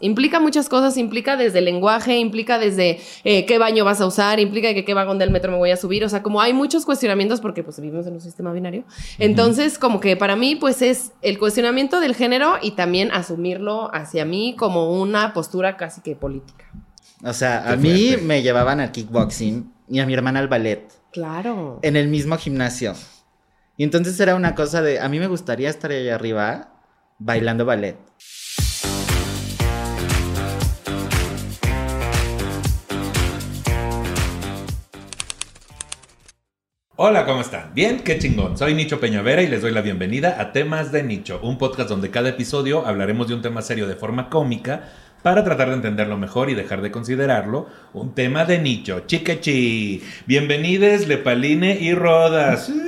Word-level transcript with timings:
Implica 0.00 0.40
muchas 0.40 0.68
cosas, 0.68 0.96
implica 0.96 1.36
desde 1.36 1.58
el 1.58 1.64
lenguaje, 1.64 2.16
implica 2.18 2.58
desde 2.58 3.00
eh, 3.24 3.46
qué 3.46 3.58
baño 3.58 3.84
vas 3.84 4.00
a 4.00 4.06
usar, 4.06 4.40
implica 4.40 4.72
que 4.74 4.84
qué 4.84 4.94
vagón 4.94 5.18
del 5.18 5.30
metro 5.30 5.50
me 5.52 5.58
voy 5.58 5.70
a 5.70 5.76
subir, 5.76 6.04
o 6.04 6.08
sea, 6.08 6.22
como 6.22 6.40
hay 6.40 6.52
muchos 6.52 6.84
cuestionamientos 6.84 7.40
porque 7.40 7.62
pues 7.62 7.80
vivimos 7.80 8.06
en 8.06 8.14
un 8.14 8.20
sistema 8.20 8.52
binario. 8.52 8.84
Entonces, 9.18 9.78
como 9.78 10.00
que 10.00 10.16
para 10.16 10.36
mí 10.36 10.56
pues 10.56 10.82
es 10.82 11.12
el 11.22 11.38
cuestionamiento 11.38 12.00
del 12.00 12.14
género 12.14 12.54
y 12.62 12.72
también 12.72 13.10
asumirlo 13.12 13.90
hacia 13.94 14.24
mí 14.24 14.54
como 14.58 15.00
una 15.00 15.32
postura 15.32 15.76
casi 15.76 16.00
que 16.00 16.14
política. 16.16 16.64
O 17.24 17.32
sea, 17.32 17.70
a 17.70 17.76
mí 17.76 18.08
fuerte. 18.08 18.24
me 18.24 18.42
llevaban 18.42 18.80
al 18.80 18.92
kickboxing 18.92 19.72
y 19.88 19.98
a 20.00 20.06
mi 20.06 20.14
hermana 20.14 20.38
al 20.40 20.48
ballet 20.48 20.88
Claro. 21.12 21.80
en 21.82 21.96
el 21.96 22.08
mismo 22.08 22.36
gimnasio. 22.36 22.94
Y 23.76 23.84
entonces 23.84 24.18
era 24.20 24.34
una 24.34 24.54
cosa 24.54 24.82
de, 24.82 25.00
a 25.00 25.08
mí 25.08 25.18
me 25.18 25.26
gustaría 25.28 25.70
estar 25.70 25.90
ahí 25.90 26.08
arriba 26.08 26.72
bailando 27.18 27.64
ballet. 27.64 27.96
Hola, 37.00 37.24
¿cómo 37.26 37.42
están? 37.42 37.72
Bien, 37.74 38.00
qué 38.00 38.18
chingón. 38.18 38.58
Soy 38.58 38.74
Nicho 38.74 38.98
Peñavera 38.98 39.40
y 39.42 39.46
les 39.46 39.62
doy 39.62 39.70
la 39.70 39.82
bienvenida 39.82 40.40
a 40.40 40.50
Temas 40.50 40.90
de 40.90 41.04
Nicho, 41.04 41.38
un 41.44 41.56
podcast 41.56 41.88
donde 41.88 42.10
cada 42.10 42.30
episodio 42.30 42.84
hablaremos 42.84 43.28
de 43.28 43.34
un 43.34 43.42
tema 43.42 43.62
serio 43.62 43.86
de 43.86 43.94
forma 43.94 44.28
cómica 44.28 44.88
para 45.22 45.44
tratar 45.44 45.68
de 45.68 45.74
entenderlo 45.74 46.16
mejor 46.18 46.50
y 46.50 46.54
dejar 46.54 46.82
de 46.82 46.90
considerarlo 46.90 47.68
un 47.92 48.16
tema 48.16 48.44
de 48.44 48.58
nicho. 48.58 49.04
Chiquechi. 49.06 50.02
Bienvenides, 50.26 51.06
Lepaline 51.06 51.78
y 51.80 51.94
Rodas. 51.94 52.68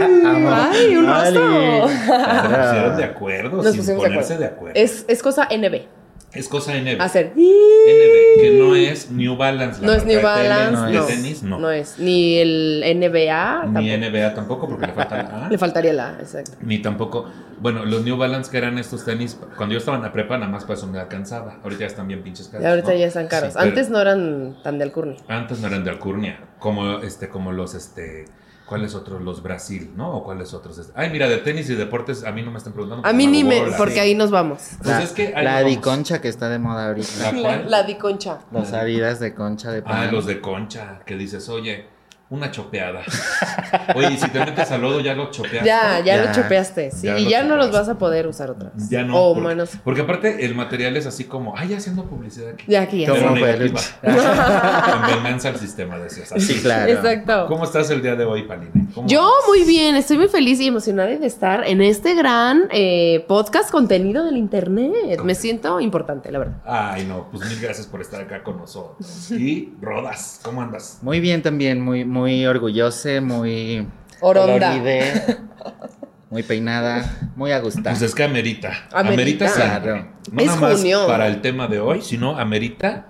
Ay, 0.00 0.96
un 0.96 1.08
oso. 1.08 1.88
Se 1.88 2.04
pusieron 2.06 2.96
de 2.98 3.04
acuerdo, 3.04 3.56
Nos 3.62 3.72
sin 3.72 3.80
pusimos 3.80 4.02
de 4.04 4.08
ponerse 4.10 4.34
acuerdo. 4.34 4.38
de 4.38 4.46
acuerdo. 4.46 4.80
Es, 4.80 5.04
es 5.08 5.22
cosa 5.24 5.48
NB. 5.50 5.97
Es 6.32 6.48
cosa 6.48 6.74
NB. 6.74 7.00
Hacer. 7.00 7.32
NB, 7.34 8.40
que 8.40 8.56
no 8.58 8.74
es 8.74 9.10
New 9.10 9.36
Balance. 9.36 9.80
la 9.80 9.86
No 9.86 9.92
es 9.94 10.04
New 10.04 10.16
de 10.16 10.22
tenis, 10.22 10.24
Balance, 10.24 10.86
de 10.86 10.92
no. 10.98 11.04
tenis, 11.06 11.42
no. 11.42 11.58
No 11.58 11.70
es. 11.70 11.98
Ni 11.98 12.36
el 12.38 12.84
NBA. 12.84 13.64
Ni 13.66 13.72
tampoco. 13.72 14.10
NBA 14.10 14.34
tampoco, 14.34 14.68
porque 14.68 14.86
le 14.88 14.92
falta 14.92 15.16
la 15.16 15.46
A. 15.46 15.48
Le 15.50 15.58
faltaría 15.58 15.92
la 15.94 16.10
A, 16.10 16.20
exacto. 16.20 16.52
Ni 16.60 16.80
tampoco. 16.80 17.26
Bueno, 17.60 17.84
los 17.86 18.04
New 18.04 18.16
Balance 18.16 18.50
que 18.50 18.58
eran 18.58 18.78
estos 18.78 19.04
tenis, 19.04 19.38
cuando 19.56 19.72
yo 19.72 19.78
estaba 19.78 19.96
en 19.96 20.02
la 20.02 20.12
prepa, 20.12 20.36
nada 20.36 20.52
más 20.52 20.64
para 20.64 20.74
eso 20.74 20.86
me 20.86 20.98
alcanzaba. 20.98 21.58
Ahorita 21.62 21.80
ya 21.80 21.86
están 21.86 22.06
bien 22.06 22.22
pinches 22.22 22.48
caros. 22.48 22.62
Y 22.64 22.68
ahorita 22.68 22.92
¿no? 22.92 22.98
ya 22.98 23.06
están 23.06 23.26
caros. 23.26 23.54
Sí, 23.54 23.58
Antes 23.58 23.88
no 23.88 24.00
eran 24.00 24.56
tan 24.62 24.76
de 24.78 24.84
alcurnia. 24.84 25.16
Antes 25.28 25.60
no 25.60 25.68
eran 25.68 25.82
de 25.82 25.90
alcurnia. 25.90 26.40
Como 26.58 26.98
este, 26.98 27.28
como 27.28 27.52
los 27.52 27.74
este. 27.74 28.26
¿Cuáles 28.68 28.94
otros? 28.94 29.22
Los 29.22 29.42
Brasil, 29.42 29.92
¿no? 29.96 30.16
¿O 30.18 30.24
cuáles 30.24 30.52
otros? 30.52 30.92
Ay, 30.94 31.08
mira, 31.10 31.26
de 31.28 31.38
tenis 31.38 31.70
y 31.70 31.74
deportes, 31.74 32.22
a 32.24 32.32
mí 32.32 32.42
no 32.42 32.50
me 32.50 32.58
están 32.58 32.72
preguntando. 32.74 33.06
A 33.08 33.12
mí 33.12 33.26
ni 33.26 33.42
me. 33.42 33.62
Porque 33.78 33.98
ahí 34.00 34.14
nos 34.14 34.30
vamos. 34.30 34.60
Pues 34.78 34.88
la 34.88 35.02
es 35.02 35.12
que 35.12 35.28
ahí 35.34 35.44
la 35.44 35.54
vamos. 35.54 35.66
adiconcha 35.66 36.20
que 36.20 36.28
está 36.28 36.48
de 36.50 36.58
moda 36.58 36.88
ahorita. 36.88 37.08
¿La 37.18 37.32
La, 37.32 37.40
cuál? 37.42 37.70
la 37.70 37.82
diconcha. 37.84 38.40
Los 38.52 38.72
adidas 38.72 39.20
de 39.20 39.34
concha 39.34 39.70
de 39.72 39.78
Ah, 39.78 39.84
pan. 39.84 40.12
los 40.12 40.26
de 40.26 40.40
concha, 40.40 41.00
que 41.06 41.16
dices, 41.16 41.48
oye, 41.48 41.86
una 42.30 42.50
chopeada. 42.50 43.02
Oye, 43.94 44.12
y 44.12 44.16
si 44.18 44.28
te 44.28 44.38
metes 44.40 44.70
al 44.70 44.82
lodo, 44.82 45.00
ya 45.00 45.14
lo 45.14 45.30
chopeaste. 45.30 45.64
Ya, 45.66 46.00
ya, 46.00 46.16
Ya. 46.16 46.24
lo 46.26 46.32
chopeaste. 46.32 46.90
Sí, 46.90 47.06
Ya 47.06 47.18
y 47.18 47.24
lo 47.24 47.30
ya 47.30 47.42
no 47.42 47.56
los 47.56 47.72
vas 47.72 47.88
a 47.88 47.96
poder 47.98 48.26
usar 48.26 48.50
otra 48.50 48.70
vez. 48.74 48.90
Ya 48.90 49.02
no. 49.02 49.16
O 49.16 49.34
porque, 49.34 49.48
menos. 49.48 49.70
porque 49.82 50.00
aparte 50.02 50.44
el 50.44 50.54
material 50.54 50.96
es 50.96 51.06
así 51.06 51.24
como, 51.24 51.56
ay, 51.56 51.72
haciendo 51.74 52.04
publicidad 52.04 52.50
aquí. 52.50 52.64
Ya 52.68 52.82
aquí 52.82 53.00
ya. 53.00 53.08
¿Cómo 53.08 53.20
Pero 53.20 53.30
fue, 53.30 53.40
negativa. 53.40 53.80
En 54.02 55.14
venganza 55.24 55.48
al 55.48 55.56
sistema, 55.56 55.98
decías. 55.98 56.30
así. 56.32 56.54
Sí, 56.54 56.60
claro. 56.60 56.92
Exacto. 56.92 57.46
¿Cómo 57.48 57.64
estás 57.64 57.88
el 57.90 58.02
día 58.02 58.14
de 58.14 58.24
hoy, 58.24 58.42
Paline? 58.42 58.88
¿Cómo 58.94 59.08
Yo 59.08 59.22
vas? 59.22 59.32
muy 59.48 59.64
bien, 59.64 59.96
estoy 59.96 60.18
muy 60.18 60.28
feliz 60.28 60.60
y 60.60 60.66
emocionada 60.66 61.08
de 61.08 61.26
estar 61.26 61.66
en 61.66 61.80
este 61.80 62.14
gran 62.14 62.64
eh, 62.70 63.24
podcast 63.26 63.70
contenido 63.70 64.24
del 64.24 64.36
internet. 64.36 65.20
Me 65.24 65.34
siento 65.34 65.80
importante, 65.80 66.30
la 66.30 66.40
verdad. 66.40 66.56
Ay, 66.66 67.06
no, 67.06 67.28
pues 67.30 67.48
mil 67.48 67.58
gracias 67.60 67.86
por 67.86 68.00
estar 68.02 68.20
acá 68.20 68.42
con 68.42 68.58
nosotros. 68.58 69.30
Y 69.30 69.72
Rodas, 69.80 70.40
¿cómo 70.42 70.60
andas? 70.60 70.98
Muy 71.02 71.20
bien 71.20 71.42
también, 71.42 71.80
muy, 71.80 72.04
muy 72.04 72.17
orgullosa, 72.22 73.20
muy 73.20 73.86
Oronda. 74.20 74.70
coloride, 74.70 75.36
muy 76.30 76.42
peinada, 76.42 77.30
muy 77.36 77.52
a 77.52 77.60
gustar. 77.60 77.92
Pues 77.92 78.02
es 78.02 78.14
que 78.14 78.24
amerita. 78.24 78.88
Amerita. 78.92 79.46
Amerita. 79.46 79.52
Claro. 79.54 80.08
No 80.32 80.40
Es 80.42 80.46
nada 80.48 80.60
más 80.60 80.76
junio. 80.76 81.06
para 81.06 81.26
el 81.26 81.40
tema 81.40 81.66
de 81.68 81.80
hoy, 81.80 82.02
sino 82.02 82.38
amerita, 82.38 83.06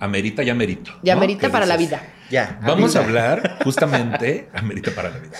amerita 0.00 0.42
y 0.42 0.50
amerito. 0.50 0.92
Ya 1.02 1.14
¿no? 1.14 1.20
merita 1.20 1.46
¿Qué 1.48 1.50
para 1.52 1.66
la 1.66 1.76
vida. 1.76 2.02
ya. 2.30 2.58
Vamos 2.62 2.96
a 2.96 3.00
hablar 3.00 3.58
justamente, 3.64 4.48
amerita 4.54 4.90
para 4.94 5.10
la 5.10 5.18
vida. 5.18 5.36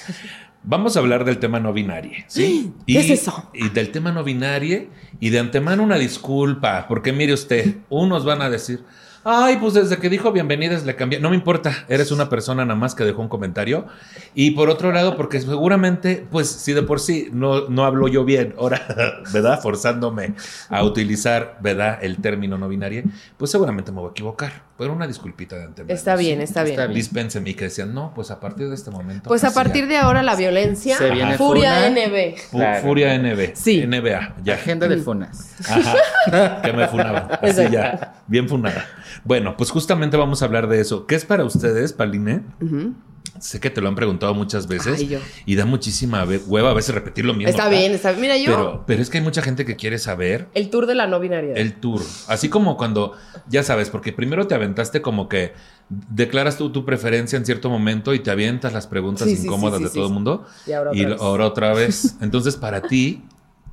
Vamos 0.65 0.97
a 0.97 1.00
hablar 1.00 1.25
del 1.25 1.38
tema 1.38 1.59
no 1.59 1.72
binario, 1.72 2.12
¿sí? 2.28 2.72
¿Qué 2.87 3.00
es 3.00 3.11
eso? 3.11 3.50
Y 3.53 3.71
del 3.71 3.91
tema 3.91 4.12
no 4.12 4.22
binario 4.22 4.88
y 5.19 5.31
de 5.31 5.41
antemano 5.41 5.82
una 5.82 5.97
disculpa, 5.97 6.87
porque 6.88 7.12
mire 7.12 7.32
usted, 7.32 7.77
unos 7.88 8.25
van 8.25 8.43
a 8.43 8.50
decir, 8.50 8.84
ay, 9.25 9.56
pues 9.60 9.75
desde 9.75 9.99
que 9.99 10.09
dijo 10.09 10.33
bienvenidas 10.33 10.84
le 10.84 10.97
cambié. 10.97 11.21
No 11.21 11.31
me 11.31 11.37
importa, 11.37 11.84
eres 11.88 12.10
una 12.10 12.28
persona 12.28 12.65
nada 12.65 12.78
más 12.78 12.94
que 12.94 13.05
dejó 13.05 13.22
un 13.22 13.28
comentario. 13.28 13.87
Y 14.34 14.53
por 14.53 14.71
otro 14.71 14.93
lado, 14.93 15.16
porque 15.16 15.41
seguramente, 15.41 16.27
pues 16.31 16.49
si 16.49 16.72
de 16.72 16.83
por 16.83 17.00
sí 17.00 17.28
no, 17.32 17.69
no 17.69 17.84
hablo 17.84 18.09
yo 18.09 18.25
bien, 18.25 18.55
ahora, 18.59 19.22
¿verdad? 19.32 19.61
Forzándome 19.61 20.34
a 20.69 20.84
utilizar, 20.84 21.59
¿verdad? 21.61 21.99
El 22.03 22.19
término 22.19 22.59
no 22.59 22.69
binario, 22.69 23.03
pues 23.37 23.50
seguramente 23.50 23.93
me 23.93 24.00
voy 24.00 24.09
a 24.09 24.11
equivocar. 24.11 24.72
Pero 24.82 24.94
una 24.94 25.06
disculpita 25.06 25.54
de 25.56 25.62
antemano. 25.65 25.94
Está 25.94 26.16
bien, 26.16 26.38
¿sí? 26.38 26.44
está 26.44 26.62
bien. 26.65 26.72
Está 26.72 26.87
bien. 26.87 26.97
Dispénseme 26.97 27.50
y 27.50 27.54
que 27.54 27.66
decían, 27.66 27.94
no, 27.94 28.12
pues 28.15 28.32
a 28.32 28.41
partir 28.41 28.69
de 28.69 28.75
este 28.75 28.91
momento. 28.91 29.28
Pues 29.28 29.44
a 29.44 29.50
ya. 29.50 29.54
partir 29.54 29.87
de 29.87 29.97
ahora 29.97 30.25
la 30.25 30.34
violencia. 30.34 30.98
Se 30.98 31.09
viene 31.10 31.38
Furia 31.38 31.84
funa. 31.87 31.91
NB. 31.91 32.37
Fu- 32.50 32.56
Claro. 32.59 32.82
Furia 32.82 33.15
NB. 33.16 33.53
Sí. 33.54 33.87
NBA. 33.87 34.34
Ya. 34.43 34.54
Agenda 34.54 34.88
de 34.88 34.97
funas. 34.98 35.54
Ajá. 35.70 36.60
Que 36.62 36.72
me 36.72 36.88
funaba. 36.88 37.38
Así 37.41 37.62
ya. 37.70 38.15
Bien 38.26 38.48
funada. 38.48 38.84
Bueno, 39.25 39.56
pues 39.56 39.70
justamente 39.70 40.16
vamos 40.16 40.43
a 40.43 40.47
hablar 40.47 40.66
de 40.66 40.81
eso. 40.81 41.06
¿Qué 41.06 41.14
es 41.14 41.25
para 41.25 41.44
ustedes, 41.44 41.93
Paline? 41.93 42.43
Ujú. 42.60 42.94
Sé 43.41 43.60
que 43.60 43.71
te 43.71 43.81
lo 43.81 43.88
han 43.88 43.94
preguntado 43.94 44.34
muchas 44.34 44.66
veces. 44.69 44.99
Ay. 45.00 45.19
Y 45.47 45.56
da 45.56 45.65
muchísima 45.65 46.25
hueva 46.47 46.71
a 46.71 46.75
veces 46.75 46.94
repetir 46.94 47.25
lo 47.25 47.34
mismo. 47.34 47.49
Está 47.50 47.65
¿verdad? 47.65 47.78
bien, 47.81 47.93
está 47.93 48.10
bien. 48.10 48.21
Mira, 48.21 48.37
yo. 48.37 48.47
Pero, 48.47 48.84
pero 48.87 49.03
es 49.03 49.10
que 49.10 49.19
hay 49.19 49.25
mucha 49.25 49.43
gente 49.43 49.65
que 49.65 49.75
quiere 49.77 49.99
saber 49.99 50.49
El 50.55 50.71
tour 50.71 50.87
de 50.87 50.94
la 50.94 51.06
no 51.06 51.19
binariedad. 51.19 51.56
el 51.56 51.75
tour. 51.75 52.00
Así 52.28 52.49
como 52.49 52.77
cuando, 52.77 53.16
ya 53.49 53.62
sabes, 53.62 53.91
porque 53.91 54.12
primero 54.12 54.47
te 54.47 54.55
aventaste 54.55 55.03
como 55.03 55.28
que 55.28 55.55
declaras 55.88 56.56
tú 56.56 56.71
tu 56.72 56.84
preferencia 56.84 57.37
en 57.37 57.44
cierto 57.44 57.69
momento 57.69 58.15
y 58.15 58.21
te 58.21 58.31
avientas 58.31 58.72
las 58.72 58.87
preguntas 58.87 59.28
Sí, 59.28 59.38
incómodas 59.44 59.78
sí, 59.78 59.84
sí, 59.87 59.91
de 59.91 59.94
todo 59.94 60.06
el 60.06 60.12
mundo. 60.12 60.47
Y 60.66 60.72
ahora 60.72 60.91
otra 60.91 61.03
y 61.03 61.05
vez. 61.06 61.21
ahora 61.21 61.47
otra 61.47 61.75
vez. 61.75 62.16
Entonces, 62.21 62.56
para 62.56 62.82
ti, 62.82 63.22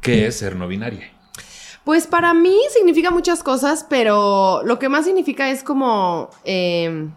¿qué 0.02 0.28
es 0.28 0.38
ser 0.38 0.56
no 0.56 0.68
binaria? 0.68 1.12
Pues 1.84 2.08
para 2.08 2.34
mí 2.34 2.58
significa 2.76 3.10
muchas 3.12 3.42
cosas, 3.44 3.86
pero 3.90 4.62
lo 4.64 4.80
que 4.80 4.90
más 4.90 5.06
significa 5.06 5.50
es 5.50 5.64
como 5.64 6.30
eh, 6.44 7.08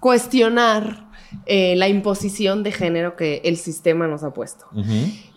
cuestionar 0.00 1.06
eh, 1.46 1.74
la 1.76 1.88
imposición 1.88 2.62
de 2.62 2.72
género 2.72 3.16
que 3.16 3.40
el 3.44 3.56
sistema 3.56 4.06
nos 4.06 4.22
ha 4.22 4.32
puesto. 4.32 4.66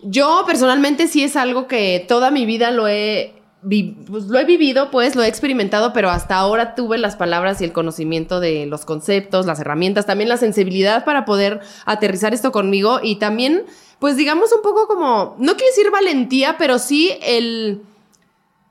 Yo 0.03 0.43
personalmente 0.45 1.07
sí 1.07 1.23
es 1.23 1.35
algo 1.35 1.67
que 1.67 2.05
toda 2.07 2.29
mi 2.31 2.45
vida 2.45 2.71
lo 2.71 2.87
he, 2.87 3.33
pues, 4.07 4.25
lo 4.25 4.37
he 4.37 4.45
vivido, 4.45 4.91
pues 4.91 5.15
lo 5.15 5.23
he 5.23 5.27
experimentado, 5.27 5.93
pero 5.93 6.09
hasta 6.09 6.35
ahora 6.35 6.75
tuve 6.75 6.97
las 6.97 7.15
palabras 7.15 7.61
y 7.61 7.63
el 7.63 7.71
conocimiento 7.73 8.39
de 8.39 8.67
los 8.67 8.85
conceptos, 8.85 9.47
las 9.47 9.59
herramientas, 9.59 10.05
también 10.05 10.29
la 10.29 10.37
sensibilidad 10.37 11.05
para 11.05 11.25
poder 11.25 11.61
aterrizar 11.85 12.33
esto 12.33 12.51
conmigo 12.51 12.99
y 13.01 13.15
también, 13.15 13.63
pues 13.99 14.15
digamos 14.15 14.53
un 14.53 14.61
poco 14.61 14.87
como, 14.87 15.35
no 15.39 15.53
quiero 15.55 15.71
decir 15.75 15.91
valentía, 15.91 16.57
pero 16.57 16.79
sí 16.79 17.11
el... 17.21 17.81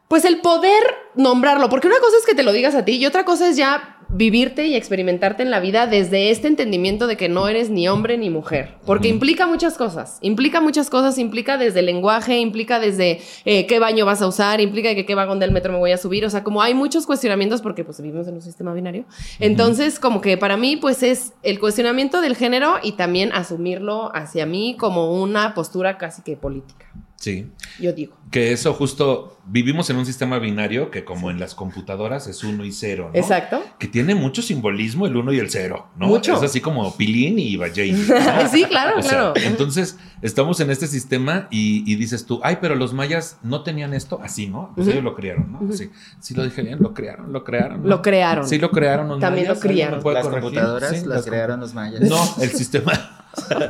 Pues 0.07 0.27
el 0.27 0.43
poder 0.43 0.85
nombrarlo, 1.17 1.71
porque 1.71 1.89
una 1.89 1.99
cosa 1.99 2.19
es 2.19 2.27
que 2.27 2.35
te 2.35 2.43
lo 2.43 2.53
digas 2.53 2.75
a 2.75 2.85
ti 2.85 2.93
y 2.93 3.07
otra 3.07 3.25
cosa 3.25 3.49
es 3.49 3.57
ya 3.57 3.94
vivirte 4.15 4.69
y 4.69 4.77
experimentarte 4.77 5.43
en 5.43 5.51
la 5.51 5.59
vida 5.59 5.89
desde 5.89 6.31
este 6.31 6.47
entendimiento 6.47 7.09
de 7.09 7.17
que 7.17 7.29
no 7.29 7.49
eres 7.49 7.69
ni 7.69 7.89
hombre 7.89 8.17
ni 8.17 8.31
mujer, 8.31 8.75
porque 8.87 9.09
implica 9.09 9.49
muchas 9.49 9.77
cosas, 9.77 10.19
implica 10.21 10.61
muchas 10.61 10.89
cosas, 10.89 11.19
implica 11.19 11.59
desde 11.59 11.81
el 11.81 11.87
lenguaje, 11.87 12.39
implica 12.39 12.79
desde 12.79 13.21
eh, 13.45 13.67
qué 13.67 13.81
baño 13.81 14.07
vas 14.07 14.23
a 14.23 14.29
usar, 14.29 14.61
implica 14.61 14.95
que 14.95 15.05
qué 15.05 15.17
vagón 15.17 15.41
del 15.41 15.51
metro 15.51 15.73
me 15.73 15.79
voy 15.81 15.91
a 15.91 15.99
subir, 15.99 16.25
o 16.25 16.31
sea, 16.31 16.45
como 16.45 16.63
hay 16.63 16.75
muchos 16.75 17.07
cuestionamientos 17.07 17.61
porque 17.61 17.83
pues 17.83 18.01
vivimos 18.01 18.29
en 18.29 18.35
un 18.35 18.43
sistema 18.43 18.73
binario, 18.73 19.05
entonces 19.41 19.99
como 19.99 20.21
que 20.21 20.39
para 20.39 20.57
mí 20.57 20.77
pues 20.77 21.03
es 21.03 21.33
el 21.43 21.59
cuestionamiento 21.59 22.21
del 22.21 22.37
género 22.37 22.77
y 22.85 22.93
también 22.93 23.33
asumirlo 23.33 24.15
hacia 24.15 24.47
mí 24.47 24.77
como 24.79 25.21
una 25.21 25.55
postura 25.55 25.99
casi 25.99 26.23
que 26.23 26.37
política. 26.37 26.87
Sí. 27.17 27.51
Yo 27.81 27.93
digo. 27.93 28.17
Que 28.31 28.53
eso 28.53 28.75
justo, 28.75 29.39
vivimos 29.47 29.89
en 29.89 29.97
un 29.97 30.05
sistema 30.05 30.39
binario 30.39 30.91
que 30.91 31.05
como 31.05 31.31
en 31.31 31.39
las 31.41 31.55
computadoras 31.55 32.27
es 32.27 32.45
uno 32.45 32.65
y 32.65 32.73
cero, 32.73 33.11
¿no? 33.15 33.19
Exacto. 33.19 33.63
Que 33.79 33.87
tiene 33.89 34.15
mucho 34.15 34.43
simbolismo 34.43 35.07
el 35.07 35.17
uno 35.17 35.33
y 35.33 35.39
el 35.39 35.49
cero, 35.51 35.87
¿no? 35.97 36.09
Mucho. 36.09 36.35
Es 36.37 36.43
así 36.43 36.61
como 36.61 36.95
Pilín 36.97 37.39
y 37.39 37.57
Valley. 37.57 37.95
sí, 38.53 38.65
claro, 38.65 38.99
O 38.99 39.03
sea, 39.03 39.11
claro. 39.11 39.35
entonces, 39.37 39.97
estamos 40.21 40.61
en 40.61 40.71
este 40.71 40.87
sistema 40.87 41.47
y, 41.51 41.91
y 41.91 41.97
dices 41.97 42.27
tú, 42.27 42.41
ay, 42.43 42.59
pero 42.61 42.75
los 42.75 42.93
mayas 42.93 43.39
no 43.43 43.63
tenían 43.63 43.95
esto 43.95 44.21
así, 44.23 44.49
¿no? 44.49 44.73
Pues 44.75 44.89
ellos 44.89 45.05
lo 45.05 45.15
crearon, 45.15 45.53
¿no? 45.53 45.73
Sí, 45.73 45.91
sí 46.21 46.35
lo 46.35 46.45
dije 46.45 46.63
bien, 46.63 46.79
lo 46.83 46.93
crearon, 46.93 47.33
lo 47.33 47.43
crearon. 47.45 47.83
¿no? 47.85 47.89
Lo 47.89 48.03
crearon. 48.03 48.47
Sí 48.47 48.59
lo 48.59 48.71
crearon 48.71 49.09
los 49.09 49.21
También 49.21 49.47
mayas, 49.47 49.57
lo 49.57 49.63
¿alguien 49.63 49.71
me 49.71 49.83
criaron. 49.85 50.03
puede 50.03 50.15
Las 50.17 50.25
corregir? 50.25 50.43
computadoras 50.43 50.91
Sí, 50.91 50.97
las 50.97 51.07
las 51.07 51.25
crearon 51.27 51.61
los 51.61 51.73
mayas. 51.75 52.01
No, 52.03 52.19
el 52.43 52.51
sistema. 52.51 52.93
el 53.51 53.63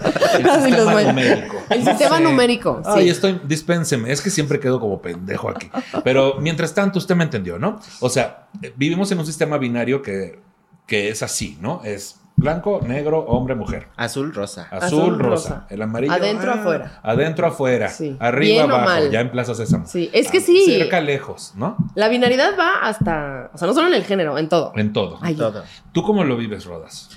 Así 0.48 0.70
los 0.70 0.86
sistema 0.86 1.02
numérico. 1.02 1.56
El 1.70 1.84
sistema 1.84 2.16
Sí. 2.18 2.22
numérico. 2.22 2.82
Sí. 2.84 2.90
Ay, 2.94 3.08
estoy, 3.08 3.40
dispénseme, 3.44 4.10
es 4.12 4.20
que 4.20 4.30
siempre 4.30 4.60
quedo 4.60 4.80
como 4.80 5.00
pendejo 5.00 5.48
aquí. 5.50 5.70
Pero 6.02 6.36
mientras 6.40 6.74
tanto, 6.74 6.98
usted 6.98 7.14
me 7.16 7.24
entendió, 7.24 7.58
¿no? 7.58 7.80
O 8.00 8.08
sea, 8.08 8.48
eh, 8.62 8.72
vivimos 8.76 9.10
en 9.12 9.18
un 9.18 9.26
sistema 9.26 9.58
binario 9.58 10.02
que, 10.02 10.40
que 10.86 11.08
es 11.08 11.22
así, 11.22 11.56
¿no? 11.60 11.80
Es 11.84 12.20
blanco, 12.36 12.80
negro, 12.84 13.20
hombre, 13.20 13.54
mujer. 13.54 13.86
Azul, 13.96 14.34
rosa. 14.34 14.66
Azul, 14.70 14.84
Azul, 15.00 15.18
rosa. 15.20 15.48
rosa. 15.50 15.66
El 15.70 15.82
amarillo. 15.82 16.12
Adentro, 16.12 16.50
ah, 16.50 16.54
afuera. 16.60 17.00
Adentro, 17.02 17.46
afuera. 17.46 17.88
Sí. 17.88 18.16
Arriba, 18.18 18.64
abajo. 18.64 18.84
mal. 18.84 19.10
Ya 19.10 19.20
en 19.20 19.30
Plaza 19.30 19.54
Sésamo. 19.54 19.86
Sí, 19.86 20.10
es 20.12 20.30
que 20.30 20.38
Ah, 20.38 20.42
sí. 20.44 20.64
Cerca, 20.66 21.00
lejos, 21.00 21.52
¿no? 21.54 21.76
La 21.94 22.08
binaridad 22.08 22.58
va 22.58 22.80
hasta. 22.82 23.50
O 23.54 23.58
sea, 23.58 23.68
no 23.68 23.72
solo 23.74 23.86
en 23.86 23.94
el 23.94 24.04
género, 24.04 24.36
en 24.36 24.48
todo. 24.48 24.72
En 24.74 24.92
todo. 24.92 25.18
Ay, 25.22 25.36
Todo. 25.36 25.62
¿Tú 25.92 26.02
cómo 26.02 26.24
lo 26.24 26.36
vives, 26.36 26.64
Rodas? 26.64 27.08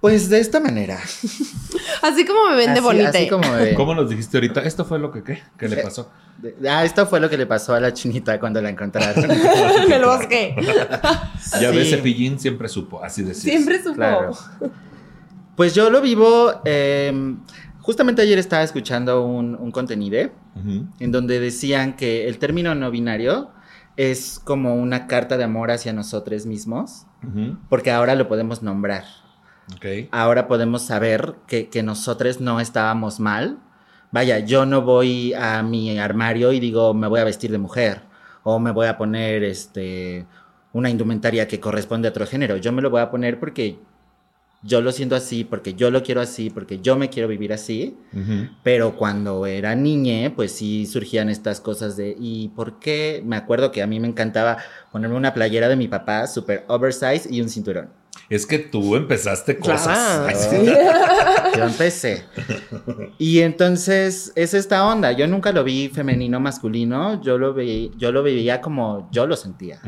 Pues 0.00 0.28
de 0.28 0.38
esta 0.38 0.60
manera. 0.60 0.98
Así 2.02 2.24
como 2.24 2.48
me 2.50 2.54
vende 2.56 2.72
así, 2.74 2.80
bonita. 2.82 3.08
así 3.08 3.28
como 3.28 3.52
de- 3.54 3.74
¿Cómo 3.74 3.94
nos 3.94 4.08
dijiste 4.08 4.36
ahorita? 4.36 4.62
Esto 4.62 4.84
fue 4.84 4.98
lo 5.00 5.10
que, 5.10 5.24
¿qué? 5.24 5.42
¿Qué 5.58 5.68
le 5.68 5.80
Eh, 5.80 5.82
pasó? 5.82 6.10
Ah, 6.70 6.84
esto 6.84 7.04
fue 7.08 7.18
lo 7.18 7.28
que 7.28 7.36
le 7.36 7.46
pasó 7.46 7.74
a 7.74 7.80
la 7.80 7.92
chinita 7.92 8.38
cuando 8.38 8.62
la 8.62 8.68
encontraron. 8.70 9.28
en 9.30 9.92
el 9.92 10.04
bosque. 10.04 10.54
Ya 11.60 11.70
sí. 11.72 11.76
ves, 11.76 11.90
Cepillín 11.90 12.38
siempre 12.38 12.68
supo, 12.68 13.02
así 13.02 13.22
decís. 13.22 13.42
Siempre 13.42 13.82
supo. 13.82 13.96
Claro. 13.96 14.30
Pues 15.56 15.74
yo 15.74 15.90
lo 15.90 16.00
vivo. 16.00 16.52
eh, 16.64 17.12
justamente 17.80 18.22
ayer 18.22 18.38
estaba 18.38 18.62
escuchando 18.62 19.24
un, 19.26 19.56
un 19.56 19.72
contenido 19.72 20.30
en 21.00 21.10
donde 21.12 21.40
decían 21.40 21.96
que 21.96 22.28
el 22.28 22.38
término 22.38 22.74
no 22.74 22.90
binario 22.92 23.50
es 23.96 24.40
como 24.44 24.74
una 24.76 25.06
carta 25.08 25.36
de 25.36 25.44
amor 25.44 25.70
hacia 25.72 25.92
nosotros 25.92 26.46
mismos, 26.46 27.06
porque 27.68 27.90
ahora 27.90 28.14
lo 28.14 28.28
podemos 28.28 28.62
nombrar. 28.62 29.04
Ok. 29.76 30.08
Ahora 30.10 30.48
podemos 30.48 30.82
saber 30.82 31.34
que, 31.46 31.68
que 31.68 31.82
nosotros 31.82 32.40
no 32.40 32.60
estábamos 32.60 33.20
mal. 33.20 33.58
Vaya, 34.10 34.38
yo 34.38 34.64
no 34.64 34.82
voy 34.82 35.34
a 35.34 35.62
mi 35.62 35.98
armario 35.98 36.52
y 36.52 36.60
digo, 36.60 36.94
me 36.94 37.06
voy 37.08 37.20
a 37.20 37.24
vestir 37.24 37.50
de 37.50 37.58
mujer 37.58 38.02
o 38.42 38.58
me 38.58 38.70
voy 38.70 38.86
a 38.86 38.96
poner 38.96 39.44
este, 39.44 40.26
una 40.72 40.88
indumentaria 40.88 41.46
que 41.46 41.60
corresponde 41.60 42.08
a 42.08 42.10
otro 42.10 42.26
género. 42.26 42.56
Yo 42.56 42.72
me 42.72 42.80
lo 42.80 42.88
voy 42.88 43.02
a 43.02 43.10
poner 43.10 43.38
porque 43.38 43.78
yo 44.62 44.80
lo 44.80 44.90
siento 44.90 45.14
así, 45.14 45.44
porque 45.44 45.74
yo 45.74 45.90
lo 45.90 46.02
quiero 46.02 46.20
así, 46.20 46.50
porque 46.50 46.80
yo 46.80 46.96
me 46.96 47.10
quiero 47.10 47.28
vivir 47.28 47.52
así. 47.52 47.96
Pero 48.62 48.96
cuando 48.96 49.46
era 49.46 49.74
niñe, 49.74 50.32
pues 50.34 50.52
sí 50.52 50.86
surgían 50.86 51.28
estas 51.28 51.60
cosas 51.60 51.96
de, 51.96 52.16
¿y 52.18 52.48
por 52.48 52.78
qué? 52.78 53.22
Me 53.24 53.36
acuerdo 53.36 53.70
que 53.70 53.82
a 53.82 53.86
mí 53.86 54.00
me 54.00 54.08
encantaba 54.08 54.58
ponerme 54.90 55.16
una 55.16 55.34
playera 55.34 55.68
de 55.68 55.76
mi 55.76 55.86
papá, 55.86 56.26
súper 56.26 56.64
oversize 56.68 57.28
y 57.30 57.40
un 57.40 57.48
cinturón. 57.48 57.90
Es 58.28 58.46
que 58.46 58.58
tú 58.58 58.94
empezaste 58.94 59.58
cosas. 59.58 60.36
Claro. 60.48 61.56
Yo 61.56 61.64
empecé. 61.64 62.24
Y 63.18 63.40
entonces 63.40 64.32
es 64.36 64.54
esta 64.54 64.86
onda. 64.86 65.12
Yo 65.12 65.26
nunca 65.26 65.50
lo 65.52 65.64
vi 65.64 65.88
femenino, 65.88 66.38
masculino. 66.38 67.20
Yo 67.22 67.36
lo, 67.36 67.52
vi, 67.52 67.90
yo 67.96 68.12
lo 68.12 68.22
veía 68.22 68.60
como 68.60 69.08
yo 69.10 69.26
lo 69.26 69.36
sentía. 69.36 69.80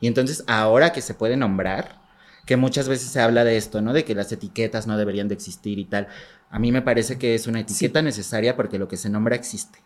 Y 0.00 0.06
entonces 0.06 0.44
ahora 0.46 0.92
que 0.92 1.02
se 1.02 1.14
puede 1.14 1.36
nombrar, 1.36 2.00
que 2.46 2.56
muchas 2.56 2.88
veces 2.88 3.08
se 3.08 3.20
habla 3.20 3.44
de 3.44 3.56
esto, 3.56 3.80
¿no? 3.80 3.92
De 3.92 4.04
que 4.04 4.14
las 4.14 4.30
etiquetas 4.32 4.86
no 4.86 4.96
deberían 4.96 5.28
de 5.28 5.34
existir 5.34 5.78
y 5.78 5.84
tal. 5.84 6.08
A 6.50 6.58
mí 6.58 6.72
me 6.72 6.82
parece 6.82 7.18
que 7.18 7.34
es 7.34 7.46
una 7.46 7.60
etiqueta 7.60 8.02
necesaria 8.02 8.56
porque 8.56 8.78
lo 8.78 8.88
que 8.88 8.96
se 8.96 9.10
nombra 9.10 9.34
existe. 9.34 9.78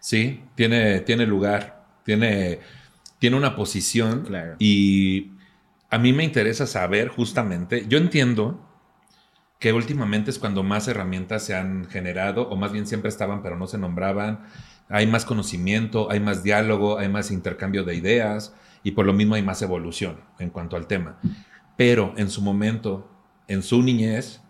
Sí, 0.00 0.44
tiene, 0.54 1.00
tiene 1.00 1.26
lugar, 1.26 1.84
tiene, 2.04 2.60
tiene 3.18 3.36
una 3.36 3.56
posición. 3.56 4.22
Claro. 4.22 4.56
Y 4.58 5.32
a 5.90 5.98
mí 5.98 6.12
me 6.12 6.24
interesa 6.24 6.66
saber 6.66 7.08
justamente, 7.08 7.86
yo 7.88 7.98
entiendo 7.98 8.64
que 9.58 9.72
últimamente 9.72 10.30
es 10.30 10.38
cuando 10.38 10.62
más 10.62 10.86
herramientas 10.86 11.42
se 11.42 11.54
han 11.54 11.86
generado, 11.86 12.48
o 12.48 12.56
más 12.56 12.72
bien 12.72 12.86
siempre 12.86 13.08
estaban, 13.08 13.42
pero 13.42 13.56
no 13.56 13.66
se 13.66 13.78
nombraban. 13.78 14.44
Hay 14.88 15.06
más 15.06 15.24
conocimiento, 15.24 16.10
hay 16.10 16.20
más 16.20 16.42
diálogo, 16.44 16.98
hay 16.98 17.08
más 17.08 17.30
intercambio 17.30 17.82
de 17.84 17.96
ideas 17.96 18.54
y 18.84 18.92
por 18.92 19.04
lo 19.04 19.12
mismo 19.12 19.34
hay 19.34 19.42
más 19.42 19.60
evolución 19.62 20.20
en 20.38 20.50
cuanto 20.50 20.76
al 20.76 20.86
tema. 20.86 21.18
Pero 21.76 22.14
en 22.16 22.30
su 22.30 22.40
momento, 22.40 23.10
en 23.48 23.62
su 23.62 23.82
niñez, 23.82 24.40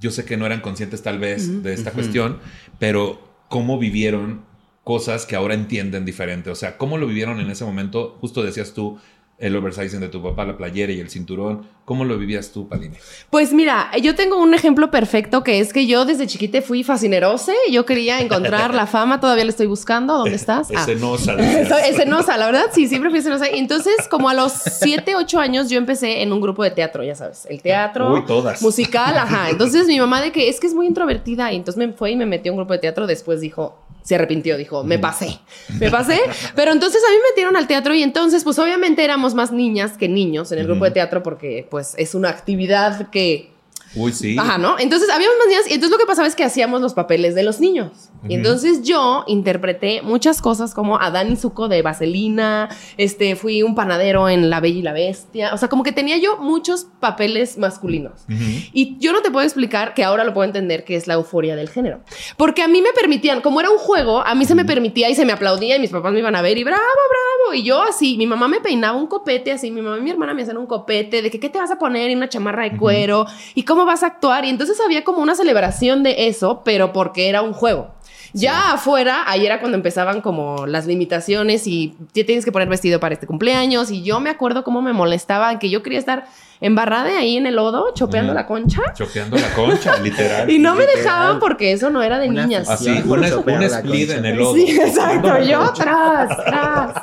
yo 0.00 0.10
sé 0.10 0.24
que 0.24 0.36
no 0.36 0.46
eran 0.46 0.60
conscientes 0.60 1.02
tal 1.02 1.18
vez 1.18 1.62
de 1.62 1.72
esta 1.74 1.92
cuestión, 1.92 2.38
pero 2.78 3.44
cómo 3.48 3.78
vivieron 3.78 4.44
cosas 4.84 5.26
que 5.26 5.36
ahora 5.36 5.54
entienden 5.54 6.04
diferente. 6.04 6.50
O 6.50 6.54
sea, 6.54 6.76
cómo 6.76 6.98
lo 6.98 7.06
vivieron 7.06 7.40
en 7.40 7.50
ese 7.50 7.64
momento. 7.64 8.16
Justo 8.20 8.42
decías 8.42 8.74
tú 8.74 8.98
el 9.42 9.56
oversizing 9.56 9.98
de 10.00 10.08
tu 10.08 10.22
papá, 10.22 10.46
la 10.46 10.56
playera 10.56 10.92
y 10.92 11.00
el 11.00 11.10
cinturón. 11.10 11.66
¿Cómo 11.84 12.04
lo 12.04 12.16
vivías 12.16 12.52
tú, 12.52 12.68
Palini? 12.68 12.96
Pues 13.28 13.52
mira, 13.52 13.90
yo 14.00 14.14
tengo 14.14 14.40
un 14.40 14.54
ejemplo 14.54 14.92
perfecto 14.92 15.42
que 15.42 15.58
es 15.58 15.72
que 15.72 15.88
yo 15.88 16.04
desde 16.04 16.28
chiquita 16.28 16.62
fui 16.62 16.84
fascinerose. 16.84 17.54
Yo 17.72 17.84
quería 17.84 18.20
encontrar 18.20 18.72
la 18.72 18.86
fama, 18.86 19.18
todavía 19.18 19.44
la 19.44 19.50
estoy 19.50 19.66
buscando. 19.66 20.18
¿Dónde 20.18 20.36
estás? 20.36 20.68
Ah. 20.70 20.80
Escenosa, 20.80 21.34
escenosa, 21.88 22.36
la 22.36 22.46
verdad, 22.46 22.66
sí, 22.72 22.86
siempre 22.86 23.10
fui 23.10 23.18
escenosa. 23.18 23.46
Entonces, 23.48 24.06
como 24.08 24.28
a 24.28 24.34
los 24.34 24.52
7, 24.52 25.16
8 25.16 25.40
años, 25.40 25.70
yo 25.70 25.78
empecé 25.78 26.22
en 26.22 26.32
un 26.32 26.40
grupo 26.40 26.62
de 26.62 26.70
teatro, 26.70 27.02
ya 27.02 27.16
sabes, 27.16 27.46
el 27.50 27.60
teatro. 27.60 28.14
Uy, 28.14 28.24
todas. 28.26 28.62
Musical, 28.62 29.18
ajá. 29.18 29.50
Entonces, 29.50 29.88
mi 29.88 29.98
mamá 29.98 30.22
de 30.22 30.30
que 30.30 30.48
es 30.48 30.60
que 30.60 30.68
es 30.68 30.74
muy 30.74 30.86
introvertida, 30.86 31.52
y 31.52 31.56
entonces 31.56 31.84
me 31.84 31.92
fue 31.92 32.12
y 32.12 32.16
me 32.16 32.26
metió 32.26 32.52
a 32.52 32.54
un 32.54 32.58
grupo 32.58 32.74
de 32.74 32.78
teatro. 32.78 33.08
Después 33.08 33.40
dijo, 33.40 33.76
se 34.02 34.16
arrepintió, 34.16 34.56
dijo, 34.56 34.82
me 34.82 34.98
pasé, 34.98 35.38
me 35.78 35.90
pasé. 35.90 36.20
Pero 36.56 36.72
entonces 36.72 37.02
a 37.06 37.10
mí 37.10 37.16
me 37.16 37.30
metieron 37.30 37.56
al 37.56 37.66
teatro 37.66 37.94
y 37.94 38.02
entonces, 38.02 38.44
pues 38.44 38.58
obviamente 38.58 39.04
éramos 39.04 39.34
más 39.34 39.52
niñas 39.52 39.96
que 39.96 40.08
niños 40.08 40.50
en 40.52 40.58
el 40.58 40.66
grupo 40.66 40.84
de 40.84 40.90
teatro 40.90 41.22
porque, 41.22 41.66
pues, 41.72 41.94
es 41.96 42.14
una 42.14 42.28
actividad 42.28 43.08
que 43.08 43.50
Uy, 43.94 44.12
sí. 44.12 44.36
Ajá, 44.38 44.58
¿no? 44.58 44.78
Entonces 44.78 45.10
habíamos 45.10 45.36
más 45.38 45.48
niñas 45.48 45.64
y 45.68 45.74
entonces 45.74 45.90
lo 45.90 45.98
que 45.98 46.06
pasaba 46.06 46.26
es 46.26 46.34
que 46.34 46.44
hacíamos 46.44 46.80
los 46.80 46.94
papeles 46.94 47.34
de 47.34 47.42
los 47.42 47.60
niños. 47.60 48.10
Y 48.28 48.34
entonces 48.34 48.82
yo 48.82 49.24
interpreté 49.26 50.00
muchas 50.02 50.40
cosas 50.40 50.74
como 50.74 51.00
Adán 51.00 51.32
y 51.32 51.36
Zuko 51.36 51.68
de 51.68 51.82
Vaselina, 51.82 52.68
este, 52.96 53.34
fui 53.34 53.64
un 53.64 53.74
panadero 53.74 54.28
en 54.28 54.48
La 54.48 54.60
Bella 54.60 54.78
y 54.78 54.82
la 54.82 54.92
Bestia, 54.92 55.52
o 55.52 55.58
sea, 55.58 55.68
como 55.68 55.82
que 55.82 55.90
tenía 55.90 56.18
yo 56.18 56.36
muchos 56.36 56.86
papeles 57.00 57.58
masculinos. 57.58 58.24
Y 58.72 58.96
yo 58.98 59.12
no 59.12 59.22
te 59.22 59.30
puedo 59.30 59.44
explicar 59.44 59.94
que 59.94 60.04
ahora 60.04 60.22
lo 60.22 60.32
puedo 60.32 60.46
entender 60.46 60.84
que 60.84 60.94
es 60.94 61.08
la 61.08 61.14
euforia 61.14 61.56
del 61.56 61.68
género. 61.68 62.00
Porque 62.36 62.62
a 62.62 62.68
mí 62.68 62.80
me 62.80 62.92
permitían, 62.92 63.40
como 63.40 63.60
era 63.60 63.70
un 63.70 63.78
juego, 63.78 64.24
a 64.24 64.34
mí 64.36 64.44
se 64.44 64.54
me 64.54 64.64
permitía 64.64 65.10
y 65.10 65.16
se 65.16 65.24
me 65.24 65.32
aplaudía 65.32 65.76
y 65.76 65.80
mis 65.80 65.90
papás 65.90 66.12
me 66.12 66.20
iban 66.20 66.36
a 66.36 66.42
ver 66.42 66.56
y 66.56 66.64
bravo, 66.64 66.80
bravo. 66.80 67.21
Y 67.54 67.62
yo 67.62 67.82
así, 67.82 68.16
mi 68.16 68.26
mamá 68.26 68.48
me 68.48 68.60
peinaba 68.60 68.96
un 68.96 69.06
copete 69.06 69.52
así, 69.52 69.70
mi 69.70 69.82
mamá 69.82 69.98
y 69.98 70.02
mi 70.02 70.10
hermana 70.10 70.34
me 70.34 70.42
hacían 70.42 70.56
un 70.56 70.66
copete 70.66 71.22
de 71.22 71.30
que 71.30 71.40
qué 71.40 71.48
te 71.48 71.58
vas 71.58 71.70
a 71.70 71.78
poner 71.78 72.10
y 72.10 72.14
una 72.14 72.28
chamarra 72.28 72.64
de 72.64 72.76
cuero 72.76 73.26
y 73.54 73.64
cómo 73.64 73.84
vas 73.84 74.02
a 74.02 74.06
actuar. 74.06 74.44
Y 74.44 74.48
entonces 74.48 74.80
había 74.80 75.04
como 75.04 75.18
una 75.18 75.34
celebración 75.34 76.02
de 76.02 76.28
eso, 76.28 76.62
pero 76.64 76.92
porque 76.92 77.28
era 77.28 77.42
un 77.42 77.52
juego. 77.52 77.90
Ya 78.34 78.72
afuera, 78.72 79.24
ahí 79.26 79.44
era 79.44 79.60
cuando 79.60 79.76
empezaban 79.76 80.22
como 80.22 80.66
las 80.66 80.86
limitaciones 80.86 81.66
y 81.66 81.94
te 82.12 82.24
tienes 82.24 82.46
que 82.46 82.52
poner 82.52 82.68
vestido 82.68 82.98
para 82.98 83.14
este 83.14 83.26
cumpleaños. 83.26 83.90
Y 83.90 84.02
yo 84.02 84.20
me 84.20 84.30
acuerdo 84.30 84.64
cómo 84.64 84.80
me 84.80 84.94
molestaba 84.94 85.58
que 85.58 85.68
yo 85.68 85.82
quería 85.82 85.98
estar 85.98 86.24
embarrada 86.62 87.18
ahí 87.18 87.36
en 87.36 87.46
el 87.46 87.56
lodo, 87.56 87.92
chopeando 87.92 88.32
la 88.32 88.46
concha. 88.46 88.80
Choqueando 88.94 89.36
la 89.36 89.52
concha, 89.52 89.96
literal. 90.02 90.50
Y 90.50 90.58
no 90.58 90.74
me 90.74 90.86
dejaban 90.86 91.38
porque 91.38 91.72
eso 91.72 91.90
no 91.90 92.02
era 92.02 92.18
de 92.18 92.28
Una 92.28 92.46
niñas. 92.46 92.70
Así, 92.70 92.84
Sí, 92.84 93.02
un, 93.06 93.24
split 93.24 94.10
en 94.10 94.24
el 94.24 94.36
lodo. 94.36 94.54
Sí, 94.54 94.70
exacto. 94.80 95.28
Chopeando 95.28 95.50
Yo 95.50 95.72
tras, 95.74 96.44
tras. 96.44 97.02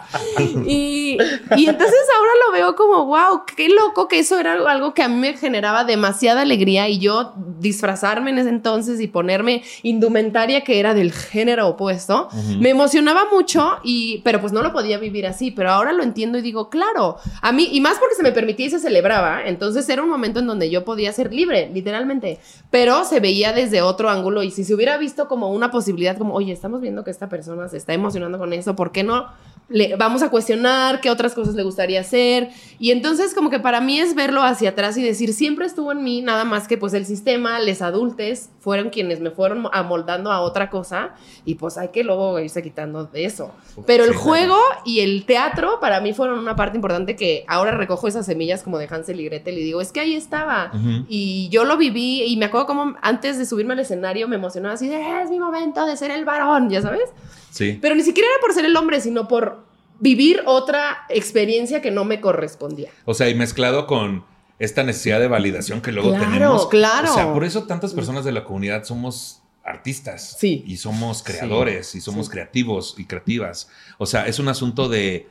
Y, 0.65 1.17
y 1.57 1.67
entonces 1.67 1.99
ahora 2.17 2.31
lo 2.47 2.53
veo 2.53 2.75
como, 2.75 3.05
wow, 3.05 3.43
qué 3.55 3.69
loco 3.69 4.07
que 4.07 4.19
eso 4.19 4.39
era 4.39 4.53
algo 4.53 4.93
que 4.93 5.03
a 5.03 5.07
mí 5.07 5.15
me 5.15 5.37
generaba 5.37 5.83
demasiada 5.83 6.41
alegría 6.41 6.87
y 6.87 6.99
yo 6.99 7.33
disfrazarme 7.59 8.31
en 8.31 8.39
ese 8.39 8.49
entonces 8.49 8.99
y 9.01 9.07
ponerme 9.07 9.63
indumentaria 9.83 10.63
que 10.63 10.79
era 10.79 10.93
del 10.93 11.11
género 11.11 11.67
opuesto, 11.67 12.29
me 12.59 12.69
emocionaba 12.69 13.25
mucho 13.31 13.77
y, 13.83 14.21
pero 14.23 14.39
pues 14.39 14.53
no 14.53 14.61
lo 14.61 14.71
podía 14.71 14.97
vivir 14.97 15.27
así, 15.27 15.51
pero 15.51 15.71
ahora 15.71 15.91
lo 15.91 16.03
entiendo 16.03 16.37
y 16.37 16.41
digo, 16.41 16.69
claro, 16.69 17.17
a 17.41 17.51
mí, 17.51 17.69
y 17.71 17.81
más 17.81 17.97
porque 17.99 18.15
se 18.15 18.23
me 18.23 18.31
permitía 18.31 18.67
y 18.67 18.69
se 18.69 18.79
celebraba, 18.79 19.43
entonces 19.49 19.87
era 19.89 20.01
un 20.01 20.09
momento 20.09 20.39
en 20.39 20.47
donde 20.47 20.69
yo 20.69 20.85
podía 20.85 21.11
ser 21.11 21.33
libre, 21.33 21.69
literalmente, 21.73 22.39
pero 22.69 23.03
se 23.03 23.19
veía 23.19 23.51
desde 23.51 23.81
otro 23.81 24.09
ángulo 24.09 24.43
y 24.43 24.51
si 24.51 24.63
se 24.63 24.73
hubiera 24.73 24.97
visto 24.97 25.27
como 25.27 25.51
una 25.51 25.71
posibilidad, 25.71 26.17
como, 26.17 26.33
oye, 26.33 26.53
estamos 26.53 26.81
viendo 26.81 27.03
que 27.03 27.11
esta 27.11 27.27
persona 27.27 27.67
se 27.67 27.77
está 27.77 27.93
emocionando 27.93 28.37
con 28.37 28.53
eso, 28.53 28.75
¿por 28.75 28.91
qué 28.91 29.03
no? 29.03 29.27
Le, 29.69 29.95
vamos 29.95 30.23
a 30.23 30.29
cuestionar 30.29 30.99
qué 30.99 31.09
otras 31.09 31.33
cosas 31.33 31.55
le 31.55 31.63
gustaría 31.63 32.01
hacer. 32.01 32.49
Y 32.79 32.91
entonces 32.91 33.33
como 33.33 33.49
que 33.49 33.59
para 33.59 33.81
mí 33.81 33.99
es 33.99 34.15
verlo 34.15 34.41
hacia 34.43 34.69
atrás 34.71 34.97
y 34.97 35.03
decir, 35.03 35.33
siempre 35.33 35.65
estuvo 35.65 35.91
en 35.91 36.03
mí, 36.03 36.21
nada 36.21 36.45
más 36.45 36.67
que 36.67 36.77
pues 36.77 36.93
el 36.93 37.05
sistema, 37.05 37.59
les 37.59 37.81
adultes, 37.81 38.49
fueron 38.59 38.89
quienes 38.89 39.19
me 39.19 39.31
fueron 39.31 39.67
amoldando 39.71 40.31
a 40.31 40.41
otra 40.41 40.69
cosa 40.69 41.15
y 41.45 41.55
pues 41.55 41.77
hay 41.77 41.89
que 41.89 42.03
luego 42.03 42.39
irse 42.39 42.61
quitando 42.61 43.05
de 43.05 43.25
eso. 43.25 43.53
Pero 43.85 44.03
el 44.03 44.15
juego 44.15 44.57
y 44.85 44.99
el 45.01 45.25
teatro 45.25 45.79
para 45.79 46.01
mí 46.01 46.13
fueron 46.13 46.39
una 46.39 46.55
parte 46.55 46.77
importante 46.77 47.15
que 47.15 47.45
ahora 47.47 47.71
recojo 47.71 48.07
esas 48.07 48.25
semillas 48.25 48.63
como 48.63 48.77
de 48.77 48.87
Hansel 48.89 49.19
y 49.19 49.25
Gretel 49.25 49.57
y 49.57 49.63
digo, 49.63 49.81
es 49.81 49.91
que 49.91 49.99
ahí 49.99 50.15
estaba. 50.15 50.71
Y 51.07 51.49
yo 51.49 51.65
lo 51.65 51.77
viví 51.77 52.23
y 52.23 52.37
me 52.37 52.45
acuerdo 52.45 52.67
como 52.67 52.95
antes 53.01 53.37
de 53.37 53.45
subirme 53.45 53.73
al 53.73 53.79
escenario 53.79 54.27
me 54.27 54.35
emocionaba 54.35 54.75
así 54.75 54.87
de, 54.87 55.21
es 55.21 55.29
mi 55.29 55.39
momento 55.39 55.85
de 55.85 55.97
ser 55.97 56.11
el 56.11 56.25
varón, 56.25 56.69
ya 56.69 56.81
sabes. 56.81 57.09
Sí. 57.51 57.77
Pero 57.81 57.95
ni 57.95 58.03
siquiera 58.03 58.27
era 58.29 58.39
por 58.41 58.53
ser 58.53 58.65
el 58.65 58.75
hombre, 58.75 59.01
sino 59.01 59.27
por 59.27 59.65
vivir 59.99 60.41
otra 60.45 60.99
experiencia 61.09 61.81
que 61.81 61.91
no 61.91 62.05
me 62.05 62.21
correspondía. 62.21 62.89
O 63.05 63.13
sea, 63.13 63.29
y 63.29 63.35
mezclado 63.35 63.85
con 63.87 64.23
esta 64.59 64.83
necesidad 64.83 65.19
de 65.19 65.27
validación 65.27 65.81
que 65.81 65.91
luego 65.91 66.09
Claro, 66.11 66.25
tenemos. 66.25 66.67
claro. 66.67 67.11
O 67.11 67.13
sea, 67.13 67.33
por 67.33 67.43
eso 67.43 67.63
tantas 67.63 67.93
personas 67.93 68.25
de 68.25 68.31
la 68.31 68.43
comunidad 68.43 68.83
somos 68.83 69.41
artistas. 69.63 70.35
Sí. 70.39 70.63
Y 70.67 70.77
somos 70.77 71.21
creadores 71.23 71.95
y 71.95 72.01
somos 72.01 72.29
creativos 72.29 72.95
y 72.97 73.05
creativas. 73.05 73.69
O 73.97 74.05
sea, 74.05 74.27
es 74.27 74.39
un 74.39 74.47
asunto 74.47 74.89
de 74.89 75.27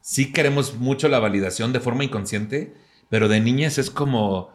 sí 0.00 0.32
queremos 0.32 0.74
mucho 0.74 1.08
la 1.08 1.18
validación 1.18 1.72
de 1.72 1.80
forma 1.80 2.02
inconsciente, 2.04 2.74
pero 3.08 3.28
de 3.28 3.40
niñas 3.40 3.78
es 3.78 3.90
como 3.90 4.50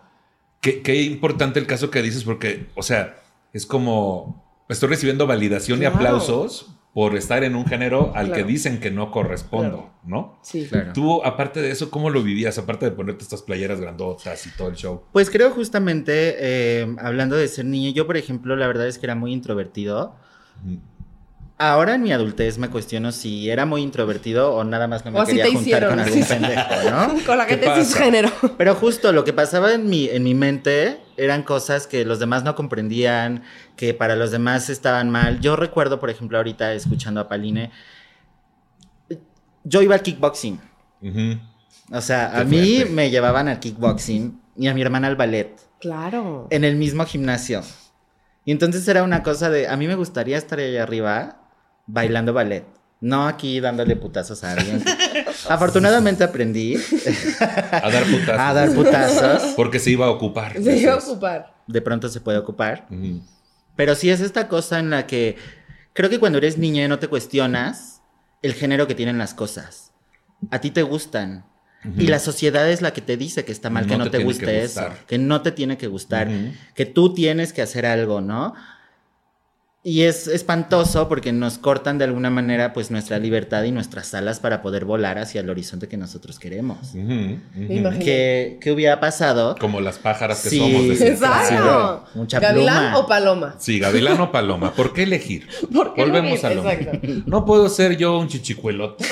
qué, 0.62 0.82
qué 0.82 1.02
importante 1.04 1.60
el 1.60 1.68
caso 1.68 1.90
que 1.92 2.02
dices 2.02 2.24
porque, 2.24 2.68
o 2.76 2.84
sea, 2.84 3.18
es 3.54 3.66
como 3.66 4.44
estoy 4.70 4.90
recibiendo 4.90 5.26
validación 5.28 5.80
Claro. 5.80 5.94
y 5.94 5.98
aplausos 5.98 6.68
por 6.94 7.16
estar 7.16 7.44
en 7.44 7.56
un 7.56 7.66
género 7.66 8.12
al 8.16 8.32
que 8.32 8.44
dicen 8.44 8.80
que 8.80 8.92
no 8.92 9.10
correspondo, 9.10 9.78
Claro. 9.78 9.94
¿no? 10.04 10.40
Sí. 10.44 10.68
Claro. 10.70 10.94
Tú, 10.94 11.24
aparte 11.24 11.60
de 11.60 11.72
eso, 11.72 11.90
¿cómo 11.90 12.12
lo 12.12 12.22
vivías? 12.22 12.58
Aparte 12.60 12.86
de 12.86 12.92
ponerte 12.92 13.24
estas 13.24 13.42
playeras 13.42 13.82
grandotas 13.82 14.46
y 14.46 14.52
todo 14.52 14.68
el 14.68 14.76
show. 14.76 15.02
Pues 15.12 15.32
creo 15.32 15.50
justamente, 15.52 16.36
eh, 16.38 16.96
hablando 17.00 17.36
de 17.36 17.48
ser 17.48 17.66
niño, 17.66 17.92
yo 17.92 18.06
por 18.06 18.16
ejemplo, 18.16 18.56
la 18.56 18.68
verdad 18.68 18.88
es 18.88 19.00
que 19.00 19.08
era 19.08 19.16
muy 19.16 19.34
introvertido. 19.34 20.16
Ahora 21.60 21.96
en 21.96 22.02
mi 22.02 22.12
adultez 22.12 22.58
me 22.58 22.70
cuestiono 22.70 23.12
si 23.12 23.50
era 23.50 23.66
muy 23.66 23.82
introvertido 23.84 24.54
o 24.56 24.64
nada 24.64 24.88
más 24.88 25.06
no 25.06 25.12
me 25.12 25.22
O 25.22 25.26
quería 25.26 25.44
te 25.44 25.50
juntar 25.52 25.62
hicieron. 25.64 25.90
con 25.92 26.00
algún 26.00 26.24
pendejo, 26.26 26.90
¿no? 26.90 27.14
Con 27.26 27.38
la 27.38 27.46
¿Qué 27.46 27.58
gente 27.58 27.76
cisgénero. 27.76 28.30
Pero 28.58 28.76
justo 28.76 29.12
lo 29.12 29.24
que 29.24 29.34
pasaba 29.34 29.74
en 29.74 29.88
mi, 29.88 30.10
en 30.10 30.24
mi 30.24 30.34
mente 30.34 31.00
eran 31.16 31.44
cosas 31.44 31.86
que 31.86 32.06
los 32.06 32.20
demás 32.20 32.44
no 32.44 32.56
comprendían, 32.56 33.44
que 33.78 33.94
para 33.94 34.16
los 34.16 34.32
demás 34.32 34.70
estaban 34.70 35.10
mal. 35.12 35.40
Yo 35.42 35.56
recuerdo, 35.56 36.00
por 36.00 36.10
ejemplo, 36.10 36.38
ahorita 36.38 36.74
escuchando 36.74 37.22
a 37.22 37.30
Paline, 37.30 37.70
yo 39.64 39.82
iba 39.82 39.96
al 39.96 40.02
kickboxing. 40.02 40.60
O 41.92 42.02
sea, 42.02 42.32
Qué 42.34 42.42
a 42.42 42.44
mí 42.46 42.76
fuerte. 42.78 42.94
me 42.94 43.10
llevaban 43.10 43.48
al 43.48 43.60
kickboxing 43.60 44.42
y 44.58 44.68
a 44.68 44.74
mi 44.74 44.82
hermana 44.82 45.08
al 45.08 45.16
ballet 45.16 45.56
Claro. 45.80 46.48
en 46.50 46.64
el 46.64 46.76
mismo 46.78 47.06
gimnasio. 47.06 47.62
Y 48.46 48.52
entonces 48.52 48.88
era 48.88 49.04
una 49.04 49.22
cosa 49.24 49.50
de, 49.50 49.68
a 49.68 49.78
mí 49.78 49.88
me 49.88 49.96
gustaría 49.96 50.38
estar 50.38 50.60
ahí 50.60 50.76
arriba 50.78 51.40
bailando 51.86 52.34
ballet. 52.34 52.66
No 53.02 53.28
aquí 53.28 53.60
dándole 53.60 53.98
putazos 53.98 54.44
a 54.46 54.54
alguien. 54.54 54.84
Afortunadamente 55.50 56.24
aprendí 56.24 56.78
A 57.72 57.90
dar 57.92 58.04
putazos. 58.06 58.40
a 58.40 58.54
dar 58.54 58.74
putazos. 58.74 59.44
Porque 59.58 59.80
se 59.80 59.92
iba 59.92 60.06
a 60.06 60.10
ocupar. 60.10 60.54
Se 60.62 60.78
iba 60.78 60.94
a 60.94 60.98
ocupar. 60.98 61.54
De 61.68 61.82
pronto 61.82 62.08
se 62.08 62.22
puede 62.22 62.38
ocupar. 62.38 62.88
Pero 63.76 63.96
sí 63.96 64.10
es 64.10 64.22
esta 64.22 64.48
cosa 64.48 64.80
en 64.80 64.90
la 64.90 65.06
que 65.06 65.36
creo 65.94 66.10
que 66.10 66.20
cuando 66.20 66.38
eres 66.38 66.58
niña 66.58 66.88
no 66.88 67.00
te 67.00 67.10
cuestionas 67.10 68.02
el 68.42 68.54
género 68.54 68.88
que 68.88 68.96
tienen 68.96 69.18
las 69.18 69.34
cosas. 69.34 69.92
A 70.52 70.60
ti 70.60 70.72
te 70.72 70.84
gustan. 70.84 71.46
Y 71.98 72.08
la 72.08 72.20
sociedad 72.20 72.70
es 72.70 72.82
la 72.82 72.94
que 72.94 73.02
te 73.02 73.18
dice 73.18 73.44
que 73.44 73.52
está 73.52 73.70
mal, 73.70 73.86
que 73.86 73.98
No 73.98 74.06
te 74.10 74.20
te, 74.20 74.24
guste 74.24 74.64
eso, 74.64 74.88
que 75.06 75.18
no 75.18 75.42
te 75.42 75.52
tiene 75.52 75.78
que 75.78 75.88
gustar, 75.88 76.30
que 76.76 76.86
tú 76.86 77.14
tienes 77.14 77.52
que 77.52 77.62
hacer 77.62 77.86
algo, 77.86 78.22
¿no? 78.22 78.54
Y 79.86 80.04
es 80.04 80.28
espantoso 80.30 81.10
porque 81.10 81.34
nos 81.34 81.58
cortan 81.58 81.98
de 81.98 82.06
alguna 82.06 82.30
manera 82.30 82.72
pues 82.72 82.90
nuestra 82.90 83.20
libertad 83.20 83.64
y 83.64 83.72
nuestras 83.72 84.14
alas 84.14 84.40
para 84.40 84.62
poder 84.62 84.86
volar 84.86 85.18
hacia 85.20 85.42
el 85.42 85.50
horizonte 85.50 85.90
que 85.90 85.98
nosotros 85.98 86.40
queremos. 86.40 86.96
Imagínate. 86.96 88.00
¿Qué, 88.00 88.58
qué 88.62 88.72
hubiera 88.72 89.02
pasado? 89.02 89.58
Como 89.60 89.82
las 89.82 89.98
pájaras 89.98 90.42
que 90.42 90.52
Sí. 90.52 90.60
somos. 90.60 91.02
Exacto. 91.02 92.06
Mucha 92.16 92.40
¿Gavilán 92.40 92.92
pluma. 92.92 92.98
o 92.98 93.08
paloma? 93.08 93.56
Sí, 93.60 93.78
gavilán 93.80 94.22
o 94.22 94.32
paloma. 94.32 94.72
¿Por 94.74 94.94
qué 94.94 95.04
elegir? 95.04 95.48
¿Por 95.74 95.94
qué 95.94 96.02
Volvemos 96.06 96.42
elegir? 96.46 96.90
a 96.90 96.94
lo 96.94 97.00
mismo. 97.02 97.24
No 97.26 97.46
puedo 97.46 97.68
ser 97.68 97.98
yo 97.98 98.18
un 98.18 98.30
chichicuelote, 98.30 99.04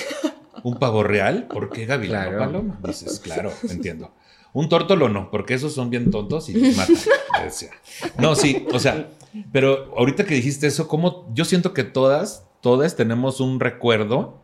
un 0.64 0.80
pavo 0.80 1.04
real. 1.04 1.48
¿Por 1.50 1.70
qué 1.70 1.86
gavilán 1.86 2.30
Claro. 2.30 2.38
o 2.38 2.40
paloma? 2.46 2.80
Dices, 2.88 3.20
claro, 3.20 3.52
entiendo. 3.70 4.14
Un 4.54 4.70
tórtolo 4.70 5.08
no, 5.10 5.32
porque 5.32 5.54
esos 5.54 5.74
son 5.74 5.90
bien 5.90 6.12
tontos 6.12 6.50
y 6.50 6.54
los 6.54 6.76
matan. 6.76 6.96
decía. 7.44 7.70
No, 8.18 8.36
sí, 8.36 8.66
o 8.72 8.80
sea, 8.80 9.10
pero 9.52 9.94
ahorita 9.98 10.26
que 10.26 10.36
dijiste 10.36 10.68
eso, 10.68 10.88
como 10.88 11.32
yo 11.34 11.46
siento 11.46 11.74
que 11.74 11.84
todas, 11.84 12.46
todas 12.62 12.96
tenemos 12.96 13.40
un 13.40 13.60
recuerdo 13.60 14.42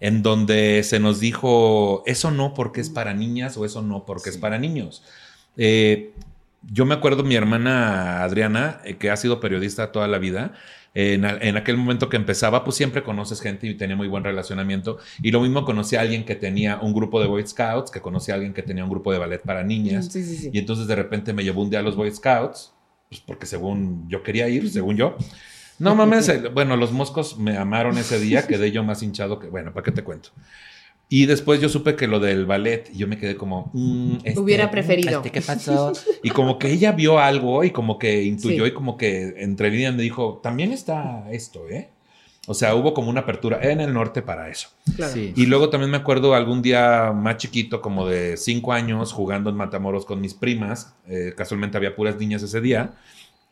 en 0.00 0.22
donde 0.22 0.82
se 0.82 1.00
nos 1.00 1.20
dijo 1.20 2.02
eso 2.06 2.30
no 2.30 2.52
porque 2.52 2.82
es 2.82 2.90
para 2.90 3.14
niñas 3.14 3.56
o 3.56 3.64
eso 3.64 3.82
no 3.82 4.04
porque 4.04 4.30
es 4.30 4.36
para 4.36 4.58
niños. 4.58 5.02
Eh, 5.56 6.12
yo 6.62 6.84
me 6.84 6.94
acuerdo 6.94 7.22
mi 7.22 7.34
hermana 7.34 8.22
Adriana, 8.22 8.80
eh, 8.84 8.96
que 8.96 9.10
ha 9.10 9.16
sido 9.16 9.40
periodista 9.40 9.92
toda 9.92 10.08
la 10.08 10.18
vida. 10.18 10.52
En, 10.98 11.56
aquel 11.58 11.76
momento 11.76 12.08
que 12.08 12.16
empezaba, 12.16 12.64
pues 12.64 12.74
siempre 12.74 13.02
conoces 13.02 13.42
gente 13.42 13.66
y 13.66 13.74
tenía 13.74 13.96
muy 13.96 14.08
buen 14.08 14.24
relacionamiento. 14.24 14.96
Y 15.20 15.30
lo 15.30 15.42
mismo 15.42 15.66
conocí 15.66 15.94
a 15.94 16.00
alguien 16.00 16.24
que 16.24 16.36
tenía 16.36 16.78
un 16.80 16.94
grupo 16.94 17.20
de 17.20 17.26
Boy 17.26 17.46
Scouts, 17.46 17.90
que 17.90 18.00
conocí 18.00 18.32
a 18.32 18.36
alguien 18.36 18.54
que 18.54 18.62
tenía 18.62 18.82
un 18.82 18.88
grupo 18.88 19.12
de 19.12 19.18
ballet 19.18 19.42
para 19.42 19.62
niñas. 19.62 20.10
Sí, 20.10 20.24
sí, 20.24 20.36
sí. 20.36 20.50
Y 20.54 20.58
entonces 20.58 20.86
de 20.86 20.96
repente 20.96 21.34
me 21.34 21.44
llevó 21.44 21.60
un 21.60 21.68
día 21.68 21.80
a 21.80 21.82
los 21.82 21.96
Boy 21.96 22.10
Scouts, 22.10 22.72
pues 23.10 23.20
porque 23.20 23.44
según 23.44 24.08
yo 24.08 24.22
quería 24.22 24.48
ir, 24.48 24.70
según 24.70 24.96
yo. 24.96 25.18
No 25.78 25.94
mames, 25.94 26.32
bueno, 26.54 26.78
los 26.78 26.92
moscos 26.92 27.38
me 27.38 27.58
amaron 27.58 27.98
ese 27.98 28.18
día, 28.18 28.46
quedé 28.46 28.72
yo 28.72 28.82
más 28.82 29.02
hinchado 29.02 29.38
que, 29.38 29.48
bueno, 29.48 29.74
¿para 29.74 29.84
qué 29.84 29.92
te 29.92 30.02
cuento? 30.02 30.30
Y 31.08 31.26
después 31.26 31.60
yo 31.60 31.68
supe 31.68 31.94
que 31.94 32.08
lo 32.08 32.18
del 32.18 32.46
ballet, 32.46 32.90
y 32.92 32.98
yo 32.98 33.06
me 33.06 33.16
quedé 33.16 33.36
como, 33.36 33.70
mm, 33.72 34.16
este, 34.24 34.40
Hubiera 34.40 34.70
preferido. 34.72 35.18
este, 35.18 35.30
¿qué 35.30 35.40
pasó? 35.40 35.92
Y 36.22 36.30
como 36.30 36.58
que 36.58 36.72
ella 36.72 36.90
vio 36.92 37.20
algo 37.20 37.62
y 37.62 37.70
como 37.70 37.96
que 37.98 38.24
intuyó 38.24 38.64
Sí. 38.64 38.70
y 38.70 38.74
como 38.74 38.96
que 38.96 39.34
entre 39.38 39.70
líneas 39.70 39.94
me 39.94 40.02
dijo, 40.02 40.40
también 40.42 40.72
está 40.72 41.30
esto, 41.30 41.68
¿eh? 41.68 41.90
O 42.48 42.54
sea, 42.54 42.74
hubo 42.76 42.94
como 42.94 43.10
una 43.10 43.20
apertura 43.22 43.58
en 43.62 43.80
el 43.80 43.92
norte 43.92 44.22
para 44.22 44.48
eso. 44.48 44.68
Claro. 44.96 45.12
Sí. 45.12 45.32
Y 45.36 45.46
luego 45.46 45.68
también 45.68 45.90
me 45.90 45.96
acuerdo 45.96 46.34
algún 46.34 46.62
día 46.62 47.12
más 47.12 47.36
chiquito, 47.38 47.80
como 47.80 48.06
de 48.08 48.36
cinco 48.36 48.72
años, 48.72 49.12
jugando 49.12 49.50
en 49.50 49.56
Matamoros 49.56 50.04
con 50.06 50.20
mis 50.20 50.34
primas. 50.34 50.94
Eh, 51.08 51.34
casualmente 51.36 51.76
había 51.76 51.94
puras 51.96 52.16
niñas 52.18 52.42
ese 52.44 52.60
día. 52.60 52.94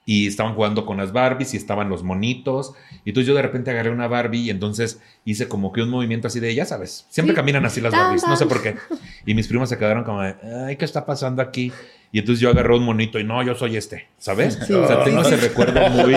Y 0.07 0.27
estaban 0.27 0.55
jugando 0.55 0.85
con 0.85 0.99
las 0.99 1.13
Barbies 1.13 1.55
y 1.55 1.57
estaban 1.57 1.89
los 1.89 2.03
monitos. 2.03 2.75
Y 3.05 3.11
entonces 3.11 3.27
yo 3.27 3.35
de 3.35 3.41
repente 3.43 3.71
agarré 3.71 3.91
una 3.91 4.07
Barbie 4.07 4.41
y 4.43 4.51
entonces 4.51 5.01
hice 5.25 5.49
como 5.49 5.73
que 5.73 5.81
un 5.83 5.89
movimiento 5.89 6.29
así 6.29 6.41
de, 6.41 6.55
ya 6.55 6.67
sabes, 6.67 7.07
siempre 7.09 7.33
Sí. 7.33 7.37
caminan 7.37 7.65
así 7.65 7.81
las 7.81 7.93
Barbies, 7.93 8.27
no 8.27 8.37
sé 8.37 8.45
por 8.47 8.63
qué. 8.63 8.77
Y 9.25 9.35
mis 9.35 9.49
primas 9.49 9.69
se 9.71 9.79
quedaron 9.79 10.05
como 10.05 10.21
de, 10.23 10.35
ay, 10.67 10.77
¿qué 10.77 10.85
está 10.85 11.07
pasando 11.07 11.41
aquí? 11.41 11.73
Y 12.13 12.19
entonces 12.19 12.41
yo 12.41 12.51
agarré 12.51 12.77
un 12.77 12.85
monito 12.85 13.19
y 13.19 13.25
no, 13.25 13.43
yo 13.43 13.55
soy 13.57 13.77
este, 13.77 14.07
¿sabes? 14.19 14.59
Sí. 14.67 14.73
O 14.75 14.87
sea, 14.87 15.03
tengo 15.05 15.23
ese 15.23 15.37
recuerdo 15.37 15.89
muy... 15.91 16.15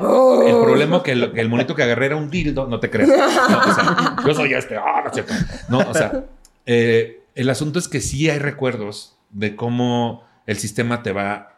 Oh. 0.00 0.42
El 0.46 0.64
problema 0.64 1.02
que 1.02 1.12
el, 1.12 1.32
que 1.32 1.40
el 1.40 1.48
monito 1.48 1.74
que 1.74 1.82
agarré 1.82 2.06
era 2.06 2.16
un 2.16 2.30
dildo, 2.30 2.66
no 2.66 2.80
te 2.80 2.88
creas. 2.88 3.08
No, 3.10 3.58
o 3.58 3.74
sea, 3.74 4.16
yo 4.26 4.34
soy 4.34 4.54
este, 4.54 4.76
ah, 4.76 5.02
no 5.02 5.08
es 5.08 5.12
cierto. 5.14 5.34
No, 5.68 5.78
o 5.80 5.92
sea, 5.94 6.24
eh, 6.66 7.20
el 7.34 7.50
asunto 7.50 7.78
es 7.78 7.88
que 7.88 8.00
sí 8.00 8.30
hay 8.30 8.38
recuerdos 8.38 9.16
de 9.30 9.54
cómo 9.56 10.24
el 10.46 10.56
sistema 10.56 11.02
te 11.02 11.12
va 11.12 11.51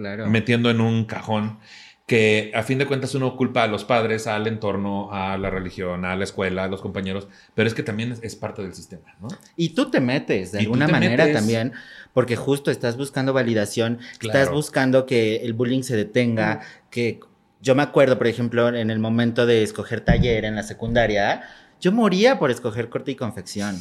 Claro. 0.00 0.26
metiendo 0.30 0.70
en 0.70 0.80
un 0.80 1.04
cajón 1.04 1.58
que 2.06 2.50
a 2.54 2.62
fin 2.62 2.78
de 2.78 2.86
cuentas 2.86 3.14
uno 3.14 3.36
culpa 3.36 3.62
a 3.62 3.66
los 3.66 3.84
padres, 3.84 4.26
al 4.26 4.46
entorno, 4.46 5.12
a 5.12 5.36
la 5.36 5.48
religión, 5.50 6.04
a 6.06 6.16
la 6.16 6.24
escuela, 6.24 6.64
a 6.64 6.68
los 6.68 6.80
compañeros, 6.80 7.28
pero 7.54 7.68
es 7.68 7.74
que 7.74 7.82
también 7.84 8.16
es, 8.22 8.34
parte 8.34 8.62
del 8.62 8.74
sistema, 8.74 9.14
¿no? 9.20 9.28
Y 9.56 9.68
tú 9.74 9.90
te 9.90 10.00
metes 10.00 10.52
de 10.52 10.60
Y 10.60 10.64
alguna 10.64 10.88
manera 10.88 11.24
metes. 11.26 11.36
también, 11.38 11.72
porque 12.12 12.34
justo 12.34 12.70
estás 12.70 12.96
buscando 12.96 13.32
validación, 13.32 14.00
Claro. 14.18 14.38
estás 14.40 14.52
buscando 14.52 15.04
que 15.04 15.36
el 15.44 15.52
bullying 15.52 15.82
se 15.82 15.96
detenga, 15.96 16.62
que 16.90 17.20
yo 17.60 17.74
me 17.76 17.82
acuerdo, 17.82 18.16
por 18.18 18.26
ejemplo, 18.26 18.74
en 18.74 18.90
el 18.90 18.98
momento 18.98 19.44
de 19.46 19.62
escoger 19.62 20.00
taller 20.00 20.46
en 20.46 20.56
la 20.56 20.62
secundaria, 20.64 21.42
yo 21.80 21.92
moría 21.92 22.38
por 22.40 22.50
escoger 22.50 22.88
corte 22.88 23.12
y 23.12 23.14
confección. 23.14 23.78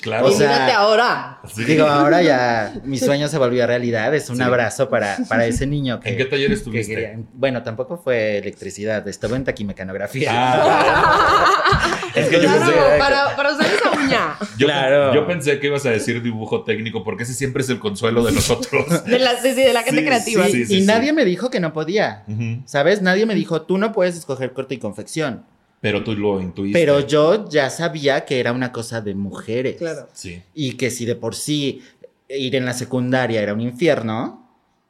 Claro. 0.00 0.26
O 0.26 0.30
sea, 0.32 0.76
ahora. 0.78 1.40
Sí. 1.52 1.64
Digo, 1.64 1.84
ahora 1.86 2.22
ya 2.22 2.72
mi 2.84 2.98
sueño 2.98 3.26
se 3.28 3.36
volvió 3.36 3.66
realidad, 3.66 4.14
es 4.14 4.30
un 4.30 4.36
Sí. 4.36 4.42
abrazo 4.42 4.88
para, 4.88 5.16
para 5.28 5.44
ese 5.46 5.66
niño 5.66 5.98
que... 5.98 6.10
¿En 6.10 6.16
qué 6.16 6.24
taller 6.24 6.52
estuviste? 6.52 7.18
bueno, 7.34 7.62
tampoco 7.64 7.98
fue 7.98 8.38
electricidad, 8.38 9.06
estuve 9.08 9.34
en 9.36 9.44
taquimecanografía. 9.44 10.30
Ah. 10.32 12.00
es 12.14 12.28
que 12.28 12.36
yo 12.36 12.42
Claro, 12.42 12.60
pensé, 12.64 12.98
para, 12.98 13.36
para 13.36 13.52
usar 13.52 13.66
esa 13.66 13.90
uña. 13.90 14.36
yo, 14.56 14.66
Claro. 14.66 15.14
yo 15.14 15.26
pensé 15.26 15.58
que 15.58 15.66
ibas 15.66 15.84
a 15.86 15.90
decir 15.90 16.22
dibujo 16.22 16.62
técnico, 16.64 17.02
porque 17.04 17.24
ese 17.24 17.34
siempre 17.34 17.62
es 17.62 17.68
el 17.70 17.78
consuelo 17.78 18.22
de 18.24 18.32
nosotros. 18.32 19.04
De 19.04 19.18
la, 19.18 19.32
sí, 19.40 19.48
sí, 19.54 19.62
de 19.62 19.72
la 19.72 19.82
gente 19.82 20.04
creativa. 20.04 20.46
y 20.48 20.80
nadie 20.82 21.12
me 21.12 21.24
dijo 21.24 21.50
que 21.50 21.60
no 21.60 21.72
podía. 21.72 22.24
¿Sabes? 22.66 23.02
Nadie 23.02 23.26
me 23.26 23.34
dijo, 23.34 23.62
tú 23.62 23.78
no 23.78 23.92
puedes 23.92 24.16
escoger 24.16 24.52
corte 24.52 24.74
y 24.74 24.78
confección. 24.78 25.44
Pero 25.80 26.02
tú 26.02 26.14
lo 26.14 26.40
intuiste. 26.40 26.78
Pero 26.78 27.06
yo 27.06 27.48
ya 27.48 27.70
sabía 27.70 28.24
que 28.24 28.40
era 28.40 28.52
una 28.52 28.72
cosa 28.72 29.00
de 29.00 29.14
mujeres. 29.14 29.76
Claro. 29.76 30.08
Sí. 30.12 30.42
Y 30.54 30.72
que 30.72 30.90
si 30.90 31.04
de 31.04 31.14
por 31.14 31.34
sí 31.34 31.82
ir 32.28 32.56
en 32.56 32.64
la 32.64 32.72
secundaria 32.74 33.40
era 33.40 33.54
un 33.54 33.60
infierno, 33.60 34.44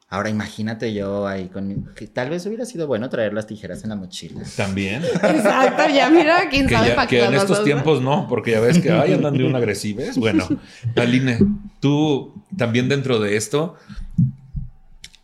ahora 0.09 0.30
imagínate 0.30 0.95
yo 0.95 1.26
ahí 1.26 1.49
con 1.49 1.90
que 1.95 2.07
tal 2.07 2.30
vez 2.30 2.47
hubiera 2.47 2.64
sido 2.64 2.87
bueno 2.87 3.11
traer 3.11 3.35
las 3.35 3.47
tijeras 3.47 3.83
en 3.85 3.90
la 3.90 3.97
mochila. 3.97 4.40
También. 4.57 5.04
Exacto, 5.04 5.83
ya 5.95 6.09
mira, 6.09 6.49
quién 6.50 6.66
Que, 6.66 6.75
sabe 6.75 6.88
ya- 6.88 6.95
para 6.97 7.07
que 7.07 7.18
qué 7.18 7.25
en 7.26 7.35
estos 7.35 7.49
dos, 7.50 7.59
¿no? 7.59 7.64
tiempos 7.64 8.00
no, 8.02 8.26
porque 8.26 8.52
ya 8.52 8.61
ves 8.61 8.78
que 8.78 8.90
ay, 8.90 9.12
andan 9.12 9.37
de 9.37 9.45
un 9.45 9.54
agresives. 9.54 10.16
Bueno, 10.16 10.49
Aline, 10.97 11.38
tú 11.80 12.33
también 12.57 12.88
dentro 12.88 13.21
de 13.21 13.37
esto, 13.37 13.75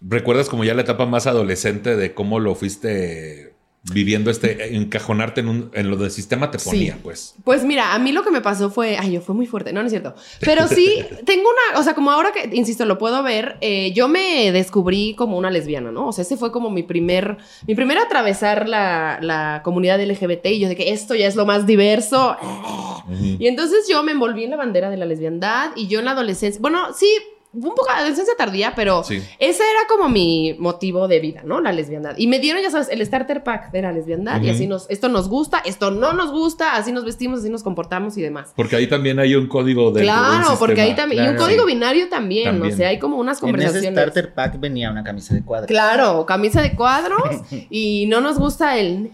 ¿recuerdas 0.01 0.49
como 0.49 0.65
ya 0.65 0.75
la 0.75 0.83
etapa 0.83 1.07
más 1.07 1.27
adolescente 1.27 1.97
de 1.97 2.13
cómo 2.15 2.39
lo 2.39 2.55
fuiste 2.55 3.54
viviendo 3.93 4.31
este, 4.31 4.77
encajonarte 4.77 5.43
en, 5.43 5.49
un, 5.49 5.71
en 5.75 5.91
lo 5.91 5.97
del 5.97 6.11
sistema 6.11 6.51
te 6.51 6.59
Sí. 6.59 6.71
ponía, 6.71 6.99
pues? 7.03 7.35
Pues 7.45 7.65
mira, 7.65 7.95
a 7.95 7.99
mí 7.99 8.13
lo 8.13 8.23
que 8.25 8.31
me 8.31 8.41
pasó 8.41 8.71
fue, 8.71 8.97
ay, 8.97 9.13
yo 9.13 9.21
fue 9.21 9.35
muy 9.35 9.47
fuerte, 9.47 9.73
no, 9.73 9.81
no 9.81 9.87
es 9.87 9.93
cierto. 9.93 10.15
Pero 10.41 10.67
sí, 10.69 11.05
tengo 11.27 11.43
una, 11.43 11.79
o 11.79 11.83
sea, 11.83 11.95
como 11.95 12.11
ahora 12.11 12.31
que, 12.33 12.49
insisto, 12.57 12.87
lo 12.87 12.97
puedo 12.97 13.23
ver, 13.23 13.57
eh, 13.61 13.93
yo 13.93 14.09
me 14.09 14.51
descubrí 14.53 15.15
como 15.15 15.37
una 15.37 15.51
lesbiana, 15.51 15.91
¿no? 15.93 16.09
O 16.09 16.13
sea, 16.13 16.23
ese 16.23 16.37
fue 16.39 16.51
como 16.51 16.71
mi 16.71 16.83
primer, 16.83 17.37
mi 17.67 17.75
primer 17.75 17.99
atravesar 17.99 18.69
la, 18.69 19.19
la 19.21 19.61
comunidad 19.63 20.01
LGBT 20.03 20.47
y 20.47 20.61
yo 20.61 20.69
de 20.69 20.77
que 20.77 20.91
esto 20.93 21.15
ya 21.15 21.27
es 21.27 21.37
lo 21.37 21.45
más 21.45 21.67
diverso. 21.67 22.37
Y 23.39 23.47
entonces 23.47 23.87
yo 23.89 24.03
me 24.03 24.13
envolví 24.13 24.45
en 24.45 24.51
la 24.51 24.57
bandera 24.57 24.89
de 24.89 24.97
la 24.97 25.05
lesbiandad 25.05 25.71
y 25.77 25.89
yo 25.89 25.99
en 25.99 26.07
la 26.07 26.13
adolescencia, 26.13 26.59
bueno, 26.61 26.95
sí, 26.95 27.07
un 27.55 27.75
poco 27.75 27.89
adolescencia 27.91 28.35
tardía, 28.37 28.73
pero 28.75 29.05
Sí. 29.05 29.23
ese 29.39 29.63
era 29.63 29.87
como 29.89 30.09
mi 30.09 30.57
motivo 30.59 31.09
de 31.09 31.21
vida, 31.21 31.43
¿no? 31.45 31.61
La 31.61 31.73
lesbiandad. 31.73 32.15
Y 32.19 32.27
me 32.27 32.39
dieron, 32.41 32.63
ya 32.63 32.71
sabes, 32.71 32.89
el 32.91 33.05
starter 33.07 33.43
pack 33.45 33.71
de 33.71 33.83
la 33.83 33.93
lesbiandad 33.93 34.43
y 34.43 34.51
así 34.51 34.67
nos, 34.67 34.87
esto 34.91 35.09
nos 35.09 35.29
gusta, 35.29 35.63
esto 35.65 35.91
no 35.91 36.13
nos 36.13 36.31
gusta, 36.33 36.75
así 36.77 36.93
nos 36.93 37.05
vestimos, 37.05 37.41
así 37.41 37.51
nos 37.51 37.63
comportamos 37.63 38.17
y 38.19 38.23
demás. 38.23 38.53
Porque 38.57 38.77
ahí 38.77 38.87
también 38.89 39.19
hay 39.19 39.35
un 39.35 39.47
código 39.47 39.91
de 39.93 40.03
Claro, 40.03 40.57
porque 40.59 40.81
ahí 40.81 40.95
también, 40.95 41.25
y 41.25 41.29
un 41.29 41.37
código 41.37 41.65
binario 41.65 42.09
también, 42.09 42.47
También. 42.47 42.75
o 42.75 42.77
sea, 42.77 42.89
hay 42.89 42.99
como 42.99 43.17
unas 43.19 43.43
En 43.43 43.49
ese 43.49 43.53
conversaciones. 43.53 44.01
starter 44.01 44.35
pack 44.35 44.59
venía 44.61 44.91
una 44.91 45.05
camisa 45.05 45.35
de 45.35 45.43
cuadros. 45.45 45.69
Claro, 45.69 46.27
camisa 46.27 46.61
de 46.63 46.75
cuadros 46.75 47.23
y 47.71 48.07
no 48.07 48.21
nos 48.21 48.39
gusta 48.39 48.77
el. 48.79 49.11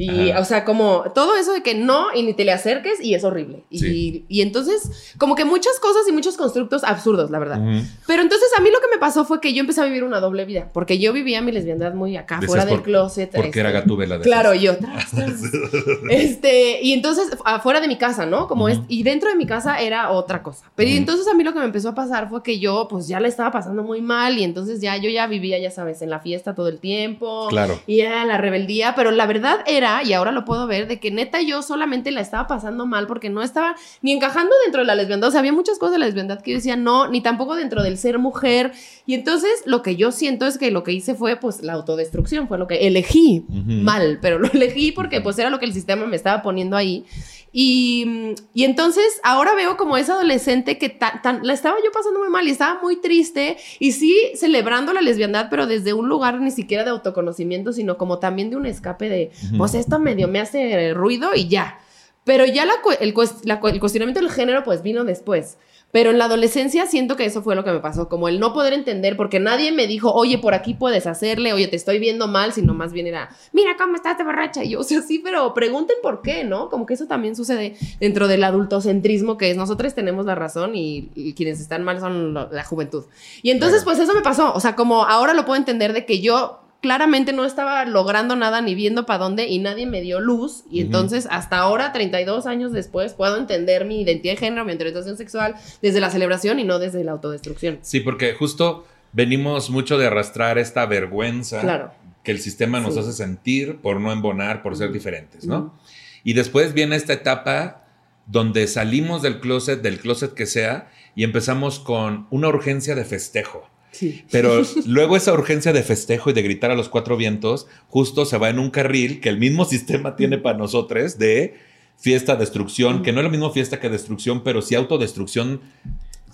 Y, 0.00 0.30
Ajá. 0.30 0.40
o 0.40 0.44
sea, 0.44 0.64
como 0.64 1.04
todo 1.12 1.36
eso 1.36 1.52
de 1.52 1.62
que 1.62 1.74
no 1.74 2.14
y 2.14 2.22
ni 2.22 2.32
te 2.32 2.44
le 2.44 2.52
acerques 2.52 3.00
y 3.02 3.14
es 3.14 3.24
horrible. 3.24 3.64
Y, 3.68 3.78
Sí. 3.80 4.24
y 4.28 4.42
entonces, 4.42 5.12
como 5.18 5.34
que 5.34 5.44
muchas 5.44 5.78
cosas 5.80 6.02
y 6.08 6.12
muchos 6.12 6.36
constructos 6.36 6.84
absurdos, 6.84 7.30
la 7.32 7.40
verdad. 7.40 7.60
Pero 8.06 8.22
entonces 8.22 8.48
a 8.56 8.60
mí 8.62 8.70
lo 8.70 8.78
que 8.80 8.86
me 8.94 8.98
pasó 8.98 9.24
fue 9.24 9.40
que 9.40 9.52
yo 9.52 9.60
empecé 9.60 9.80
a 9.80 9.84
vivir 9.84 10.04
una 10.04 10.20
doble 10.20 10.44
vida, 10.44 10.70
porque 10.72 10.98
yo 11.00 11.12
vivía 11.12 11.42
mi 11.42 11.50
lesbiandad 11.50 11.94
muy 11.94 12.16
acá, 12.16 12.36
Decías 12.36 12.48
fuera 12.48 12.64
del 12.64 12.82
closet. 12.82 13.30
Porque 13.32 13.48
este, 13.48 13.60
era 13.60 13.72
gatúbela 13.72 14.20
Claro, 14.20 14.54
yo. 14.54 14.74
este, 16.10 16.80
y 16.82 16.92
entonces 16.92 17.30
afuera 17.44 17.80
de 17.80 17.88
mi 17.88 17.96
casa, 17.96 18.26
¿no? 18.26 18.46
Como 18.48 18.68
es, 18.68 18.78
y 18.88 19.02
dentro 19.02 19.30
de 19.30 19.36
mi 19.36 19.46
casa 19.46 19.80
era 19.80 20.10
otra 20.10 20.42
cosa. 20.42 20.70
Pero 20.74 20.90
y 20.90 20.96
entonces 20.96 21.26
a 21.28 21.34
mí 21.34 21.42
lo 21.44 21.52
que 21.52 21.58
me 21.58 21.64
empezó 21.64 21.90
a 21.90 21.94
pasar 21.94 22.28
fue 22.28 22.42
que 22.42 22.58
yo 22.58 22.86
pues 22.88 23.08
ya 23.08 23.20
la 23.20 23.28
estaba 23.28 23.50
pasando 23.50 23.82
muy 23.82 24.00
mal 24.00 24.38
y 24.38 24.44
entonces 24.44 24.80
ya 24.80 24.96
yo 24.96 25.10
ya 25.10 25.26
vivía, 25.26 25.58
ya 25.58 25.70
sabes, 25.70 26.02
en 26.02 26.10
la 26.10 26.20
fiesta 26.20 26.54
todo 26.54 26.68
el 26.68 26.78
tiempo. 26.78 27.48
Claro. 27.48 27.78
Y 27.86 28.00
era 28.00 28.24
la 28.24 28.38
rebeldía, 28.38 28.94
pero 28.94 29.10
la 29.10 29.26
verdad 29.26 29.60
era, 29.66 29.87
y 30.04 30.12
ahora 30.12 30.32
lo 30.32 30.44
puedo 30.44 30.66
ver, 30.66 30.88
de 30.88 31.00
que 31.00 31.10
neta 31.10 31.40
yo 31.42 31.62
solamente 31.62 32.10
la 32.10 32.20
estaba 32.20 32.46
pasando 32.46 32.86
mal 32.86 33.06
porque 33.06 33.30
no 33.30 33.42
estaba 33.42 33.74
ni 34.02 34.12
encajando 34.12 34.54
dentro 34.64 34.82
de 34.82 34.86
la 34.86 34.94
lesbiandad. 34.94 35.28
O 35.28 35.30
sea, 35.30 35.40
había 35.40 35.52
muchas 35.52 35.78
cosas 35.78 35.92
de 35.92 35.98
la 35.98 36.06
lesbiandad 36.06 36.40
que 36.40 36.52
yo 36.52 36.56
decía 36.56 36.76
no, 36.76 37.08
ni 37.08 37.20
tampoco 37.20 37.56
dentro 37.56 37.82
del 37.82 37.98
ser 37.98 38.18
mujer. 38.18 38.72
Y 39.06 39.14
entonces 39.14 39.50
lo 39.64 39.82
que 39.82 39.96
yo 39.96 40.12
siento 40.12 40.46
es 40.46 40.58
que 40.58 40.70
lo 40.70 40.84
que 40.84 40.92
hice 40.92 41.14
fue 41.14 41.36
pues 41.36 41.62
la 41.62 41.72
autodestrucción, 41.74 42.48
fue 42.48 42.58
lo 42.58 42.66
que 42.66 42.86
elegí 42.86 43.44
mal, 43.48 44.18
pero 44.20 44.38
lo 44.38 44.48
elegí 44.52 44.92
porque 44.92 45.20
pues 45.20 45.38
era 45.38 45.50
lo 45.50 45.58
que 45.58 45.66
el 45.66 45.72
sistema 45.72 46.06
me 46.06 46.16
estaba 46.16 46.42
poniendo 46.42 46.76
ahí. 46.76 47.04
Y, 47.52 48.34
y 48.54 48.64
entonces 48.64 49.20
ahora 49.22 49.54
veo 49.54 49.76
como 49.76 49.96
esa 49.96 50.14
adolescente 50.14 50.78
que 50.78 50.88
tan, 50.90 51.22
tan- 51.22 51.46
la 51.46 51.52
estaba 51.54 51.76
yo 51.84 51.90
pasando 51.92 52.18
muy 52.20 52.28
mal 52.28 52.46
y 52.46 52.50
estaba 52.50 52.80
muy 52.82 52.96
triste 53.00 53.56
y 53.78 53.92
sí 53.92 54.14
celebrando 54.34 54.92
la 54.92 55.00
lesbiandad, 55.00 55.48
pero 55.50 55.66
desde 55.66 55.92
un 55.94 56.08
lugar 56.08 56.40
ni 56.40 56.50
siquiera 56.50 56.84
de 56.84 56.90
autoconocimiento, 56.90 57.72
sino 57.72 57.96
como 57.96 58.18
también 58.18 58.50
de 58.50 58.56
un 58.56 58.66
escape 58.66 59.08
de, 59.08 59.30
pues 59.56 59.74
esto 59.74 59.98
medio 59.98 60.28
me 60.28 60.40
hace 60.40 60.92
ruido 60.94 61.30
y 61.34 61.48
ya. 61.48 61.78
Pero 62.24 62.44
ya 62.44 62.66
la 62.66 62.74
el, 63.00 63.14
la 63.44 63.60
el 63.64 63.80
cuestionamiento 63.80 64.20
del 64.20 64.30
género 64.30 64.62
pues 64.62 64.82
vino 64.82 65.04
después. 65.04 65.56
Pero 65.90 66.10
en 66.10 66.18
la 66.18 66.26
adolescencia 66.26 66.84
siento 66.86 67.16
que 67.16 67.24
eso 67.24 67.40
fue 67.42 67.54
lo 67.54 67.64
que 67.64 67.72
me 67.72 67.80
pasó, 67.80 68.10
como 68.10 68.28
el 68.28 68.40
no 68.40 68.52
poder 68.52 68.74
entender, 68.74 69.16
porque 69.16 69.40
nadie 69.40 69.72
me 69.72 69.86
dijo, 69.86 70.12
oye, 70.12 70.36
por 70.36 70.52
aquí 70.52 70.74
puedes 70.74 71.06
hacerle, 71.06 71.54
oye, 71.54 71.66
te 71.66 71.76
estoy 71.76 71.98
viendo 71.98 72.28
mal, 72.28 72.52
sino 72.52 72.74
más 72.74 72.92
bien 72.92 73.06
era, 73.06 73.30
mira 73.54 73.76
cómo 73.78 73.94
estás 73.96 74.18
de 74.18 74.24
borracha. 74.24 74.62
Y 74.64 74.70
yo, 74.70 74.80
o 74.80 74.82
sea, 74.84 75.00
sí, 75.00 75.18
pero 75.24 75.54
pregunten 75.54 75.96
por 76.02 76.20
qué, 76.20 76.44
¿no? 76.44 76.68
Como 76.68 76.84
que 76.84 76.92
eso 76.92 77.06
también 77.06 77.34
sucede 77.34 77.74
dentro 78.00 78.28
del 78.28 78.44
adultocentrismo, 78.44 79.38
que 79.38 79.50
es 79.50 79.56
nosotros 79.56 79.94
tenemos 79.94 80.26
la 80.26 80.34
razón 80.34 80.76
y, 80.76 81.10
y 81.14 81.32
quienes 81.32 81.58
están 81.58 81.82
mal 81.84 82.00
son 82.00 82.34
la 82.34 82.64
juventud. 82.64 83.04
Y 83.42 83.50
entonces, 83.50 83.82
Claro. 83.82 83.96
pues 83.96 84.08
eso 84.08 84.14
me 84.14 84.20
pasó, 84.22 84.52
o 84.54 84.60
sea, 84.60 84.76
como 84.76 85.04
ahora 85.04 85.32
lo 85.32 85.46
puedo 85.46 85.56
entender 85.58 85.94
de 85.94 86.04
que 86.04 86.20
yo 86.20 86.60
claramente 86.80 87.32
no 87.32 87.44
estaba 87.44 87.84
logrando 87.84 88.36
nada 88.36 88.60
ni 88.60 88.74
viendo 88.74 89.04
para 89.04 89.18
dónde 89.24 89.48
y 89.48 89.58
nadie 89.58 89.86
me 89.86 90.00
dio 90.00 90.20
luz 90.20 90.62
y 90.70 90.80
entonces 90.80 91.26
hasta 91.30 91.58
ahora 91.58 91.92
32 91.92 92.46
años 92.46 92.72
después 92.72 93.14
puedo 93.14 93.36
entender 93.36 93.84
mi 93.84 94.02
identidad 94.02 94.34
de 94.34 94.38
género, 94.38 94.64
mi 94.64 94.72
orientación 94.72 95.16
sexual 95.16 95.54
desde 95.82 96.00
la 96.00 96.10
celebración 96.10 96.60
y 96.60 96.64
no 96.64 96.78
desde 96.78 97.02
la 97.02 97.12
autodestrucción. 97.12 97.78
Sí, 97.82 98.00
porque 98.00 98.34
justo 98.34 98.86
venimos 99.12 99.70
mucho 99.70 99.98
de 99.98 100.06
arrastrar 100.06 100.56
esta 100.58 100.86
vergüenza 100.86 101.60
Claro. 101.62 101.90
que 102.22 102.30
el 102.30 102.38
sistema 102.40 102.78
nos 102.78 102.94
Sí. 102.94 103.00
hace 103.00 103.12
sentir 103.12 103.78
por 103.80 104.00
no 104.00 104.12
embonar, 104.12 104.62
por 104.62 104.76
ser 104.76 104.92
diferentes, 104.92 105.46
¿no? 105.46 105.74
Y 106.22 106.34
después 106.34 106.74
viene 106.74 106.94
esta 106.94 107.12
etapa 107.12 107.84
donde 108.26 108.66
salimos 108.66 109.22
del 109.22 109.40
closet, 109.40 109.80
del 109.80 109.98
closet 109.98 110.34
que 110.34 110.44
sea, 110.46 110.90
y 111.16 111.24
empezamos 111.24 111.80
con 111.80 112.26
una 112.30 112.48
urgencia 112.48 112.94
de 112.94 113.04
festejo. 113.04 113.66
Sí. 113.90 114.24
Pero 114.30 114.62
luego 114.86 115.16
esa 115.16 115.32
urgencia 115.32 115.72
de 115.72 115.82
festejo 115.82 116.30
y 116.30 116.32
de 116.32 116.42
gritar 116.42 116.70
a 116.70 116.74
los 116.76 116.88
cuatro 116.88 117.16
vientos 117.16 117.66
justo 117.88 118.24
se 118.26 118.36
va 118.38 118.48
en 118.50 118.58
un 118.58 118.70
carril 118.70 119.20
que 119.20 119.28
el 119.28 119.38
mismo 119.38 119.64
sistema 119.66 120.14
tiene 120.16 120.38
para 120.38 120.58
nosotros 120.58 121.18
de 121.18 121.54
fiesta, 121.98 122.36
destrucción, 122.36 123.02
que 123.02 123.12
no 123.12 123.20
es 123.20 123.24
lo 123.24 123.30
mismo 123.30 123.50
fiesta 123.52 123.80
que 123.80 123.88
destrucción, 123.88 124.44
pero 124.44 124.62
sí 124.62 124.74
autodestrucción 124.74 125.60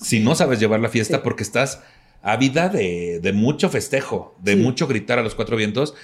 si 0.00 0.20
no 0.20 0.34
sabes 0.34 0.60
llevar 0.60 0.80
la 0.80 0.88
fiesta 0.88 1.16
Sí. 1.18 1.20
porque 1.24 1.42
estás 1.44 1.80
ávida 2.22 2.68
de, 2.68 3.20
de 3.22 3.32
mucho 3.32 3.68
festejo, 3.70 4.34
de 4.42 4.54
Sí. 4.54 4.58
mucho 4.60 4.86
gritar 4.86 5.18
a 5.18 5.22
los 5.22 5.34
cuatro 5.34 5.56
vientos 5.56 5.94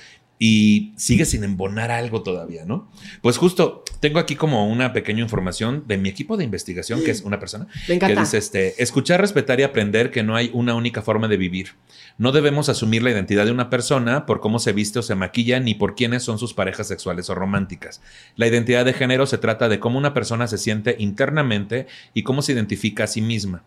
y 0.42 0.94
sigues 0.96 1.28
sin 1.28 1.44
embonar 1.44 1.90
algo 1.90 2.22
todavía, 2.22 2.64
¿no? 2.64 2.90
Pues 3.20 3.36
justo 3.36 3.84
tengo 4.00 4.18
aquí 4.18 4.36
como 4.36 4.66
una 4.66 4.94
pequeña 4.94 5.20
información 5.20 5.84
de 5.86 5.98
mi 5.98 6.08
equipo 6.08 6.38
de 6.38 6.44
investigación, 6.44 7.04
que 7.04 7.10
es 7.10 7.20
una 7.20 7.38
persona, 7.38 7.66
Me 7.86 7.98
que 7.98 8.16
dice 8.16 8.38
este, 8.38 8.82
escuchar, 8.82 9.20
respetar 9.20 9.60
y 9.60 9.64
aprender 9.64 10.10
que 10.10 10.22
no 10.22 10.36
hay 10.36 10.50
una 10.54 10.74
única 10.74 11.02
forma 11.02 11.28
de 11.28 11.36
vivir. 11.36 11.74
No 12.16 12.32
debemos 12.32 12.70
asumir 12.70 13.02
la 13.02 13.10
identidad 13.10 13.44
de 13.44 13.50
una 13.50 13.68
persona 13.68 14.24
por 14.24 14.40
cómo 14.40 14.60
se 14.60 14.72
viste 14.72 14.98
o 14.98 15.02
se 15.02 15.14
maquilla 15.14 15.60
ni 15.60 15.74
por 15.74 15.94
quiénes 15.94 16.22
son 16.22 16.38
sus 16.38 16.54
parejas 16.54 16.88
sexuales 16.88 17.28
o 17.28 17.34
románticas. 17.34 18.00
La 18.34 18.46
identidad 18.46 18.86
de 18.86 18.94
género 18.94 19.26
se 19.26 19.36
trata 19.36 19.68
de 19.68 19.78
cómo 19.78 19.98
una 19.98 20.14
persona 20.14 20.46
se 20.46 20.56
siente 20.56 20.96
internamente 20.98 21.86
y 22.14 22.22
cómo 22.22 22.40
se 22.40 22.52
identifica 22.52 23.04
a 23.04 23.08
sí 23.08 23.20
misma. 23.20 23.62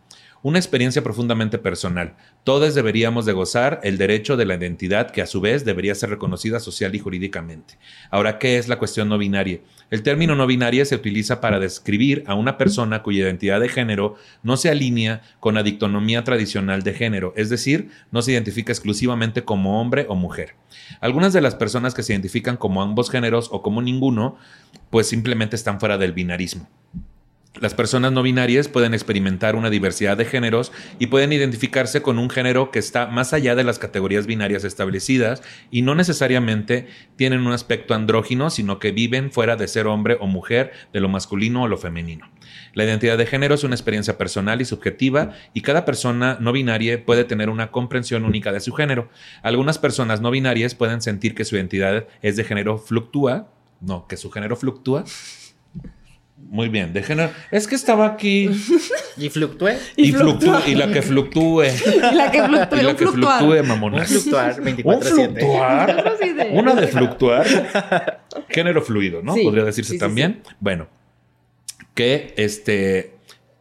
Una 0.46 0.60
experiencia 0.60 1.02
profundamente 1.02 1.58
personal. 1.58 2.18
Todos 2.44 2.76
deberíamos 2.76 3.26
de 3.26 3.32
gozar 3.32 3.80
el 3.82 3.98
derecho 3.98 4.36
de 4.36 4.46
la 4.46 4.56
identidad 4.56 5.10
que 5.10 5.22
a 5.22 5.26
su 5.26 5.40
vez 5.40 5.64
debería 5.64 5.96
ser 5.96 6.10
reconocida 6.10 6.60
social 6.60 6.94
y 6.96 7.00
jurídicamente. 7.00 7.78
Ahora, 8.12 8.40
¿qué 8.40 8.58
es 8.58 8.68
la 8.68 8.78
cuestión 8.78 9.08
no 9.08 9.18
binaria? 9.18 9.62
El 9.90 10.04
término 10.04 10.36
no 10.36 10.46
binaria 10.46 10.84
se 10.84 10.96
utiliza 10.96 11.40
para 11.40 11.62
describir 11.62 12.26
a 12.28 12.36
una 12.36 12.58
persona 12.58 13.04
cuya 13.04 13.22
identidad 13.22 13.62
de 13.62 13.70
género 13.70 14.18
no 14.44 14.58
se 14.58 14.70
alinea 14.70 15.22
con 15.40 15.56
la 15.56 15.64
dictonomía 15.64 16.26
tradicional 16.26 16.84
de 16.84 16.94
género, 16.94 17.34
es 17.38 17.48
decir, 17.48 17.92
no 18.12 18.22
se 18.22 18.34
identifica 18.34 18.74
exclusivamente 18.74 19.46
como 19.46 19.80
hombre 19.80 20.08
o 20.10 20.16
mujer. 20.16 20.56
Algunas 21.00 21.32
de 21.32 21.40
las 21.40 21.56
personas 21.56 21.94
que 21.94 22.04
se 22.04 22.12
identifican 22.12 22.58
como 22.58 22.82
ambos 22.82 23.10
géneros 23.10 23.48
o 23.50 23.62
como 23.62 23.82
ninguno, 23.82 24.36
pues 24.90 25.08
simplemente 25.08 25.56
están 25.56 25.80
fuera 25.80 25.98
del 25.98 26.12
binarismo. 26.12 26.68
Las 27.60 27.76
personas 27.76 28.12
no 28.12 28.24
binarias 28.24 28.68
pueden 28.68 28.96
experimentar 28.96 29.56
una 29.56 29.70
diversidad 29.70 30.18
de 30.18 30.26
géneros 30.26 30.72
y 30.98 31.08
pueden 31.08 31.32
identificarse 31.32 32.02
con 32.02 32.18
un 32.18 32.32
género 32.32 32.72
que 32.72 32.80
está 32.80 33.06
más 33.06 33.32
allá 33.32 33.54
de 33.54 33.64
las 33.64 33.78
categorías 33.78 34.26
binarias 34.26 34.64
establecidas 34.64 35.44
y 35.70 35.84
no 35.84 35.94
necesariamente 35.94 36.88
tienen 37.16 37.46
un 37.46 37.54
aspecto 37.54 37.94
andrógino, 37.94 38.50
sino 38.50 38.80
que 38.80 38.92
viven 38.92 39.32
fuera 39.32 39.56
de 39.56 39.68
ser 39.68 39.86
hombre 39.86 40.18
o 40.20 40.26
mujer, 40.26 40.72
de 40.94 41.00
lo 41.00 41.10
masculino 41.10 41.62
o 41.62 41.68
lo 41.68 41.78
femenino. 41.78 42.28
La 42.74 42.86
identidad 42.86 43.20
de 43.20 43.28
género 43.28 43.54
es 43.54 43.64
una 43.64 43.76
experiencia 43.76 44.18
personal 44.18 44.60
y 44.60 44.66
subjetiva 44.66 45.34
y 45.54 45.62
cada 45.62 45.86
persona 45.86 46.38
no 46.40 46.54
binaria 46.54 47.06
puede 47.06 47.24
tener 47.24 47.52
una 47.52 47.70
comprensión 47.70 48.26
única 48.26 48.52
de 48.52 48.62
su 48.62 48.74
género. 48.74 49.10
Algunas 49.44 49.78
personas 49.78 50.22
no 50.22 50.32
binarias 50.32 50.74
pueden 50.74 51.04
sentir 51.04 51.36
que 51.36 51.46
su 51.46 51.56
identidad 51.56 52.08
es 52.24 52.36
de 52.36 52.46
género 52.46 52.80
fluctúa, 52.80 53.48
no, 53.80 54.08
que 54.08 54.18
su 54.18 54.32
género 54.32 54.56
fluctúa. 54.56 55.04
Muy 56.50 56.70
bien, 56.70 56.94
de 56.94 57.02
género. 57.04 57.32
Es 57.52 57.68
que 57.68 57.76
estaba 57.76 58.06
aquí 58.06 58.50
Y 59.18 59.30
fluctué. 59.30 59.78
y, 59.96 60.10
Y 60.10 60.12
fluctúa. 60.12 60.62
y 60.68 60.76
la 60.76 60.92
que 60.92 61.02
fluctúe. 61.02 61.64
Y 62.12 62.16
la 62.16 62.32
que 62.32 62.44
fluctúe, 62.44 62.76
Y 62.78 62.82
la 62.84 62.90
un 62.92 62.96
que 62.96 63.06
fluctuar. 63.08 63.40
fluctúe, 63.40 63.64
Un 63.64 64.06
fluctuar 64.06 64.60
¿Un 64.60 64.66
24-7. 64.68 65.04
fluctuar? 65.04 65.92
Algo 65.98 66.10
así 66.10 66.34
de- 66.34 66.50
¿Una 66.52 66.76
de 66.76 66.88
fluctuar? 66.88 67.46
género 68.50 68.82
fluido, 68.82 69.22
¿no? 69.24 69.34
Sí, 69.34 69.44
Podría 69.44 69.64
decirse 69.64 69.90
sí, 69.92 69.96
sí, 69.96 70.00
también. 70.00 70.42
Bueno, 70.60 70.88
que 71.96 72.34
este 72.38 73.16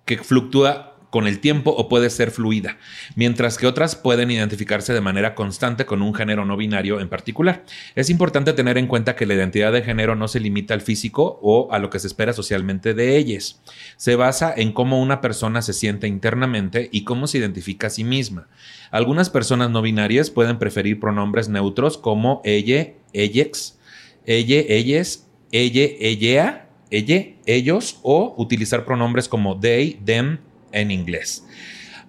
que 0.05 0.19
fluctúa 0.19 0.92
con 1.13 1.27
el 1.27 1.41
tiempo 1.41 1.73
o 1.73 1.91
puede 1.91 2.09
ser 2.09 2.31
fluida, 2.31 2.79
mientras 3.17 3.59
que 3.59 3.67
otras 3.67 3.97
pueden 3.97 4.31
identificarse 4.31 4.95
de 4.95 5.03
manera 5.03 5.35
constante 5.35 5.85
con 5.85 6.01
un 6.01 6.15
género 6.15 6.47
no 6.47 6.57
binario 6.57 7.01
en 7.01 7.11
particular. 7.11 7.67
Es 7.95 8.09
importante 8.09 8.55
tener 8.55 8.79
en 8.79 8.87
cuenta 8.87 9.15
que 9.15 9.27
la 9.27 9.35
identidad 9.35 9.75
de 9.75 9.83
género 9.83 10.17
no 10.17 10.27
se 10.27 10.41
limita 10.41 10.73
al 10.73 10.81
físico 10.81 11.39
o 11.43 11.71
a 11.71 11.79
lo 11.79 11.91
que 11.91 11.99
se 11.99 12.07
espera 12.07 12.33
socialmente 12.33 12.95
de 12.95 13.19
ellas. 13.19 13.61
Se 13.99 14.17
basa 14.17 14.55
en 14.57 14.73
cómo 14.73 15.03
una 15.03 15.21
persona 15.21 15.61
se 15.61 15.75
siente 15.75 16.09
internamente 16.09 16.89
y 16.91 17.05
cómo 17.05 17.27
se 17.27 17.37
identifica 17.37 17.89
a 17.89 17.91
sí 17.91 18.05
misma. 18.05 18.49
Algunas 18.91 19.29
personas 19.29 19.69
no 19.69 19.83
binarias 19.83 20.31
pueden 20.31 20.59
preferir 20.59 20.99
pronombres 20.99 21.51
neutros 21.51 21.99
como 21.99 22.41
ella, 22.43 22.95
ellex, 23.13 23.79
elle, 24.25 24.65
elles, 24.71 25.29
elle, 25.53 25.99
ella, 26.01 26.69
ella, 26.91 27.27
ellos 27.45 27.99
o 28.03 28.35
utilizar 28.39 28.87
pronombres 28.87 29.29
como 29.29 29.61
they, 29.61 30.01
them, 30.03 30.39
en 30.73 30.91
inglés. 30.91 31.45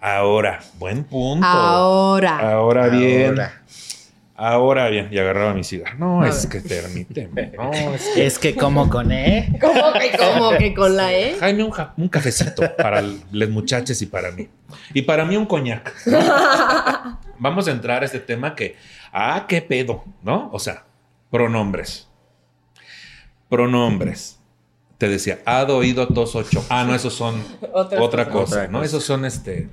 Ahora, 0.01 0.59
buen 0.79 1.03
punto. 1.03 1.45
Ahora. 1.47 2.39
Ahora 2.51 2.87
bien. 2.89 3.29
Ahora. 3.39 3.61
Ahora 4.35 4.89
bien. 4.89 5.07
Y 5.11 5.17
agarraba 5.19 5.53
mi 5.53 5.63
cigarro. 5.63 5.97
No, 5.97 6.25
es 6.25 6.45
que 6.47 6.59
permíteme. 6.59 7.51
No, 7.57 7.71
es 7.93 8.09
que. 8.13 8.25
Es 8.25 8.39
que 8.39 8.55
como 8.55 8.89
con 8.89 9.11
E. 9.11 9.57
¿Cómo 9.61 9.93
que, 9.93 10.17
cómo 10.17 10.57
que 10.57 10.73
con 10.73 10.97
la 10.97 11.13
E? 11.13 11.35
Jaime, 11.39 11.63
un, 11.63 11.71
ja- 11.71 11.93
un 11.95 12.09
cafecito 12.09 12.63
para 12.75 13.01
los 13.31 13.49
muchachos 13.49 14.01
y 14.01 14.07
para 14.07 14.31
mí. 14.31 14.49
Y 14.93 15.03
para 15.03 15.23
mí 15.23 15.37
un 15.37 15.45
coñac. 15.45 15.93
Vamos 17.39 17.67
a 17.67 17.71
entrar 17.71 18.01
a 18.01 18.05
este 18.05 18.19
tema 18.19 18.55
que, 18.55 18.75
ah, 19.13 19.45
qué 19.47 19.61
pedo, 19.61 20.03
¿no? 20.23 20.49
O 20.51 20.59
sea, 20.59 20.83
pronombres. 21.31 22.09
Pronombres. 23.49 24.39
Te 25.03 25.09
decía, 25.09 25.39
hado, 25.45 25.75
oído, 25.75 26.07
tos, 26.07 26.33
ocho. 26.33 26.63
Ah, 26.69 26.85
no, 26.87 26.95
esos 26.95 27.13
son 27.13 27.35
otra 27.73 28.29
cosa, 28.29 28.55
Otra 28.55 28.67
¿no? 28.67 28.77
cosa. 28.79 28.85
Esos 28.85 29.03
son 29.03 29.25
este. 29.25 29.67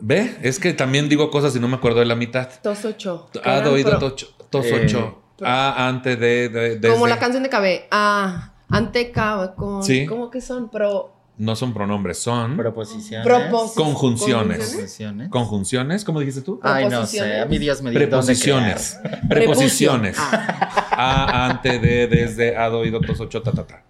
¿Ve? 0.00 0.34
Es 0.42 0.58
que 0.58 0.72
también 0.72 1.08
digo 1.08 1.30
cosas 1.30 1.54
y 1.54 1.60
no 1.60 1.68
me 1.68 1.76
acuerdo 1.76 2.00
de 2.00 2.06
la 2.06 2.16
mitad. 2.16 2.48
Tos 2.60 2.84
ocho. 2.84 3.30
Hado, 3.44 3.74
oído, 3.74 3.90
Pro- 3.90 4.10
tos, 4.12 4.34
tos 4.50 4.66
Eh, 4.66 4.80
ocho. 4.84 5.22
Ah, 5.40 5.86
antes 5.86 6.18
de. 6.18 6.48
de- 6.48 6.76
desde. 6.80 6.88
Como 6.88 7.06
la 7.06 7.20
canción 7.20 7.44
de 7.44 7.48
Cabe. 7.48 7.86
Ah, 7.92 8.54
anteca 8.70 9.54
con. 9.56 9.84
Sí. 9.84 10.04
¿Cómo 10.06 10.32
que 10.32 10.40
son? 10.40 10.68
Pro. 10.68 11.12
No 11.38 11.54
son 11.54 11.72
pronombres, 11.72 12.18
son 12.18 12.56
Proposiciones. 12.56 13.24
Propos- 13.24 13.74
Conjunciones. 13.74 14.58
Conjunciones. 14.70 15.28
conjunciones. 15.30 16.04
¿Cómo 16.04 16.18
dijiste 16.18 16.42
tú? 16.42 16.58
Ay, 16.60 16.88
no 16.88 17.06
sé. 17.06 17.38
A 17.40 17.46
mi 17.46 17.58
Dios 17.58 17.82
me 17.82 17.90
dónde 17.92 18.06
Preposiciones. 18.08 18.98
Preposiciones. 19.28 20.16
Ah, 20.18 20.80
A, 20.96 21.46
ante, 21.50 21.78
de, 21.78 22.06
desde, 22.08 22.56
hado, 22.56 22.78
oído, 22.80 23.00
tos, 23.00 23.20
ocho, 23.20 23.42
ta, 23.42 23.52
ta, 23.52 23.64
ta. 23.64 23.82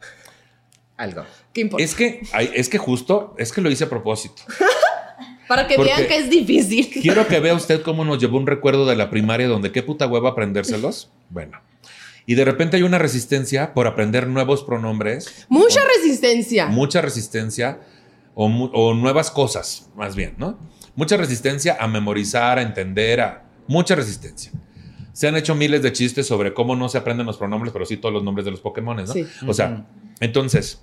Algo. 0.97 1.25
¿Qué 1.53 1.63
importa? 1.63 1.85
Es 1.85 1.95
que, 1.95 2.23
es 2.55 2.69
que 2.69 2.79
justo, 2.79 3.35
es 3.39 3.53
que 3.53 3.61
lo 3.61 3.71
hice 3.71 3.85
a 3.85 3.89
propósito. 3.89 4.43
Para 5.49 5.67
que 5.67 5.75
porque- 5.77 5.91
vean 5.95 6.07
que 6.09 6.17
es 6.17 6.31
difícil. 6.31 6.89
Quiero 7.03 7.27
que 7.29 7.39
vea 7.41 7.55
usted 7.55 7.83
cómo 7.83 8.05
nos 8.05 8.19
llevó 8.19 8.39
un 8.39 8.47
recuerdo 8.47 8.87
de 8.87 8.97
la 8.97 9.11
primaria 9.11 9.47
donde 9.49 9.73
qué 9.73 9.83
puta 9.83 10.07
hueva 10.07 10.31
aprendérselos. 10.31 11.11
Bueno. 11.31 11.59
Y 12.27 12.37
de 12.37 12.45
repente 12.45 12.77
hay 12.77 12.83
una 12.85 12.99
resistencia 12.99 13.75
por 13.75 13.87
aprender 13.87 14.29
nuevos 14.29 14.63
pronombres. 14.63 15.47
Mucha 15.49 15.81
resistencia. 15.97 16.67
mucha 16.67 17.01
resistencia 17.01 17.81
o 18.35 18.95
nuevas 18.95 19.31
cosas, 19.31 19.91
más 19.97 20.15
bien, 20.15 20.35
¿no? 20.39 20.59
Mucha 20.97 21.17
resistencia 21.17 21.77
a 21.81 21.89
memorizar, 21.89 22.59
a 22.59 22.63
entender, 22.63 23.21
a 23.21 23.43
mucha 23.67 23.95
resistencia. 23.97 24.53
Se 25.13 25.27
han 25.29 25.37
hecho 25.37 25.55
miles 25.55 25.83
de 25.83 25.93
chistes 25.93 26.27
sobre 26.27 26.55
cómo 26.55 26.77
no 26.77 26.89
se 26.89 26.99
aprenden 26.99 27.27
los 27.27 27.37
pronombres, 27.37 27.73
pero 27.73 27.85
sí 27.85 27.97
todos 27.97 28.13
los 28.15 28.23
nombres 28.23 28.45
de 28.45 28.51
los 28.53 28.61
Pokémon, 28.61 28.97
¿no? 28.97 29.07
Sí. 29.07 29.27
O 29.47 29.53
sea, 29.55 29.85
entonces, 30.21 30.83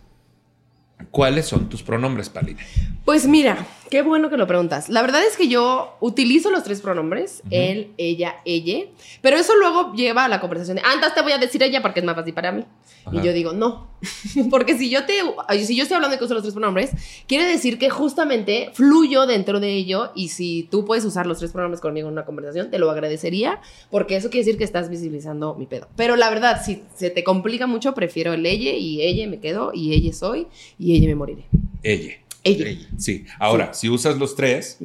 ¿cuáles 1.12 1.48
son 1.48 1.70
tus 1.70 1.84
pronombres, 1.84 2.30
Paline? 2.30 2.60
Pues 3.06 3.28
mira, 3.28 3.66
qué 3.92 4.02
bueno 4.02 4.30
que 4.30 4.38
lo 4.38 4.48
preguntas. 4.48 4.88
La 4.90 5.02
verdad 5.02 5.22
es 5.24 5.36
que 5.36 5.50
yo 5.50 5.98
utilizo 6.00 6.50
los 6.50 6.64
tres 6.64 6.80
pronombres, 6.82 7.42
Ujú. 7.42 7.50
él, 7.52 7.92
ella, 7.98 8.38
ella, 8.46 8.86
pero 9.22 9.36
eso 9.36 9.54
luego 9.58 9.94
lleva 9.94 10.26
a 10.26 10.30
la 10.30 10.40
conversación 10.40 10.78
de, 10.78 10.84
antes 10.84 11.14
te 11.14 11.22
voy 11.22 11.34
a 11.34 11.38
decir 11.38 11.62
ella 11.62 11.82
porque 11.82 12.00
es 12.00 12.06
más 12.06 12.16
fácil 12.16 12.34
para 12.34 12.54
mí. 12.54 12.64
Ajá. 13.06 13.18
Y 13.18 13.22
yo 13.22 13.34
digo, 13.34 13.52
no, 13.52 13.90
porque 14.50 14.78
si 14.78 14.90
yo 14.90 15.06
te, 15.06 15.20
si 15.66 15.76
yo 15.76 15.84
estoy 15.84 15.96
hablando 15.96 16.14
de 16.14 16.20
que 16.20 16.24
uso 16.24 16.34
los 16.34 16.44
tres 16.44 16.54
pronombres, 16.54 16.92
quiere 17.28 17.46
decir 17.46 17.78
que 17.78 17.90
justamente 17.90 18.70
fluyo 18.74 19.28
dentro 19.28 19.60
de 19.60 19.74
ello 19.74 20.12
y 20.16 20.30
si 20.30 20.70
tú 20.72 20.86
puedes 20.86 21.04
usar 21.04 21.28
los 21.28 21.40
tres 21.40 21.52
pronombres 21.52 21.82
conmigo 21.82 22.08
en 22.08 22.14
una 22.14 22.24
conversación, 22.24 22.72
te 22.72 22.80
lo 22.80 22.90
agradecería 22.90 23.60
porque 23.90 24.16
eso 24.16 24.30
quiere 24.30 24.46
decir 24.46 24.58
que 24.58 24.64
estás 24.64 24.90
visibilizando 24.90 25.56
mi 25.56 25.66
pedo. 25.66 25.90
Pero 25.98 26.16
la 26.16 26.30
verdad, 26.30 26.64
si 26.64 26.82
se 26.96 27.10
te 27.10 27.26
complica 27.26 27.68
mucho, 27.68 27.94
prefiero 27.94 28.32
el 28.32 28.46
ella 28.46 28.72
y 28.72 29.02
ella 29.02 29.28
me 29.28 29.42
quedo 29.42 29.72
y 29.74 29.94
ella 29.94 30.14
soy 30.14 30.48
y 30.80 30.96
ella 30.96 31.10
me 31.10 31.16
moriré. 31.16 31.44
Ella. 31.84 32.21
Ella. 32.44 32.70
Ella. 32.70 32.88
Sí. 32.98 33.26
Ahora, 33.40 33.74
si 33.74 33.90
usas 33.90 34.18
los 34.18 34.36
tres, 34.36 34.78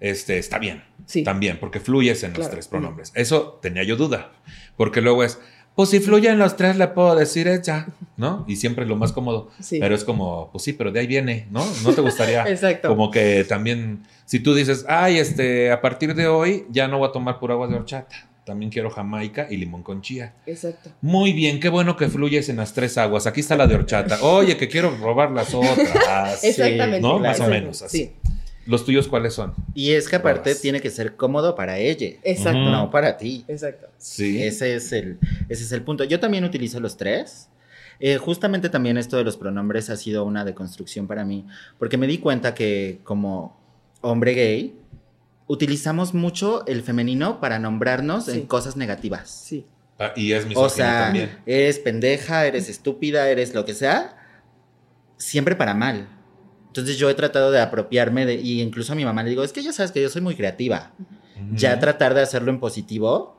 este, 0.00 0.38
está 0.38 0.58
bien. 0.58 0.84
Sí. 1.06 1.22
También, 1.22 1.58
porque 1.58 1.80
fluyes 1.80 2.22
en 2.22 2.34
los 2.34 2.50
tres 2.50 2.68
pronombres. 2.68 3.12
Eso 3.14 3.58
tenía 3.62 3.82
yo 3.84 3.96
duda. 3.96 4.32
Porque 4.76 5.00
luego 5.00 5.24
es, 5.24 5.38
pues 5.74 5.88
si 5.90 6.00
fluye 6.00 6.28
en 6.28 6.38
los 6.38 6.56
tres, 6.56 6.76
le 6.76 6.88
puedo 6.88 7.16
decir 7.16 7.48
ella, 7.48 7.88
¿no? 8.16 8.44
Y 8.46 8.56
siempre 8.56 8.84
es 8.84 8.88
lo 8.88 8.96
más 8.96 9.12
cómodo. 9.12 9.50
Sí. 9.60 9.78
Pero 9.80 9.94
es 9.94 10.04
como, 10.04 10.50
pues 10.52 10.62
sí, 10.62 10.72
pero 10.72 10.92
de 10.92 11.00
ahí 11.00 11.06
viene, 11.06 11.48
¿no? 11.50 11.64
No 11.82 11.92
te 11.92 12.00
gustaría. 12.00 12.44
Exacto. 12.48 12.88
Como 12.88 13.10
que 13.10 13.44
también, 13.44 14.04
si 14.24 14.40
tú 14.40 14.54
dices, 14.54 14.84
ay, 14.88 15.18
este, 15.18 15.72
a 15.72 15.80
partir 15.80 16.14
de 16.14 16.28
hoy 16.28 16.66
ya 16.70 16.86
no 16.86 16.98
voy 16.98 17.08
a 17.08 17.12
tomar 17.12 17.40
pura 17.40 17.54
agua 17.54 17.66
de 17.66 17.74
horchata. 17.74 18.28
También 18.44 18.70
quiero 18.70 18.90
jamaica 18.90 19.46
y 19.50 19.56
limón 19.56 19.82
con 19.82 20.02
chía. 20.02 20.34
Exacto. 20.46 20.90
Muy 21.00 21.32
bien, 21.32 21.60
qué 21.60 21.70
bueno 21.70 21.96
que 21.96 22.08
fluyes 22.08 22.48
en 22.50 22.56
las 22.56 22.74
tres 22.74 22.98
aguas. 22.98 23.26
Aquí 23.26 23.40
está 23.40 23.56
la 23.56 23.66
de 23.66 23.74
horchata. 23.74 24.18
Oye, 24.22 24.56
que 24.58 24.68
quiero 24.68 24.94
robar 24.96 25.30
las 25.30 25.54
otras. 25.54 26.44
Exactamente. 26.44 27.00
¿no? 27.00 27.18
claro. 27.18 27.38
Más 27.38 27.40
o 27.40 27.50
menos 27.50 27.82
así. 27.82 27.98
Sí, 27.98 28.12
¿Los 28.66 28.84
tuyos 28.84 29.08
cuáles 29.08 29.34
son? 29.34 29.54
Y 29.74 29.92
es 29.92 30.08
que 30.08 30.16
aparte 30.16 30.42
Pruebas. 30.42 30.60
tiene 30.62 30.80
que 30.80 30.90
ser 30.90 31.16
cómodo 31.16 31.54
para 31.54 31.78
ella. 31.78 32.08
exacto. 32.22 32.58
No 32.58 32.90
para 32.90 33.16
ti. 33.16 33.44
Exacto. 33.48 33.88
Sí. 33.98 34.42
Ese 34.42 34.74
es 34.74 34.92
el, 34.92 35.18
ese 35.48 35.64
es 35.64 35.72
el 35.72 35.82
punto. 35.82 36.04
Yo 36.04 36.20
también 36.20 36.44
utilizo 36.44 36.80
los 36.80 36.96
tres. 36.96 37.48
Eh, 38.00 38.18
justamente 38.18 38.68
también 38.68 38.98
esto 38.98 39.16
de 39.16 39.24
los 39.24 39.36
pronombres 39.36 39.88
ha 39.88 39.96
sido 39.96 40.24
una 40.24 40.44
deconstrucción 40.44 41.06
para 41.06 41.24
mí, 41.24 41.46
porque 41.78 41.96
me 41.96 42.06
di 42.06 42.18
cuenta 42.18 42.52
que 42.54 42.98
como 43.04 43.56
hombre 44.00 44.34
gay 44.34 44.74
utilizamos 45.46 46.14
mucho 46.14 46.64
el 46.66 46.82
femenino 46.82 47.40
para 47.40 47.58
nombrarnos 47.58 48.26
Sí. 48.26 48.32
en 48.32 48.46
cosas 48.46 48.76
negativas. 48.76 49.28
Sí. 49.30 49.66
Ah, 49.98 50.12
y 50.16 50.32
es 50.32 50.46
mi 50.46 50.54
O 50.56 50.68
sea, 50.68 51.04
también. 51.04 51.38
eres 51.46 51.78
pendeja, 51.78 52.46
eres 52.46 52.68
estúpida, 52.68 53.28
eres 53.28 53.54
lo 53.54 53.64
que 53.64 53.74
sea, 53.74 54.16
siempre 55.18 55.54
para 55.54 55.74
mal. 55.74 56.08
Entonces 56.66 56.98
yo 56.98 57.08
he 57.08 57.14
tratado 57.14 57.52
de 57.52 57.60
apropiarme 57.60 58.26
de, 58.26 58.34
y 58.34 58.60
incluso 58.60 58.92
a 58.92 58.96
mi 58.96 59.04
mamá 59.04 59.22
le 59.22 59.30
digo, 59.30 59.44
es 59.44 59.52
que 59.52 59.62
ya 59.62 59.72
sabes 59.72 59.92
que 59.92 60.02
yo 60.02 60.08
soy 60.08 60.22
muy 60.22 60.34
creativa. 60.34 60.92
Ya 61.52 61.78
tratar 61.78 62.14
de 62.14 62.22
hacerlo 62.22 62.50
en 62.50 62.58
positivo 62.60 63.36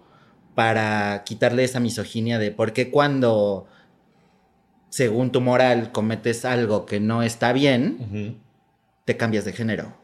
para 0.54 1.24
quitarle 1.26 1.64
esa 1.66 1.80
misoginia 1.82 2.40
de 2.40 2.52
por 2.52 2.72
qué 2.72 2.90
cuando, 2.92 3.68
según 4.90 5.32
tu 5.32 5.42
moral, 5.42 5.92
cometes 5.92 6.46
algo 6.46 6.86
que 6.86 7.00
no 7.02 7.24
está 7.24 7.52
bien, 7.52 8.40
te 9.04 9.18
cambias 9.18 9.44
de 9.44 9.52
género. 9.54 9.98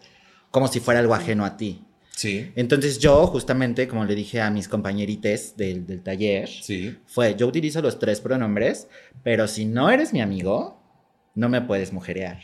Como 0.51 0.67
si 0.67 0.79
fuera 0.81 0.99
algo 0.99 1.13
ajeno 1.15 1.45
a 1.45 1.55
ti. 1.55 1.85
Sí, 2.15 2.51
Entonces 2.55 2.99
yo, 2.99 3.25
justamente, 3.27 3.87
como 3.87 4.05
le 4.05 4.13
dije 4.15 4.41
a 4.41 4.51
mis 4.51 4.67
compañerites 4.67 5.55
del, 5.57 5.87
del 5.87 6.03
taller, 6.03 6.47
sí. 6.47 6.97
fue, 7.07 7.35
yo 7.35 7.47
utilizo 7.47 7.81
los 7.81 7.99
tres 7.99 8.21
pronombres, 8.21 8.87
pero 9.23 9.47
si 9.47 9.65
no 9.65 9.89
eres 9.89 10.13
mi 10.13 10.21
amigo, 10.21 10.81
no 11.35 11.49
me 11.49 11.61
puedes 11.61 11.93
mujerear. 11.93 12.39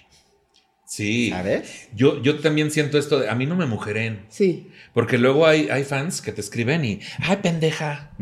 Sí. 0.86 1.30
¿Sabes? 1.30 1.90
Yo, 1.94 2.22
yo 2.24 2.40
también 2.40 2.72
siento 2.72 2.98
esto 2.98 3.20
de, 3.20 3.30
a 3.30 3.36
mí 3.36 3.46
no 3.46 3.56
me 3.56 3.66
mujeren. 3.66 4.26
Sí. 4.30 4.72
Porque 4.94 5.18
luego 5.18 5.46
hay, 5.46 5.68
hay 5.70 5.84
fans 5.84 6.22
que 6.22 6.32
te 6.32 6.40
escriben 6.40 6.86
y, 6.86 7.02
ay, 7.20 7.38
pendeja. 7.38 8.16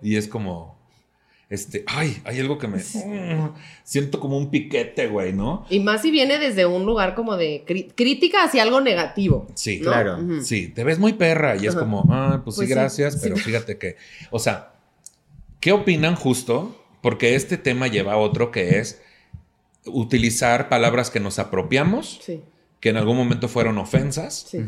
Y 0.00 0.16
es 0.16 0.28
como, 0.28 0.77
este, 1.50 1.82
ay, 1.86 2.20
hay 2.24 2.40
algo 2.40 2.58
que 2.58 2.68
me... 2.68 2.78
Mm, 2.78 3.54
siento 3.84 4.20
como 4.20 4.36
un 4.36 4.50
piquete, 4.50 5.06
güey, 5.08 5.32
¿no? 5.32 5.64
Y 5.70 5.80
más 5.80 6.02
si 6.02 6.10
viene 6.10 6.38
desde 6.38 6.66
un 6.66 6.84
lugar 6.84 7.14
como 7.14 7.36
de 7.36 7.64
crítica 7.94 8.44
hacia 8.44 8.62
algo 8.62 8.80
negativo. 8.80 9.46
Sí, 9.54 9.78
¿no? 9.78 9.90
claro. 9.90 10.18
Sí, 10.42 10.68
te 10.68 10.84
ves 10.84 10.98
muy 10.98 11.14
perra 11.14 11.56
y 11.56 11.66
es 11.66 11.74
como, 11.74 12.04
ah, 12.10 12.42
pues, 12.44 12.56
Pues 12.56 12.56
sí, 12.56 12.66
sí, 12.66 12.78
gracias, 12.78 13.14
sí. 13.14 13.20
pero 13.22 13.36
fíjate 13.36 13.78
que, 13.78 13.96
o 14.30 14.38
sea, 14.38 14.72
¿qué 15.60 15.72
opinan 15.72 16.16
justo? 16.16 16.84
Porque 17.00 17.34
este 17.34 17.56
tema 17.56 17.86
lleva 17.88 18.12
a 18.14 18.16
otro 18.18 18.50
que 18.50 18.78
es 18.78 19.00
utilizar 19.86 20.68
palabras 20.68 21.10
que 21.10 21.20
nos 21.20 21.38
apropiamos, 21.38 22.20
Sí. 22.22 22.42
que 22.80 22.90
en 22.90 22.96
algún 22.96 23.16
momento 23.16 23.48
fueron 23.48 23.78
ofensas, 23.78 24.46
Sí. 24.50 24.58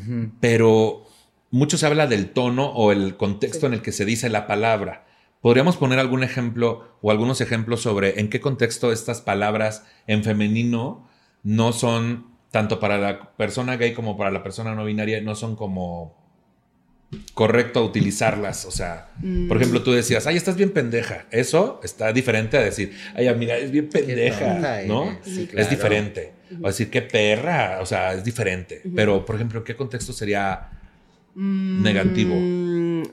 Pero 0.40 1.06
mucho 1.50 1.76
se 1.76 1.86
habla 1.86 2.06
del 2.06 2.30
tono 2.30 2.66
o 2.70 2.92
el 2.92 3.16
contexto 3.16 3.60
Sí. 3.60 3.66
en 3.66 3.72
el 3.74 3.82
que 3.82 3.92
se 3.92 4.04
dice 4.04 4.28
la 4.30 4.46
palabra. 4.46 5.06
¿Podríamos 5.40 5.76
poner 5.76 5.98
algún 5.98 6.22
ejemplo 6.22 6.96
o 7.00 7.10
algunos 7.10 7.40
ejemplos 7.40 7.80
sobre 7.80 8.20
en 8.20 8.28
qué 8.28 8.40
contexto 8.40 8.92
estas 8.92 9.22
palabras 9.22 9.84
en 10.06 10.22
femenino 10.22 11.08
no 11.42 11.72
son, 11.72 12.26
tanto 12.50 12.78
para 12.78 12.98
la 12.98 13.32
persona 13.36 13.76
gay 13.76 13.94
como 13.94 14.18
para 14.18 14.30
la 14.30 14.42
persona 14.42 14.74
no 14.74 14.84
binaria, 14.84 15.20
no 15.22 15.34
son 15.34 15.56
como 15.56 16.20
correcto 17.34 17.80
a 17.80 17.84
utilizarlas. 17.84 18.66
O 18.66 18.70
sea, 18.70 19.10
por 19.48 19.56
ejemplo, 19.56 19.82
tú 19.82 19.92
decías, 19.92 20.26
ay, 20.26 20.36
estás 20.36 20.56
bien 20.56 20.70
pendeja. 20.70 21.26
Eso 21.30 21.80
está 21.82 22.12
diferente 22.12 22.58
a 22.58 22.60
decir, 22.60 22.92
ay, 23.14 23.34
mira, 23.34 23.56
es 23.56 23.70
bien 23.70 23.88
pendeja, 23.88 24.82
¿no? 24.86 25.18
Es 25.24 25.70
diferente. 25.70 26.32
O 26.62 26.66
decir, 26.66 26.90
qué 26.90 27.02
perra, 27.02 27.78
o 27.80 27.86
sea, 27.86 28.12
es 28.12 28.24
diferente. 28.24 28.82
Pero, 28.94 29.24
por 29.24 29.36
ejemplo, 29.36 29.60
¿en 29.60 29.64
qué 29.64 29.76
contexto 29.76 30.12
sería 30.12 30.68
negativo? 31.34 32.34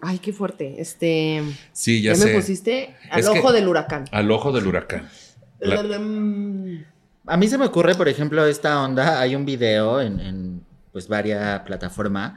Ay, 0.01 0.19
qué 0.19 0.33
fuerte. 0.33 0.75
Este. 0.79 1.41
Sí, 1.73 2.01
ya, 2.01 2.11
Ya, 2.13 2.15
sé. 2.17 2.25
me 2.27 2.35
pusiste 2.35 2.95
al 3.11 3.19
Es 3.21 3.29
que- 3.29 3.39
ojo 3.39 3.51
del 3.51 3.67
huracán. 3.67 4.05
Al 4.11 4.29
ojo 4.31 4.51
del 4.51 4.67
huracán. 4.67 5.07
La- 5.59 5.81
Mm, 5.99 6.83
A 7.29 7.35
mí 7.35 7.47
se 7.49 7.57
me 7.57 7.65
ocurre, 7.65 7.93
por 7.95 8.07
ejemplo, 8.07 8.45
esta 8.45 8.81
onda. 8.81 9.19
Hay 9.19 9.35
un 9.35 9.43
video 9.45 9.99
en, 9.99 10.19
en, 10.21 10.61
pues 10.93 11.07
varias 11.09 11.59
plataformas. 11.61 12.35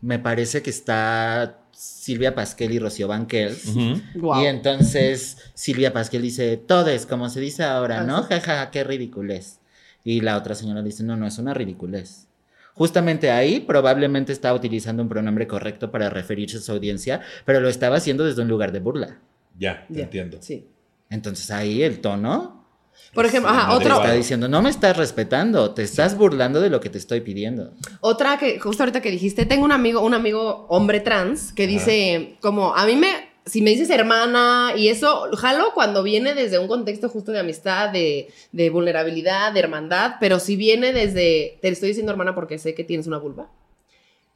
Me 0.00 0.18
parece 0.18 0.62
que 0.62 0.70
está 0.70 1.58
Silvia 1.72 2.34
Pasquel 2.34 2.72
y 2.72 2.78
Rocío 2.78 3.08
Banquels. 3.08 3.66
Y 3.76 4.46
entonces 4.46 5.36
Silvia 5.54 5.92
Pasquel 5.92 6.22
dice, 6.22 6.56
todes, 6.56 7.04
como 7.04 7.28
se 7.28 7.40
dice 7.40 7.62
ahora, 7.64 8.00
Ah, 8.00 8.04
¿no? 8.04 8.22
Jaja, 8.22 8.70
qué 8.70 8.84
ridiculez. 8.84 9.58
Y 10.04 10.20
la 10.22 10.36
otra 10.38 10.54
señora 10.54 10.82
dice, 10.82 11.04
no, 11.04 11.16
no, 11.16 11.26
es 11.26 11.36
una 11.38 11.52
ridiculez. 11.54 12.26
Justamente 12.74 13.30
ahí 13.30 13.60
probablemente 13.60 14.32
estaba 14.32 14.56
utilizando 14.56 15.02
un 15.02 15.08
pronombre 15.08 15.46
correcto 15.46 15.90
para 15.90 16.08
referirse 16.08 16.56
a 16.56 16.60
su 16.60 16.72
audiencia, 16.72 17.20
pero 17.44 17.60
lo 17.60 17.68
estaba 17.68 17.96
haciendo 17.96 18.24
desde 18.24 18.42
un 18.42 18.48
lugar 18.48 18.72
de 18.72 18.80
burla. 18.80 19.18
Ya, 19.58 19.86
te 19.88 19.94
Ya, 19.94 20.02
entiendo. 20.04 20.38
Sí. 20.40 20.66
Entonces 21.10 21.50
ahí 21.50 21.82
el 21.82 22.00
tono 22.00 22.64
Por 23.12 23.26
ejemplo, 23.26 23.50
ajá, 23.50 23.72
otro, 23.74 23.96
está 23.96 24.12
diciendo, 24.12 24.48
no 24.48 24.62
me 24.62 24.70
estás 24.70 24.96
respetando, 24.96 25.72
te 25.72 25.82
estás 25.82 26.16
burlando 26.16 26.60
de 26.60 26.70
lo 26.70 26.80
que 26.80 26.88
te 26.88 26.96
estoy 26.96 27.20
pidiendo. 27.20 27.74
Otra 28.00 28.38
que 28.38 28.58
justo 28.58 28.82
ahorita 28.82 29.02
que 29.02 29.10
dijiste, 29.10 29.44
tengo 29.44 29.64
un 29.64 29.72
amigo, 29.72 30.00
un 30.00 30.14
amigo 30.14 30.66
hombre 30.68 31.00
trans 31.00 31.52
que 31.52 31.66
dice 31.66 32.38
como 32.40 32.74
a 32.74 32.86
mí 32.86 32.96
me 32.96 33.21
si 33.44 33.60
me 33.62 33.70
dices 33.70 33.90
hermana 33.90 34.72
y 34.76 34.88
eso 34.88 35.28
jalo 35.36 35.72
cuando 35.74 36.02
viene 36.02 36.34
desde 36.34 36.58
un 36.58 36.68
contexto 36.68 37.08
justo 37.08 37.32
de 37.32 37.40
amistad, 37.40 37.90
de, 37.90 38.28
de 38.52 38.70
vulnerabilidad, 38.70 39.52
de 39.52 39.60
hermandad, 39.60 40.14
pero 40.20 40.38
si 40.38 40.56
viene 40.56 40.92
desde 40.92 41.58
te 41.60 41.68
estoy 41.68 41.88
diciendo 41.88 42.12
hermana 42.12 42.34
porque 42.34 42.58
sé 42.58 42.74
que 42.74 42.84
tienes 42.84 43.06
una 43.06 43.18
vulva. 43.18 43.50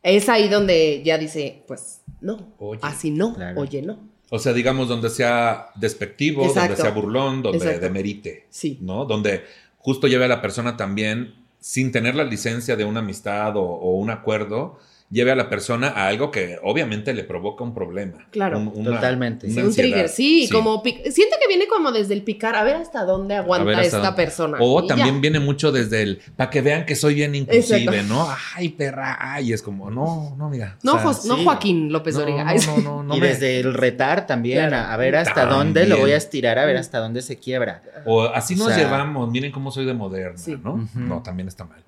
Es 0.03 0.29
ahí 0.29 0.49
donde 0.49 1.03
ya 1.05 1.19
dice, 1.19 1.63
pues 1.67 2.01
no, 2.21 2.55
Oye. 2.59 2.81
así 2.83 3.11
no, 3.11 3.35
Claro. 3.35 3.61
oye 3.61 3.83
no. 3.83 3.99
O 4.31 4.39
sea, 4.41 4.53
digamos, 4.53 4.89
donde 4.89 5.09
sea 5.09 5.69
despectivo, 5.77 6.47
donde 6.53 6.75
sea 6.77 6.91
burlón, 6.91 7.43
donde 7.43 7.59
Exacto. 7.59 7.81
demerite, 7.83 8.47
Sí. 8.51 8.79
¿no? 8.81 9.05
Donde 9.05 9.45
justo 9.79 10.09
lleve 10.09 10.25
a 10.25 10.29
la 10.29 10.43
persona 10.43 10.77
también, 10.77 11.35
sin 11.61 11.93
tener 11.93 12.15
la 12.17 12.25
licencia 12.25 12.75
de 12.77 12.85
una 12.85 13.01
amistad 13.01 13.57
o, 13.57 13.63
o 13.63 13.97
un 13.97 14.11
acuerdo, 14.11 14.79
lleve 15.11 15.31
a 15.31 15.37
la 15.37 15.49
persona 15.49 15.89
a 15.89 16.09
algo 16.09 16.31
que 16.33 16.59
obviamente 16.65 17.15
le 17.15 17.23
provoca 17.23 17.63
un 17.63 17.73
problema. 17.75 18.27
Claro. 18.31 18.59
Un- 18.59 18.73
una- 18.75 18.97
Totalmente. 18.97 19.47
una 19.47 19.55
Sí, 19.55 19.61
un 19.63 19.75
trigger, 19.75 20.09
sí, 20.09 20.49
como 20.51 20.83
siento 20.85 21.37
que 21.41 21.47
viene 21.49 21.69
como 21.69 21.93
desde 21.93 22.15
el 22.15 22.23
picar, 22.23 22.57
a 22.57 22.65
ver 22.65 22.77
hasta 22.77 23.05
dónde 23.05 23.37
aguanta 23.37 23.71
hasta 23.71 23.83
esta 23.83 23.99
dónde- 23.99 24.17
persona. 24.17 24.59
O 24.61 24.83
Y 24.83 24.89
también 24.89 25.15
ya. 25.15 25.21
viene 25.21 25.39
mucho 25.41 25.71
desde 25.71 26.03
el, 26.03 26.21
para 26.37 26.51
que 26.51 26.61
vean 26.61 26.85
que 26.87 26.97
soy 26.97 27.15
bien 27.15 27.35
inclusive, 27.35 27.85
Exacto. 27.85 28.03
¿no? 28.13 28.27
Ay, 28.57 28.71
perra, 28.71 29.17
ay, 29.21 29.53
es 29.53 29.63
como, 29.63 29.91
no, 29.91 30.35
no, 30.37 30.49
mira. 30.51 30.77
No, 30.83 30.95
o 30.95 30.99
sea, 30.99 31.05
Jos- 31.07 31.25
no. 31.27 31.37
Joaquín 31.45 31.93
López 31.93 32.15
no, 32.15 32.21
Doriga. 32.21 32.45
no, 32.45 32.53
no, 32.67 32.79
no, 32.83 33.03
no 33.05 33.17
y 33.17 33.21
me- 33.21 33.29
desde 33.29 33.61
el 33.61 33.75
retar 33.75 34.27
también, 34.27 34.69
Claro. 34.69 34.91
a, 34.93 34.97
ver 34.97 35.17
hasta 35.17 35.47
dónde 35.47 35.87
lo 35.87 35.99
voy 35.99 36.13
a 36.13 36.17
estirar, 36.17 36.59
a 36.59 36.65
ver 36.65 36.77
hasta 36.79 36.99
dónde 36.99 37.23
se 37.23 37.37
quiebra. 37.39 37.83
O 38.07 38.23
así 38.23 38.55
O 38.55 38.59
nos 38.59 38.69
sea- 38.69 38.79
llevamos, 38.79 39.31
miren 39.31 39.53
cómo 39.53 39.71
soy 39.71 39.85
de 39.87 39.95
moderna, 39.95 40.37
Sí. 40.39 40.59
¿no? 40.63 40.89
No, 40.95 41.23
también 41.23 41.47
está 41.49 41.65
mal. 41.65 41.83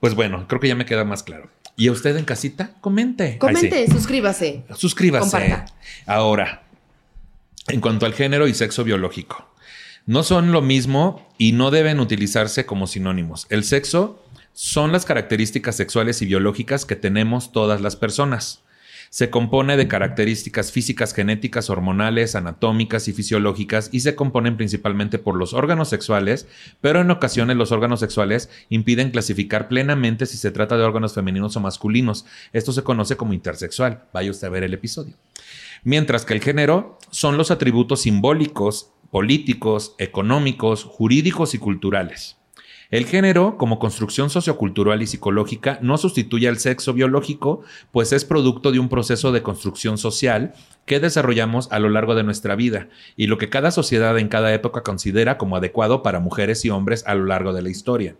Pues 0.00 0.14
bueno, 0.14 0.46
creo 0.48 0.60
que 0.60 0.68
ya 0.68 0.74
me 0.74 0.86
queda 0.86 1.04
más 1.04 1.22
claro. 1.22 1.48
¿Y 1.76 1.88
a 1.88 1.92
usted 1.92 2.16
en 2.16 2.24
casita? 2.24 2.72
Comente. 2.80 3.24
Ay, 3.24 3.38
Comente, 3.38 3.90
suscríbase. 3.90 4.64
Suscríbase. 4.76 5.30
Comparta. 5.30 5.66
Ahora, 6.06 6.62
en 7.68 7.80
cuanto 7.80 8.06
al 8.06 8.14
género 8.14 8.46
y 8.46 8.54
sexo 8.54 8.84
biológico, 8.84 9.48
no 10.06 10.22
son 10.22 10.52
lo 10.52 10.62
mismo 10.62 11.26
y 11.38 11.52
no 11.52 11.70
deben 11.70 11.98
utilizarse 11.98 12.66
como 12.66 12.86
sinónimos. 12.86 13.46
El 13.48 13.64
sexo 13.64 14.22
son 14.52 14.92
las 14.92 15.04
características 15.04 15.76
sexuales 15.76 16.22
y 16.22 16.26
biológicas 16.26 16.84
que 16.84 16.96
tenemos 16.96 17.52
todas 17.52 17.80
las 17.80 17.96
personas. 17.96 18.63
Se 19.14 19.30
compone 19.30 19.76
de 19.76 19.86
características 19.86 20.72
físicas, 20.72 21.14
genéticas, 21.14 21.70
hormonales, 21.70 22.34
anatómicas 22.34 23.06
y 23.06 23.12
fisiológicas 23.12 23.88
y 23.92 24.00
se 24.00 24.16
componen 24.16 24.56
principalmente 24.56 25.20
por 25.20 25.36
los 25.36 25.54
órganos 25.54 25.88
sexuales, 25.88 26.48
pero 26.80 27.00
en 27.00 27.12
ocasiones 27.12 27.56
los 27.56 27.70
órganos 27.70 28.00
sexuales 28.00 28.50
impiden 28.70 29.12
clasificar 29.12 29.68
plenamente 29.68 30.26
si 30.26 30.36
se 30.36 30.50
trata 30.50 30.76
de 30.76 30.82
órganos 30.82 31.14
femeninos 31.14 31.56
o 31.56 31.60
masculinos. 31.60 32.26
Esto 32.52 32.72
se 32.72 32.82
conoce 32.82 33.16
como 33.16 33.34
intersexual. 33.34 34.02
Vaya 34.12 34.32
usted 34.32 34.48
a 34.48 34.50
ver 34.50 34.64
el 34.64 34.74
episodio. 34.74 35.14
Mientras 35.84 36.24
que 36.24 36.34
el 36.34 36.42
género 36.42 36.98
son 37.12 37.36
los 37.36 37.52
atributos 37.52 38.00
simbólicos, 38.02 38.94
políticos, 39.12 39.94
económicos, 39.98 40.82
jurídicos 40.82 41.54
y 41.54 41.58
culturales. 41.58 42.36
El 42.94 43.06
género, 43.06 43.56
como 43.58 43.80
construcción 43.80 44.30
sociocultural 44.30 45.02
y 45.02 45.08
psicológica, 45.08 45.80
no 45.82 45.98
sustituye 45.98 46.46
al 46.46 46.58
sexo 46.60 46.92
biológico, 46.92 47.62
pues 47.90 48.12
es 48.12 48.24
producto 48.24 48.70
de 48.70 48.78
un 48.78 48.88
proceso 48.88 49.32
de 49.32 49.42
construcción 49.42 49.98
social 49.98 50.54
que 50.86 51.00
desarrollamos 51.00 51.72
a 51.72 51.80
lo 51.80 51.88
largo 51.88 52.14
de 52.14 52.22
nuestra 52.22 52.54
vida 52.54 52.88
y 53.16 53.26
lo 53.26 53.36
que 53.36 53.48
cada 53.48 53.72
sociedad 53.72 54.16
en 54.16 54.28
cada 54.28 54.54
época 54.54 54.82
considera 54.84 55.38
como 55.38 55.56
adecuado 55.56 56.04
para 56.04 56.20
mujeres 56.20 56.64
y 56.64 56.70
hombres 56.70 57.02
a 57.08 57.16
lo 57.16 57.24
largo 57.24 57.52
de 57.52 57.62
la 57.62 57.70
historia. 57.70 58.14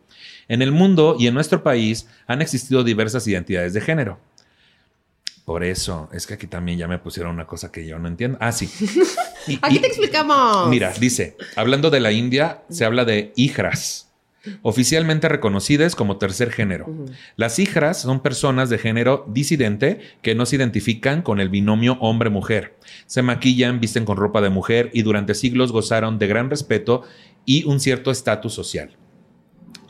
En 0.48 0.60
el 0.60 0.72
mundo 0.72 1.14
y 1.20 1.28
en 1.28 1.34
nuestro 1.34 1.62
país 1.62 2.08
han 2.26 2.42
existido 2.42 2.82
diversas 2.82 3.28
identidades 3.28 3.74
de 3.74 3.80
género. 3.80 4.18
Por 5.44 5.62
eso, 5.62 6.08
es 6.12 6.26
que 6.26 6.34
aquí 6.34 6.48
también 6.48 6.78
ya 6.78 6.88
me 6.88 6.98
pusieron 6.98 7.32
una 7.34 7.46
cosa 7.46 7.70
que 7.70 7.86
yo 7.86 7.98
no 8.00 8.08
entiendo. 8.08 8.38
Ah, 8.40 8.50
sí. 8.50 8.68
Y- 9.46 9.56
Aquí 9.62 9.76
y- 9.76 9.78
te 9.78 9.86
explicamos. 9.86 10.68
Mira, 10.68 10.92
dice, 10.98 11.36
hablando 11.54 11.90
de 11.90 12.00
la 12.00 12.10
India, 12.10 12.62
se 12.70 12.84
habla 12.84 13.04
de 13.04 13.32
hijras, 13.36 14.10
oficialmente 14.62 15.28
reconocidas 15.28 15.94
como 15.94 16.18
tercer 16.18 16.50
género. 16.50 16.86
Las 17.36 17.58
hijras 17.58 18.00
son 18.00 18.20
personas 18.20 18.70
de 18.70 18.78
género 18.78 19.24
disidente 19.28 20.00
que 20.22 20.34
no 20.34 20.46
se 20.46 20.56
identifican 20.56 21.22
con 21.22 21.40
el 21.40 21.48
binomio 21.48 21.98
hombre-mujer. 22.00 22.76
Se 23.06 23.22
maquillan, 23.22 23.80
visten 23.80 24.04
con 24.04 24.16
ropa 24.16 24.40
de 24.40 24.50
mujer 24.50 24.90
y 24.92 25.02
durante 25.02 25.34
siglos 25.34 25.72
gozaron 25.72 26.18
de 26.18 26.26
gran 26.26 26.50
respeto 26.50 27.02
y 27.44 27.64
un 27.64 27.80
cierto 27.80 28.10
estatus 28.10 28.52
social. 28.54 28.96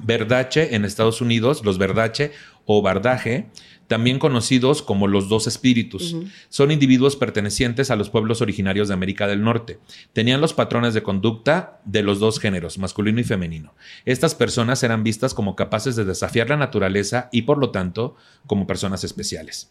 Verdache 0.02 0.74
en 0.74 0.84
Estados 0.84 1.20
Unidos, 1.20 1.64
los 1.64 1.78
Verdache 1.78 2.32
o 2.66 2.82
Bardaje, 2.82 3.46
también 3.94 4.18
conocidos 4.18 4.82
como 4.82 5.06
los 5.06 5.28
dos 5.28 5.46
espíritus, 5.46 6.16
son 6.48 6.72
individuos 6.72 7.14
pertenecientes 7.14 7.92
a 7.92 7.94
los 7.94 8.10
pueblos 8.10 8.42
originarios 8.42 8.88
de 8.88 8.94
América 8.94 9.28
del 9.28 9.44
Norte. 9.44 9.78
Tenían 10.12 10.40
los 10.40 10.52
patrones 10.52 10.94
de 10.94 11.04
conducta 11.04 11.80
de 11.84 12.02
los 12.02 12.18
dos 12.18 12.40
géneros, 12.40 12.76
masculino 12.76 13.20
y 13.20 13.22
femenino. 13.22 13.72
Estas 14.04 14.34
personas 14.34 14.82
eran 14.82 15.04
vistas 15.04 15.32
como 15.32 15.54
capaces 15.54 15.94
de 15.94 16.04
desafiar 16.04 16.48
la 16.48 16.56
naturaleza 16.56 17.28
y 17.30 17.42
por 17.42 17.58
lo 17.58 17.70
tanto 17.70 18.16
como 18.48 18.66
personas 18.66 19.04
especiales. 19.04 19.70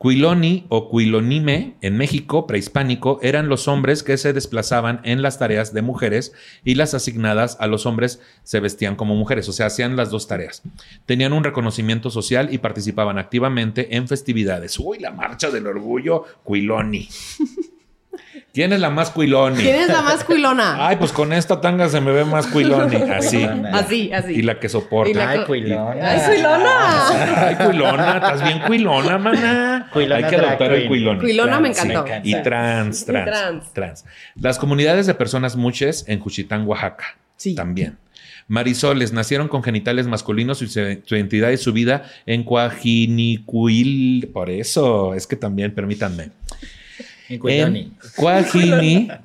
Quiloni 0.00 0.66
o 0.70 0.90
Quilonime 0.90 1.76
en 1.80 1.96
México 1.96 2.46
prehispánico 2.46 3.20
eran 3.22 3.48
los 3.48 3.68
hombres 3.68 4.02
que 4.02 4.16
se 4.16 4.32
desplazaban 4.32 5.00
en 5.04 5.22
las 5.22 5.38
tareas 5.38 5.72
de 5.72 5.82
mujeres 5.82 6.32
y 6.64 6.74
las 6.74 6.94
asignadas 6.94 7.56
a 7.60 7.68
los 7.68 7.86
hombres 7.86 8.20
se 8.42 8.60
vestían 8.60 8.96
como 8.96 9.14
mujeres, 9.14 9.48
o 9.48 9.52
sea, 9.52 9.66
hacían 9.66 9.96
las 9.96 10.10
dos 10.10 10.26
tareas. 10.26 10.62
Tenían 11.06 11.32
un 11.32 11.44
reconocimiento 11.44 12.10
social 12.10 12.52
y 12.52 12.58
participaban 12.58 13.18
activamente 13.18 13.96
en 13.96 14.08
festividades. 14.08 14.78
Uy, 14.78 14.98
la 14.98 15.12
marcha 15.12 15.50
del 15.50 15.66
orgullo, 15.66 16.24
Quiloni. 16.46 17.08
¿Quién 18.52 18.72
es 18.72 18.80
la 18.80 18.90
más 18.90 19.10
Quiloni? 19.10 19.62
¿Quién 19.62 19.76
es 19.76 19.88
la 19.88 20.02
más 20.02 20.22
cuilona? 20.24 20.86
Ay, 20.86 20.96
pues 20.96 21.12
con 21.12 21.32
esta 21.32 21.60
tanga 21.60 21.88
se 21.88 22.00
me 22.00 22.12
ve 22.12 22.24
más 22.24 22.46
Quiloni. 22.46 22.96
Así. 23.10 23.44
Así, 23.72 24.12
así. 24.12 24.32
Y 24.34 24.42
la 24.42 24.58
que 24.60 24.68
soporta. 24.68 25.18
La 25.18 25.30
Ay, 25.30 25.40
cuilona. 25.44 26.10
¡Ay, 26.10 26.20
cuilona! 26.26 27.46
Ay, 27.48 27.54
cuilona, 27.56 28.14
estás 28.16 28.44
bien 28.44 28.60
cuilona, 28.60 29.18
mana. 29.18 29.88
Cuilona 29.92 30.16
Hay 30.16 30.30
que 30.30 30.36
adoptar 30.36 30.72
el 30.72 30.88
cuilón. 30.88 31.18
Cuilona 31.20 31.60
me 31.60 31.68
encantó. 31.70 32.04
sí. 32.06 32.12
Y 32.22 32.42
trans, 32.42 33.02
Y 33.02 33.04
trans, 33.06 33.72
trans. 33.72 34.04
Las 34.36 34.58
comunidades 34.58 35.06
de 35.06 35.14
personas 35.14 35.56
muches 35.56 36.04
en 36.08 36.20
Juchitán, 36.20 36.66
Oaxaca. 36.66 37.16
Sí. 37.36 37.54
También. 37.54 37.98
Marisoles 38.46 39.12
nacieron 39.12 39.48
con 39.48 39.62
genitales 39.62 40.06
masculinos 40.06 40.60
y 40.60 40.66
su, 40.68 40.74
su 41.04 41.16
identidad 41.16 41.50
y 41.50 41.56
su 41.56 41.72
vida 41.72 42.04
en 42.26 42.44
Cuajinicuil. 42.44 44.30
Por 44.32 44.50
eso, 44.50 45.14
es 45.14 45.26
que 45.26 45.36
también, 45.36 45.74
permítanme. 45.74 46.28
En 47.28 47.96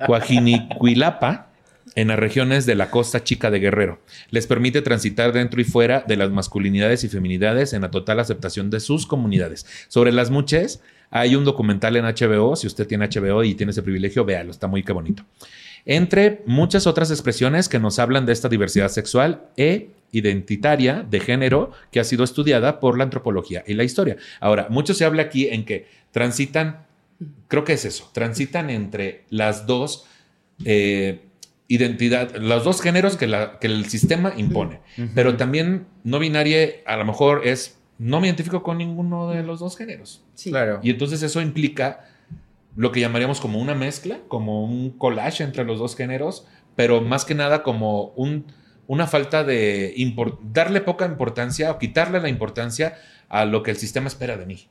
Cuajinicuilapa, 0.06 1.50
en 1.94 2.08
las 2.08 2.18
regiones 2.18 2.66
de 2.66 2.74
la 2.74 2.90
costa 2.90 3.24
chica 3.24 3.50
de 3.50 3.60
Guerrero. 3.60 4.00
Les 4.30 4.46
permite 4.46 4.82
transitar 4.82 5.32
dentro 5.32 5.60
y 5.60 5.64
fuera 5.64 6.04
de 6.06 6.16
las 6.16 6.30
masculinidades 6.30 7.04
y 7.04 7.08
feminidades 7.08 7.72
en 7.72 7.82
la 7.82 7.90
total 7.90 8.20
aceptación 8.20 8.70
de 8.70 8.80
sus 8.80 9.06
comunidades. 9.06 9.66
Sobre 9.88 10.12
las 10.12 10.30
muches, 10.30 10.80
hay 11.10 11.34
un 11.34 11.44
documental 11.44 11.96
en 11.96 12.04
HBO. 12.04 12.56
Si 12.56 12.66
usted 12.66 12.86
tiene 12.86 13.08
HBO 13.08 13.42
y 13.44 13.54
tiene 13.54 13.72
ese 13.72 13.82
privilegio, 13.82 14.24
véalo, 14.24 14.50
está 14.50 14.66
muy 14.66 14.82
que 14.82 14.92
bonito. 14.92 15.24
Entre 15.86 16.42
muchas 16.46 16.86
otras 16.86 17.10
expresiones 17.10 17.68
que 17.68 17.78
nos 17.78 17.98
hablan 17.98 18.26
de 18.26 18.32
esta 18.32 18.48
diversidad 18.48 18.88
sexual 18.88 19.42
e 19.56 19.90
identitaria 20.12 21.04
de 21.08 21.20
género 21.20 21.72
que 21.90 22.00
ha 22.00 22.04
sido 22.04 22.24
estudiada 22.24 22.80
por 22.80 22.98
la 22.98 23.04
antropología 23.04 23.64
y 23.66 23.74
la 23.74 23.84
historia. 23.84 24.16
Ahora, 24.40 24.66
mucho 24.68 24.92
se 24.94 25.04
habla 25.04 25.22
aquí 25.22 25.48
en 25.48 25.64
que 25.64 25.86
transitan, 26.10 26.84
creo 27.48 27.64
que 27.64 27.74
es 27.74 27.84
eso, 27.84 28.10
transitan 28.12 28.70
entre 28.70 29.24
las 29.30 29.66
dos 29.66 30.06
eh, 30.64 31.22
identidad, 31.68 32.34
los 32.36 32.64
dos 32.64 32.80
géneros 32.82 33.16
que, 33.16 33.26
la- 33.26 33.58
que 33.58 33.66
el 33.68 33.86
sistema 33.86 34.32
impone. 34.36 34.80
Pero 35.14 35.36
también 35.36 35.86
no 36.04 36.18
binaria 36.18 36.68
a 36.86 36.96
lo 36.96 37.04
mejor 37.04 37.46
es, 37.46 37.78
no 37.98 38.20
me 38.20 38.26
identifico 38.26 38.62
con 38.62 38.78
ninguno 38.78 39.30
de 39.30 39.42
los 39.42 39.60
dos 39.60 39.76
géneros. 39.76 40.24
Sí. 40.34 40.50
Claro. 40.50 40.80
Y 40.82 40.90
entonces 40.90 41.22
eso 41.22 41.40
implica 41.40 42.06
lo 42.76 42.92
que 42.92 43.00
llamaríamos 43.00 43.40
como 43.40 43.58
una 43.60 43.74
mezcla, 43.74 44.18
como 44.28 44.64
un 44.64 44.90
collage 44.90 45.44
entre 45.44 45.64
los 45.64 45.78
dos 45.78 45.96
géneros, 45.96 46.46
pero 46.76 47.00
más 47.00 47.24
que 47.24 47.34
nada 47.34 47.62
como 47.62 48.06
un, 48.16 48.46
una 48.86 49.06
falta 49.06 49.44
de 49.44 49.94
darle 50.52 50.80
poca 50.80 51.06
importancia 51.06 51.70
o 51.70 51.78
quitarle 51.78 52.20
la 52.20 52.28
importancia 52.28 52.96
a 53.28 53.44
lo 53.44 53.62
que 53.62 53.70
el 53.72 53.76
sistema 53.76 54.08
espera 54.08 54.36
de 54.36 54.46
mí. 54.46 54.66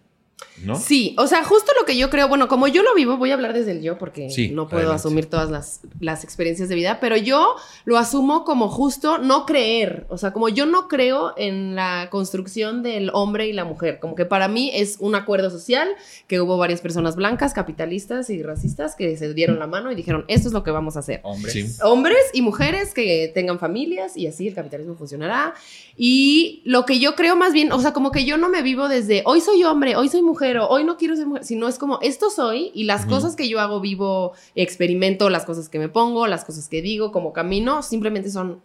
¿No? 0.64 0.76
Sí, 0.78 1.16
o 1.18 1.26
sea, 1.28 1.44
justo 1.46 1.72
lo 1.80 1.86
que 1.86 1.96
yo 1.98 2.10
creo, 2.10 2.28
bueno, 2.28 2.50
como 2.50 2.68
yo 2.68 2.84
lo 2.84 2.94
vivo, 2.94 3.16
voy 3.16 3.32
a 3.32 3.36
hablar 3.36 3.54
desde 3.54 3.72
el 3.72 3.82
yo 3.82 3.98
porque 3.98 4.30
Sí, 4.30 4.50
no 4.50 4.68
puedo 4.68 4.80
adelante. 4.82 4.96
asumir 5.08 5.26
todas 5.28 5.50
las, 5.50 5.80
las 6.02 6.26
experiencias 6.26 6.68
de 6.68 6.76
vida, 6.76 7.00
pero 7.00 7.16
yo 7.16 7.56
lo 7.86 7.98
asumo 7.98 8.44
como 8.44 8.68
justo 8.68 9.20
no 9.20 9.46
creer, 9.46 10.06
o 10.10 10.18
sea, 10.18 10.34
como 10.34 10.50
yo 10.50 10.66
no 10.66 10.90
creo 10.90 11.34
en 11.38 11.76
la 11.76 12.10
construcción 12.12 12.84
del 12.84 13.10
hombre 13.14 13.48
y 13.48 13.54
la 13.54 13.64
mujer, 13.64 14.00
como 14.02 14.16
que 14.16 14.26
para 14.26 14.50
mí 14.50 14.70
es 14.74 14.98
un 15.00 15.16
acuerdo 15.16 15.50
social, 15.50 15.88
que 16.28 16.42
hubo 16.42 16.58
varias 16.58 16.82
personas 16.82 17.16
blancas, 17.16 17.54
capitalistas 17.54 18.30
y 18.30 18.44
racistas 18.44 18.96
que 18.96 19.16
se 19.16 19.34
dieron 19.34 19.60
la 19.60 19.68
mano 19.68 19.92
y 19.92 19.96
dijeron, 19.96 20.26
esto 20.28 20.50
es 20.50 20.54
lo 20.54 20.64
que 20.64 20.72
vamos 20.72 20.98
a 20.98 21.00
hacer 21.00 21.22
Hombre. 21.24 21.52
Sí. 21.54 21.68
hombres 21.84 22.20
y 22.34 22.42
mujeres 22.42 22.94
que 22.94 23.32
tengan 23.34 23.60
familias 23.60 24.18
y 24.18 24.28
así 24.28 24.48
el 24.50 24.56
capitalismo 24.56 24.96
funcionará. 24.96 25.54
Y 25.96 26.62
lo 26.66 26.86
que 26.86 27.00
yo 27.00 27.16
creo 27.16 27.36
más 27.38 27.54
bien, 27.54 27.72
o 27.72 27.80
sea, 27.80 27.94
como 27.94 28.12
que 28.12 28.26
yo 28.26 28.38
no 28.38 28.50
me 28.50 28.62
vivo 28.62 28.88
desde 28.90 29.22
hoy 29.26 29.40
soy 29.42 29.64
hombre, 29.64 29.96
hoy 29.96 30.10
soy 30.10 30.22
mujer 30.22 30.29
o 30.32 30.68
hoy 30.68 30.84
no 30.84 30.98
quiero 30.98 31.16
ser 31.16 31.28
mujer, 31.28 31.44
sino 31.44 31.68
es 31.68 31.78
como 31.78 32.00
esto 32.02 32.30
soy 32.30 32.72
y 32.74 32.84
las 32.84 33.06
cosas 33.06 33.36
que 33.36 33.48
yo 33.50 33.60
hago 33.60 33.80
vivo, 33.80 34.34
experimento, 34.56 35.30
las 35.30 35.46
cosas 35.46 35.70
que 35.70 35.80
me 35.80 35.90
pongo, 35.90 36.28
las 36.28 36.46
cosas 36.46 36.68
que 36.68 36.82
digo, 36.82 37.12
como 37.12 37.34
camino, 37.34 37.82
simplemente 37.84 38.30
son, 38.30 38.62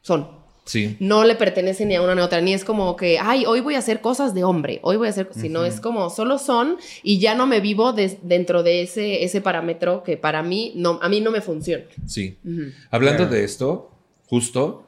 son. 0.00 0.42
Sí. 0.64 0.96
No 1.00 1.24
le 1.24 1.34
pertenecen 1.34 1.88
ni 1.88 1.96
a 1.96 2.02
una 2.02 2.14
ni 2.14 2.20
a 2.20 2.24
otra, 2.24 2.40
ni 2.40 2.54
es 2.54 2.64
como 2.64 2.94
que, 2.94 3.18
ay, 3.18 3.44
hoy 3.46 3.60
voy 3.60 3.74
a 3.74 3.78
hacer 3.78 4.00
cosas 4.00 4.32
de 4.32 4.44
hombre, 4.44 4.78
hoy 4.82 4.96
voy 4.96 5.08
a 5.08 5.10
hacer, 5.10 5.28
sino 5.32 5.60
Ujú. 5.60 5.68
es 5.68 5.80
como 5.80 6.08
solo 6.08 6.38
son 6.38 6.76
y 7.02 7.18
ya 7.18 7.34
no 7.34 7.48
me 7.48 7.60
vivo 7.60 7.92
dentro 7.92 8.62
de 8.62 8.82
ese, 8.82 9.24
ese 9.24 9.40
parámetro 9.40 10.04
que 10.04 10.16
para 10.16 10.42
mí, 10.44 10.72
no, 10.76 11.00
a 11.02 11.08
mí 11.08 11.20
no 11.20 11.32
me 11.32 11.40
funciona. 11.40 11.84
Sí. 12.06 12.38
Hablando 12.92 13.26
de 13.26 13.42
esto, 13.42 13.90
justo, 14.26 14.84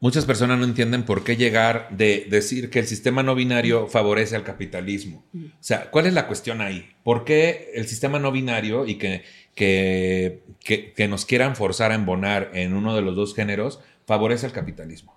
muchas 0.00 0.24
personas 0.26 0.58
no 0.58 0.64
entienden 0.64 1.04
por 1.04 1.24
qué 1.24 1.36
llegar 1.36 1.88
de 1.90 2.26
decir 2.30 2.70
que 2.70 2.78
el 2.80 2.86
sistema 2.86 3.22
no 3.22 3.34
binario 3.34 3.86
favorece 3.88 4.36
al 4.36 4.44
capitalismo. 4.44 5.24
O 5.34 5.38
sea, 5.60 5.90
¿cuál 5.90 6.06
es 6.06 6.14
la 6.14 6.26
cuestión 6.26 6.60
ahí? 6.60 6.88
¿Por 7.02 7.24
qué 7.24 7.70
el 7.74 7.86
sistema 7.88 8.18
no 8.18 8.30
binario 8.32 8.86
y 8.86 8.96
que, 8.96 9.24
que, 9.54 10.42
que- 10.64 10.92
que 10.92 11.08
nos 11.08 11.24
quieran 11.24 11.56
forzar 11.56 11.92
a 11.92 11.94
embonar 11.96 12.50
en 12.54 12.74
uno 12.74 12.94
de 12.94 13.02
los 13.02 13.16
dos 13.16 13.34
géneros 13.34 13.80
favorece 14.06 14.46
al 14.46 14.52
capitalismo? 14.52 15.16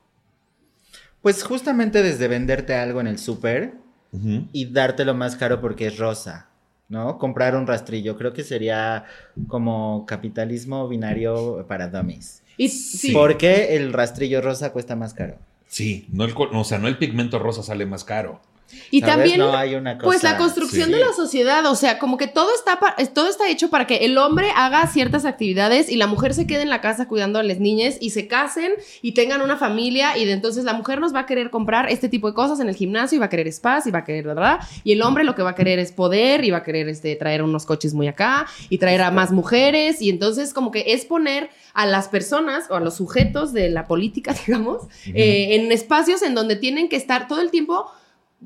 Pues 1.21 1.43
justamente 1.43 2.01
desde 2.01 2.27
venderte 2.27 2.75
algo 2.75 3.01
en 3.01 3.07
el 3.07 3.19
súper 3.19 3.73
Ujú. 4.11 4.47
y 4.51 4.71
dártelo 4.71 5.13
más 5.13 5.35
caro 5.35 5.59
porque 5.61 5.87
es 5.87 5.97
rosa, 5.97 6.49
¿no? 6.87 7.17
Comprar 7.17 7.55
un 7.55 7.67
rastrillo, 7.67 8.17
creo 8.17 8.33
que 8.33 8.43
sería 8.43 9.05
como 9.47 10.05
capitalismo 10.07 10.87
binario 10.87 11.65
para 11.67 11.89
dummies. 11.89 12.43
Y 12.59 12.67
sí. 12.67 13.13
¿Por 13.13 13.37
qué 13.37 13.77
el 13.77 13.93
rastrillo 13.93 14.41
rosa 14.41 14.71
cuesta 14.73 14.95
más 14.97 15.13
caro? 15.13 15.37
Sí, 15.67 16.07
no 16.11 16.25
el, 16.25 16.33
co- 16.33 16.49
o 16.51 16.63
sea, 16.65 16.77
no 16.77 16.89
el 16.89 16.97
pigmento 16.97 17.39
rosa 17.39 17.63
sale 17.63 17.85
más 17.85 18.03
caro. 18.03 18.41
Y 18.91 19.01
¿Sabes? 19.01 19.15
también, 19.15 19.39
No 19.39 19.55
hay 19.55 19.75
una 19.75 19.97
pues 19.97 20.23
la 20.23 20.37
construcción 20.37 20.87
sí. 20.87 20.93
de 20.93 20.99
la 20.99 21.13
sociedad, 21.13 21.65
o 21.65 21.75
sea, 21.75 21.99
como 21.99 22.17
que 22.17 22.27
todo 22.27 22.49
está, 22.53 22.79
todo 23.13 23.27
está 23.27 23.49
hecho 23.49 23.69
para 23.69 23.87
que 23.87 23.97
el 23.97 24.17
hombre 24.17 24.49
haga 24.55 24.87
ciertas 24.87 25.25
actividades 25.25 25.89
y 25.89 25.95
la 25.95 26.07
mujer 26.07 26.33
se 26.33 26.47
quede 26.47 26.61
en 26.61 26.69
la 26.69 26.81
casa 26.81 27.07
cuidando 27.07 27.39
a 27.39 27.43
las 27.43 27.59
niñas 27.59 27.97
y 27.99 28.11
se 28.11 28.27
casen 28.27 28.73
y 29.01 29.13
tengan 29.13 29.41
una 29.41 29.57
familia 29.57 30.17
y 30.17 30.25
de 30.25 30.33
entonces 30.33 30.63
la 30.63 30.73
mujer 30.73 30.99
nos 30.99 31.13
va 31.13 31.21
a 31.21 31.25
querer 31.25 31.49
comprar 31.49 31.89
este 31.89 32.09
tipo 32.09 32.27
de 32.27 32.33
cosas 32.33 32.59
en 32.59 32.69
el 32.69 32.75
gimnasio 32.75 33.17
y 33.17 33.19
va 33.19 33.25
a 33.25 33.29
querer 33.29 33.51
spas 33.51 33.87
y 33.87 33.91
va 33.91 33.99
a 33.99 34.03
querer, 34.03 34.25
¿verdad? 34.25 34.59
Y 34.83 34.93
el 34.93 35.01
hombre 35.01 35.23
lo 35.23 35.35
que 35.35 35.43
va 35.43 35.51
a 35.51 35.55
querer 35.55 35.79
es 35.79 35.91
poder 35.91 36.43
y 36.43 36.51
va 36.51 36.57
a 36.57 36.63
querer 36.63 36.89
este, 36.89 37.15
traer 37.15 37.43
unos 37.43 37.65
coches 37.65 37.93
muy 37.93 38.07
acá 38.07 38.47
y 38.69 38.77
traer 38.77 39.01
a 39.01 39.11
más 39.11 39.31
mujeres 39.31 40.01
y 40.01 40.09
entonces 40.09 40.53
como 40.53 40.71
que 40.71 40.85
es 40.87 41.05
poner 41.05 41.49
a 41.73 41.85
las 41.85 42.07
personas 42.07 42.65
o 42.69 42.75
a 42.75 42.79
los 42.79 42.95
sujetos 42.95 43.53
de 43.53 43.69
la 43.69 43.87
política, 43.87 44.33
digamos, 44.47 44.83
eh, 45.07 45.55
en 45.55 45.71
espacios 45.71 46.21
en 46.21 46.35
donde 46.35 46.55
tienen 46.55 46.89
que 46.89 46.95
estar 46.95 47.27
todo 47.27 47.41
el 47.41 47.51
tiempo 47.51 47.85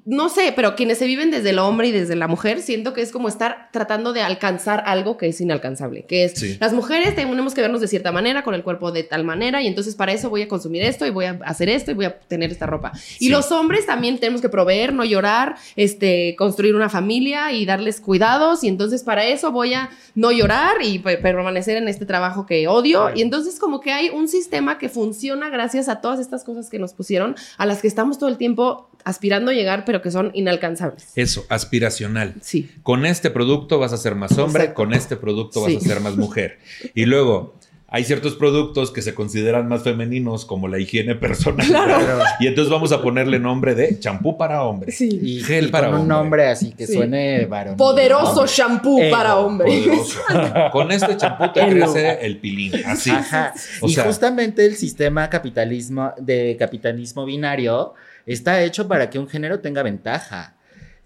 no 0.05 0.27
sé, 0.29 0.51
pero 0.55 0.75
quienes 0.75 0.97
se 0.97 1.05
viven 1.05 1.29
desde 1.29 1.51
el 1.51 1.59
hombre 1.59 1.87
y 1.89 1.91
desde 1.91 2.15
la 2.15 2.27
mujer, 2.27 2.61
siento 2.61 2.93
que 2.93 3.01
es 3.01 3.11
como 3.11 3.27
estar 3.27 3.69
tratando 3.71 4.11
de 4.11 4.21
alcanzar 4.21 4.83
algo 4.87 5.17
que 5.17 5.27
es 5.27 5.39
inalcanzable, 5.39 6.05
que 6.07 6.23
es 6.25 6.33
Sí. 6.33 6.57
las 6.59 6.73
mujeres 6.73 7.15
tenemos 7.15 7.53
que 7.53 7.61
vernos 7.61 7.79
de 7.79 7.87
cierta 7.87 8.11
manera, 8.11 8.43
con 8.43 8.55
el 8.55 8.63
cuerpo 8.63 8.91
de 8.91 9.03
tal 9.03 9.23
manera, 9.23 9.61
y 9.61 9.67
entonces 9.67 9.95
para 9.95 10.11
eso 10.11 10.29
voy 10.31 10.41
a 10.41 10.47
consumir 10.47 10.81
esto 10.81 11.05
y 11.05 11.11
voy 11.11 11.25
a 11.25 11.39
hacer 11.45 11.69
esto 11.69 11.91
y 11.91 11.93
voy 11.93 12.05
a 12.05 12.19
tener 12.19 12.51
esta 12.51 12.65
ropa. 12.65 12.91
Y 13.19 13.29
los 13.29 13.51
hombres 13.51 13.85
también 13.85 14.17
tenemos 14.19 14.41
que 14.41 14.49
proveer, 14.49 14.93
no 14.93 15.05
llorar, 15.05 15.55
este, 15.75 16.35
construir 16.37 16.75
una 16.75 16.89
familia 16.89 17.51
y 17.51 17.65
darles 17.65 18.01
cuidados, 18.01 18.63
y 18.63 18.69
entonces 18.69 19.03
para 19.03 19.25
eso 19.25 19.51
voy 19.51 19.75
a 19.75 19.89
no 20.15 20.31
llorar 20.31 20.77
y 20.83 20.99
pe- 20.99 21.17
permanecer 21.17 21.77
en 21.77 21.87
este 21.87 22.05
trabajo 22.05 22.45
que 22.47 22.67
odio, 22.67 23.11
y 23.15 23.21
entonces 23.21 23.59
como 23.59 23.79
que 23.79 23.91
hay 23.91 24.09
un 24.09 24.27
sistema 24.27 24.77
que 24.79 24.89
funciona 24.89 25.49
gracias 25.49 25.87
a 25.87 26.01
todas 26.01 26.19
estas 26.19 26.43
cosas 26.43 26.69
que 26.69 26.79
nos 26.79 26.93
pusieron, 26.93 27.35
a 27.57 27.65
las 27.67 27.81
que 27.81 27.87
estamos 27.87 28.17
todo 28.17 28.29
el 28.29 28.37
tiempo 28.37 28.89
aspirando 29.05 29.51
a 29.51 29.53
llegar, 29.53 29.83
pero 29.85 30.01
que 30.01 30.11
son 30.11 30.31
inalcanzables. 30.33 31.11
Eso, 31.15 31.45
aspiracional. 31.49 32.33
Sí. 32.41 32.69
Con 32.83 33.05
este 33.05 33.29
producto 33.29 33.79
vas 33.79 33.93
a 33.93 33.97
ser 33.97 34.15
más 34.15 34.37
hombre, 34.37 34.63
Exacto. 34.63 34.75
con 34.75 34.93
este 34.93 35.15
producto 35.17 35.61
vas 35.61 35.71
Sí. 35.71 35.77
a 35.77 35.79
ser 35.81 35.99
más 36.01 36.15
mujer. 36.15 36.59
Y 36.93 37.05
luego 37.05 37.55
hay 37.95 38.05
ciertos 38.05 38.33
productos 38.35 38.89
que 38.89 39.03
se 39.03 39.13
consideran 39.13 39.67
más 39.67 39.83
femeninos 39.83 40.45
como 40.45 40.67
la 40.67 40.79
higiene 40.79 41.13
personal. 41.13 41.67
Claro. 41.67 42.23
Y 42.39 42.47
entonces 42.47 42.71
vamos 42.71 42.91
a 42.91 43.03
ponerle 43.03 43.37
nombre 43.37 43.75
de 43.75 43.99
champú 43.99 44.35
para 44.35 44.63
hombre. 44.63 44.91
Sí. 44.91 45.19
Y, 45.21 45.43
Gel 45.43 45.65
y 45.65 45.67
para 45.67 45.87
con 45.91 45.95
un 45.97 46.01
hombre. 46.01 46.15
nombre 46.17 46.47
así 46.47 46.71
que 46.73 46.87
Sí. 46.87 46.93
suene 46.93 47.45
varón. 47.45 47.77
Poderoso 47.77 48.47
shampoo 48.47 48.99
Eh, 48.99 49.11
para 49.11 49.37
hombres. 49.37 49.71
Poderoso. 49.85 50.19
Con 50.71 50.91
este 50.91 51.15
champú 51.17 51.51
te 51.53 51.61
Elo. 51.61 51.91
crece 51.91 52.25
el 52.25 52.39
pilín. 52.39 52.73
Así. 52.85 53.11
Ajá. 53.11 53.53
O 53.81 53.87
y 53.87 53.93
sea- 53.93 54.05
justamente 54.05 54.65
el 54.65 54.75
sistema 54.75 55.29
capitalismo 55.29 56.13
de 56.17 56.55
capitalismo 56.57 57.25
binario 57.25 57.93
está 58.25 58.63
hecho 58.63 58.87
para 58.87 59.09
que 59.09 59.19
un 59.19 59.27
género 59.27 59.59
tenga 59.59 59.83
ventaja. 59.83 60.55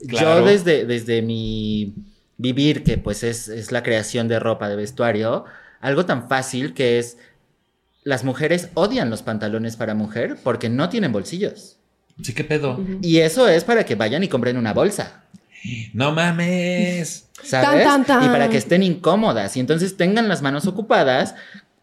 Claro. 0.08 0.41
Yo 0.41 0.45
desde, 0.45 0.86
desde 0.86 1.21
mi 1.21 1.93
vivir, 2.38 2.84
que 2.84 2.97
pues 2.97 3.23
es, 3.23 3.47
es 3.47 3.71
la 3.71 3.84
creación 3.84 4.27
de 4.27 4.39
ropa, 4.39 4.69
de 4.69 4.75
vestuario, 4.75 5.45
algo 5.80 6.06
tan 6.06 6.27
fácil 6.27 6.73
que 6.73 6.99
es 6.99 7.17
las 8.03 8.23
mujeres 8.23 8.69
odian 8.73 9.10
los 9.10 9.21
pantalones 9.21 9.75
para 9.75 9.93
mujer 9.93 10.38
porque 10.43 10.69
no 10.69 10.89
tienen 10.89 11.12
bolsillos. 11.12 11.77
Sí, 12.21 12.34
qué 12.34 12.43
pedo. 12.43 12.80
Y 13.01 13.17
eso 13.17 13.47
es 13.47 13.63
para 13.63 13.86
que 13.86 13.95
vayan 13.95 14.23
y 14.23 14.27
compren 14.27 14.58
una 14.58 14.73
bolsa. 14.73 15.23
No 15.93 16.12
mames. 16.13 17.27
¿sabes? 17.43 17.84
Tan, 17.84 17.84
tan, 17.84 18.06
tan. 18.06 18.25
Y 18.25 18.27
para 18.30 18.49
que 18.49 18.58
estén 18.58 18.84
incómodas 18.84 19.58
y 19.58 19.60
entonces 19.60 19.97
tengan 19.97 20.27
las 20.27 20.41
manos 20.41 20.67
ocupadas 20.67 21.36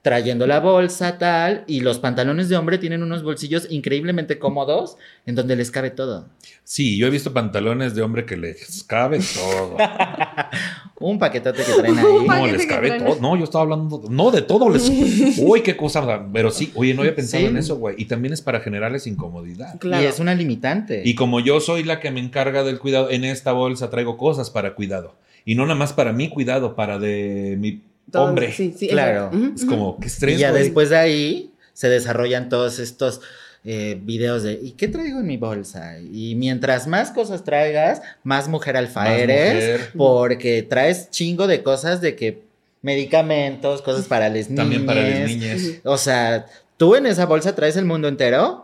trayendo 0.04 0.46
la 0.46 0.60
bolsa 0.60 1.16
tal 1.16 1.64
y 1.66 1.80
los 1.80 1.98
pantalones 1.98 2.50
de 2.50 2.58
hombre 2.58 2.76
tienen 2.76 3.02
unos 3.02 3.22
bolsillos 3.22 3.66
increíblemente 3.70 4.38
cómodos 4.38 4.98
en 5.24 5.34
donde 5.34 5.56
les 5.56 5.70
cabe 5.70 5.88
todo. 5.88 6.28
Sí, 6.62 6.98
yo 6.98 7.06
he 7.06 7.10
visto 7.10 7.32
pantalones 7.32 7.94
de 7.94 8.02
hombre 8.02 8.26
que 8.26 8.36
les 8.36 8.84
cabe 8.84 9.18
todo. 9.18 9.78
Un 11.00 11.18
paquetote 11.18 11.62
que 11.64 11.72
traen 11.72 11.98
ahí. 11.98 12.04
No, 12.26 12.46
les 12.46 12.66
cabe 12.66 12.98
todo. 12.98 13.16
No, 13.18 13.34
yo 13.34 13.44
estaba 13.44 13.62
hablando. 13.62 14.02
No, 14.10 14.30
de 14.30 14.42
todo 14.42 14.68
les. 14.68 14.90
Uy, 15.38 15.62
qué 15.62 15.74
cosa. 15.74 16.26
Pero 16.30 16.50
sí, 16.50 16.70
oye, 16.74 16.92
no 16.92 17.00
había 17.00 17.14
pensado 17.16 17.42
Sí. 17.42 17.48
en 17.48 17.56
eso, 17.56 17.76
güey. 17.76 17.94
Y 17.98 18.04
también 18.04 18.34
es 18.34 18.42
para 18.42 18.60
generarles 18.60 19.06
incomodidad. 19.06 19.78
Claro. 19.80 20.02
Y 20.02 20.06
es 20.06 20.18
una 20.20 20.34
limitante. 20.34 21.00
Y 21.02 21.14
como 21.14 21.40
yo 21.40 21.60
soy 21.60 21.82
la 21.82 22.00
que 22.00 22.10
me 22.10 22.20
encarga 22.20 22.62
del 22.62 22.78
cuidado, 22.78 23.10
en 23.10 23.24
esta 23.24 23.52
bolsa 23.52 23.88
traigo 23.88 24.18
cosas 24.18 24.50
para 24.50 24.74
cuidado. 24.74 25.14
Y 25.46 25.54
no 25.54 25.62
nada 25.64 25.74
más 25.78 25.94
para 25.94 26.12
mi 26.12 26.28
cuidado, 26.28 26.76
para 26.76 26.98
de 26.98 27.56
mi 27.58 27.82
Todo- 28.10 28.24
hombre. 28.24 28.52
Sí, 28.52 28.74
sí, 28.78 28.88
Claro. 28.88 29.30
Es 29.54 29.64
como, 29.64 29.98
qué 29.98 30.04
Y 30.04 30.08
estrés. 30.08 30.38
ya 30.38 30.50
güey. 30.50 30.62
después 30.62 30.90
de 30.90 30.96
ahí 30.98 31.50
se 31.72 31.88
desarrollan 31.88 32.48
todos 32.48 32.78
estos 32.78 33.20
eh, 33.66 33.98
videos 34.02 34.42
de 34.42 34.60
¿y 34.62 34.72
qué 34.72 34.88
traigo 34.88 35.20
en 35.20 35.26
mi 35.26 35.38
bolsa? 35.38 35.98
Y 35.98 36.34
mientras 36.34 36.86
más 36.86 37.10
cosas 37.10 37.44
traigas, 37.44 38.02
más 38.22 38.46
mujer 38.46 38.76
alfa 38.76 39.04
Más 39.04 39.18
eres, 39.18 39.54
mujer. 39.54 39.90
porque 39.96 40.62
traes 40.62 41.10
chingo 41.10 41.46
de 41.46 41.62
cosas 41.62 42.00
de 42.02 42.14
que 42.14 42.42
medicamentos, 42.82 43.82
cosas 43.82 44.06
para 44.06 44.28
las 44.28 44.48
niñas. 44.50 44.56
También 44.56 44.86
para 44.86 45.00
las 45.02 45.28
niñas. 45.28 45.62
O 45.84 45.96
sea, 45.96 46.46
tú 46.76 46.94
en 46.94 47.06
esa 47.06 47.26
bolsa 47.26 47.54
traes 47.54 47.76
el 47.76 47.84
mundo 47.86 48.06
entero 48.08 48.63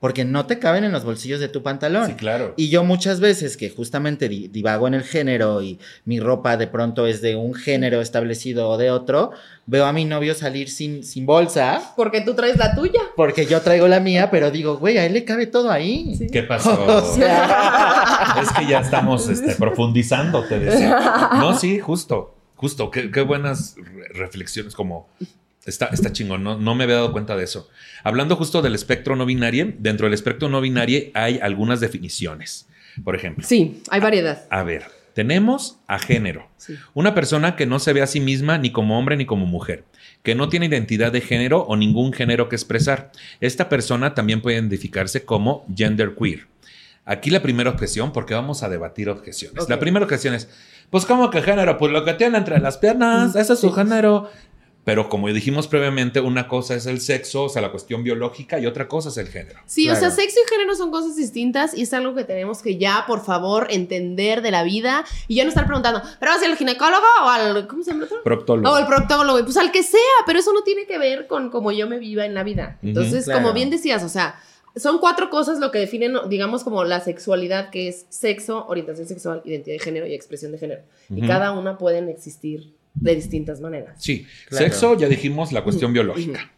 porque 0.00 0.24
no 0.24 0.46
te 0.46 0.58
caben 0.58 0.82
en 0.84 0.92
los 0.92 1.04
bolsillos 1.04 1.40
de 1.40 1.48
tu 1.48 1.62
pantalón. 1.62 2.06
Sí, 2.06 2.14
claro. 2.14 2.54
Y 2.56 2.70
yo 2.70 2.82
muchas 2.84 3.20
veces 3.20 3.56
que 3.58 3.68
justamente 3.70 4.28
di- 4.30 4.48
divago 4.48 4.88
en 4.88 4.94
el 4.94 5.02
género 5.04 5.60
y 5.62 5.78
mi 6.06 6.18
ropa 6.20 6.56
de 6.56 6.66
pronto 6.66 7.06
es 7.06 7.20
de 7.20 7.36
un 7.36 7.52
género 7.54 8.00
establecido 8.00 8.68
o 8.70 8.78
de 8.78 8.90
otro, 8.90 9.30
veo 9.66 9.84
a 9.84 9.92
mi 9.92 10.06
novio 10.06 10.34
salir 10.34 10.70
sin, 10.70 11.04
sin 11.04 11.26
bolsa, 11.26 11.92
Porque 11.96 12.22
tú 12.22 12.34
traes 12.34 12.56
la 12.56 12.74
tuya. 12.74 13.00
porque 13.14 13.44
yo 13.44 13.60
traigo 13.60 13.86
la 13.88 14.00
mía, 14.00 14.30
pero 14.30 14.50
digo, 14.50 14.78
güey, 14.78 14.96
a 14.96 15.04
él 15.04 15.12
le 15.12 15.24
cabe 15.26 15.46
todo 15.46 15.70
ahí. 15.70 16.14
Sí. 16.16 16.28
¿Qué 16.32 16.42
pasó? 16.44 16.82
O 16.86 17.02
sea, 17.14 18.36
es 18.42 18.50
que 18.52 18.66
ya 18.66 18.80
estamos 18.80 19.28
este, 19.28 19.54
profundizando, 19.54 20.42
te 20.44 20.58
decía. 20.58 21.30
No, 21.34 21.58
sí, 21.58 21.78
justo, 21.78 22.34
justo. 22.56 22.90
Qué, 22.90 23.10
qué 23.10 23.20
buenas 23.20 23.76
re- 23.76 24.08
reflexiones, 24.14 24.74
como 24.74 25.08
está, 25.70 25.86
está 25.86 26.12
chingón, 26.12 26.42
no, 26.44 26.58
no 26.58 26.74
me 26.74 26.84
había 26.84 26.96
dado 26.96 27.12
cuenta 27.12 27.36
de 27.36 27.44
eso. 27.44 27.68
Hablando 28.04 28.36
justo 28.36 28.60
del 28.62 28.74
espectro 28.74 29.16
no 29.16 29.24
binario, 29.26 29.72
dentro 29.78 30.06
del 30.06 30.14
espectro 30.14 30.48
no 30.48 30.60
binario 30.60 31.10
hay 31.14 31.38
algunas 31.40 31.80
definiciones. 31.80 32.66
Por 33.04 33.14
ejemplo, 33.16 33.44
Sí, 33.46 33.82
hay 33.90 34.00
variedad. 34.00 34.44
a 34.50 34.62
ver, 34.62 34.84
tenemos 35.14 35.78
a 35.86 35.98
género. 35.98 36.48
Sí. 36.56 36.74
Una 36.94 37.14
persona 37.14 37.56
que 37.56 37.66
no 37.66 37.78
se 37.78 37.92
ve 37.92 38.02
a 38.02 38.06
sí 38.06 38.20
misma 38.20 38.58
ni 38.58 38.70
como 38.72 38.98
hombre 38.98 39.16
ni 39.16 39.26
como 39.26 39.46
mujer, 39.46 39.84
que 40.22 40.34
no 40.34 40.48
tiene 40.48 40.66
identidad 40.66 41.12
de 41.12 41.20
género 41.20 41.60
o 41.62 41.76
ningún 41.76 42.12
género 42.12 42.48
que 42.48 42.56
expresar. 42.56 43.10
Esta 43.40 43.68
persona 43.68 44.14
también 44.14 44.42
puede 44.42 44.56
identificarse 44.56 45.24
como 45.24 45.64
genderqueer. 45.74 46.46
Aquí 47.06 47.30
la 47.30 47.42
primera 47.42 47.70
objeción, 47.70 48.12
porque 48.12 48.34
vamos 48.34 48.62
a 48.62 48.68
debatir 48.68 49.08
objeciones. 49.08 49.68
La 49.68 49.78
primera 49.80 50.04
objeción 50.04 50.34
es, 50.34 50.48
pues 50.90 51.06
¿cómo 51.06 51.30
que 51.30 51.42
género? 51.42 51.78
Pues 51.78 51.90
lo 51.92 52.04
que 52.04 52.12
tiene 52.14 52.36
entre 52.38 52.60
las 52.60 52.76
piernas, 52.76 53.34
ese 53.36 53.54
es 53.54 53.58
su 53.58 53.72
género. 53.72 54.30
Pero 54.84 55.08
como 55.08 55.28
dijimos 55.28 55.68
previamente, 55.68 56.20
una 56.20 56.48
cosa 56.48 56.74
es 56.74 56.86
el 56.86 57.00
sexo, 57.00 57.44
o 57.44 57.48
sea, 57.48 57.60
la 57.60 57.70
cuestión 57.70 58.02
biológica, 58.02 58.58
y 58.58 58.66
otra 58.66 58.88
cosa 58.88 59.10
es 59.10 59.16
el 59.18 59.28
género. 59.28 59.60
Sí, 59.66 59.88
o 59.90 59.94
sea, 59.94 60.10
sexo 60.10 60.38
y 60.44 60.50
género 60.50 60.74
son 60.74 60.90
cosas 60.90 61.16
distintas 61.16 61.76
y 61.76 61.82
es 61.82 61.92
algo 61.92 62.14
que 62.14 62.24
tenemos 62.24 62.62
que 62.62 62.78
ya, 62.78 63.04
por 63.06 63.22
favor, 63.22 63.66
entender 63.70 64.40
de 64.40 64.50
la 64.50 64.62
vida 64.62 65.04
y 65.28 65.36
ya 65.36 65.44
no 65.44 65.50
estar 65.50 65.66
preguntando, 65.66 66.02
¿pero 66.18 66.32
vas 66.32 66.42
al 66.42 66.56
ginecólogo 66.56 67.06
o 67.24 67.28
al. 67.28 67.66
¿Cómo 67.66 67.82
se 67.82 67.90
llama 67.90 68.04
el 68.04 68.06
otro? 68.06 68.22
Proctólogo. 68.22 68.74
O 68.74 68.76
al 68.76 68.86
proctólogo, 68.86 69.38
y 69.38 69.42
pues 69.42 69.56
al 69.58 69.70
que 69.70 69.82
sea, 69.82 70.00
pero 70.26 70.38
eso 70.38 70.52
no 70.52 70.62
tiene 70.62 70.86
que 70.86 70.98
ver 70.98 71.26
con 71.26 71.50
cómo 71.50 71.72
yo 71.72 71.86
me 71.86 71.98
viva 71.98 72.24
en 72.24 72.34
la 72.34 72.42
vida. 72.42 72.78
Entonces, 72.82 73.24
claro. 73.24 73.42
como 73.42 73.52
bien 73.52 73.68
decías, 73.68 74.02
o 74.02 74.08
sea, 74.08 74.40
son 74.76 74.98
cuatro 74.98 75.30
cosas 75.30 75.58
lo 75.58 75.70
que 75.70 75.78
definen, 75.78 76.16
digamos, 76.28 76.64
como 76.64 76.84
la 76.84 77.00
sexualidad, 77.00 77.70
que 77.70 77.88
es 77.88 78.06
sexo, 78.08 78.66
orientación 78.66 79.06
sexual, 79.06 79.42
identidad 79.44 79.76
de 79.76 79.80
género 79.80 80.06
y 80.06 80.14
expresión 80.14 80.52
de 80.52 80.58
género. 80.58 80.82
Y 81.10 81.26
cada 81.26 81.52
una 81.52 81.76
pueden 81.76 82.08
existir 82.08 82.72
de 82.94 83.14
distintas 83.14 83.60
maneras. 83.60 83.96
Sí, 84.02 84.26
Claro. 84.48 84.64
sexo, 84.66 84.96
ya 84.98 85.08
dijimos 85.08 85.52
la 85.52 85.62
cuestión 85.62 85.90
Ujú, 85.90 85.94
biológica. 85.94 86.50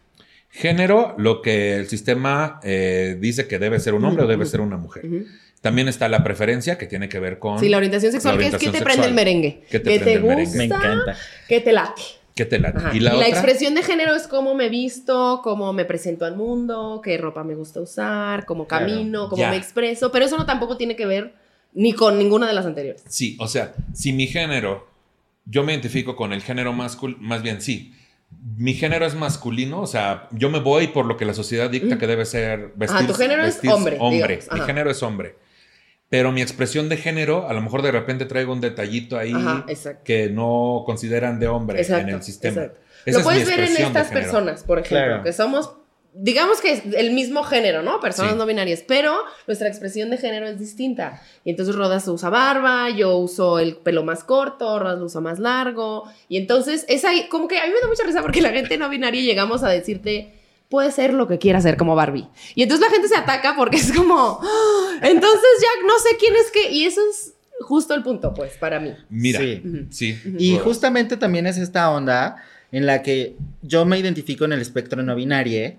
Género, 0.51 1.14
lo 1.18 1.41
que 1.41 1.76
el 1.76 1.89
sistema 1.89 2.61
eh, 2.62 3.16
dice 3.18 3.47
que 3.49 3.59
debe 3.59 3.80
ser 3.80 3.95
un 3.95 4.05
hombre 4.05 4.24
o 4.24 4.26
debe 4.26 4.45
ser 4.45 4.61
una 4.61 4.76
mujer. 4.76 5.05
También 5.62 5.89
está 5.89 6.09
la 6.09 6.22
preferencia, 6.24 6.76
que 6.76 6.87
tiene 6.87 7.09
que 7.09 7.20
ver 7.20 7.39
con 7.39 7.59
Sí, 7.59 7.68
la 7.68 7.76
orientación 7.78 8.12
sexual, 8.12 8.35
La 8.37 8.41
que 8.43 8.57
es 8.57 8.57
que 8.62 8.70
te 8.70 8.83
prende 8.83 9.07
el 9.07 9.14
merengue. 9.14 9.62
¿Qué 9.70 9.78
te 9.78 9.91
que 9.93 9.99
te 10.05 10.18
merengue? 10.18 10.45
gusta, 10.45 10.59
Me 10.59 10.64
encanta. 10.64 11.16
que 11.49 11.61
te 11.61 11.72
late. 11.72 12.03
qué 12.35 12.45
te 12.45 12.59
late. 12.59 12.78
Ajá. 12.78 12.97
Y 12.97 13.01
la 13.01 13.14
otra, 13.14 13.28
expresión 13.28 13.74
de 13.74 13.83
género 13.83 14.14
es 14.14 14.26
cómo 14.26 14.55
me 14.55 14.68
visto, 14.68 15.41
cómo 15.45 15.72
me 15.72 15.85
presento 15.85 16.24
al 16.24 16.37
mundo, 16.37 17.01
qué 17.05 17.16
ropa 17.16 17.45
me 17.45 17.55
gusta 17.55 17.80
usar, 17.80 18.45
cómo 18.45 18.66
Claro. 18.66 18.87
camino, 18.87 19.28
cómo 19.28 19.41
Ya. 19.43 19.51
me 19.51 19.57
expreso, 19.57 20.11
pero 20.12 20.24
eso 20.24 20.37
no 20.37 20.45
tampoco 20.47 20.76
tiene 20.76 20.97
que 20.97 21.07
ver 21.07 21.35
ni 21.74 21.93
con 21.95 22.18
ninguna 22.18 22.47
de 22.49 22.53
las 22.55 22.66
anteriores. 22.66 23.03
sí, 23.09 23.37
o 23.41 23.47
sea, 23.49 23.72
si 23.95 24.12
mi 24.12 24.26
género, 24.26 24.89
yo 25.45 25.64
me 25.64 25.72
identifico 25.72 26.16
con 26.16 26.32
el 26.32 26.43
género 26.43 26.72
masculino, 26.72 27.20
más 27.22 27.43
bien 27.43 27.61
sí. 27.61 27.95
Mi 28.57 28.72
género 28.74 29.05
es 29.05 29.14
masculino, 29.14 29.80
o 29.82 29.86
sea, 29.86 30.28
yo 30.32 30.49
me 30.51 30.59
voy 30.61 30.88
por 30.88 31.05
lo 31.05 31.16
que 31.16 31.24
la 31.26 31.34
sociedad 31.34 31.68
dicta 31.68 31.97
Mm. 31.97 31.99
que 31.99 32.07
debe 32.07 32.24
ser 32.24 32.72
vestir. 32.76 32.99
Ajá, 32.99 33.07
tu 33.07 33.14
género 33.14 33.45
es 33.45 33.61
hombre, 33.64 33.97
Hombre, 34.01 34.40
mi 34.53 34.61
género 34.61 34.90
es 34.90 35.03
hombre. 35.03 35.36
Pero 36.09 36.30
mi 36.32 36.43
expresión 36.43 36.88
de 36.88 36.97
género, 36.99 37.49
a 37.49 37.55
lo 37.55 37.62
mejor 37.62 37.80
de 37.82 37.90
repente 37.90 38.26
traigo 38.26 38.53
un 38.53 38.61
detallito 38.61 39.18
ahí 39.18 39.32
Ajá, 39.34 39.66
que 40.05 40.28
no 40.30 40.82
consideran 40.86 41.40
de 41.40 41.49
hombre 41.49 41.80
Exacto, 41.80 42.09
en 42.09 42.14
el 42.14 42.22
sistema. 42.22 42.62
exacto. 42.62 42.80
Esa 43.07 43.16
Lo 43.16 43.18
es 43.20 43.24
puedes 43.24 43.47
ver 43.49 43.61
en 43.61 43.76
estas 43.86 44.09
personas, 44.09 44.62
por 44.62 44.78
ejemplo, 44.78 44.99
Claro. 45.07 45.22
que 45.22 45.32
somos, 45.32 45.72
digamos 46.14 46.60
que 46.60 46.72
es 46.72 46.82
el 46.94 47.12
mismo 47.12 47.42
género, 47.42 47.82
¿no? 47.82 47.98
Personas 48.00 48.32
Sí. 48.32 48.38
no 48.38 48.44
binarias, 48.46 48.84
pero 48.86 49.14
nuestra 49.46 49.68
expresión 49.68 50.10
de 50.10 50.18
género 50.18 50.46
es 50.46 50.58
distinta. 50.58 51.22
Y 51.44 51.50
entonces 51.50 51.74
Rodas 51.74 52.06
usa 52.08 52.28
barba, 52.28 52.90
yo 52.90 53.16
uso 53.16 53.58
el 53.58 53.76
pelo 53.76 54.04
más 54.04 54.22
corto, 54.24 54.78
Rodas 54.78 54.98
lo 54.98 55.06
usa 55.06 55.20
más 55.22 55.38
largo. 55.38 56.04
Y 56.28 56.36
entonces 56.36 56.84
es 56.88 57.04
ahí, 57.04 57.28
como 57.28 57.48
que 57.48 57.58
a 57.58 57.64
mí 57.66 57.72
me 57.72 57.80
da 57.80 57.88
mucha 57.88 58.04
risa 58.04 58.20
porque 58.22 58.42
la 58.42 58.50
gente 58.50 58.76
no 58.76 58.88
binaria 58.90 59.22
llegamos 59.22 59.62
a 59.62 59.68
decirte, 59.70 60.32
puede 60.68 60.90
ser 60.92 61.12
lo 61.14 61.28
que 61.28 61.38
quiera 61.38 61.60
ser 61.60 61.76
como 61.76 61.94
Barbie. 61.94 62.28
Y 62.54 62.62
entonces 62.62 62.86
la 62.86 62.92
gente 62.92 63.08
se 63.08 63.16
ataca 63.16 63.54
porque 63.56 63.76
es 63.78 63.92
como, 63.92 64.38
"Ah, 64.42 64.98
entonces 65.02 65.48
ya 65.60 65.86
no 65.86 65.98
sé 65.98 66.16
quién 66.18 66.34
es 66.36 66.50
qué. 66.52 66.70
Y 66.72 66.84
eso 66.84 67.00
es 67.10 67.34
justo 67.60 67.94
el 67.94 68.02
punto, 68.02 68.34
pues, 68.34 68.52
para 68.58 68.80
mí. 68.80 68.92
Mira, 69.08 69.38
Sí. 69.90 70.18
Y 70.38 70.58
justamente 70.58 71.16
también 71.16 71.46
es 71.46 71.56
esta 71.58 71.90
onda 71.90 72.36
en 72.70 72.86
la 72.86 73.02
que 73.02 73.36
yo 73.62 73.84
me 73.84 73.98
identifico 73.98 74.44
en 74.46 74.52
el 74.52 74.60
espectro 74.60 75.02
no 75.02 75.14
binario 75.14 75.74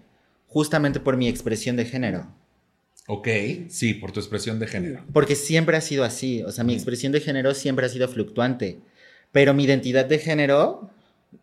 justamente 0.54 1.00
por 1.00 1.18
mi 1.18 1.28
expresión 1.28 1.76
de 1.76 1.86
género. 1.86 2.28
Ok, 3.08 3.28
sí, 3.70 3.96
por 3.96 4.12
tu 4.12 4.20
expresión 4.20 4.60
de 4.60 4.68
género. 4.68 5.04
Porque 5.12 5.36
siempre 5.36 5.76
ha 5.76 5.82
sido 5.82 6.04
así. 6.06 6.42
O 6.44 6.52
sea, 6.52 6.64
mi 6.64 6.74
expresión 6.74 7.12
de 7.12 7.20
género 7.20 7.54
siempre 7.54 7.86
ha 7.86 7.90
sido 7.90 8.08
fluctuante. 8.08 8.80
Pero 9.32 9.54
mi 9.54 9.64
identidad 9.66 10.06
de 10.06 10.20
género 10.20 10.90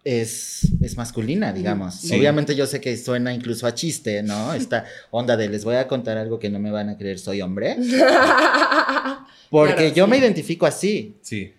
es, 0.05 0.61
es 0.81 0.97
masculina, 0.97 1.53
digamos. 1.53 1.97
Sí. 1.97 2.15
Obviamente 2.17 2.55
yo 2.55 2.67
sé 2.67 2.81
que 2.81 2.97
suena 2.97 3.35
incluso 3.35 3.67
a 3.67 3.75
chiste, 3.75 4.23
¿no? 4.23 4.55
Esta 4.55 4.87
onda 5.11 5.37
de 5.37 5.49
les 5.49 5.65
voy 5.65 5.75
a 5.75 5.89
contar 5.89 6.17
algo 6.17 6.39
que 6.39 6.49
no 6.49 6.61
me 6.61 6.71
van 6.71 6.89
a 6.89 6.97
creer, 6.97 7.19
soy 7.19 7.43
hombre. 7.43 7.77
Porque 9.51 9.75
Claro, 9.75 9.95
yo 9.95 10.05
sí. 10.05 10.11
me 10.11 10.19
identifico 10.19 10.65
así. 10.67 11.17
Sí. 11.23 11.53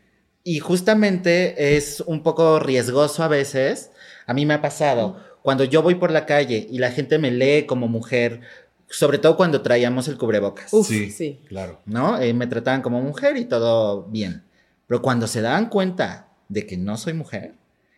Y 0.43 0.59
justamente 0.59 1.75
es 1.75 2.01
un 2.07 2.23
poco 2.23 2.59
riesgoso 2.59 3.23
a 3.23 3.27
veces. 3.27 3.91
A 4.25 4.33
mí 4.33 4.45
me 4.45 4.53
ha 4.55 4.61
pasado 4.61 5.30
cuando 5.41 5.63
yo 5.63 5.81
voy 5.81 5.95
por 5.95 6.11
la 6.11 6.25
calle 6.25 6.67
y 6.69 6.77
la 6.79 6.91
gente 6.91 7.17
me 7.17 7.31
lee 7.31 7.65
como 7.65 7.87
mujer, 7.87 8.41
sobre 8.89 9.17
todo 9.17 9.37
cuando 9.37 9.61
traíamos 9.61 10.07
el 10.07 10.17
cubrebocas, 10.17 10.73
Uf, 10.73 10.87
sí, 10.87 11.11
sí. 11.11 11.39
claro. 11.47 11.79
¿no? 11.85 12.19
Eh, 12.19 12.33
me 12.33 12.47
trataban 12.47 12.81
como 12.81 13.01
mujer 13.01 13.37
y 13.37 13.45
todo 13.45 14.03
bien. 14.03 14.43
Pero 14.87 15.01
cuando 15.01 15.27
se 15.27 15.41
daban 15.41 15.69
cuenta 15.69 16.27
de 16.49 16.65
que 16.67 16.77
no 16.77 16.97
soy 16.97 17.13
mujer, 17.13 17.53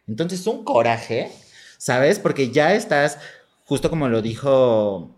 entonces 0.08 0.46
un 0.48 0.64
coraje, 0.64 1.32
¿sabes? 1.78 2.20
Porque 2.20 2.52
ya 2.52 2.76
estás, 2.76 3.18
justo 3.66 3.90
como 3.90 4.08
lo 4.10 4.22
dijo 4.22 5.10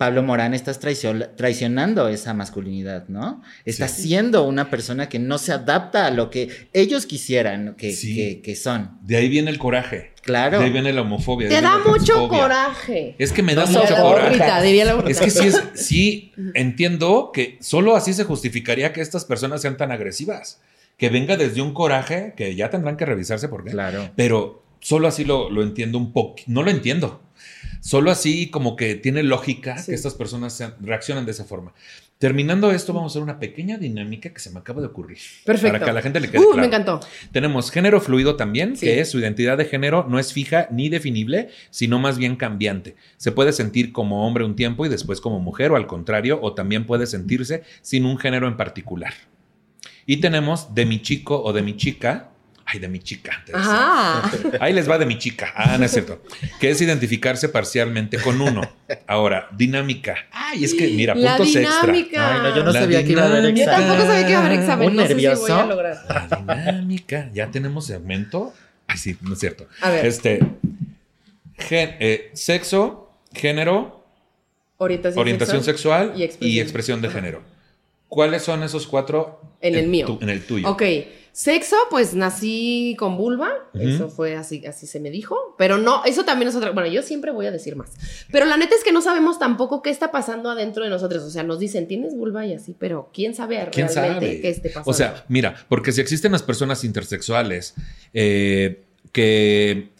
Pablo 0.00 0.22
Morán, 0.22 0.54
estás 0.54 0.80
traicion- 0.80 1.28
traicionando 1.36 2.08
esa 2.08 2.32
masculinidad, 2.32 3.06
¿no? 3.08 3.42
Estás 3.66 3.90
Sí. 3.90 4.04
siendo 4.04 4.46
una 4.46 4.70
persona 4.70 5.10
que 5.10 5.18
no 5.18 5.36
se 5.36 5.52
adapta 5.52 6.06
a 6.06 6.10
lo 6.10 6.30
que 6.30 6.48
ellos 6.72 7.04
quisieran 7.04 7.74
que, 7.76 7.92
Sí. 7.92 8.14
que- 8.14 8.40
que 8.40 8.56
son. 8.56 8.92
De 9.02 9.18
ahí 9.18 9.28
viene 9.28 9.50
el 9.50 9.58
coraje. 9.58 10.12
Claro. 10.22 10.58
De 10.58 10.64
ahí 10.64 10.70
viene 10.70 10.94
la 10.94 11.02
homofobia. 11.02 11.50
Te 11.50 11.60
da 11.60 11.76
mucho 11.84 12.28
coraje. 12.28 13.14
Es 13.18 13.30
que 13.30 13.42
me 13.42 13.54
da 13.54 13.66
No 13.66 13.72
mucho 13.72 13.92
la 13.92 14.00
coraje. 14.00 14.26
burrita, 14.28 14.62
diría 14.62 14.84
la. 14.86 15.04
Es 15.06 15.20
que 15.20 15.28
sí, 15.30 15.48
es, 15.48 15.62
sí 15.74 16.32
entiendo 16.54 17.30
que 17.34 17.58
solo 17.60 17.94
así 17.94 18.14
se 18.14 18.24
justificaría 18.24 18.94
que 18.94 19.02
estas 19.02 19.26
personas 19.26 19.60
sean 19.60 19.76
tan 19.76 19.92
agresivas. 19.92 20.62
Que 20.96 21.10
venga 21.10 21.36
desde 21.36 21.60
un 21.60 21.74
coraje 21.74 22.32
que 22.38 22.54
ya 22.54 22.70
tendrán 22.70 22.96
que 22.96 23.04
revisarse 23.04 23.48
por 23.48 23.64
qué. 23.64 23.72
Claro. 23.72 24.12
Pero 24.16 24.62
solo 24.80 25.08
así 25.08 25.26
lo, 25.26 25.50
lo 25.50 25.62
entiendo 25.62 25.98
un 25.98 26.14
poco. 26.14 26.36
No 26.46 26.62
lo 26.62 26.70
entiendo. 26.70 27.20
Solo 27.80 28.10
así 28.10 28.50
como 28.50 28.76
que 28.76 28.94
tiene 28.94 29.22
lógica 29.22 29.78
Sí. 29.78 29.86
que 29.86 29.94
estas 29.94 30.14
personas 30.14 30.52
sean- 30.52 30.74
reaccionan 30.80 31.24
de 31.24 31.32
esa 31.32 31.44
forma. 31.44 31.72
Terminando 32.18 32.70
esto, 32.70 32.92
vamos 32.92 33.10
a 33.10 33.14
hacer 33.14 33.22
una 33.22 33.38
pequeña 33.40 33.78
dinámica 33.78 34.28
que 34.28 34.40
se 34.40 34.50
me 34.50 34.58
acaba 34.58 34.82
de 34.82 34.88
ocurrir. 34.88 35.16
Perfecto. 35.46 35.72
Para 35.72 35.84
que 35.86 35.90
a 35.90 35.94
la 35.94 36.02
gente 36.02 36.20
le 36.20 36.28
quede 36.30 36.40
Uh, 36.42 36.44
claro. 36.48 36.60
me 36.60 36.66
encantó. 36.66 37.00
Tenemos 37.32 37.70
género 37.70 37.98
fluido 38.02 38.36
también, 38.36 38.76
Sí. 38.76 38.84
que 38.84 39.00
es 39.00 39.10
su 39.10 39.18
identidad 39.18 39.56
de 39.56 39.64
género 39.64 40.04
no 40.06 40.18
es 40.18 40.34
fija 40.34 40.68
ni 40.70 40.90
definible, 40.90 41.48
sino 41.70 41.98
más 41.98 42.18
bien 42.18 42.36
cambiante. 42.36 42.94
Se 43.16 43.32
puede 43.32 43.52
sentir 43.54 43.92
como 43.92 44.26
hombre 44.26 44.44
un 44.44 44.54
tiempo 44.54 44.84
y 44.84 44.90
después 44.90 45.22
como 45.22 45.40
mujer 45.40 45.70
o 45.72 45.76
al 45.76 45.86
contrario, 45.86 46.38
o 46.42 46.52
también 46.52 46.84
puede 46.86 47.06
sentirse 47.06 47.62
sin 47.80 48.04
un 48.04 48.18
género 48.18 48.46
en 48.48 48.58
particular. 48.58 49.14
Y 50.04 50.18
tenemos 50.18 50.74
de 50.74 50.84
mi 50.84 51.00
chico 51.00 51.42
o 51.42 51.54
de 51.54 51.62
mi 51.62 51.74
chica. 51.78 52.32
Ay, 52.72 52.78
de 52.78 52.88
mi 52.88 53.00
chica. 53.00 53.42
Ajá. 53.52 54.30
Ahí 54.60 54.72
les 54.72 54.88
va 54.88 54.96
de 54.98 55.06
mi 55.06 55.18
chica. 55.18 55.52
Ah, 55.56 55.76
no 55.78 55.84
es 55.84 55.90
cierto. 55.90 56.22
Que 56.60 56.70
es 56.70 56.80
identificarse 56.80 57.48
parcialmente 57.48 58.18
con 58.18 58.40
uno. 58.40 58.60
Ahora, 59.08 59.48
dinámica. 59.56 60.14
Ay, 60.30 60.64
es 60.64 60.74
que 60.74 60.86
mira, 60.94 61.14
La 61.14 61.36
puntos 61.36 61.56
extra. 61.56 61.80
dinámica. 61.92 62.34
Ay, 62.34 62.40
no, 62.42 62.56
yo 62.56 62.64
no 62.64 62.72
La 62.72 62.80
sabía 62.80 63.02
que 63.04 63.12
iba 63.12 63.22
a 63.22 63.26
haber 63.26 63.40
dinámica. 63.42 63.64
Yo 63.64 63.70
examen. 63.72 63.88
tampoco 63.88 64.06
sabía 64.10 64.24
que 64.26 64.30
iba 64.32 64.40
a 64.40 64.46
haber 64.46 64.58
examen. 64.60 64.88
Un 64.88 64.96
no 64.96 65.02
sé 65.02 65.08
si 65.18 65.26
voy 65.26 65.50
a 65.50 65.66
lograr. 65.66 65.96
La 66.08 66.36
dinámica. 66.64 67.30
Ya 67.34 67.50
tenemos 67.50 67.86
segmento. 67.86 68.52
Ay, 68.86 68.98
sí, 68.98 69.16
no 69.20 69.32
es 69.32 69.38
cierto. 69.40 69.66
A 69.80 69.90
ver. 69.90 70.06
Este. 70.06 70.38
gen- 71.58 71.96
eh, 72.00 72.30
sexo, 72.34 73.10
género, 73.34 74.04
Orientación, 74.78 75.20
orientación 75.20 75.64
sexual, 75.64 76.12
y 76.16 76.20
y 76.20 76.24
expresión. 76.24 76.62
expresión, 76.62 77.02
de 77.02 77.08
Ajá. 77.08 77.16
género. 77.18 77.42
¿Cuáles 78.08 78.42
son 78.42 78.62
esos 78.62 78.86
cuatro 78.86 79.40
En 79.60 79.74
el 79.74 79.86
mío. 79.88 80.06
tu- 80.06 80.18
en 80.22 80.30
el 80.30 80.42
tuyo. 80.44 80.68
Ok. 80.68 80.82
Sexo, 81.42 81.76
pues 81.88 82.12
nací 82.12 82.94
con 82.98 83.16
vulva, 83.16 83.50
eso 83.72 84.10
fue 84.10 84.36
así, 84.36 84.66
así 84.66 84.86
se 84.86 85.00
me 85.00 85.10
dijo, 85.10 85.54
pero 85.56 85.78
no, 85.78 86.04
eso 86.04 86.26
también 86.26 86.50
es 86.50 86.54
otra, 86.54 86.72
bueno, 86.72 86.90
yo 86.90 87.00
siempre 87.02 87.30
voy 87.30 87.46
a 87.46 87.50
decir 87.50 87.76
más, 87.76 87.92
pero 88.30 88.44
la 88.44 88.58
neta 88.58 88.74
es 88.74 88.84
que 88.84 88.92
no 88.92 89.00
sabemos 89.00 89.38
tampoco 89.38 89.80
qué 89.80 89.88
está 89.88 90.10
pasando 90.10 90.50
adentro 90.50 90.84
de 90.84 90.90
nosotros, 90.90 91.22
o 91.22 91.30
sea, 91.30 91.42
nos 91.42 91.58
dicen, 91.58 91.88
tienes 91.88 92.14
vulva 92.14 92.44
y 92.44 92.52
así, 92.52 92.76
pero 92.78 93.08
¿quién 93.14 93.34
sabe 93.34 93.56
¿Quién 93.72 93.88
realmente 93.88 94.26
sabe? 94.26 94.40
qué 94.42 94.50
esté 94.50 94.68
pasando? 94.68 94.90
O 94.90 94.92
sea, 94.92 95.24
mira, 95.28 95.54
porque 95.70 95.92
si 95.92 96.02
existen 96.02 96.32
las 96.32 96.42
personas 96.42 96.84
intersexuales 96.84 97.72
eh, 98.12 98.82
que, 99.12 99.92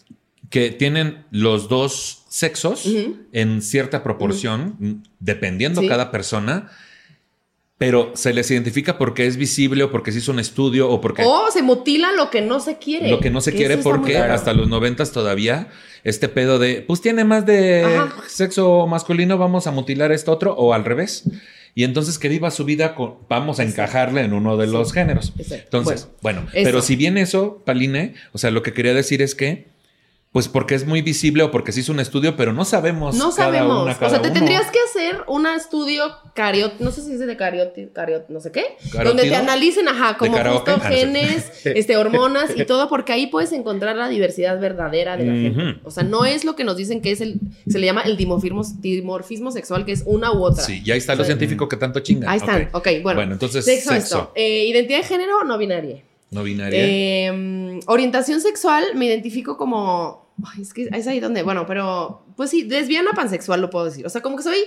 que 0.51 0.69
tienen 0.69 1.25
los 1.31 1.69
dos 1.69 2.23
sexos 2.29 2.85
en 3.31 3.63
cierta 3.63 4.03
proporción, 4.03 5.03
dependiendo 5.19 5.81
Sí. 5.81 5.87
cada 5.87 6.11
persona, 6.11 6.69
pero 7.81 8.11
se 8.13 8.31
les 8.31 8.51
identifica 8.51 8.99
porque 8.99 9.25
es 9.25 9.37
visible 9.37 9.83
o 9.83 9.89
porque 9.89 10.11
se 10.11 10.19
hizo 10.19 10.31
un 10.31 10.37
estudio 10.37 10.87
o 10.87 11.01
porque 11.01 11.23
o 11.25 11.49
se 11.49 11.63
mutila 11.63 12.11
lo 12.11 12.29
que 12.29 12.39
no 12.39 12.59
se 12.59 12.77
quiere. 12.77 13.09
lo 13.09 13.19
que 13.19 13.31
no 13.31 13.41
se 13.41 13.49
Que 13.53 13.57
quiere 13.57 13.77
porque 13.79 14.17
hasta 14.17 14.53
los 14.53 14.69
noventas 14.69 15.11
todavía 15.11 15.67
este 16.03 16.29
pedo 16.29 16.59
de 16.59 16.83
pues 16.83 17.01
tiene 17.01 17.23
más 17.23 17.47
de 17.47 17.83
Ajá. 17.83 18.13
sexo 18.27 18.85
masculino 18.85 19.39
vamos 19.39 19.65
a 19.65 19.71
mutilar 19.71 20.11
esto 20.11 20.31
otro 20.31 20.53
o 20.53 20.75
al 20.75 20.85
revés 20.85 21.23
y 21.73 21.83
entonces 21.83 22.19
que 22.19 22.29
viva 22.29 22.51
su 22.51 22.65
vida 22.65 22.93
con 22.93 23.15
vamos 23.27 23.59
a 23.59 23.63
Exacto. 23.63 23.81
encajarle 23.81 24.21
en 24.21 24.33
uno 24.33 24.57
de 24.57 24.67
los 24.67 24.93
géneros 24.93 25.33
Exacto. 25.39 25.63
entonces 25.79 26.07
bueno, 26.21 26.45
pero 26.53 26.83
si 26.83 26.95
bien 26.95 27.17
eso 27.17 27.63
Paline 27.65 28.13
o 28.31 28.37
sea 28.37 28.51
lo 28.51 28.61
que 28.61 28.73
quería 28.73 28.93
decir 28.93 29.23
es 29.23 29.33
que 29.33 29.70
pues 30.31 30.47
porque 30.47 30.75
es 30.75 30.85
muy 30.87 31.01
visible 31.01 31.43
o 31.43 31.51
porque 31.51 31.73
se 31.73 31.81
hizo 31.81 31.91
un 31.91 31.99
estudio 31.99 32.37
pero 32.37 32.53
no 32.53 32.63
sabemos 32.63 33.15
No 33.15 33.31
cada 33.31 33.51
sabemos. 33.51 33.83
una, 33.83 33.91
o 33.91 33.97
cada 33.97 34.09
sea, 34.11 34.21
te 34.21 34.29
uno. 34.29 34.33
tendrías 34.39 34.71
que 34.71 34.79
hacer 34.79 35.23
un 35.27 35.45
estudio 35.45 36.05
cariot, 36.33 36.79
no 36.79 36.91
sé 36.91 37.01
si 37.01 37.11
dice 37.11 37.25
de 37.25 37.35
cariot, 37.35 37.73
cariot, 37.93 38.29
no 38.29 38.39
sé 38.39 38.51
qué, 38.53 38.63
¿Carótido? 38.93 39.03
donde 39.03 39.23
te 39.29 39.35
analicen, 39.35 39.89
ajá, 39.89 40.17
como 40.17 40.37
justo 40.37 40.71
Ah, 40.81 40.87
genes, 40.87 41.51
este, 41.65 41.97
hormonas 41.97 42.51
y 42.55 42.63
todo, 42.65 42.87
porque 42.87 43.11
ahí 43.11 43.27
puedes 43.27 43.51
encontrar 43.51 43.97
la 43.97 44.07
diversidad 44.07 44.57
verdadera 44.59 45.17
de 45.17 45.25
la 45.25 45.33
gente. 45.33 45.79
O 45.83 45.91
sea, 45.91 46.03
no 46.03 46.23
es 46.23 46.45
lo 46.45 46.55
que 46.55 46.63
nos 46.63 46.77
dicen 46.77 47.01
que 47.01 47.11
es 47.11 47.19
el, 47.19 47.39
se 47.67 47.79
le 47.79 47.85
llama 47.87 48.01
el 48.03 48.15
dimorfismo, 48.15 48.63
dimorfismo 48.79 49.51
sexual, 49.51 49.83
que 49.83 49.91
es 49.91 50.03
una 50.05 50.31
u 50.31 50.43
otra. 50.43 50.63
sí 50.63 50.81
y 50.85 50.91
ahí 50.91 50.97
está 50.99 51.13
lo 51.15 51.23
O 51.23 51.25
sea, 51.25 51.35
científico 51.35 51.67
que 51.67 51.75
tanto 51.75 51.99
chinga 51.99 52.31
Ahí 52.31 52.37
están, 52.37 52.69
ok, 52.71 52.87
bueno. 53.03 53.19
bueno 53.19 53.33
entonces 53.33 53.65
Sexo. 53.65 54.31
Eh, 54.35 54.65
identidad 54.67 54.99
de 54.99 55.03
género, 55.03 55.43
no 55.43 55.57
binaria. 55.57 56.01
No 56.31 56.43
binaria 56.43 56.79
Eh, 56.83 57.79
orientación 57.87 58.41
sexual, 58.41 58.83
me 58.95 59.05
identifico 59.05 59.57
como. 59.57 60.33
ay, 60.45 60.61
es 60.63 60.73
que 60.73 60.89
es 60.91 61.07
ahí 61.07 61.19
donde. 61.19 61.43
Bueno, 61.43 61.65
pero. 61.67 62.25
Pues 62.35 62.49
sí, 62.49 62.63
lesbiana 62.63 63.11
pansexual 63.13 63.61
lo 63.61 63.69
puedo 63.69 63.85
decir. 63.85 64.05
O 64.05 64.09
sea, 64.09 64.21
como 64.21 64.37
que 64.37 64.43
soy 64.43 64.57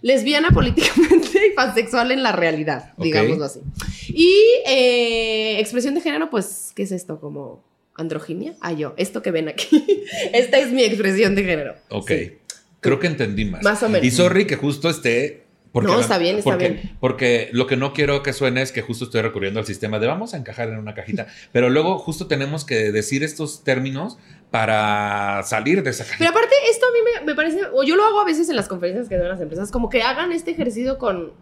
lesbiana 0.00 0.50
políticamente 0.50 1.48
y 1.48 1.54
pansexual 1.54 2.12
en 2.12 2.22
la 2.22 2.32
realidad, 2.32 2.92
Ok. 2.96 3.04
digámoslo 3.04 3.44
así. 3.44 3.60
Y 4.08 4.32
eh, 4.66 5.58
expresión 5.60 5.94
de 5.94 6.00
género, 6.00 6.30
pues, 6.30 6.72
¿qué 6.74 6.84
es 6.84 6.92
esto? 6.92 7.20
Como 7.20 7.64
androginia. 7.96 8.54
Ah, 8.60 8.72
yo, 8.72 8.94
esto 8.96 9.22
que 9.22 9.32
ven 9.32 9.48
aquí. 9.48 9.84
Esta 10.32 10.58
es 10.58 10.70
mi 10.70 10.84
expresión 10.84 11.34
de 11.34 11.42
género. 11.42 11.74
Ok. 11.90 12.08
Sí. 12.10 12.32
Creo 12.80 13.00
que 13.00 13.08
entendí 13.08 13.44
más. 13.44 13.64
Más 13.64 13.82
o 13.82 13.88
menos. 13.88 14.06
Y 14.06 14.12
sorry 14.12 14.46
que 14.46 14.54
justo 14.54 14.88
esté. 14.88 15.47
Porque 15.72 15.92
No, 15.92 16.00
está 16.00 16.18
bien, 16.18 16.38
está 16.38 16.50
porque, 16.50 16.68
bien. 16.68 16.96
Porque 17.00 17.48
lo 17.52 17.66
que 17.66 17.76
no 17.76 17.92
quiero 17.92 18.22
que 18.22 18.32
suene 18.32 18.62
es 18.62 18.72
que 18.72 18.82
justo 18.82 19.04
estoy 19.04 19.22
recurriendo 19.22 19.60
al 19.60 19.66
sistema 19.66 19.98
de 19.98 20.06
vamos 20.06 20.34
a 20.34 20.36
encajar 20.38 20.68
en 20.68 20.78
una 20.78 20.94
cajita. 20.94 21.26
pero 21.52 21.68
luego 21.70 21.98
justo 21.98 22.26
tenemos 22.26 22.64
que 22.64 22.90
decir 22.92 23.22
estos 23.22 23.64
términos 23.64 24.18
para 24.50 25.42
salir 25.44 25.82
de 25.82 25.90
esa 25.90 26.04
Pero 26.04 26.10
cajita. 26.12 26.30
aparte, 26.30 26.54
esto 26.70 26.86
a 26.86 26.92
mí 26.92 26.98
me, 27.20 27.26
me 27.26 27.34
parece, 27.34 27.60
o 27.72 27.82
yo 27.84 27.96
lo 27.96 28.04
hago 28.04 28.20
a 28.20 28.24
veces 28.24 28.48
en 28.48 28.56
las 28.56 28.68
conferencias 28.68 29.08
que 29.08 29.16
dan 29.18 29.28
las 29.28 29.40
empresas, 29.40 29.70
como 29.70 29.88
que 29.90 30.02
hagan 30.02 30.32
este 30.32 30.50
ejercicio 30.52 30.96
con 30.98 31.32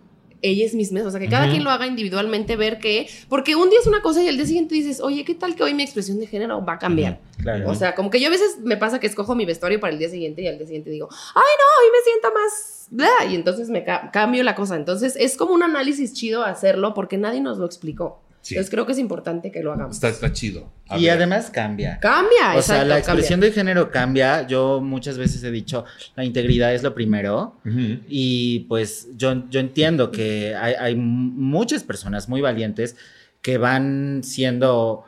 ellas 0.43 0.75
mismas, 0.75 1.05
o 1.05 1.11
sea, 1.11 1.19
que 1.21 1.29
cada 1.29 1.47
quien 1.51 1.65
lo 1.65 1.71
haga 1.71 1.87
individualmente, 1.87 2.57
ver 2.57 2.79
que, 2.79 3.09
porque 3.29 3.57
un 3.57 3.71
día 3.71 3.79
es 3.81 3.87
una 3.87 4.03
cosa 4.03 4.23
y 4.23 4.29
al 4.29 4.37
día 4.37 4.47
siguiente 4.47 4.75
dices, 4.75 5.01
oye, 5.01 5.25
¿qué 5.25 5.35
tal 5.35 5.55
que 5.57 5.63
hoy 5.63 5.75
mi 5.75 5.83
expresión 5.83 6.19
de 6.21 6.27
género 6.27 6.65
va 6.65 6.75
a 6.75 6.79
cambiar? 6.79 7.19
Claro. 7.43 7.71
O 7.71 7.75
sea, 7.75 7.95
como 7.95 8.11
que 8.11 8.21
yo 8.21 8.29
a 8.29 8.31
veces 8.31 8.59
me 8.63 8.77
pasa 8.77 9.01
que 9.01 9.07
escojo 9.07 9.35
mi 9.35 9.45
vestuario 9.45 9.81
para 9.81 9.93
el 9.93 9.99
día 9.99 10.09
siguiente 10.09 10.43
y 10.43 10.47
al 10.49 10.59
día 10.59 10.67
siguiente 10.67 10.91
digo, 10.91 11.09
ay, 11.11 11.43
no, 11.59 11.85
hoy 11.85 11.91
me 11.93 12.03
siento 12.05 12.29
más, 12.35 12.87
bla", 12.91 13.31
y 13.33 13.35
entonces 13.35 13.69
me 13.71 13.85
ca- 13.85 14.11
cambio 14.13 14.43
la 14.43 14.55
cosa. 14.55 14.77
Entonces 14.77 15.15
es 15.19 15.37
como 15.37 15.55
un 15.55 15.63
análisis 15.63 16.13
chido 16.13 16.43
hacerlo 16.45 16.95
porque 16.95 17.17
nadie 17.19 17.41
nos 17.41 17.59
lo 17.59 17.67
explicó. 17.67 18.21
Sí. 18.47 18.55
Entonces 18.55 18.71
creo 18.71 18.87
que 18.87 18.93
es 18.93 18.99
importante 18.99 19.51
que 19.51 19.61
lo 19.61 19.73
hagamos. 19.73 19.97
Está, 19.97 20.09
está 20.09 20.33
chido. 20.33 20.71
A 20.89 20.99
y 20.99 21.03
ver. 21.07 21.17
además 21.17 21.51
cambia. 21.51 21.99
Cambia, 21.99 22.51
O 22.57 22.63
sea, 22.63 22.77
exacto, 22.77 22.85
la 22.87 22.99
expresión 22.99 23.41
cambia. 23.41 23.49
de 23.49 23.55
género 23.55 23.91
cambia. 23.91 24.47
Yo 24.47 24.81
muchas 24.81 25.19
veces 25.19 25.43
he 25.43 25.51
dicho, 25.51 25.85
la 26.15 26.25
integridad 26.25 26.73
es 26.73 26.85
lo 26.85 26.95
primero. 26.95 27.57
Ujú. 27.65 27.99
Y 28.09 28.61
pues 28.69 29.09
yo, 29.17 29.49
yo 29.51 29.59
entiendo 29.59 30.13
que 30.13 30.55
hay, 30.55 30.75
hay 30.79 30.95
muchas 30.95 31.83
personas 31.83 32.29
muy 32.29 32.41
valientes 32.41 32.95
que 33.43 33.59
van 33.59 34.21
siendo 34.23 35.03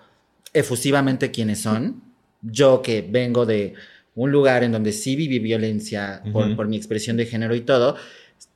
efusivamente 0.53 1.31
quienes 1.31 1.61
son. 1.61 2.03
Yo 2.43 2.83
que 2.83 3.07
vengo 3.09 3.47
de 3.47 3.75
un 4.15 4.33
lugar 4.33 4.65
en 4.65 4.73
donde 4.73 4.93
sí 4.93 5.15
viví 5.15 5.39
violencia 5.39 6.23
por, 6.33 6.47
Ujú. 6.47 6.57
por 6.57 6.67
mi 6.69 6.77
expresión 6.77 7.17
de 7.17 7.27
género 7.27 7.55
y 7.55 7.61
todo, 7.61 7.95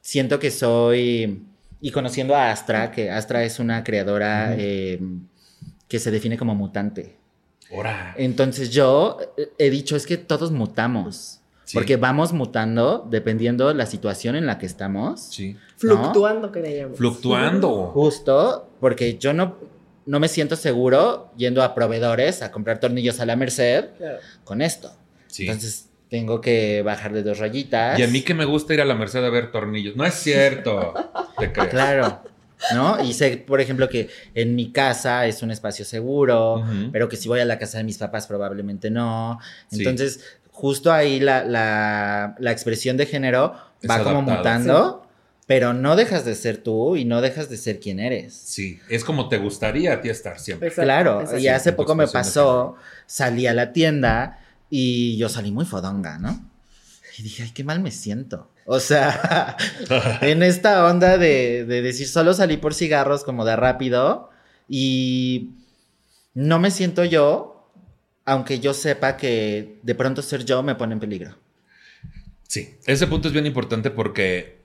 siento 0.01 0.41
que 0.41 0.51
soy... 0.51 1.43
Y 1.83 1.91
conociendo 1.91 2.35
a 2.37 2.51
Astra, 2.51 2.91
que 2.93 3.11
Astra 3.11 3.43
es 3.45 3.59
una 3.59 3.83
creadora 3.85 4.55
eh, 4.57 5.01
que 5.89 5.99
se 5.99 6.11
define 6.11 6.39
como 6.39 6.55
mutante. 6.55 7.17
Ahora. 7.71 8.15
Entonces 8.17 8.71
yo 8.71 9.19
eh, 9.37 9.51
he 9.59 9.69
dicho 9.69 9.97
es 9.97 10.07
que 10.07 10.17
todos 10.17 10.53
mutamos. 10.53 11.41
Sí. 11.65 11.75
Porque 11.77 11.97
vamos 11.97 12.33
mutando 12.33 13.07
dependiendo 13.11 13.73
la 13.75 13.87
situación 13.87 14.37
en 14.37 14.47
la 14.47 14.59
que 14.59 14.67
estamos. 14.67 15.21
Sí. 15.23 15.57
Fluctuando, 15.77 16.53
que 16.53 16.61
le 16.61 16.77
llaman. 16.77 16.95
Fluctuando. 16.97 17.87
Justo 17.93 18.69
porque 18.79 19.19
yo 19.19 19.33
no, 19.33 19.57
no 20.07 20.21
me 20.21 20.29
siento 20.29 20.55
seguro 20.57 21.33
yendo 21.37 21.63
a 21.63 21.75
proveedores 21.75 22.43
a 22.43 22.51
comprar 22.53 22.79
tornillos 22.79 23.19
a 23.21 23.27
la 23.27 23.37
merced 23.37 23.87
Claro. 23.99 24.19
con 24.45 24.63
esto. 24.63 24.93
Sí. 25.27 25.47
Entonces 25.47 25.89
tengo 26.13 26.43
que 26.43 26.83
bajarle 26.83 27.23
dos 27.23 27.39
rayitas. 27.39 27.99
y 27.99 28.03
a 28.03 28.07
mí 28.07 28.21
que 28.21 28.35
me 28.35 28.45
gusta 28.45 28.75
ir 28.75 28.83
a 28.83 28.85
la 28.85 28.95
Merced 28.95 29.25
a 29.25 29.31
ver 29.31 29.51
tornillos. 29.51 29.97
No 29.97 30.05
es 30.05 30.13
cierto. 30.13 30.93
Te 31.39 31.51
creo. 31.51 31.71
Claro. 31.71 32.21
¿No? 32.75 33.03
Y 33.03 33.15
sé, 33.15 33.39
por 33.39 33.63
ejemplo, 33.63 33.89
que 33.89 34.11
en 34.35 34.55
mi 34.55 34.73
casa 34.73 35.27
es 35.27 35.43
un 35.43 35.51
espacio 35.51 35.87
seguro, 35.87 36.63
pero 36.93 37.09
que 37.09 37.17
si 37.17 37.29
voy 37.29 37.41
a 37.41 37.47
la 37.47 37.59
casa 37.59 37.79
de 37.79 37.85
mis 37.85 37.97
papás 37.97 38.27
probablemente 38.27 38.91
no. 38.91 39.39
Sí. 39.71 39.79
Entonces, 39.79 40.21
justo 40.51 40.93
ahí 40.93 41.19
la, 41.19 41.45
la- 41.45 42.35
la 42.39 42.53
expresión 42.53 42.99
de 42.99 43.07
género 43.07 43.55
Es 43.81 43.91
va 43.91 44.05
como 44.05 44.21
mutando, 44.21 45.07
pero 45.47 45.73
no 45.73 45.97
dejas 45.97 46.27
de 46.27 46.35
ser 46.35 46.59
tú 46.59 46.95
y 46.97 47.07
no 47.07 47.23
dejas 47.23 47.49
de 47.49 47.57
ser 47.57 47.81
quien 47.81 47.99
eres. 47.99 48.35
Sí. 48.35 48.79
Es 48.91 49.03
como 49.03 49.31
te 49.31 49.39
gustaría 49.39 49.95
a 49.95 50.01
ti 50.03 50.11
estar 50.11 50.39
siempre. 50.39 50.69
Exacto, 50.69 50.85
Claro, 50.87 51.21
exacto. 51.23 51.39
y 51.43 51.49
hace 51.49 51.73
poco 51.73 51.95
me 51.95 52.05
de 52.05 52.13
pasó, 52.13 52.77
salí 53.07 53.47
a 53.47 53.55
la 53.55 53.73
tienda 53.73 54.39
y 54.75 55.19
yo 55.19 55.29
salí 55.29 55.53
muy 55.53 55.67
fodonga, 55.67 56.19
¿no? 56.19 56.49
Y 57.19 57.23
dije, 57.23 57.43
ay, 57.43 57.51
qué 57.51 57.63
mal 57.63 57.81
me 57.81 57.91
siento. 57.91 58.51
O 58.65 58.81
sea, 58.81 59.55
en 60.23 60.43
esta 60.43 60.87
onda 60.87 61.19
de, 61.19 61.67
de 61.67 61.83
decir, 61.83 62.09
solo 62.09 62.33
salí 62.33 62.57
por 62.57 62.73
cigarros 62.73 63.23
como 63.23 63.45
de 63.45 63.55
rápido 63.55 64.31
y 64.71 65.51
no 66.33 66.59
me 66.59 66.71
siento 66.71 67.05
yo, 67.05 67.71
aunque 68.25 68.61
yo 68.61 68.73
sepa 68.73 69.19
que 69.19 69.79
de 69.83 69.95
pronto 69.95 70.23
ser 70.23 70.47
yo 70.47 70.63
me 70.63 70.75
pone 70.75 70.95
en 70.95 71.01
peligro. 71.01 71.37
Sí, 72.49 72.71
ese 72.87 73.07
punto 73.07 73.29
es 73.29 73.35
bien 73.35 73.45
importante 73.45 73.91
porque 73.91 74.63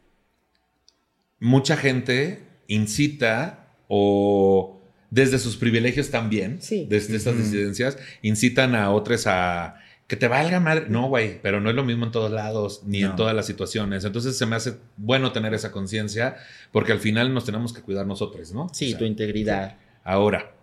mucha 1.42 1.76
gente 1.76 2.44
incita 2.68 3.68
o 3.90 4.80
desde 5.10 5.38
sus 5.38 5.58
privilegios 5.58 6.12
también, 6.12 6.62
Sí. 6.62 6.86
desde 6.90 7.18
estas 7.18 7.34
Ujú. 7.36 7.44
disidencias, 7.44 7.98
incitan 8.22 8.74
a 8.74 8.92
otros 8.92 9.28
a 9.28 9.76
que 10.08 10.16
te 10.16 10.28
valga 10.28 10.60
madre. 10.60 10.86
No, 10.90 11.08
güey, 11.10 11.42
pero 11.42 11.60
no 11.60 11.70
es 11.70 11.76
lo 11.76 11.84
mismo 11.84 12.06
en 12.06 12.12
todos 12.12 12.32
lados 12.32 12.82
ni 12.86 13.04
en 13.04 13.16
todas 13.18 13.36
las 13.36 13.46
situaciones. 13.46 14.06
Entonces 14.06 14.38
se 14.38 14.46
me 14.46 14.56
hace 14.56 14.78
bueno 14.96 15.32
tener 15.34 15.54
esa 15.54 15.72
conciencia 15.72 16.38
porque 16.72 16.94
al 16.94 17.00
final 17.00 17.34
nos 17.34 17.44
tenemos 17.46 17.74
que 17.74 17.82
cuidar 17.82 18.06
nosotros, 18.08 18.54
¿no? 18.54 18.70
Sí, 18.74 18.88
O 18.88 18.90
sea, 18.92 19.00
tu 19.00 19.06
integridad. 19.06 19.76
Ahora, 20.06 20.54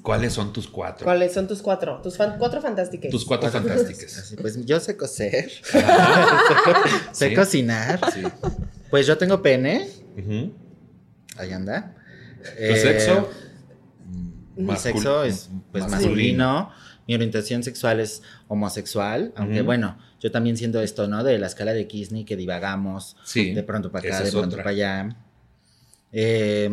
¿cuáles 0.00 0.32
son 0.32 0.52
tus 0.54 0.66
cuatro? 0.66 1.04
¿Cuáles 1.04 1.34
son 1.34 1.46
tus 1.46 1.60
cuatro? 1.60 2.00
Tus 2.02 2.16
fan- 2.16 2.36
cuatro 2.38 2.62
fantásticas. 2.62 3.10
Tus 3.10 3.24
cuatro 3.26 3.50
fantásticas. 3.50 4.34
Pues 4.40 4.64
yo 4.64 4.80
sé 4.80 4.96
coser, 4.96 5.50
sé 7.12 7.28
Sí. 7.28 7.34
cocinar. 7.34 8.00
Sí. 8.12 8.22
Pues 8.90 9.06
yo 9.06 9.18
tengo 9.18 9.42
pene, 9.42 9.88
Ujú. 10.18 10.52
ahí 11.36 11.52
anda. 11.52 11.94
¿Tu 12.42 12.48
Eh, 12.62 12.76
sexo? 12.76 13.28
Mi 14.56 14.66
Mascul- 14.68 14.76
sexo 14.78 15.24
es 15.24 15.50
pues, 15.72 15.86
masculino. 15.88 16.70
Mi 17.06 17.14
orientación 17.14 17.62
sexual 17.62 18.00
es 18.00 18.22
homosexual, 18.48 19.32
aunque 19.36 19.56
Ujú. 19.58 19.64
bueno, 19.66 19.98
yo 20.20 20.30
también 20.30 20.56
siento 20.56 20.80
esto, 20.80 21.06
¿no? 21.08 21.22
De 21.22 21.38
la 21.38 21.46
escala 21.48 21.72
de 21.74 21.86
Kisney 21.86 22.24
que 22.24 22.36
divagamos 22.36 23.16
Sí. 23.24 23.52
de 23.52 23.62
pronto 23.62 23.92
para 23.92 24.08
acá, 24.08 24.22
de 24.24 24.30
pronto 24.30 24.48
otra. 24.48 24.58
para 24.62 24.70
allá. 24.70 25.16
Eh, 26.12 26.70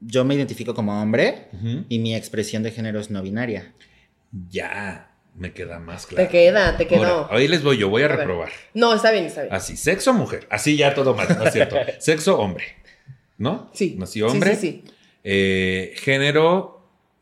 yo 0.00 0.24
me 0.24 0.34
identifico 0.34 0.74
como 0.74 1.00
hombre 1.02 1.48
Ujú. 1.54 1.84
y 1.88 1.98
mi 1.98 2.14
expresión 2.14 2.62
de 2.62 2.70
género 2.70 3.00
es 3.00 3.10
no 3.10 3.22
binaria. 3.22 3.72
Ya, 4.50 5.10
me 5.34 5.52
queda 5.52 5.78
más 5.80 6.06
claro. 6.06 6.24
Te 6.24 6.30
queda, 6.30 6.76
te 6.76 6.86
quedó. 6.86 7.04
Ahora, 7.24 7.36
ahí 7.36 7.48
les 7.48 7.62
voy 7.62 7.78
yo, 7.78 7.88
voy 7.88 8.02
a 8.02 8.06
A 8.06 8.08
ver. 8.10 8.18
reprobar. 8.18 8.50
No, 8.74 8.94
está 8.94 9.10
bien, 9.10 9.24
está 9.24 9.42
bien. 9.42 9.54
Así, 9.54 9.76
sexo 9.76 10.12
mujer. 10.12 10.46
Así 10.50 10.76
ya 10.76 10.94
todo 10.94 11.14
mal, 11.14 11.26
no 11.36 11.44
es 11.44 11.52
cierto. 11.52 11.76
sexo 11.98 12.38
hombre. 12.38 12.64
¿No? 13.38 13.70
Sí. 13.72 13.96
Nací 13.98 14.20
hombre. 14.22 14.54
Sí, 14.56 14.60
sí, 14.60 14.82
sí. 14.84 14.92
Eh, 15.24 15.94
género 15.96 16.77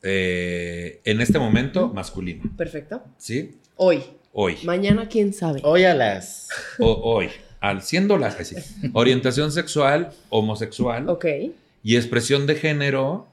eh, 0.09 1.01
en 1.05 1.21
este 1.21 1.39
momento 1.39 1.89
masculino. 1.89 2.45
Perfecto. 2.57 3.03
¿Sí? 3.19 3.57
Hoy. 3.77 4.03
Hoy. 4.33 4.57
Mañana, 4.65 5.09
quién 5.09 5.33
sabe. 5.33 5.61
Hoy 5.65 5.85
a 5.85 5.95
las. 5.95 6.49
O- 6.79 6.93
hoy. 7.15 7.29
Al 7.61 7.83
siendo 7.83 8.17
la 8.19 8.31
sí. 8.31 8.55
orientación 8.93 9.51
sexual 9.51 10.11
homosexual 10.29 11.09
Ok. 11.09 11.25
y 11.83 11.97
expresión 11.97 12.47
de 12.47 12.55
género 12.55 13.27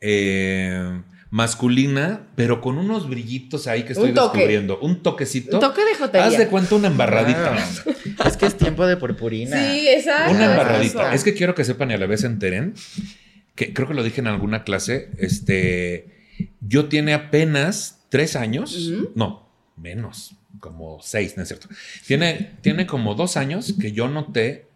eh, 0.00 1.00
masculina, 1.30 2.26
pero 2.34 2.60
con 2.60 2.76
unos 2.76 3.08
brillitos 3.08 3.66
ahí 3.66 3.84
que 3.84 3.92
estoy 3.92 4.10
Un 4.10 4.14
toque. 4.14 4.38
descubriendo. 4.38 4.78
Un 4.80 5.02
toquecito. 5.02 5.56
Un 5.56 5.60
toque 5.60 5.84
de 5.84 5.94
jotería. 5.94 6.26
Haz 6.26 6.38
de 6.38 6.48
cuenta 6.48 6.74
una 6.74 6.88
embarradita. 6.88 7.52
Claro. 7.84 7.98
Es 8.28 8.36
que 8.36 8.46
es 8.46 8.56
tiempo 8.56 8.86
de 8.86 8.96
purpurina. 8.96 9.56
Sí, 9.56 9.88
exacto. 9.88 10.32
Una 10.32 10.50
embarradita. 10.50 11.02
eso. 11.06 11.12
Es 11.14 11.24
que 11.24 11.34
quiero 11.34 11.54
que 11.54 11.64
sepan 11.64 11.90
y 11.90 11.94
a 11.94 11.98
la 11.98 12.06
vez 12.06 12.20
se 12.22 12.26
enteren 12.26 12.74
que 13.56 13.72
creo 13.72 13.88
que 13.88 13.94
lo 13.94 14.04
dije 14.04 14.20
en 14.20 14.28
alguna 14.28 14.62
clase. 14.62 15.10
Este, 15.18 16.14
yo 16.60 16.86
tiene 16.86 17.14
apenas 17.14 18.04
tres 18.08 18.36
años, 18.36 18.92
no, 19.14 19.48
menos, 19.76 20.36
como 20.60 21.00
seis, 21.02 21.36
¿no 21.36 21.42
es 21.42 21.48
cierto? 21.48 21.68
Tiene, 22.06 22.52
tiene 22.60 22.86
como 22.86 23.14
dos 23.14 23.36
años 23.36 23.74
que 23.80 23.92
yo 23.92 24.08
noté 24.08 24.66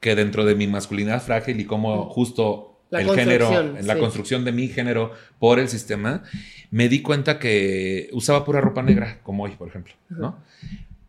que 0.00 0.14
dentro 0.14 0.44
de 0.44 0.54
mi 0.54 0.66
masculinidad 0.66 1.22
frágil 1.22 1.60
y 1.60 1.66
como 1.66 2.06
justo 2.08 2.80
La 2.88 3.02
el 3.02 3.10
género, 3.10 3.76
en 3.76 3.86
la 3.86 3.94
sí. 3.94 4.00
construcción 4.00 4.44
de 4.44 4.52
mi 4.52 4.68
género 4.68 5.12
por 5.38 5.58
el 5.58 5.68
sistema, 5.68 6.22
me 6.70 6.88
di 6.88 7.02
cuenta 7.02 7.38
que 7.38 8.08
usaba 8.12 8.44
pura 8.44 8.60
ropa 8.60 8.82
negra, 8.82 9.20
como 9.22 9.44
hoy, 9.44 9.52
por 9.52 9.68
ejemplo, 9.68 9.92
¿no? 10.08 10.38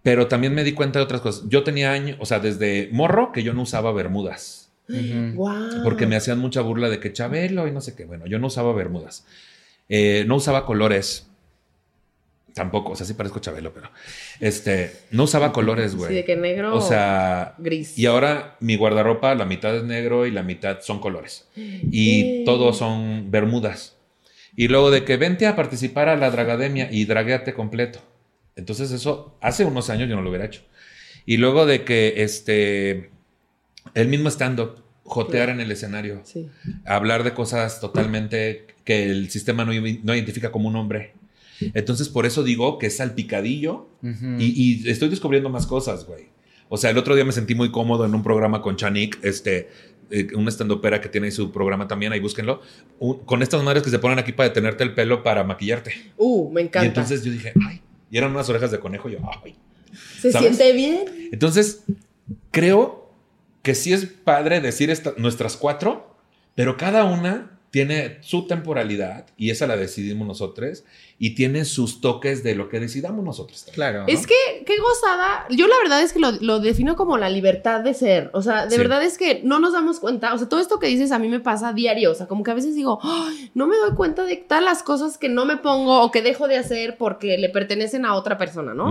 Pero 0.04 0.28
también 0.28 0.54
me 0.54 0.64
di 0.64 0.74
cuenta 0.74 1.00
de 1.00 1.06
otras 1.06 1.22
cosas. 1.22 1.48
Yo 1.48 1.64
tenía 1.64 1.92
años, 1.92 2.18
o 2.20 2.26
sea, 2.26 2.40
desde 2.40 2.90
morro 2.92 3.32
que 3.32 3.44
yo 3.44 3.54
no 3.54 3.62
usaba 3.62 3.94
bermudas. 3.94 4.61
Porque 5.84 6.06
me 6.08 6.16
hacían 6.16 6.40
mucha 6.40 6.62
burla 6.62 6.90
de 6.90 7.00
que 7.00 7.14
Chabelo 7.14 7.68
y 7.68 7.72
no 7.72 7.82
sé 7.82 7.96
qué. 7.96 8.06
Bueno, 8.06 8.26
yo 8.28 8.40
no 8.40 8.48
usaba 8.48 8.74
bermudas. 8.74 9.26
Eh, 9.90 10.24
no 10.28 10.36
usaba 10.36 10.66
colores. 10.66 11.28
Tampoco, 12.54 12.92
o 12.92 12.96
sea, 12.98 13.06
sí 13.06 13.14
parezco 13.14 13.40
Chabelo, 13.40 13.74
pero 13.74 13.90
este, 14.42 14.92
no 15.12 15.24
usaba 15.24 15.54
colores, 15.54 15.96
güey. 15.96 16.10
Sí, 16.10 16.16
de 16.16 16.26
que 16.26 16.36
negro. 16.36 16.76
O 16.76 16.82
sea, 16.82 17.56
gris. 17.60 17.98
y 17.98 18.06
ahora 18.08 18.58
mi 18.60 18.76
guardarropa, 18.76 19.34
la 19.36 19.46
mitad 19.46 19.74
es 19.76 19.84
negro 19.86 20.26
y 20.26 20.32
la 20.32 20.44
mitad 20.44 20.80
son 20.82 21.00
colores. 21.00 21.48
Y 21.56 22.22
Eh. 22.22 22.44
todos 22.46 22.78
son 22.78 23.32
bermudas. 23.32 23.96
Y 24.58 24.68
luego 24.68 24.92
de 24.92 25.06
que 25.06 25.16
vente 25.16 25.48
a 25.48 25.56
participar 25.56 26.10
a 26.10 26.18
la 26.18 26.30
dragademia 26.30 26.90
y 26.92 27.06
dragueate 27.06 27.54
completo. 27.54 28.00
Entonces 28.58 28.92
eso 28.92 29.38
hace 29.40 29.64
unos 29.64 29.90
años 29.90 30.10
yo 30.10 30.18
no 30.18 30.22
lo 30.22 30.30
hubiera 30.30 30.46
hecho. 30.46 30.62
Y 31.26 31.38
luego 31.38 31.66
de 31.66 31.86
que 31.86 32.16
este, 32.18 33.12
el 33.94 34.10
mismo 34.10 34.28
stand-up, 34.30 34.81
jotear 35.04 35.50
en 35.50 35.60
el 35.60 35.72
escenario, 35.72 36.22
Sí. 36.24 36.48
hablar 36.86 37.24
de 37.24 37.34
cosas 37.34 37.80
totalmente 37.82 38.68
que 38.86 39.04
el 39.06 39.30
sistema 39.30 39.66
no, 39.66 39.72
no 39.74 40.16
identifica 40.16 40.52
como 40.52 40.68
un 40.70 40.76
hombre. 40.76 41.14
Entonces 41.74 42.10
por 42.10 42.26
eso 42.26 42.44
digo 42.44 42.80
que 42.80 42.88
es 42.88 42.98
salpicadillo 42.98 43.88
Ujú. 44.02 44.36
y, 44.40 44.82
y 44.86 44.90
estoy 44.90 45.10
descubriendo 45.10 45.50
más 45.50 45.68
cosas, 45.68 46.06
güey. 46.06 46.26
O 46.70 46.78
sea, 46.78 46.90
el 46.90 46.98
otro 46.98 47.16
día 47.16 47.26
me 47.26 47.34
sentí 47.34 47.54
muy 47.54 47.70
cómodo 47.72 48.06
en 48.06 48.16
un 48.16 48.24
programa 48.24 48.62
con 48.62 48.78
Chanik, 48.78 49.20
este, 49.24 49.70
eh, 50.10 50.28
una 50.36 50.50
estandopera 50.50 51.02
que 51.02 51.10
tiene 51.10 51.30
su 51.32 51.52
programa 51.52 51.88
también, 51.88 52.14
ahí 52.14 52.20
búsquenlo, 52.20 52.62
un- 53.00 53.20
con 53.26 53.42
estas 53.44 53.62
madres 53.64 53.84
que 53.84 53.90
se 53.90 54.00
ponen 54.00 54.18
aquí 54.20 54.32
para 54.32 54.50
detenerte 54.50 54.84
el 54.84 54.94
pelo 54.94 55.22
para 55.24 55.44
maquillarte. 55.44 55.94
Uh, 56.18 56.50
me 56.52 56.62
encanta. 56.62 56.86
Y 56.86 56.88
entonces 56.88 57.24
yo 57.24 57.32
dije, 57.32 57.54
ay, 57.68 57.82
y 58.10 58.18
eran 58.18 58.32
unas 58.32 58.48
orejas 58.50 58.72
de 58.72 58.80
conejo, 58.80 59.10
y 59.10 59.14
yo, 59.14 59.20
ay. 59.44 59.56
Se 60.20 60.32
¿sabes? 60.32 60.56
siente 60.56 60.74
bien. 60.76 61.00
Entonces, 61.34 61.84
creo 62.52 63.01
que 63.62 63.76
sí 63.76 63.94
es 63.94 64.06
padre 64.06 64.62
decir 64.62 64.92
nuestras 65.18 65.58
cuatro, 65.58 66.16
pero 66.56 66.78
cada 66.78 67.04
una 67.04 67.60
tiene 67.72 68.18
su 68.22 68.48
temporalidad 68.48 69.28
y 69.38 69.50
esa 69.50 69.66
la 69.66 69.78
decidimos 69.78 70.28
nosotros 70.28 70.84
y 71.24 71.36
tiene 71.36 71.66
sus 71.66 72.02
toques 72.02 72.42
de 72.44 72.56
lo 72.56 72.68
que 72.68 72.80
decidamos 72.80 73.24
nosotros. 73.24 73.68
Claro. 73.74 74.06
Es 74.08 74.26
que, 74.26 74.34
qué 74.66 74.74
gozada. 74.80 75.46
Yo 75.52 75.68
la 75.68 75.78
verdad 75.78 76.02
es 76.02 76.14
que 76.14 76.20
lo, 76.20 76.32
lo 76.32 76.60
defino 76.60 76.96
como 76.96 77.16
la 77.20 77.30
libertad 77.30 77.82
de 77.82 77.94
ser. 77.94 78.32
O 78.34 78.42
sea, 78.42 78.66
de 78.66 78.72
Sí. 78.72 78.78
verdad 78.80 79.04
es 79.04 79.20
que 79.20 79.40
no 79.44 79.60
nos 79.60 79.74
damos 79.74 80.00
cuenta. 80.00 80.34
O 80.34 80.38
sea, 80.40 80.50
todo 80.50 80.60
esto 80.60 80.80
que 80.80 80.88
dices 80.88 81.12
a 81.12 81.20
mí 81.20 81.28
me 81.28 81.40
pasa 81.40 81.74
diario. 81.74 82.10
O 82.10 82.16
sea, 82.16 82.26
como 82.28 82.44
que 82.44 82.50
a 82.50 82.56
veces 82.56 82.74
digo, 82.74 82.98
"Ay, 83.04 83.52
no 83.54 83.68
me 83.68 83.78
doy 83.78 83.92
cuenta 83.96 84.24
de 84.24 84.36
todas 84.36 84.64
las 84.64 84.82
cosas 84.82 85.20
que 85.20 85.30
no 85.30 85.46
me 85.46 85.58
pongo 85.58 86.02
o 86.02 86.10
que 86.10 86.24
dejo 86.24 86.48
de 86.48 86.58
hacer 86.58 86.98
porque 86.98 87.38
le 87.38 87.50
pertenecen 87.50 88.04
a 88.04 88.16
otra 88.16 88.40
persona, 88.40 88.74
¿no? 88.74 88.90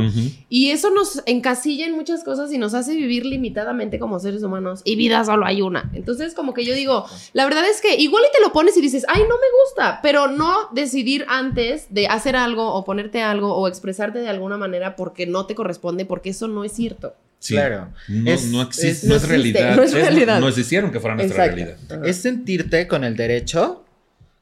Y 0.48 0.70
eso 0.70 0.90
nos 0.90 1.24
encasilla 1.26 1.84
en 1.84 1.96
muchas 1.96 2.22
cosas 2.22 2.52
y 2.52 2.58
nos 2.58 2.74
hace 2.74 2.94
vivir 2.94 3.26
limitadamente 3.26 3.98
como 3.98 4.20
seres 4.20 4.44
humanos. 4.44 4.82
Y 4.84 4.94
vida 4.94 5.24
solo 5.24 5.46
hay 5.46 5.62
una. 5.62 5.90
Entonces, 5.94 6.34
como 6.34 6.54
que 6.54 6.64
yo 6.64 6.74
digo, 6.74 7.06
la 7.32 7.44
verdad 7.44 7.68
es 7.68 7.80
que 7.80 7.96
igual 7.96 8.22
y 8.28 8.32
te 8.32 8.40
lo 8.40 8.52
pones 8.52 8.76
y 8.76 8.80
dices, 8.80 9.04
ay, 9.08 9.22
no 9.22 9.34
me 9.34 9.50
gusta, 9.64 9.98
pero 10.00 10.28
no 10.28 10.68
decidir 10.72 11.24
antes 11.28 11.92
de 11.92 12.06
hacer 12.06 12.19
algo 12.36 12.72
o 12.74 12.84
ponerte 12.84 13.22
algo 13.22 13.54
o 13.54 13.68
expresarte 13.68 14.18
de 14.20 14.28
alguna 14.28 14.56
manera 14.56 14.96
porque 14.96 15.26
no 15.26 15.46
te 15.46 15.54
corresponde, 15.54 16.04
porque 16.04 16.30
eso 16.30 16.48
no 16.48 16.64
es 16.64 16.72
cierto. 16.72 17.14
Sí. 17.38 17.54
Claro. 17.54 17.88
No, 18.08 18.30
Es- 18.30 18.44
no 18.46 18.62
existe, 18.62 18.88
es- 18.90 19.04
no 19.04 19.10
no 19.10 19.16
es 19.16 19.22
existe, 19.24 19.36
realidad. 19.60 19.76
no 19.76 19.82
es 19.82 19.92
realidad. 19.92 20.40
nos 20.40 20.58
hicieron 20.58 20.90
que 20.92 21.00
fuera 21.00 21.16
nuestra 21.16 21.46
Exacto. 21.46 21.56
realidad. 21.64 21.78
Ajá. 22.00 22.06
Es 22.10 22.16
sentirte 22.18 22.86
con 22.86 23.02
el 23.04 23.16
derecho 23.16 23.84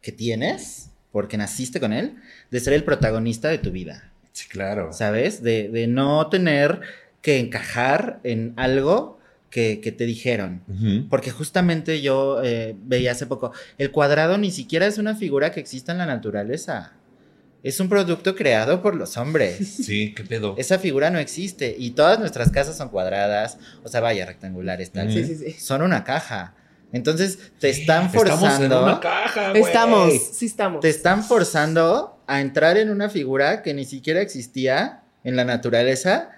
que 0.02 0.10
tienes, 0.12 0.90
porque 1.12 1.36
naciste 1.36 1.80
con 1.80 1.92
él, 1.92 2.16
de 2.50 2.60
ser 2.60 2.72
el 2.72 2.84
protagonista 2.84 3.48
de 3.48 3.58
tu 3.58 3.70
vida. 3.70 4.10
Sí, 4.32 4.48
claro. 4.48 4.92
¿Sabes? 4.92 5.42
De, 5.42 5.68
de 5.68 5.86
no 5.86 6.28
tener 6.28 6.80
que 7.22 7.38
encajar 7.38 8.20
en 8.24 8.52
algo 8.56 9.18
que, 9.50 9.80
que 9.80 9.92
te 9.92 10.04
dijeron. 10.04 10.62
Porque 11.08 11.30
justamente 11.30 12.00
yo 12.02 12.42
eh, 12.44 12.76
veía 12.84 13.12
hace 13.12 13.26
poco, 13.26 13.52
el 13.78 13.90
cuadrado 13.90 14.38
ni 14.38 14.50
siquiera 14.50 14.86
es 14.86 14.98
una 14.98 15.14
figura 15.16 15.50
que 15.52 15.58
exista 15.60 15.92
en 15.92 15.98
la 15.98 16.06
naturaleza. 16.06 16.92
Es 17.62 17.80
un 17.80 17.88
producto 17.88 18.34
creado 18.36 18.82
por 18.82 18.94
los 18.94 19.16
hombres. 19.16 19.58
Sí, 19.88 20.14
qué 20.14 20.24
pedo. 20.24 20.54
Esa 20.58 20.78
figura 20.78 21.10
no 21.10 21.18
existe 21.18 21.74
y 21.78 21.90
todas 21.92 22.18
nuestras 22.18 22.50
casas 22.50 22.76
son 22.76 22.88
cuadradas, 22.88 23.58
o 23.82 23.88
sea, 23.88 24.00
vaya, 24.00 24.26
rectangulares, 24.26 24.90
tal. 24.90 25.12
Sí, 25.12 25.24
sí, 25.24 25.36
sí. 25.36 25.52
Son 25.58 25.82
una 25.82 26.04
caja. 26.04 26.54
Entonces 26.92 27.38
te 27.58 27.68
están 27.70 28.06
Estamos 28.06 28.14
en 28.14 28.38
forzando, 28.38 28.82
una 28.82 29.00
caja, 29.00 29.50
güey. 29.50 29.62
Estamos, 29.62 30.12
sí 30.32 30.46
estamos. 30.46 30.80
te 30.80 30.88
están 30.88 31.22
forzando 31.22 32.22
a 32.26 32.40
entrar 32.40 32.78
en 32.78 32.90
una 32.90 33.10
figura 33.10 33.62
que 33.62 33.74
ni 33.74 33.84
siquiera 33.84 34.20
existía 34.20 35.02
en 35.24 35.36
la 35.36 35.44
naturaleza 35.44 36.30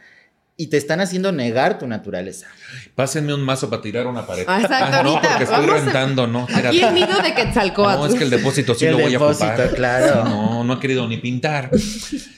y 0.61 0.67
te 0.67 0.77
están 0.77 1.01
haciendo 1.01 1.33
negar 1.33 1.79
tu 1.79 1.87
naturaleza. 1.87 2.47
Pásenme 2.95 3.33
un 3.33 3.41
mazo 3.41 3.71
para 3.71 3.81
tirar 3.81 4.07
una 4.07 4.27
pared. 4.27 4.45
Ah, 4.47 4.61
exacto, 4.61 4.97
Ah, 4.99 5.03
no, 5.03 5.11
ahorita, 5.11 5.29
porque 5.29 5.45
estoy 5.45 5.67
vamos 5.67 5.81
a- 5.81 5.85
rentando, 5.85 6.27
no. 6.27 6.47
Aquí 6.53 6.81
el 6.83 6.95
nido 6.95 7.23
de 7.23 7.35
Quetzalcóatl. 7.35 7.99
No, 8.01 8.07
es 8.07 8.15
que 8.15 8.25
el 8.25 8.31
depósito 8.31 8.75
sí 8.75 8.85
El 8.85 8.93
lo 8.93 8.99
voy 8.99 9.13
depósito, 9.13 9.47
a 9.47 9.55
ocupar. 9.55 9.75
claro. 9.75 10.25
No, 10.25 10.65
no 10.65 10.75
he 10.75 10.79
querido 10.79 11.09
ni 11.09 11.17
pintar. 11.17 11.71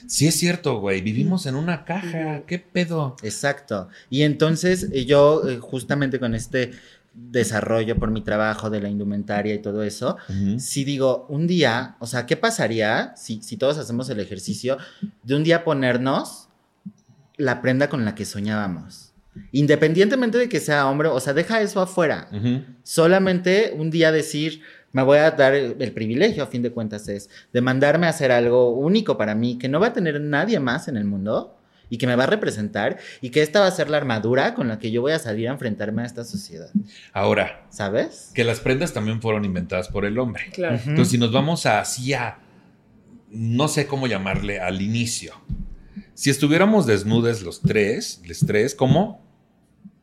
Sí 0.06 0.26
es 0.28 0.38
cierto, 0.38 0.78
güey. 0.78 1.00
Vivimos 1.00 1.46
en 1.46 1.56
una 1.56 1.84
caja. 1.84 2.42
¿Qué 2.46 2.58
pedo? 2.58 3.16
Exacto. 3.22 3.88
Y 4.08 4.22
entonces 4.22 4.88
eh, 4.92 5.04
yo 5.04 5.42
eh, 5.48 5.58
justamente 5.58 6.20
con 6.20 6.34
este 6.34 6.70
desarrollo 7.14 7.96
por 7.96 8.10
mi 8.10 8.22
trabajo 8.22 8.70
de 8.70 8.80
la 8.80 8.88
indumentaria 8.88 9.54
y 9.54 9.58
todo 9.60 9.82
eso, 9.82 10.16
si 10.58 10.84
digo, 10.84 11.26
un 11.28 11.46
día, 11.46 11.96
o 11.98 12.06
sea, 12.06 12.24
¿qué 12.24 12.36
pasaría 12.38 13.12
si, 13.16 13.42
si 13.42 13.56
todos 13.58 13.76
hacemos 13.78 14.08
el 14.08 14.18
ejercicio 14.20 14.78
de 15.22 15.34
un 15.34 15.44
día 15.44 15.62
ponernos 15.64 16.48
la 17.42 17.60
prenda 17.60 17.88
con 17.88 18.04
la 18.04 18.14
que 18.14 18.24
soñábamos? 18.24 19.12
Independientemente 19.50 20.38
de 20.38 20.48
que 20.48 20.60
sea 20.60 20.86
hombre, 20.88 21.08
o 21.08 21.18
sea, 21.20 21.32
deja 21.32 21.60
eso 21.60 21.80
afuera. 21.80 22.28
Solamente 22.82 23.72
un 23.76 23.90
día 23.90 24.12
decir, 24.12 24.60
me 24.92 25.02
voy 25.02 25.18
a 25.18 25.30
dar 25.30 25.54
el, 25.54 25.76
el 25.78 25.92
privilegio, 25.92 26.42
a 26.42 26.46
fin 26.46 26.62
de 26.62 26.70
cuentas, 26.70 27.08
es 27.08 27.30
de 27.52 27.60
mandarme 27.60 28.06
a 28.06 28.10
hacer 28.10 28.30
algo 28.30 28.70
único 28.70 29.16
para 29.16 29.34
mí, 29.34 29.58
que 29.58 29.68
no 29.68 29.80
va 29.80 29.88
a 29.88 29.92
tener 29.92 30.20
nadie 30.20 30.60
más 30.60 30.88
en 30.88 30.96
el 30.96 31.04
mundo 31.04 31.58
y 31.92 31.98
que 31.98 32.06
me 32.06 32.16
va 32.16 32.24
a 32.24 32.26
representar 32.26 32.98
y 33.20 33.28
que 33.28 33.42
esta 33.42 33.60
va 33.60 33.66
a 33.66 33.70
ser 33.70 33.90
la 33.90 33.98
armadura 33.98 34.54
con 34.54 34.68
la 34.68 34.78
que 34.78 34.90
yo 34.90 35.02
voy 35.02 35.12
a 35.12 35.18
salir 35.18 35.48
a 35.48 35.52
enfrentarme 35.52 36.02
a 36.02 36.06
esta 36.06 36.24
sociedad. 36.24 36.70
Ahora, 37.12 37.66
¿Sabes? 37.68 38.30
que 38.34 38.44
las 38.44 38.60
prendas 38.60 38.94
también 38.94 39.20
fueron 39.20 39.44
inventadas 39.44 39.88
por 39.88 40.06
el 40.06 40.18
hombre. 40.18 40.44
Claro. 40.54 40.76
Ujú. 40.76 40.88
Entonces, 40.88 41.12
si 41.12 41.18
nos 41.18 41.32
vamos 41.32 41.66
a 41.66 41.80
así 41.80 42.14
a, 42.14 42.38
no 43.30 43.68
sé 43.68 43.86
cómo 43.86 44.06
llamarle, 44.06 44.58
al 44.58 44.80
inicio. 44.80 45.34
Si 46.22 46.30
estuviéramos 46.30 46.86
desnudes 46.86 47.42
los 47.42 47.60
tres, 47.62 48.20
los 48.24 48.46
tres, 48.46 48.76
¿cómo 48.76 49.20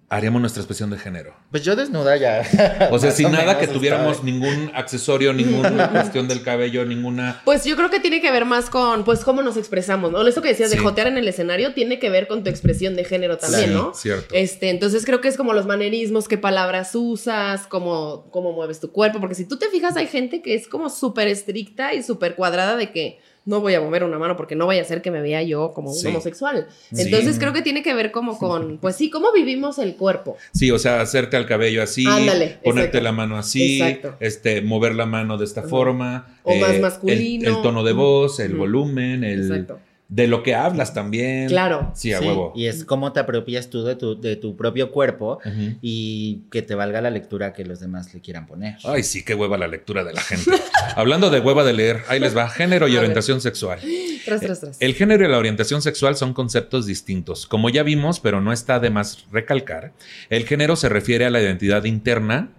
haríamos 0.10 0.42
nuestra 0.42 0.60
expresión 0.60 0.90
de 0.90 0.98
género? 0.98 1.34
Pues 1.50 1.64
yo 1.64 1.78
desnuda 1.78 2.18
ya. 2.18 2.90
O 2.92 3.00
sea, 3.00 3.12
sin 3.14 3.32
nada 3.32 3.58
que 3.58 3.68
tuviéramos 3.68 4.22
ningún 4.22 4.70
accesorio, 4.76 5.32
ninguna 5.32 5.90
cuestión 5.94 6.28
del 6.28 6.42
cabello, 6.44 6.84
ninguna... 6.84 7.42
Pues 7.46 7.64
yo 7.64 7.78
creo 7.78 7.90
que 7.90 8.02
tiene 8.02 8.20
que 8.20 8.32
ver 8.32 8.44
más 8.44 8.70
con, 8.70 9.06
pues, 9.06 9.22
cómo 9.22 9.42
nos 9.44 9.56
expresamos, 9.56 10.12
¿no? 10.12 10.28
Eso 10.28 10.42
que 10.42 10.50
decías 10.50 10.72
de 10.72 10.78
jotear 10.78 11.08
en 11.08 11.18
el 11.18 11.26
escenario 11.26 11.74
tiene 11.74 12.00
que 12.00 12.10
ver 12.10 12.28
con 12.28 12.44
tu 12.44 12.50
expresión 12.50 12.98
de 12.98 13.06
género 13.06 13.38
también, 13.38 13.70
Sí, 13.70 13.74
¿no? 13.74 13.94
cierto. 13.94 14.36
Este, 14.36 14.72
entonces 14.72 15.06
creo 15.06 15.22
que 15.22 15.30
es 15.30 15.38
como 15.38 15.54
los 15.54 15.68
manerismos, 15.68 16.28
qué 16.28 16.38
palabras 16.38 16.94
usas, 16.96 17.66
cómo, 17.66 18.28
cómo 18.32 18.52
mueves 18.52 18.82
tu 18.82 18.92
cuerpo, 18.92 19.22
porque 19.22 19.36
si 19.36 19.46
tú 19.46 19.56
te 19.56 19.70
fijas 19.70 19.96
hay 19.96 20.08
gente 20.08 20.42
que 20.42 20.54
es 20.54 20.68
como 20.68 20.90
súper 20.90 21.30
estricta 21.30 21.94
y 21.94 22.04
súper 22.04 22.36
cuadrada 22.36 22.76
de 22.76 22.92
que 22.92 23.20
no 23.50 23.62
voy 23.62 23.74
a 23.74 23.82
mover 23.82 24.04
una 24.04 24.20
mano 24.20 24.38
porque 24.38 24.56
no 24.56 24.68
vaya 24.68 24.82
a 24.84 24.86
ser 24.86 25.02
que 25.02 25.10
me 25.12 25.22
vea 25.22 25.42
yo 25.42 25.74
como 25.74 25.90
un 25.90 25.96
Sí. 25.96 26.08
homosexual. 26.08 26.68
Sí. 26.94 27.02
Entonces 27.02 27.40
creo 27.40 27.52
que 27.52 27.62
tiene 27.64 27.82
que 27.82 27.94
ver 27.96 28.12
como 28.12 28.38
con, 28.38 28.78
pues 28.82 28.96
sí, 28.96 29.10
cómo 29.10 29.32
vivimos 29.34 29.80
el 29.80 29.96
cuerpo. 29.96 30.38
Sí, 30.54 30.70
o 30.72 30.78
sea, 30.78 31.02
hacerte 31.02 31.36
al 31.36 31.46
cabello 31.48 31.82
así, 31.82 32.06
Ándale, 32.06 32.60
ponerte 32.64 32.98
exacto. 32.98 33.02
la 33.04 33.12
mano 33.12 33.38
así, 33.38 33.82
Exacto. 33.82 34.16
este, 34.20 34.62
mover 34.62 34.94
la 34.96 35.06
mano 35.08 35.38
de 35.38 35.46
esta 35.46 35.62
Ajá. 35.62 35.70
forma. 35.70 36.38
O 36.44 36.56
más 36.56 36.70
el- 36.72 36.82
masculino. 36.82 37.50
El, 37.50 37.62
tono 37.64 37.84
de 37.84 37.94
voz, 37.94 38.40
el 38.40 38.56
volumen, 38.56 39.24
el 39.24 39.42
Exacto. 39.52 39.80
De 40.10 40.28
lo 40.28 40.42
que 40.42 40.56
hablas 40.56 40.96
también. 40.96 41.48
Claro. 41.48 41.92
Sí, 41.94 42.14
a 42.14 42.20
Sí, 42.20 42.26
huevo. 42.26 42.52
Y 42.56 42.66
es 42.66 42.84
cómo 42.84 43.14
te 43.14 43.20
apropias 43.20 43.70
tú 43.70 43.84
de 43.84 43.96
tu, 43.96 44.20
de 44.20 44.36
tu 44.36 44.58
propio 44.58 44.92
cuerpo 44.92 45.40
y 45.82 46.42
que 46.52 46.64
te 46.64 46.74
valga 46.74 47.00
la 47.00 47.12
lectura 47.12 47.54
que 47.54 47.64
los 47.64 47.80
demás 47.80 48.12
le 48.14 48.20
quieran 48.20 48.48
poner. 48.48 48.78
Ay, 48.84 49.04
sí, 49.04 49.24
qué 49.24 49.36
hueva 49.36 49.58
la 49.60 49.68
lectura 49.68 50.04
de 50.04 50.14
la 50.14 50.22
gente. 50.22 50.52
Hablando 50.96 51.30
de 51.30 51.40
hueva 51.40 51.64
de 51.64 51.74
leer, 51.74 52.02
ahí 52.08 52.20
les 52.20 52.36
va, 52.36 52.50
género 52.50 52.88
y 52.88 52.92
A 52.92 52.94
ver. 52.96 53.00
orientación 53.02 53.40
sexual. 53.40 53.80
Tras, 54.26 54.42
tras, 54.42 54.60
tras. 54.60 54.82
El 54.82 54.96
género 54.96 55.26
y 55.26 55.28
la 55.30 55.38
orientación 55.38 55.82
sexual 55.82 56.16
son 56.16 56.34
conceptos 56.34 56.86
distintos. 56.86 57.48
Como 57.48 57.70
ya 57.70 57.84
vimos, 57.84 58.20
pero 58.20 58.42
no 58.42 58.52
está 58.52 58.80
de 58.80 58.90
más 58.90 59.26
recalcar, 59.32 59.94
el 60.30 60.46
género 60.46 60.76
se 60.76 60.90
refiere 60.90 61.26
a 61.26 61.30
la 61.30 61.42
identidad 61.42 61.86
interna 61.86 62.50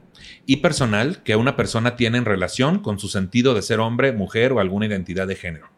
y 0.46 0.56
personal 0.56 1.22
que 1.22 1.36
una 1.36 1.56
persona 1.56 1.96
tiene 1.96 2.18
en 2.18 2.24
relación 2.24 2.78
con 2.78 2.98
su 2.98 3.08
sentido 3.08 3.54
de 3.54 3.62
ser 3.62 3.78
hombre, 3.78 4.12
mujer 4.12 4.52
o 4.52 4.58
alguna 4.60 4.86
identidad 4.86 5.28
de 5.28 5.36
género. 5.36 5.68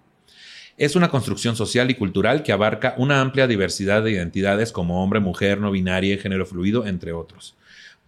Es 0.82 0.96
una 0.96 1.10
construcción 1.10 1.54
social 1.54 1.92
y 1.92 1.94
cultural 1.94 2.42
que 2.42 2.50
abarca 2.50 2.96
una 2.98 3.20
amplia 3.20 3.46
diversidad 3.46 4.02
de 4.02 4.10
identidades 4.10 4.72
como 4.72 5.00
hombre, 5.00 5.20
mujer, 5.20 5.60
no 5.60 5.70
binaria, 5.70 6.18
género 6.18 6.44
fluido, 6.44 6.88
entre 6.88 7.12
otros. 7.12 7.54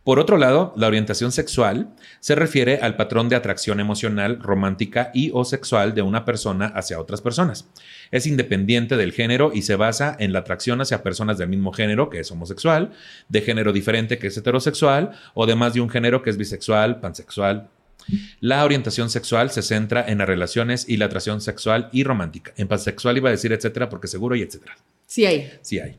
Por 0.02 0.18
otro 0.18 0.38
lado, 0.38 0.74
la 0.76 0.88
orientación 0.88 1.30
sexual 1.30 1.94
se 2.18 2.34
refiere 2.34 2.80
al 2.82 2.96
patrón 2.96 3.28
de 3.28 3.36
atracción 3.36 3.78
emocional, 3.78 4.40
romántica 4.42 5.12
y 5.14 5.30
o 5.32 5.44
sexual 5.44 5.94
de 5.94 6.02
una 6.02 6.24
persona 6.24 6.66
hacia 6.66 6.98
otras 6.98 7.20
personas. 7.20 7.68
Es 8.10 8.26
independiente 8.26 8.96
del 8.96 9.12
género 9.12 9.52
y 9.54 9.62
se 9.62 9.76
basa 9.76 10.16
en 10.18 10.32
la 10.32 10.40
atracción 10.40 10.80
hacia 10.80 11.04
personas 11.04 11.38
del 11.38 11.50
mismo 11.50 11.72
género, 11.72 12.10
que 12.10 12.18
es 12.18 12.32
homosexual, 12.32 12.90
de 13.28 13.40
género 13.42 13.72
diferente, 13.72 14.18
que 14.18 14.26
es 14.26 14.36
heterosexual, 14.36 15.12
o 15.34 15.46
de 15.46 15.54
más 15.54 15.74
de 15.74 15.80
un 15.80 15.90
género, 15.90 16.22
que 16.22 16.30
es 16.30 16.36
bisexual, 16.36 16.98
pansexual. 16.98 17.68
La 18.40 18.64
orientación 18.64 19.10
sexual 19.10 19.50
se 19.50 19.62
centra 19.62 20.04
en 20.06 20.18
las 20.18 20.28
relaciones 20.28 20.88
y 20.88 20.96
la 20.96 21.06
atracción 21.06 21.40
sexual 21.40 21.88
y 21.92 22.04
romántica. 22.04 22.52
En 22.56 22.68
pansexual 22.68 23.16
iba 23.16 23.28
a 23.28 23.32
decir 23.32 23.52
etcétera, 23.52 23.88
porque 23.88 24.08
seguro 24.08 24.36
y 24.36 24.42
etcétera. 24.42 24.76
Sí 25.06 25.26
hay. 25.26 25.52
Sí 25.62 25.78
hay. 25.78 25.96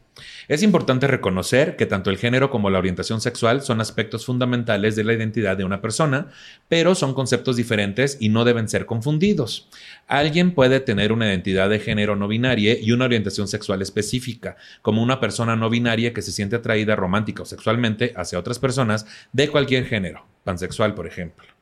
Es 0.47 0.63
importante 0.63 1.07
reconocer 1.07 1.75
que 1.75 1.85
tanto 1.85 2.09
el 2.09 2.17
género 2.17 2.49
como 2.49 2.69
la 2.69 2.79
orientación 2.79 3.21
sexual 3.21 3.61
son 3.61 3.81
aspectos 3.81 4.25
fundamentales 4.25 4.95
de 4.95 5.03
la 5.03 5.13
identidad 5.13 5.57
de 5.57 5.63
una 5.63 5.81
persona, 5.81 6.31
pero 6.67 6.95
son 6.95 7.13
conceptos 7.13 7.55
diferentes 7.55 8.17
y 8.19 8.29
no 8.29 8.45
deben 8.45 8.67
ser 8.67 8.85
confundidos. 8.85 9.69
Alguien 10.07 10.51
puede 10.53 10.79
tener 10.79 11.11
una 11.11 11.27
identidad 11.27 11.69
de 11.69 11.79
género 11.79 12.15
no 12.15 12.27
binaria 12.27 12.79
y 12.79 12.91
una 12.91 13.05
orientación 13.05 13.47
sexual 13.47 13.81
específica, 13.81 14.57
como 14.81 15.03
una 15.03 15.19
persona 15.19 15.55
no 15.55 15.69
binaria 15.69 16.13
que 16.13 16.21
se 16.21 16.31
siente 16.31 16.55
atraída 16.55 16.95
romántica 16.95 17.43
o 17.43 17.45
sexualmente 17.45 18.13
hacia 18.15 18.39
otras 18.39 18.59
personas 18.59 19.05
de 19.33 19.49
cualquier 19.49 19.85
género, 19.85 20.25
pansexual, 20.43 20.93
por 20.93 21.07
ejemplo. 21.07 21.54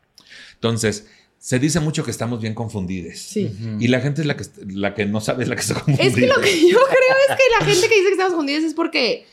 Entonces, 0.63 1.07
se 1.37 1.59
dice 1.59 1.81
mucho 1.81 2.05
que 2.05 2.11
estamos 2.11 2.39
bien 2.39 2.53
confundidos. 2.53 3.17
Sí. 3.17 3.51
Y 3.77 3.89
la 3.89 3.99
gente 3.99 4.21
es 4.21 4.27
la 4.27 4.37
que, 4.37 4.45
la 4.67 4.93
que 4.93 5.05
no 5.05 5.19
sabe, 5.19 5.43
es 5.43 5.49
la 5.49 5.55
que 5.55 5.61
está 5.61 5.73
confundida. 5.73 6.07
Es 6.07 6.15
que 6.15 6.25
lo 6.25 6.39
que 6.39 6.69
yo 6.69 6.77
creo 6.77 7.15
es 7.29 7.35
que 7.35 7.43
la 7.59 7.65
gente 7.65 7.89
que 7.89 7.95
dice 7.95 8.07
que 8.07 8.11
estamos 8.11 8.33
juntos 8.33 8.55
es 8.55 8.73
porque, 8.73 9.25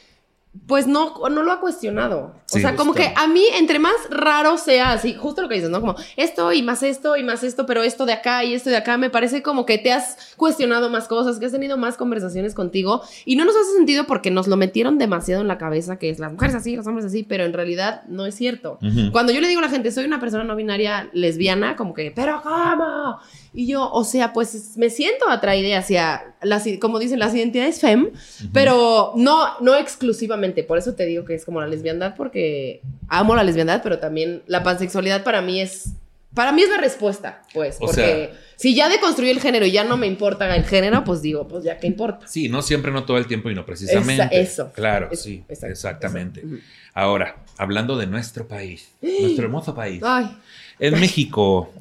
pues 0.66 0.88
no, 0.88 1.14
no 1.30 1.42
lo 1.44 1.52
ha 1.52 1.60
cuestionado. 1.60 2.34
O 2.34 2.40
Sí, 2.56 2.60
sea, 2.60 2.74
como 2.74 2.92
justo. 2.92 3.06
que 3.06 3.12
a 3.16 3.28
mí, 3.28 3.44
entre 3.54 3.78
más 3.78 3.94
raro 4.10 4.58
sea 4.58 4.90
así, 4.92 5.14
justo 5.14 5.40
lo 5.42 5.48
que 5.48 5.54
dices, 5.54 5.70
¿no? 5.70 5.80
Como 5.80 5.94
esto 6.16 6.52
y 6.52 6.62
más 6.62 6.82
esto 6.82 7.16
y 7.16 7.22
más 7.22 7.44
esto, 7.44 7.66
pero 7.66 7.84
esto 7.84 8.04
de 8.06 8.12
acá 8.14 8.42
y 8.42 8.54
esto 8.54 8.68
de 8.70 8.76
acá, 8.76 8.98
me 8.98 9.10
parece 9.10 9.42
como 9.42 9.64
que 9.64 9.78
te 9.78 9.92
has 9.92 10.34
cuestionado 10.36 10.90
más 10.90 11.06
cosas, 11.06 11.38
que 11.38 11.46
has 11.46 11.52
tenido 11.52 11.76
más 11.76 11.96
conversaciones 11.96 12.54
contigo 12.54 13.02
y 13.24 13.36
no 13.36 13.44
nos 13.44 13.54
hace 13.54 13.74
sentido 13.76 14.04
porque 14.08 14.32
nos 14.32 14.48
lo 14.48 14.56
metieron 14.56 14.98
demasiado 14.98 15.40
en 15.42 15.46
la 15.46 15.58
cabeza, 15.58 15.96
que 16.00 16.10
es 16.10 16.18
las 16.18 16.32
mujeres 16.32 16.56
así, 16.56 16.74
los 16.74 16.86
hombres 16.88 17.06
así, 17.06 17.22
pero 17.22 17.44
en 17.44 17.52
realidad 17.52 18.02
no 18.08 18.26
es 18.26 18.34
cierto. 18.34 18.78
Ujú. 18.82 19.12
Cuando 19.12 19.30
yo 19.32 19.40
le 19.40 19.46
digo 19.46 19.60
a 19.60 19.64
la 19.64 19.70
gente, 19.70 19.92
soy 19.92 20.04
una 20.04 20.18
persona 20.18 20.42
no 20.42 20.56
binaria 20.56 21.08
lesbiana, 21.12 21.76
como 21.76 21.94
que, 21.94 22.10
pero 22.10 22.42
¿cómo? 22.42 23.18
Y 23.52 23.68
yo, 23.68 23.88
o 23.90 24.02
sea, 24.02 24.32
pues 24.32 24.76
me 24.76 24.90
siento 24.90 25.28
atraída 25.28 25.78
hacia, 25.78 26.34
las, 26.42 26.64
como 26.80 26.98
dicen, 26.98 27.20
las 27.20 27.34
identidades 27.34 27.80
fem, 27.80 28.10
pero 28.52 29.12
no, 29.14 29.58
no 29.60 29.76
exclusivamente. 29.76 30.39
Por 30.64 30.78
eso 30.78 30.94
te 30.94 31.06
digo 31.06 31.24
que 31.24 31.34
es 31.34 31.44
como 31.44 31.60
la 31.60 31.66
lesbiandad, 31.66 32.14
porque 32.16 32.80
amo 33.08 33.34
la 33.36 33.44
lesbiandad, 33.44 33.82
pero 33.82 33.98
también 33.98 34.42
la 34.46 34.62
pansexualidad 34.62 35.22
para 35.22 35.40
mí 35.42 35.60
es, 35.60 35.90
para 36.34 36.52
mí 36.52 36.62
es 36.62 36.68
la 36.70 36.78
respuesta, 36.78 37.42
pues, 37.52 37.76
O 37.76 37.86
porque 37.86 37.94
sea- 38.02 38.30
si 38.56 38.74
ya 38.74 38.88
deconstruí 38.88 39.30
el 39.30 39.40
género 39.40 39.66
y 39.66 39.72
ya 39.72 39.84
no 39.84 39.96
me 39.96 40.06
importa 40.06 40.54
el 40.54 40.64
género, 40.64 41.02
pues 41.04 41.22
digo, 41.22 41.46
pues 41.48 41.64
ya 41.64 41.78
qué 41.78 41.86
importa. 41.86 42.26
Sí, 42.28 42.48
no 42.48 42.62
siempre, 42.62 42.92
no 42.92 43.04
todo 43.04 43.18
el 43.18 43.26
tiempo 43.26 43.50
y 43.50 43.54
no 43.54 43.64
precisamente. 43.66 44.12
Esa- 44.14 44.26
eso. 44.62 44.72
Claro, 44.72 45.08
Eso, 45.10 45.22
sí, 45.24 45.44
exacto, 45.48 45.72
exactamente. 45.72 46.40
eso. 46.40 46.56
Ahora, 46.94 47.36
hablando 47.56 47.96
de 47.96 48.06
nuestro 48.06 48.46
país, 48.48 48.90
nuestro 49.02 49.44
hermoso 49.44 49.74
país. 49.74 50.02
Ay, 50.04 50.36
En 50.78 50.98
México, 50.98 51.72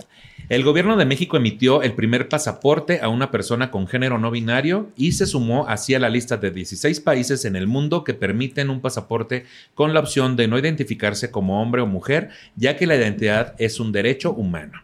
el 0.49 0.63
gobierno 0.63 0.97
de 0.97 1.05
México 1.05 1.37
emitió 1.37 1.83
el 1.83 1.93
primer 1.93 2.27
pasaporte 2.27 3.01
a 3.01 3.07
una 3.07 3.29
persona 3.29 3.69
con 3.69 3.87
género 3.87 4.17
no 4.17 4.31
binario 4.31 4.89
y 4.95 5.11
se 5.11 5.27
sumó 5.27 5.67
así 5.67 5.93
a 5.93 5.99
la 5.99 6.09
lista 6.09 6.37
de 6.37 6.49
16 6.49 7.01
países 7.01 7.45
en 7.45 7.55
el 7.55 7.67
mundo 7.67 8.03
que 8.03 8.15
permiten 8.15 8.71
un 8.71 8.81
pasaporte 8.81 9.45
con 9.75 9.93
la 9.93 9.99
opción 9.99 10.35
de 10.35 10.47
no 10.47 10.57
identificarse 10.57 11.29
como 11.29 11.61
hombre 11.61 11.83
o 11.83 11.85
mujer, 11.85 12.29
ya 12.55 12.77
que 12.77 12.87
la 12.87 12.95
identidad 12.95 13.53
es 13.59 13.79
un 13.79 13.91
derecho 13.91 14.33
humano. 14.33 14.81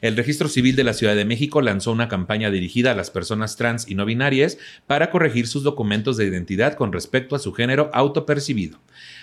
El 0.00 0.16
Registro 0.16 0.48
Civil 0.48 0.76
de 0.76 0.84
la 0.84 0.92
Ciudad 0.92 1.16
de 1.16 1.24
México 1.24 1.60
lanzó 1.62 1.90
una 1.90 2.08
campaña 2.08 2.50
dirigida 2.50 2.92
a 2.92 2.94
las 2.94 3.10
personas 3.10 3.56
trans 3.56 3.88
y 3.88 3.96
no 3.96 4.04
binarias 4.04 4.58
para 4.86 5.10
corregir 5.10 5.46
sus 5.46 5.64
documentos 5.64 6.16
de 6.16 6.26
identidad 6.26 6.74
con 6.74 6.92
respecto 6.92 7.34
a 7.34 7.38
su 7.40 7.52
género 7.52 7.90
autopercibido. 7.92 8.78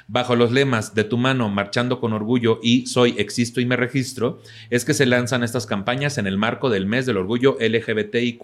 Bajo 0.07 0.35
los 0.35 0.51
lemas 0.51 0.93
de 0.93 1.03
tu 1.03 1.17
mano, 1.17 1.49
marchando 1.49 1.99
con 1.99 2.13
orgullo 2.13 2.59
y 2.61 2.85
soy, 2.85 3.15
existo 3.17 3.59
y 3.59 3.65
me 3.65 3.75
registro, 3.75 4.39
es 4.69 4.85
que 4.85 4.93
se 4.93 5.07
lanzan 5.07 5.43
estas 5.43 5.65
campañas 5.65 6.17
en 6.17 6.27
el 6.27 6.37
marco 6.37 6.69
del 6.69 6.85
mes 6.85 7.05
del 7.05 7.17
orgullo 7.17 7.57
LGBTIQ. 7.59 8.43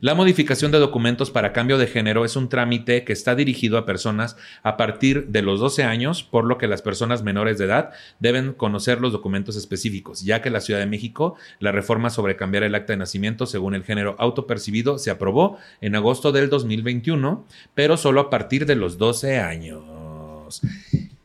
La 0.00 0.14
modificación 0.14 0.70
de 0.70 0.78
documentos 0.78 1.32
para 1.32 1.52
cambio 1.52 1.76
de 1.76 1.88
género 1.88 2.24
es 2.24 2.36
un 2.36 2.48
trámite 2.48 3.02
que 3.02 3.12
está 3.12 3.34
dirigido 3.34 3.78
a 3.78 3.84
personas 3.84 4.36
a 4.62 4.76
partir 4.76 5.26
de 5.26 5.42
los 5.42 5.58
12 5.58 5.82
años, 5.82 6.22
por 6.22 6.44
lo 6.44 6.56
que 6.56 6.68
las 6.68 6.82
personas 6.82 7.24
menores 7.24 7.58
de 7.58 7.64
edad 7.64 7.90
deben 8.20 8.52
conocer 8.52 9.00
los 9.00 9.12
documentos 9.12 9.56
específicos, 9.56 10.22
ya 10.22 10.40
que 10.40 10.50
en 10.50 10.52
la 10.52 10.60
Ciudad 10.60 10.78
de 10.78 10.86
México 10.86 11.34
la 11.58 11.72
reforma 11.72 12.10
sobre 12.10 12.36
cambiar 12.36 12.62
el 12.62 12.76
acta 12.76 12.92
de 12.92 12.98
nacimiento 12.98 13.44
según 13.44 13.74
el 13.74 13.82
género 13.82 14.14
autopercibido 14.20 14.98
se 14.98 15.10
aprobó 15.10 15.58
en 15.80 15.96
agosto 15.96 16.30
del 16.30 16.48
2021, 16.48 17.44
pero 17.74 17.96
solo 17.96 18.20
a 18.20 18.30
partir 18.30 18.66
de 18.66 18.76
los 18.76 18.98
12 18.98 19.40
años. 19.40 19.97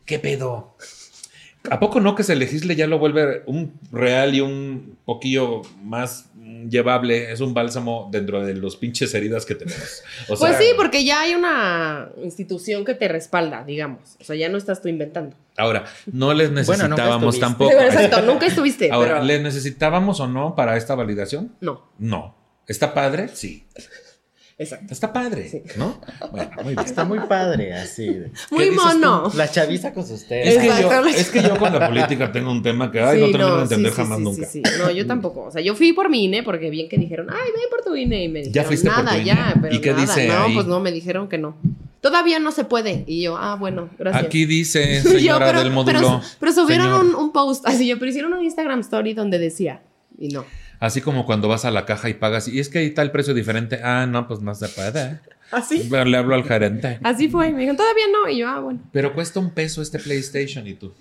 ¿Qué 0.05 0.19
pedo? 0.19 0.75
¿A 1.69 1.79
poco 1.79 2.01
no 2.01 2.13
que 2.15 2.23
se 2.23 2.35
legisle 2.35 2.75
ya 2.75 2.87
lo 2.87 2.99
vuelve 2.99 3.43
un 3.45 3.73
real 3.91 4.35
y 4.35 4.41
un 4.41 4.97
poquillo 5.05 5.61
más 5.81 6.29
llevable? 6.69 7.31
Es 7.31 7.39
un 7.39 7.53
bálsamo 7.53 8.09
dentro 8.11 8.45
de 8.45 8.53
los 8.53 8.75
pinches 8.75 9.13
heridas 9.13 9.45
que 9.45 9.55
tenemos. 9.55 10.03
O 10.27 10.35
pues 10.37 10.57
sí, 10.57 10.65
porque 10.75 11.05
ya 11.05 11.21
hay 11.21 11.35
una 11.35 12.09
institución 12.21 12.83
que 12.83 12.95
te 12.95 13.07
respalda, 13.07 13.63
digamos. 13.63 14.17
O 14.19 14.23
sea, 14.25 14.35
ya 14.35 14.49
no 14.49 14.57
estás 14.57 14.81
tú 14.81 14.89
inventando. 14.89 15.37
Ahora, 15.55 15.85
no 16.11 16.33
les 16.33 16.49
Bueno, 16.49 16.89
nunca 16.89 17.03
necesitábamos 17.03 17.39
tampoco. 17.39 17.71
Exacto, 17.71 18.21
nunca 18.23 18.45
estuviste, 18.45 18.91
Ahora, 18.91 19.13
pero 19.13 19.25
¿les 19.25 19.41
necesitábamos 19.41 20.19
o 20.19 20.27
no 20.27 20.55
para 20.55 20.75
esta 20.75 20.95
validación? 20.95 21.55
no. 21.61 21.83
No. 21.97 22.43
¿Está 22.65 22.93
padre? 22.93 23.27
Sí. 23.33 23.65
Exacto. 24.57 24.93
Está 24.93 25.11
padre, 25.11 25.49
Sí. 25.49 25.63
¿no? 25.77 25.99
Bueno, 26.31 26.51
muy 26.63 26.75
bien. 26.75 26.85
Está 26.85 27.03
muy 27.05 27.19
padre, 27.21 27.73
así. 27.73 28.05
de- 28.07 28.31
Muy 28.51 28.69
mono. 28.71 29.31
La 29.35 29.49
chaviza 29.49 29.93
con 29.93 30.05
sus 30.05 30.21
Es 30.21 30.27
que, 30.27 30.65
yo, 30.67 30.73
Exacto. 30.73 31.05
es 31.07 31.29
que 31.31 31.41
yo 31.41 31.57
con 31.57 31.73
la 31.73 31.87
política 31.87 32.31
tengo 32.31 32.51
un 32.51 32.61
tema 32.61 32.91
que 32.91 32.99
ay, 33.01 33.19
no 33.19 33.25
Sí, 33.27 33.31
termino 33.31 33.55
de 33.57 33.57
sí, 33.67 33.73
entender 33.73 33.91
sí, 33.91 33.97
jamás 33.97 34.17
sí, 34.19 34.23
nunca. 34.23 34.45
sí, 34.45 34.61
sí. 34.63 34.71
No, 34.79 34.91
yo 34.91 35.07
tampoco. 35.07 35.43
O 35.45 35.51
sea, 35.51 35.61
yo 35.61 35.73
fui 35.75 35.91
por 35.93 36.09
mi 36.09 36.25
INE 36.25 36.43
porque 36.43 36.69
bien 36.69 36.87
que 36.87 36.97
dijeron, 36.97 37.27
ay, 37.31 37.51
ve 37.51 37.61
por 37.69 37.83
tu 37.83 37.95
INE. 37.95 38.23
Y 38.25 38.29
me 38.29 38.41
dijeron, 38.43 38.65
fuiste 38.67 38.89
por 38.89 39.03
nada, 39.03 39.17
tu 39.17 39.23
ya. 39.23 39.33
INE? 39.33 39.61
Pero 39.61 39.75
¿Y 39.75 39.81
qué 39.81 39.89
nada. 39.91 40.01
dice 40.01 40.27
No, 40.27 40.43
ahí? 40.43 40.53
pues 40.53 40.67
no, 40.67 40.79
me 40.79 40.91
dijeron 40.91 41.27
que 41.27 41.37
no. 41.39 41.57
Todavía 42.01 42.37
no 42.39 42.51
se 42.51 42.65
puede. 42.65 43.05
Y 43.07 43.23
yo, 43.23 43.37
ah, 43.37 43.55
bueno, 43.55 43.89
gracias. 43.97 44.23
Aquí 44.25 44.45
dice, 44.45 45.01
Yo, 45.03 45.09
señora 45.11 45.45
pero, 45.47 45.59
del 45.63 45.71
módulo. 45.71 45.99
pero, 45.99 46.21
pero 46.39 46.51
subieron 46.53 46.93
un, 46.93 47.15
un 47.15 47.31
post 47.31 47.65
así, 47.67 47.87
yo, 47.87 47.97
pero 47.97 48.09
hicieron 48.11 48.33
un 48.33 48.43
Instagram 48.43 48.81
story 48.81 49.13
donde 49.13 49.39
decía, 49.39 49.81
y 50.19 50.27
no. 50.27 50.45
Así 50.83 50.99
como 50.99 51.25
cuando 51.25 51.47
vas 51.47 51.63
a 51.63 51.71
la 51.71 51.85
caja 51.85 52.09
y 52.09 52.13
pagas, 52.13 52.49
y 52.49 52.59
es 52.59 52.67
que 52.67 52.79
ahí 52.79 52.87
está 52.87 53.03
el 53.03 53.11
precio 53.11 53.33
diferente. 53.33 53.79
Ah, 53.81 54.05
no, 54.05 54.27
pues 54.27 54.41
no 54.41 54.53
se 54.53 54.67
puede. 54.67 55.17
¿Así? 55.49 55.87
Pero 55.89 56.03
Le 56.03 56.17
hablo 56.17 56.35
al 56.35 56.43
gerente. 56.43 56.99
Así 57.03 57.29
fue. 57.29 57.53
Me 57.53 57.59
dijeron, 57.59 57.77
todavía 57.77 58.03
no. 58.11 58.29
Y 58.29 58.39
yo, 58.39 58.49
ah, 58.49 58.59
bueno. 58.59 58.81
Pero 58.91 59.13
cuesta 59.13 59.39
un 59.39 59.51
peso 59.51 59.81
este 59.81 59.97
PlayStation 59.97 60.67
y 60.67 60.73
tú. 60.73 60.93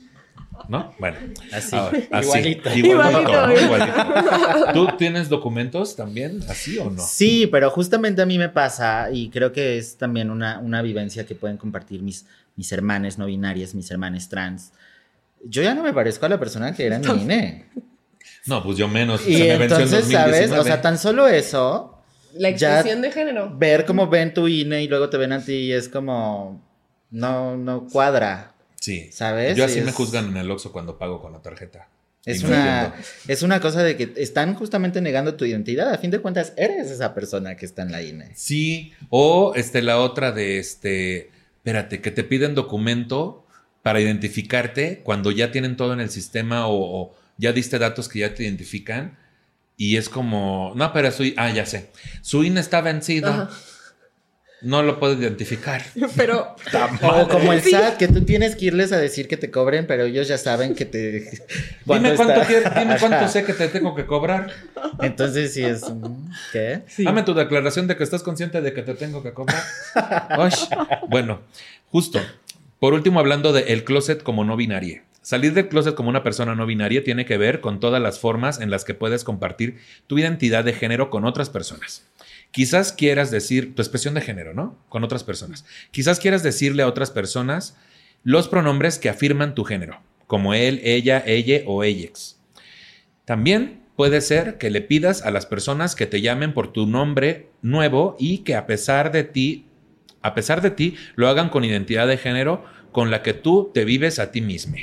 ¿No? 0.68 0.94
Bueno. 1.00 1.16
Así, 1.52 1.74
ahora, 1.74 1.98
así. 2.12 2.28
igualito. 2.28 2.72
Igualito, 2.72 3.22
¿no? 3.22 3.60
Igualito. 3.60 3.98
Igualito. 3.98 4.72
¿Tú 4.72 4.96
tienes 4.98 5.28
documentos 5.28 5.96
también 5.96 6.44
así 6.48 6.78
o 6.78 6.88
no? 6.88 7.02
Sí, 7.02 7.48
pero 7.48 7.68
justamente 7.68 8.22
a 8.22 8.26
mí 8.26 8.38
me 8.38 8.50
pasa 8.50 9.10
y 9.10 9.30
creo 9.30 9.50
que 9.50 9.78
es 9.78 9.96
también 9.96 10.30
una, 10.30 10.60
una 10.60 10.80
vivencia 10.82 11.26
que 11.26 11.34
pueden 11.34 11.56
compartir 11.56 12.02
mis, 12.02 12.24
mis 12.54 12.70
hermanes 12.70 13.18
no 13.18 13.26
binarias, 13.26 13.74
mis 13.74 13.90
hermanes 13.90 14.28
trans. 14.28 14.70
Yo 15.44 15.60
ya 15.60 15.74
no 15.74 15.82
me 15.82 15.92
parezco 15.92 16.24
a 16.26 16.28
la 16.28 16.38
persona 16.38 16.72
que 16.72 16.86
era 16.86 16.94
en 16.94 17.02
mi 17.02 17.08
INE. 17.22 17.64
No, 18.46 18.62
pues 18.62 18.76
yo 18.78 18.88
menos. 18.88 19.26
Y 19.26 19.36
se 19.36 19.44
me 19.48 19.58
venció 19.58 19.76
en 19.76 19.82
entonces, 19.84 20.10
¿sabes? 20.10 20.50
2019. 20.50 20.60
O 20.60 20.64
sea, 20.64 20.80
tan 20.82 20.98
solo 20.98 21.28
eso, 21.28 21.98
La 22.34 22.48
expresión 22.48 23.02
de 23.02 23.10
género. 23.12 23.56
ver 23.56 23.84
cómo 23.84 24.08
ven 24.08 24.34
tu 24.34 24.48
INE 24.48 24.82
y 24.82 24.88
luego 24.88 25.08
te 25.10 25.16
ven 25.16 25.32
a 25.32 25.44
ti 25.44 25.52
y 25.52 25.72
es 25.72 25.88
como, 25.88 26.60
no, 27.10 27.56
no 27.56 27.86
cuadra, 27.90 28.54
Sí. 28.80 29.10
¿sabes? 29.12 29.56
Yo 29.56 29.64
así 29.64 29.80
me 29.80 29.92
juzgan 29.92 30.26
en 30.28 30.36
el 30.38 30.50
Oxxo 30.50 30.72
cuando 30.72 30.98
pago 30.98 31.20
con 31.22 31.32
la 31.32 31.40
tarjeta. 31.40 31.88
Es 32.24 32.42
una, 32.44 32.94
es 33.26 33.42
una 33.42 33.60
cosa 33.60 33.82
de 33.82 33.96
que 33.96 34.12
están 34.16 34.54
justamente 34.54 35.00
negando 35.00 35.34
tu 35.34 35.44
identidad. 35.44 35.92
A 35.92 35.98
fin 35.98 36.10
de 36.12 36.20
cuentas, 36.20 36.52
eres 36.56 36.88
esa 36.90 37.14
persona 37.14 37.56
que 37.56 37.66
está 37.66 37.82
en 37.82 37.90
la 37.92 38.00
INE. 38.02 38.30
Sí, 38.34 38.92
o 39.10 39.52
este, 39.56 39.82
la 39.82 39.98
otra 39.98 40.30
de 40.32 40.58
este, 40.58 41.30
espérate, 41.56 42.00
que 42.00 42.10
te 42.12 42.22
piden 42.24 42.54
documento 42.54 43.44
para 43.82 44.00
identificarte 44.00 45.00
cuando 45.04 45.30
ya 45.32 45.50
tienen 45.50 45.76
todo 45.76 45.92
en 45.92 46.00
el 46.00 46.10
sistema 46.10 46.66
o, 46.68 46.74
o 47.02 47.14
ya 47.42 47.52
diste 47.52 47.78
datos 47.78 48.08
que 48.08 48.20
ya 48.20 48.32
te 48.34 48.44
identifican 48.44 49.18
y 49.76 49.96
es 49.96 50.08
como, 50.08 50.72
no, 50.76 50.92
pero 50.92 51.10
su, 51.10 51.24
ah, 51.36 51.50
ya 51.50 51.66
sé, 51.66 51.90
su 52.22 52.44
INE 52.44 52.60
está 52.60 52.80
vencido, 52.82 53.30
Ajá. 53.30 53.50
no 54.62 54.82
lo 54.84 55.00
puedo 55.00 55.20
identificar. 55.20 55.82
Pero 56.16 56.54
O 57.02 57.28
como 57.28 57.52
el. 57.52 57.60
SAT, 57.62 57.96
que 57.96 58.06
tú 58.06 58.20
tienes 58.24 58.54
que 58.54 58.66
irles 58.66 58.92
a 58.92 58.98
decir 58.98 59.26
que 59.26 59.36
te 59.36 59.50
cobren, 59.50 59.88
pero 59.88 60.04
ellos 60.04 60.28
ya 60.28 60.38
saben 60.38 60.76
que 60.76 60.84
te... 60.84 61.30
Dime 61.84 62.14
cuánto, 62.14 62.34
está. 62.34 62.46
quiero- 62.46 62.70
dime 62.78 62.96
cuánto 63.00 63.26
sé 63.28 63.44
que 63.44 63.54
te 63.54 63.66
tengo 63.68 63.94
que 63.96 64.06
cobrar. 64.06 64.52
Entonces 65.00 65.52
sí 65.52 65.64
es... 65.64 65.82
¿Qué? 66.52 66.82
sí. 66.86 67.02
Dame 67.02 67.24
tu 67.24 67.34
declaración 67.34 67.88
de 67.88 67.96
que 67.96 68.04
estás 68.04 68.22
consciente 68.22 68.60
de 68.60 68.72
que 68.72 68.82
te 68.82 68.94
tengo 68.94 69.20
que 69.24 69.32
cobrar. 69.32 69.62
Osh. 70.38 70.66
Bueno, 71.08 71.40
justo. 71.90 72.20
Por 72.78 72.94
último, 72.94 73.18
hablando 73.18 73.52
de 73.52 73.72
el 73.72 73.82
closet 73.84 74.22
como 74.22 74.44
no 74.44 74.56
binaria. 74.56 75.02
Salir 75.22 75.54
del 75.54 75.68
closet 75.68 75.94
como 75.94 76.08
una 76.08 76.24
persona 76.24 76.56
no 76.56 76.66
binaria 76.66 77.04
tiene 77.04 77.24
que 77.24 77.38
ver 77.38 77.60
con 77.60 77.78
todas 77.78 78.02
las 78.02 78.18
formas 78.18 78.60
en 78.60 78.70
las 78.70 78.84
que 78.84 78.94
puedes 78.94 79.22
compartir 79.22 79.78
tu 80.08 80.18
identidad 80.18 80.64
de 80.64 80.72
género 80.72 81.10
con 81.10 81.24
otras 81.24 81.48
personas. 81.48 82.08
Quizás 82.50 82.92
quieras 82.92 83.30
decir 83.30 83.76
tu 83.76 83.82
expresión 83.82 84.14
de 84.14 84.20
género, 84.20 84.52
¿no? 84.52 84.76
Con 84.88 85.04
otras 85.04 85.22
personas. 85.22 85.64
Quizás 85.92 86.18
quieras 86.18 86.42
decirle 86.42 86.82
a 86.82 86.88
otras 86.88 87.12
personas 87.12 87.76
los 88.24 88.48
pronombres 88.48 88.98
que 88.98 89.08
afirman 89.08 89.54
tu 89.54 89.62
género, 89.62 90.00
como 90.26 90.54
él, 90.54 90.80
ella, 90.82 91.22
ella 91.24 91.62
o 91.66 91.84
ellex. 91.84 92.40
También 93.24 93.80
puede 93.94 94.20
ser 94.20 94.58
que 94.58 94.70
le 94.70 94.80
pidas 94.80 95.22
a 95.22 95.30
las 95.30 95.46
personas 95.46 95.94
que 95.94 96.06
te 96.06 96.20
llamen 96.20 96.52
por 96.52 96.72
tu 96.72 96.86
nombre 96.86 97.48
nuevo 97.62 98.16
y 98.18 98.38
que 98.38 98.56
a 98.56 98.66
pesar 98.66 99.12
de 99.12 99.22
ti, 99.22 99.66
a 100.20 100.34
pesar 100.34 100.62
de 100.62 100.72
ti, 100.72 100.96
lo 101.14 101.28
hagan 101.28 101.48
con 101.48 101.64
identidad 101.64 102.08
de 102.08 102.18
género 102.18 102.64
con 102.90 103.12
la 103.12 103.22
que 103.22 103.34
tú 103.34 103.70
te 103.72 103.84
vives 103.84 104.18
a 104.18 104.32
ti 104.32 104.40
mismo. 104.40 104.76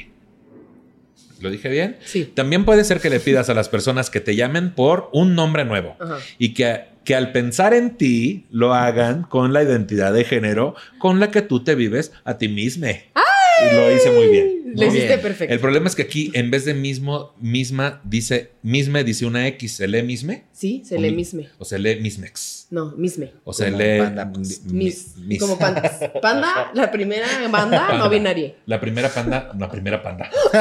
¿Lo 1.39 1.49
dije 1.49 1.69
bien? 1.69 1.97
Sí. 2.05 2.25
También 2.25 2.65
puede 2.65 2.83
ser 2.83 2.99
que 2.99 3.09
le 3.09 3.19
pidas 3.19 3.49
a 3.49 3.53
las 3.53 3.69
personas 3.69 4.09
que 4.09 4.19
te 4.19 4.35
llamen 4.35 4.71
por 4.71 5.09
un 5.13 5.35
nombre 5.35 5.65
nuevo 5.65 5.95
Ajá. 5.99 6.17
y 6.37 6.53
que, 6.53 6.81
que 7.03 7.15
al 7.15 7.31
pensar 7.31 7.73
en 7.73 7.97
ti 7.97 8.45
lo 8.51 8.73
hagan 8.73 9.23
con 9.23 9.53
la 9.53 9.63
identidad 9.63 10.13
de 10.13 10.23
género 10.25 10.75
con 10.97 11.19
la 11.19 11.31
que 11.31 11.41
tú 11.41 11.63
te 11.63 11.75
vives 11.75 12.11
a 12.23 12.37
ti 12.37 12.47
mismo. 12.49 12.87
Y 12.87 13.09
lo 13.73 13.95
hice 13.95 14.11
muy 14.11 14.27
bien. 14.27 14.55
Le 14.69 14.85
Muy 14.85 14.85
hiciste 14.85 15.07
bien. 15.07 15.21
perfecto. 15.21 15.51
El 15.53 15.59
problema 15.59 15.87
es 15.87 15.95
que 15.95 16.03
aquí, 16.03 16.29
en 16.35 16.51
vez 16.51 16.63
de 16.63 16.75
mismo, 16.75 17.33
misma, 17.41 18.01
dice, 18.03 18.51
misme, 18.61 19.03
dice 19.03 19.25
una 19.25 19.47
X. 19.47 19.71
¿Se 19.77 19.87
lee 19.87 20.03
misme? 20.03 20.43
Sí, 20.51 20.83
se 20.85 20.99
lee 20.99 21.09
mi- 21.09 21.15
misme. 21.17 21.49
O 21.57 21.65
se 21.65 21.79
lee 21.79 21.99
mismex. 21.99 22.67
No, 22.69 22.91
misme. 22.95 23.31
O 23.45 23.51
se 23.51 23.71
lee 23.71 23.97
panda, 23.99 24.31
pues. 24.31 24.63
mi- 24.65 24.73
Mis. 24.85 25.17
mis. 25.17 25.39
Como 25.39 25.57
pandas. 25.57 25.93
Panda, 26.21 26.69
la 26.75 26.91
primera 26.91 27.25
banda 27.49 27.87
Panda. 27.87 27.97
no 27.97 28.09
binaria. 28.11 28.53
La 28.67 28.79
primera 28.79 29.09
panda, 29.09 29.51
la 29.57 29.69
primera 29.71 30.03
panda. 30.03 30.29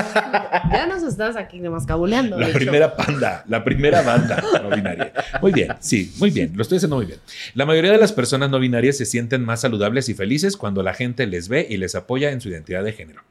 Ya 0.72 0.86
nos 0.86 1.02
estás 1.02 1.36
aquí 1.36 1.60
nomás 1.60 1.84
cabuleando. 1.86 2.38
La 2.38 2.48
hecho. 2.48 2.58
primera 2.58 2.96
panda, 2.96 3.44
la 3.48 3.62
primera 3.64 4.02
banda 4.02 4.42
no 4.62 4.70
binaria. 4.74 5.12
Muy 5.42 5.52
bien, 5.52 5.68
sí, 5.80 6.12
muy 6.18 6.30
bien, 6.30 6.52
lo 6.54 6.62
estoy 6.62 6.76
haciendo 6.76 6.96
muy 6.96 7.06
bien. 7.06 7.18
La 7.54 7.66
mayoría 7.66 7.92
de 7.92 7.98
las 7.98 8.12
personas 8.12 8.50
no 8.50 8.58
binarias 8.58 8.96
se 8.96 9.04
sienten 9.06 9.44
más 9.44 9.60
saludables 9.60 10.08
y 10.08 10.14
felices 10.14 10.56
cuando 10.56 10.82
la 10.82 10.94
gente 10.94 11.26
les 11.26 11.48
ve 11.48 11.66
y 11.68 11.76
les 11.76 11.94
apoya 11.94 12.30
en 12.32 12.40
su 12.40 12.48
identidad 12.48 12.86
de 12.88 12.96
género. 12.96 13.22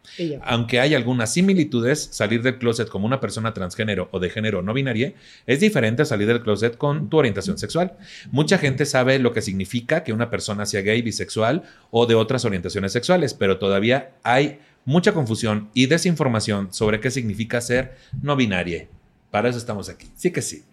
Aunque 0.44 0.80
hay 0.80 0.96
algunas 0.96 1.34
similitudes, 1.34 2.10
salir 2.12 2.42
del 2.42 2.58
closet 2.58 2.88
como 2.90 3.06
una 3.06 3.20
persona 3.20 3.54
transgénero 3.54 4.08
o 4.12 4.20
de 4.20 4.30
género 4.30 4.62
no 4.62 4.74
binaria 4.74 5.14
es 5.46 5.60
diferente 5.60 6.02
a 6.02 6.06
salir 6.06 6.28
del 6.28 6.42
closet 6.42 6.78
con 6.78 7.10
tu 7.10 7.18
orientación 7.18 7.58
sexual. 7.58 7.98
Mucha 8.32 8.58
gente 8.58 8.86
sabe 8.86 9.20
lo 9.20 9.34
que 9.34 9.42
significa 9.42 10.04
que 10.04 10.14
una 10.14 10.30
persona 10.30 10.66
sea 10.66 10.82
gay, 10.82 11.02
bisexual 11.02 11.64
o 11.92 12.06
de 12.06 12.16
otras 12.16 12.46
orientaciones 12.46 12.92
sexuales, 12.94 13.34
pero 13.34 13.58
todavía 13.60 14.12
hay 14.24 14.60
mucha 14.86 15.14
confusión 15.14 15.70
y 15.74 15.88
desinformación 15.88 16.74
sobre 16.74 17.00
qué 17.00 17.12
significa 17.12 17.60
ser 17.62 17.96
no 18.22 18.36
binaria. 18.36 18.88
Para 19.32 19.50
eso 19.50 19.58
estamos 19.58 19.90
aquí. 19.90 20.08
Sí 20.16 20.32
que 20.32 20.42
sí. 20.42 20.64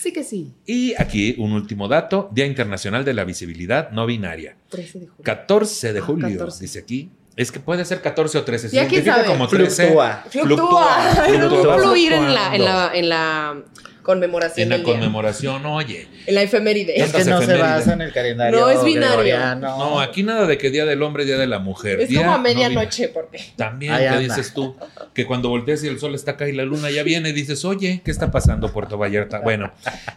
Sí 0.00 0.12
que 0.14 0.24
sí. 0.24 0.54
Y 0.64 0.94
aquí 0.96 1.34
un 1.36 1.52
último 1.52 1.86
dato, 1.86 2.30
Día 2.32 2.46
Internacional 2.46 3.04
de 3.04 3.12
la 3.12 3.24
Visibilidad 3.24 3.90
No 3.90 4.06
Binaria. 4.06 4.56
13 4.70 4.98
de 5.00 5.06
julio. 5.08 5.22
14 5.24 5.92
de 5.92 5.98
Ah, 5.98 6.02
julio, 6.02 6.28
14. 6.28 6.60
dice 6.62 6.78
aquí. 6.78 7.10
Es 7.40 7.50
que 7.50 7.58
puede 7.60 7.84
ser 7.86 8.02
14 8.02 8.36
o 8.38 8.44
13. 8.44 8.68
Se 8.68 8.76
Ya 8.76 8.82
quién 8.82 9.02
identifica 9.02 9.16
sabe. 9.16 9.28
como 9.28 9.48
13. 9.48 9.82
Fluctúa. 9.86 10.24
Fluctúa. 10.28 10.96
fluctúa, 11.26 11.78
Fluir 11.78 12.12
en 12.12 12.34
la, 12.34 12.46
en 12.54 12.62
fluctuando. 12.62 12.64
la, 12.66 12.94
en 12.98 13.08
la 13.08 13.54
conmemoración. 14.14 14.62
En 14.64 14.68
la 14.70 14.76
del 14.76 14.84
día. 14.86 14.94
conmemoración, 14.94 15.66
oye. 15.66 16.06
En 16.26 16.34
la 16.34 16.42
efeméride. 16.42 17.00
Es 17.00 17.12
que 17.12 17.24
no 17.24 17.40
se 17.42 17.56
basa 17.56 17.92
en 17.92 18.00
el 18.02 18.12
calendario 18.12 18.58
No 18.60 18.70
es 18.70 18.82
binario. 18.84 19.08
gregoriano. 19.08 19.78
No, 19.78 20.00
aquí 20.00 20.22
nada 20.22 20.46
de 20.46 20.58
que 20.58 20.70
Día 20.70 20.84
del 20.84 21.02
Hombre, 21.02 21.24
Día 21.24 21.38
de 21.38 21.46
la 21.46 21.58
Mujer. 21.58 22.00
Es 22.00 22.08
Día 22.08 22.20
como 22.20 22.32
a 22.32 22.36
no 22.36 22.42
medianoche, 22.42 23.08
porque. 23.08 23.38
binario. 23.38 23.56
También, 23.56 23.92
Ahí 23.92 24.02
¿qué 24.02 24.08
anda. 24.08 24.20
dices 24.36 24.52
tú? 24.54 24.76
Que 25.14 25.26
cuando 25.26 25.48
volteas 25.48 25.82
y 25.84 25.88
el 25.88 25.98
sol 25.98 26.14
está 26.14 26.32
acá 26.32 26.48
y 26.48 26.52
la 26.52 26.64
luna 26.64 26.90
ya 26.90 27.02
viene, 27.02 27.32
dices, 27.32 27.64
oye, 27.64 28.02
¿qué 28.04 28.10
está 28.10 28.30
pasando, 28.30 28.72
Puerto 28.72 28.98
Vallarta? 28.98 29.40
Bueno, 29.40 29.72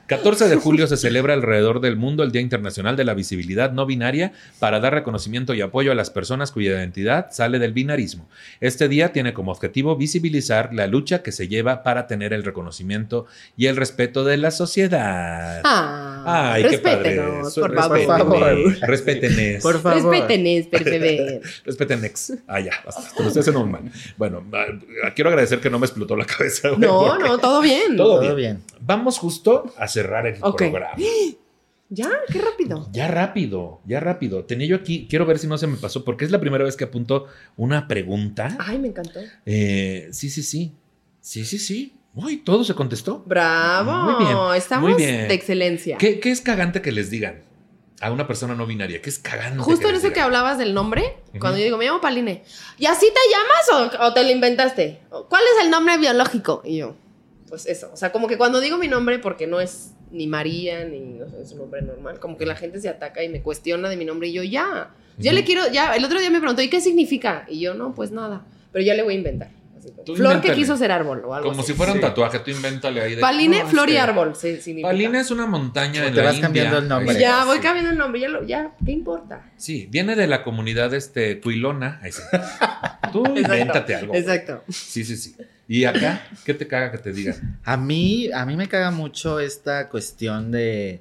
14 0.07 0.49
de 0.49 0.55
julio 0.55 0.87
se 0.87 0.97
celebra 0.97 1.33
alrededor 1.33 1.81
del 1.81 1.95
mundo 1.95 2.23
el 2.23 2.31
Día 2.31 2.41
Internacional 2.41 2.95
de 2.95 3.03
la 3.03 3.13
Visibilidad 3.13 3.71
No 3.71 3.85
Binaria 3.85 4.33
para 4.59 4.79
dar 4.79 4.93
reconocimiento 4.93 5.53
y 5.53 5.61
apoyo 5.61 5.91
a 5.91 5.95
las 5.95 6.09
personas 6.09 6.51
cuya 6.51 6.71
identidad 6.71 7.27
sale 7.31 7.59
del 7.59 7.73
binarismo. 7.73 8.27
Este 8.59 8.87
día 8.87 9.11
tiene 9.13 9.33
como 9.33 9.51
objetivo 9.51 9.95
visibilizar 9.95 10.73
la 10.73 10.87
lucha 10.87 11.23
que 11.23 11.31
se 11.31 11.47
lleva 11.47 11.83
para 11.83 12.07
tener 12.07 12.33
el 12.33 12.43
reconocimiento 12.43 13.25
y 13.57 13.67
el 13.67 13.75
respeto 13.83 14.23
de 14.23 14.37
la 14.37 14.49
sociedad. 14.51 15.61
Ah, 15.63 16.53
Ay, 16.53 16.63
qué 16.69 16.77
padre. 16.79 17.21
por 17.53 17.75
favor. 17.75 17.97
respétenme, 17.99 18.77
Respétenes. 18.87 19.61
Por 19.67 19.81
favor. 19.81 20.11
Respétenes, 20.11 20.67
persever. 20.67 21.41
Respeten 21.65 22.05
ex. 22.05 22.33
Ah, 22.47 22.59
ya, 22.61 22.71
basta. 22.85 23.03
Te 23.15 23.21
lo 23.23 23.27
estoy 23.27 23.41
haciendo 23.41 23.59
muy 23.65 23.69
mal. 23.71 23.91
Bueno, 24.17 24.45
ah, 24.53 25.11
quiero 25.13 25.29
agradecer 25.29 25.59
que 25.59 25.69
no 25.69 25.79
me 25.79 25.85
explotó 25.85 26.15
la 26.15 26.25
cabeza. 26.25 26.69
güey, 26.69 26.79
No, 26.79 27.17
no, 27.19 27.37
todo 27.39 27.61
bien. 27.61 27.97
Todo 27.97 28.19
Todo 28.21 28.35
bien. 28.35 28.35
bien. 28.35 28.63
Vamos 28.79 29.17
justo 29.19 29.73
a 29.77 29.87
cerrar 29.87 30.25
el 30.27 30.35
programa. 30.39 30.95
Ya, 31.89 32.09
qué 32.31 32.39
rápido. 32.41 32.89
Ya 32.91 33.07
rápido, 33.07 33.79
ya 33.85 33.99
rápido. 33.99 34.45
Tenía 34.45 34.65
yo 34.65 34.75
aquí, 34.77 35.05
quiero 35.07 35.27
ver 35.27 35.37
si 35.37 35.45
no 35.45 35.59
se 35.59 35.67
me 35.67 35.77
pasó, 35.77 36.03
porque 36.03 36.25
es 36.25 36.31
la 36.31 36.39
primera 36.39 36.63
vez 36.63 36.75
que 36.75 36.85
apunto 36.85 37.27
una 37.55 37.87
pregunta. 37.87 38.57
Ay, 38.59 38.79
me 38.79 38.87
encantó. 38.87 39.19
Eh, 39.45 40.07
sí, 40.11 40.31
sí, 40.31 40.41
sí. 40.41 40.73
Sí, 41.21 41.45
sí, 41.45 41.59
sí. 41.59 41.93
Uy, 42.15 42.37
todo 42.37 42.63
se 42.63 42.75
contestó. 42.75 43.23
Bravo. 43.25 43.91
Muy 43.91 44.25
bien, 44.25 44.37
Estamos 44.55 44.89
muy 44.91 44.97
bien. 45.01 45.27
de 45.27 45.33
excelencia. 45.33 45.97
¿Qué, 45.97 46.19
qué 46.19 46.31
es 46.31 46.41
cagante 46.41 46.81
que 46.81 46.91
les 46.91 47.09
digan 47.09 47.41
a 48.01 48.11
una 48.11 48.27
persona 48.27 48.53
no 48.53 48.65
binaria? 48.67 49.01
¿Qué 49.01 49.09
es 49.09 49.17
cagante? 49.17 49.59
Justo 49.59 49.89
en 49.89 49.95
eso 49.95 50.11
que 50.13 50.19
hablabas 50.19 50.57
del 50.59 50.73
nombre, 50.73 51.15
Ujú. 51.29 51.39
cuando 51.39 51.57
yo 51.57 51.63
digo, 51.63 51.77
me 51.77 51.85
llamo 51.85 52.01
Paline. 52.01 52.43
¿Y 52.77 52.85
así 52.85 53.07
te 53.07 53.19
llamas 53.31 53.93
o, 53.99 54.03
o 54.05 54.13
te 54.13 54.23
lo 54.23 54.29
inventaste? 54.29 54.99
¿O 55.09 55.25
¿Cuál 55.27 55.41
es 55.57 55.65
el 55.65 55.71
nombre 55.71 55.97
biológico? 55.97 56.61
Y 56.63 56.77
yo, 56.77 56.95
pues 57.49 57.65
eso. 57.65 57.89
O 57.91 57.97
sea, 57.97 58.11
como 58.11 58.27
que 58.27 58.37
cuando 58.37 58.59
digo 58.59 58.77
mi 58.77 58.87
nombre, 58.87 59.17
porque 59.17 59.47
no 59.47 59.59
es 59.59 59.91
ni 60.11 60.27
María, 60.27 60.85
ni 60.85 61.19
o 61.19 61.27
sea, 61.29 61.39
es 61.39 61.51
un 61.53 61.57
nombre 61.59 61.81
normal, 61.81 62.19
como 62.19 62.37
que 62.37 62.45
la 62.45 62.55
gente 62.55 62.79
se 62.79 62.89
ataca 62.89 63.23
y 63.23 63.29
me 63.29 63.41
cuestiona 63.41 63.89
de 63.89 63.97
mi 63.97 64.05
nombre. 64.05 64.27
Y 64.27 64.33
yo, 64.33 64.43
ya. 64.43 64.91
Yo 65.17 65.31
Ujú. 65.31 65.35
le 65.35 65.43
quiero, 65.43 65.71
ya. 65.71 65.95
El 65.95 66.05
otro 66.05 66.19
día 66.19 66.29
me 66.29 66.37
preguntó, 66.39 66.61
¿y 66.61 66.69
qué 66.69 66.79
significa? 66.79 67.45
Y 67.49 67.59
yo, 67.59 67.73
no, 67.73 67.95
pues 67.95 68.11
nada. 68.11 68.45
Pero 68.71 68.85
ya 68.85 68.93
le 68.93 69.01
voy 69.01 69.15
a 69.15 69.17
inventar. 69.17 69.49
Tú 70.05 70.15
Flor 70.15 70.41
que 70.41 70.53
quiso 70.53 70.75
ser 70.77 70.91
árbol 70.91 71.23
o 71.25 71.33
algo 71.33 71.49
Como 71.49 71.61
así. 71.61 71.71
si 71.71 71.77
fuera 71.77 71.91
un 71.91 71.97
Sí. 71.99 72.01
tatuaje, 72.01 72.39
tú 72.39 72.51
invéntale 72.51 73.01
ahí. 73.01 73.15
de- 73.15 73.21
Paline, 73.21 73.63
No, 73.63 73.67
flor 73.69 73.89
y 73.89 73.93
que- 73.93 73.99
árbol. 73.99 74.35
Sí, 74.35 74.57
significa. 74.61 74.87
Paline 74.89 75.19
es 75.19 75.31
una 75.31 75.45
montaña 75.45 76.03
O 76.03 76.05
en 76.07 76.13
te 76.13 76.17
la 76.19 76.23
vas 76.25 76.33
India. 76.35 76.47
cambiando 76.47 76.77
el 76.79 76.87
nombre. 76.87 77.19
Ya, 77.19 77.45
voy 77.45 77.57
Sí. 77.57 77.63
cambiando 77.63 77.91
el 77.91 77.97
nombre. 77.97 78.21
Ya, 78.21 78.27
lo, 78.29 78.43
ya, 78.45 78.71
¿qué 78.85 78.91
importa? 78.91 79.51
Sí, 79.57 79.87
viene 79.91 80.15
de 80.15 80.27
la 80.27 80.43
comunidad 80.43 80.93
este, 80.93 81.35
tuilona. 81.35 81.99
Ahí 82.01 82.11
sí. 82.11 82.21
Tú 83.13 83.23
Exacto, 83.25 83.39
invéntate 83.39 83.95
algo. 83.95 84.13
Exacto. 84.15 84.63
Sí, 84.69 85.03
sí, 85.03 85.15
sí. 85.17 85.35
Y 85.67 85.85
acá, 85.85 86.25
¿qué 86.45 86.53
te 86.53 86.67
caga 86.67 86.91
que 86.91 86.97
te 86.97 87.11
digan? 87.13 87.59
A 87.63 87.77
mí, 87.77 88.29
a 88.33 88.45
mí 88.45 88.55
me 88.57 88.67
caga 88.67 88.91
mucho 88.91 89.39
esta 89.39 89.87
cuestión 89.89 90.51
de, 90.51 90.99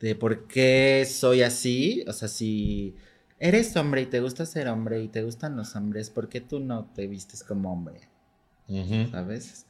de 0.00 0.14
por 0.14 0.46
qué 0.46 1.06
soy 1.10 1.42
así. 1.42 2.04
O 2.06 2.12
sea, 2.12 2.28
si 2.28 2.94
eres 3.38 3.76
hombre 3.76 4.02
y 4.02 4.06
te 4.06 4.20
gusta 4.20 4.46
ser 4.46 4.68
hombre 4.68 5.02
y 5.02 5.08
te 5.08 5.22
gustan 5.22 5.56
los 5.56 5.74
hombres, 5.76 6.10
¿por 6.10 6.28
qué 6.28 6.40
tú 6.40 6.60
no 6.60 6.84
te 6.94 7.06
vistes 7.06 7.42
como 7.42 7.72
hombre? 7.72 8.00
¿Sabes? 9.10 9.66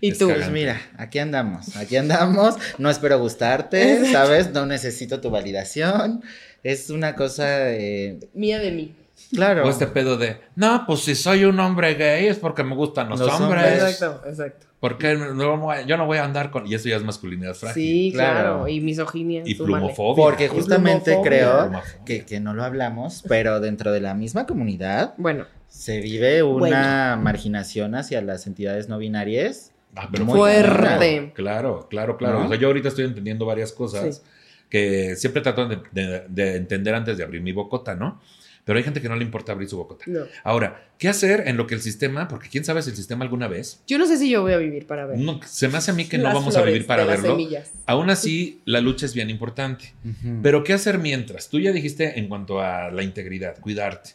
¿Y 0.00 0.10
Es 0.10 0.18
tú? 0.18 0.28
Pues 0.28 0.50
mira, 0.50 0.80
aquí 0.98 1.18
andamos, 1.18 1.74
aquí 1.76 1.96
andamos. 1.96 2.56
No 2.78 2.90
espero 2.90 3.18
gustarte, 3.18 4.04
¿sabes? 4.12 4.52
No 4.52 4.66
necesito 4.66 5.20
tu 5.20 5.30
validación. 5.30 6.22
Es 6.62 6.90
una 6.90 7.14
cosa 7.14 7.46
de... 7.46 8.28
Mía 8.34 8.58
de 8.58 8.72
mí. 8.72 8.94
Claro. 9.32 9.64
O 9.64 9.70
este 9.70 9.86
pedo 9.86 10.18
de, 10.18 10.38
no, 10.56 10.84
pues 10.86 11.00
si 11.00 11.14
soy 11.14 11.44
un 11.44 11.58
hombre 11.60 11.94
gay 11.94 12.26
es 12.26 12.36
porque 12.38 12.62
me 12.62 12.74
gustan 12.74 13.08
los, 13.08 13.18
Los 13.20 13.40
hombres. 13.40 13.62
hombres. 13.64 13.94
Exacto, 13.94 14.28
exacto. 14.28 14.65
Porque 14.88 15.14
no, 15.16 15.70
a- 15.70 15.82
yo 15.82 15.96
no 15.96 16.06
voy 16.06 16.18
a 16.18 16.24
andar 16.24 16.50
con. 16.50 16.66
Y 16.66 16.74
eso 16.74 16.88
ya 16.88 16.96
es 16.96 17.02
masculinidad 17.02 17.54
frágil. 17.54 17.82
Sí, 17.82 18.10
claro. 18.12 18.32
claro. 18.40 18.68
Y 18.68 18.80
misoginia. 18.80 19.42
Y 19.44 19.54
súmale. 19.54 19.78
plumofobia. 19.86 20.24
Porque 20.24 20.48
justamente 20.48 21.12
Plumofobia. 21.12 21.30
creo 21.30 21.60
Plumofobia. 21.68 22.04
que, 22.04 22.24
que 22.24 22.40
no 22.40 22.54
lo 22.54 22.64
hablamos, 22.64 23.24
pero 23.28 23.60
dentro 23.60 23.92
de 23.92 24.00
la 24.00 24.14
misma 24.14 24.46
comunidad 24.46 25.14
Bueno, 25.16 25.46
se 25.68 26.00
vive 26.00 26.42
una 26.42 27.18
marginación 27.20 27.94
hacia 27.94 28.20
las 28.22 28.46
entidades 28.46 28.88
no 28.88 28.98
binarias. 28.98 29.72
Ah, 29.94 30.08
pero 30.12 30.24
Muy 30.26 30.38
fuerte. 30.38 31.32
Claro, 31.34 31.86
claro, 31.88 32.16
claro. 32.18 32.40
¿No? 32.40 32.46
O 32.46 32.48
sea, 32.48 32.58
yo 32.58 32.66
ahorita 32.68 32.88
estoy 32.88 33.06
entendiendo 33.06 33.46
varias 33.46 33.72
cosas 33.72 34.16
Sí. 34.16 34.22
que 34.68 35.16
siempre 35.16 35.40
trato 35.42 35.66
de, 35.68 35.78
de- 35.92 36.24
de 36.28 36.56
entender 36.56 36.94
antes 36.94 37.16
de 37.16 37.24
abrir 37.24 37.40
mi 37.40 37.52
bocota, 37.52 37.94
¿no? 37.94 38.20
Pero 38.66 38.78
hay 38.78 38.84
gente 38.84 39.00
que 39.00 39.08
no 39.08 39.14
le 39.14 39.22
importa 39.24 39.52
abrir 39.52 39.68
su 39.68 39.76
bocota. 39.76 40.04
No. 40.08 40.24
Ahora, 40.42 40.90
¿qué 40.98 41.08
hacer 41.08 41.44
en 41.46 41.56
lo 41.56 41.68
que 41.68 41.76
el 41.76 41.80
sistema, 41.80 42.26
porque 42.26 42.48
quién 42.48 42.64
sabe 42.64 42.82
si 42.82 42.90
el 42.90 42.96
sistema 42.96 43.24
alguna 43.24 43.46
vez, 43.46 43.80
Yo 43.86 43.96
no 43.96 44.06
sé 44.06 44.16
si 44.18 44.28
yo 44.28 44.42
voy 44.42 44.54
a 44.54 44.58
vivir 44.58 44.88
para 44.88 45.06
ver. 45.06 45.18
no, 45.20 45.40
se 45.46 45.68
me 45.68 45.78
hace 45.78 45.92
a 45.92 45.94
mí 45.94 46.06
que 46.06 46.18
no 46.18 46.24
vamos 46.24 46.56
a 46.56 46.62
vivir 46.62 46.84
para 46.84 47.04
de 47.04 47.08
las 47.12 47.22
verlo. 47.22 47.36
semillas. 47.36 47.70
Aún 47.86 48.10
así, 48.10 48.60
la 48.64 48.80
lucha 48.80 49.06
es 49.06 49.14
bien 49.14 49.30
importante. 49.30 49.94
Pero 50.42 50.64
¿qué 50.64 50.72
hacer 50.72 50.98
mientras? 50.98 51.48
Tú 51.48 51.60
ya 51.60 51.70
dijiste 51.70 52.18
en 52.18 52.28
cuanto 52.28 52.60
a 52.60 52.90
la 52.90 53.04
integridad, 53.04 53.58
cuidarte. 53.60 54.10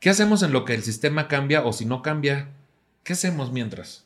¿Qué 0.00 0.10
hacemos 0.10 0.42
en 0.42 0.52
lo 0.52 0.64
que 0.64 0.74
el 0.74 0.82
sistema 0.82 1.28
cambia 1.28 1.64
o 1.64 1.72
si 1.72 1.84
no 1.84 2.02
cambia? 2.02 2.48
¿Qué 3.04 3.12
hacemos 3.12 3.52
mientras? 3.52 4.04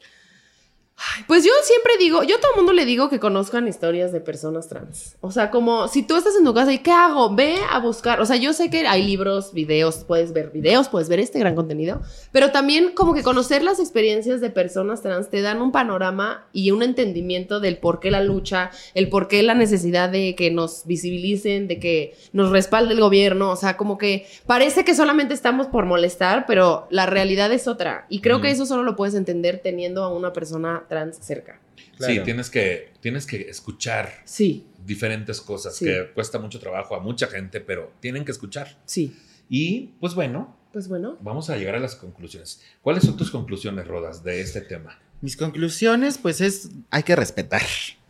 Pues 1.26 1.44
yo 1.44 1.50
siempre 1.62 1.92
digo, 1.98 2.22
yo 2.22 2.36
a 2.36 2.40
todo 2.40 2.52
el 2.52 2.56
mundo 2.56 2.72
le 2.72 2.86
digo 2.86 3.10
que 3.10 3.20
conozcan 3.20 3.68
historias 3.68 4.12
de 4.12 4.20
personas 4.20 4.68
trans. 4.68 5.16
O 5.20 5.30
sea, 5.30 5.50
como 5.50 5.88
si 5.88 6.02
tú 6.02 6.16
estás 6.16 6.36
en 6.36 6.44
tu 6.44 6.54
casa 6.54 6.72
y 6.72 6.78
¿qué 6.78 6.92
hago? 6.92 7.34
Ve 7.34 7.56
a 7.70 7.80
buscar. 7.80 8.20
O 8.20 8.26
sea, 8.26 8.36
yo 8.36 8.52
sé 8.52 8.70
que 8.70 8.86
hay 8.86 9.02
libros, 9.02 9.52
videos, 9.52 10.04
puedes 10.06 10.32
ver 10.32 10.50
videos, 10.50 10.88
puedes 10.88 11.08
ver 11.08 11.20
este 11.20 11.38
gran 11.38 11.54
contenido, 11.54 12.00
pero 12.32 12.50
también 12.50 12.92
como 12.94 13.12
que 13.12 13.22
conocer 13.22 13.62
las 13.62 13.78
experiencias 13.78 14.40
de 14.40 14.50
personas 14.50 15.02
trans 15.02 15.28
te 15.28 15.42
dan 15.42 15.60
un 15.60 15.72
panorama 15.72 16.46
y 16.52 16.70
un 16.70 16.82
entendimiento 16.82 17.60
del 17.60 17.78
por 17.78 18.00
qué 18.00 18.10
la 18.10 18.22
lucha, 18.22 18.70
el 18.94 19.08
por 19.08 19.28
qué 19.28 19.42
la 19.42 19.54
necesidad 19.54 20.08
de 20.08 20.34
que 20.34 20.50
nos 20.50 20.86
visibilicen, 20.86 21.68
de 21.68 21.78
que 21.78 22.16
nos 22.32 22.50
respalde 22.50 22.94
el 22.94 23.00
gobierno. 23.00 23.50
O 23.50 23.56
sea, 23.56 23.76
como 23.76 23.98
que 23.98 24.26
parece 24.46 24.84
que 24.84 24.94
solamente 24.94 25.34
estamos 25.34 25.66
por 25.66 25.84
molestar, 25.84 26.44
pero 26.46 26.86
la 26.90 27.06
realidad 27.06 27.52
es 27.52 27.68
otra. 27.68 28.06
Y 28.08 28.20
creo 28.20 28.40
que 28.40 28.50
eso 28.50 28.64
solo 28.64 28.82
lo 28.82 28.96
puedes 28.96 29.14
entender 29.14 29.60
teniendo 29.62 30.02
a 30.02 30.08
una 30.08 30.32
persona 30.32 30.85
trans 30.88 31.18
cerca. 31.18 31.60
Sí, 31.98 32.20
tienes 32.20 32.50
que, 32.50 32.92
tienes 33.00 33.26
que 33.26 33.48
escuchar 33.48 34.12
Sí, 34.24 34.66
diferentes 34.84 35.40
cosas 35.40 35.76
Sí. 35.76 35.84
que 35.86 36.10
cuesta 36.14 36.38
mucho 36.38 36.58
trabajo 36.58 36.94
a 36.94 37.00
mucha 37.00 37.26
gente, 37.26 37.60
pero 37.60 37.92
tienen 38.00 38.24
que 38.24 38.32
escuchar. 38.32 38.78
sí. 38.84 39.16
Y 39.48 39.92
pues 40.00 40.14
bueno, 40.16 40.56
Pues 40.72 40.88
bueno. 40.88 41.16
vamos 41.20 41.50
a 41.50 41.56
llegar 41.56 41.76
a 41.76 41.78
las 41.78 41.94
conclusiones. 41.94 42.60
¿Cuáles 42.82 43.04
son 43.04 43.16
tus 43.16 43.30
conclusiones, 43.30 43.86
Rodas, 43.86 44.24
de 44.24 44.40
este 44.40 44.60
tema? 44.60 44.98
Mis 45.20 45.36
conclusiones, 45.36 46.18
pues 46.18 46.40
es, 46.40 46.70
hay 46.90 47.04
que 47.04 47.14
respetar. 47.14 47.62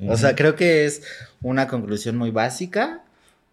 O 0.08 0.16
sea, 0.16 0.34
creo 0.34 0.56
que 0.56 0.86
es 0.86 1.02
una 1.42 1.68
conclusión 1.68 2.16
muy 2.16 2.30
básica, 2.30 3.04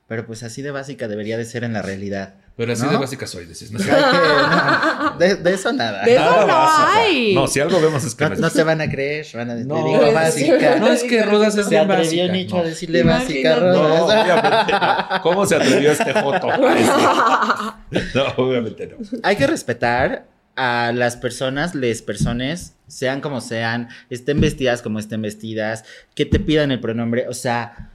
pero 0.07 0.25
pues 0.25 0.43
así 0.43 0.61
de 0.61 0.71
básica 0.71 1.07
debería 1.09 1.37
de 1.37 1.43
ser 1.45 1.63
en 1.65 1.73
la 1.73 1.81
realidad. 1.81 2.35
Pero 2.55 2.73
así 2.73 2.83
¿No? 2.83 2.91
de 2.91 2.97
básica 2.97 3.25
soy, 3.25 3.45
dices. 3.45 3.71
No, 3.71 3.79
de, 5.17 5.35
de 5.37 5.53
eso 5.53 5.73
nada. 5.73 6.03
De 6.05 6.13
eso 6.13 6.21
Nada 6.23 6.41
no 6.41 6.47
básica. 6.47 6.99
hay. 6.99 7.33
No, 7.35 7.47
si 7.47 7.59
algo 7.59 7.81
vemos 7.81 8.03
es 8.03 8.13
que 8.13 8.29
No, 8.29 8.35
no, 8.35 8.49
te 8.51 8.61
van 8.63 8.79
a 8.81 8.89
creer, 8.89 9.25
van 9.33 9.49
a 9.49 9.53
decir, 9.55 9.67
No, 9.67 9.83
digo 9.83 10.13
básica. 10.13 10.75
No, 10.77 10.87
es 10.87 11.03
que 11.03 11.23
Rodas 11.23 11.57
es 11.57 11.65
Se 11.65 11.69
bien 11.71 11.81
atrevió 11.89 12.03
básica. 12.23 12.27
Nicho 12.33 12.55
No. 12.57 12.61
a 12.61 12.65
decirle 12.65 12.99
Imagínate. 12.99 13.49
básica, 13.49 13.55
Rodas. 13.59 14.01
obviamente 14.01 14.71
no. 14.71 15.21
¿Cómo 15.23 15.45
se 15.47 15.55
atrevió 15.55 15.91
este 15.91 16.13
sí. 16.13 16.19
No, 18.15 18.23
obviamente 18.37 18.87
no. 18.87 18.97
Hay 19.23 19.35
que 19.35 19.47
respetar 19.47 20.25
a 20.55 20.91
las 20.93 21.17
personas, 21.17 21.73
les 21.73 22.03
personas, 22.03 22.75
sean 22.87 23.21
como 23.21 23.41
sean, 23.41 23.89
estén 24.11 24.39
vestidas 24.39 24.83
como 24.83 24.99
estén 24.99 25.21
vestidas, 25.23 25.83
que 26.13 26.27
te 26.27 26.39
pidan 26.39 26.71
el 26.71 26.79
pronombre, 26.79 27.27
o 27.27 27.33
sea, 27.33 27.89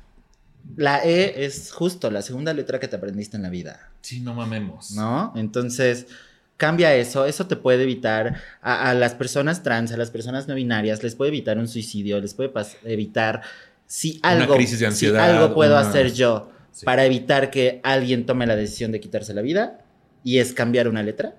la 0.77 1.05
E 1.05 1.45
es 1.45 1.73
justo 1.73 2.11
la 2.11 2.23
segunda 2.23 2.53
letra 2.53 2.79
que 2.79 2.89
te 2.89 2.97
aprendiste 2.97 3.37
en 3.37 3.43
la 3.43 3.51
vida, 3.51 3.91
Sí, 4.01 4.21
no 4.21 4.35
mamemos. 4.35 4.93
¿no? 4.93 5.33
Entonces, 5.37 6.07
cambia 6.57 6.95
eso, 6.95 7.25
eso 7.27 7.47
te 7.47 7.57
puede 7.57 7.83
evitar 7.85 8.43
a, 8.63 8.91
a 8.91 8.95
las 8.95 9.15
personas 9.15 9.63
trans, 9.63 9.93
a 9.93 9.97
las 9.97 10.11
personas 10.11 10.49
no 10.49 10.55
binarias, 10.55 11.03
les 11.03 11.15
puede 11.15 11.29
evitar 11.31 11.59
un 11.59 11.69
suicidio, 11.69 12.21
les 12.21 12.35
puede 12.35 12.53
evitar 12.85 13.43
si 13.87 14.21
Una 14.23 14.31
algo, 14.43 14.55
crisis 14.57 14.73
de 14.79 14.79
si 14.79 14.85
ansiedad, 14.87 15.31
algo 15.31 15.55
puedo 15.55 15.79
una- 15.79 15.89
hacer 15.89 16.13
yo 16.13 16.51
Sí. 16.73 16.85
para 16.85 17.05
evitar 17.05 17.51
que 17.51 17.81
alguien 17.83 18.25
tome 18.27 18.47
la 18.47 18.55
decisión 18.55 18.93
de 18.93 19.01
quitarse 19.01 19.35
la 19.35 19.43
vida 19.43 19.81
y 20.23 20.39
es 20.39 20.53
cambiar 20.53 20.87
una 20.89 21.03
letra. 21.03 21.35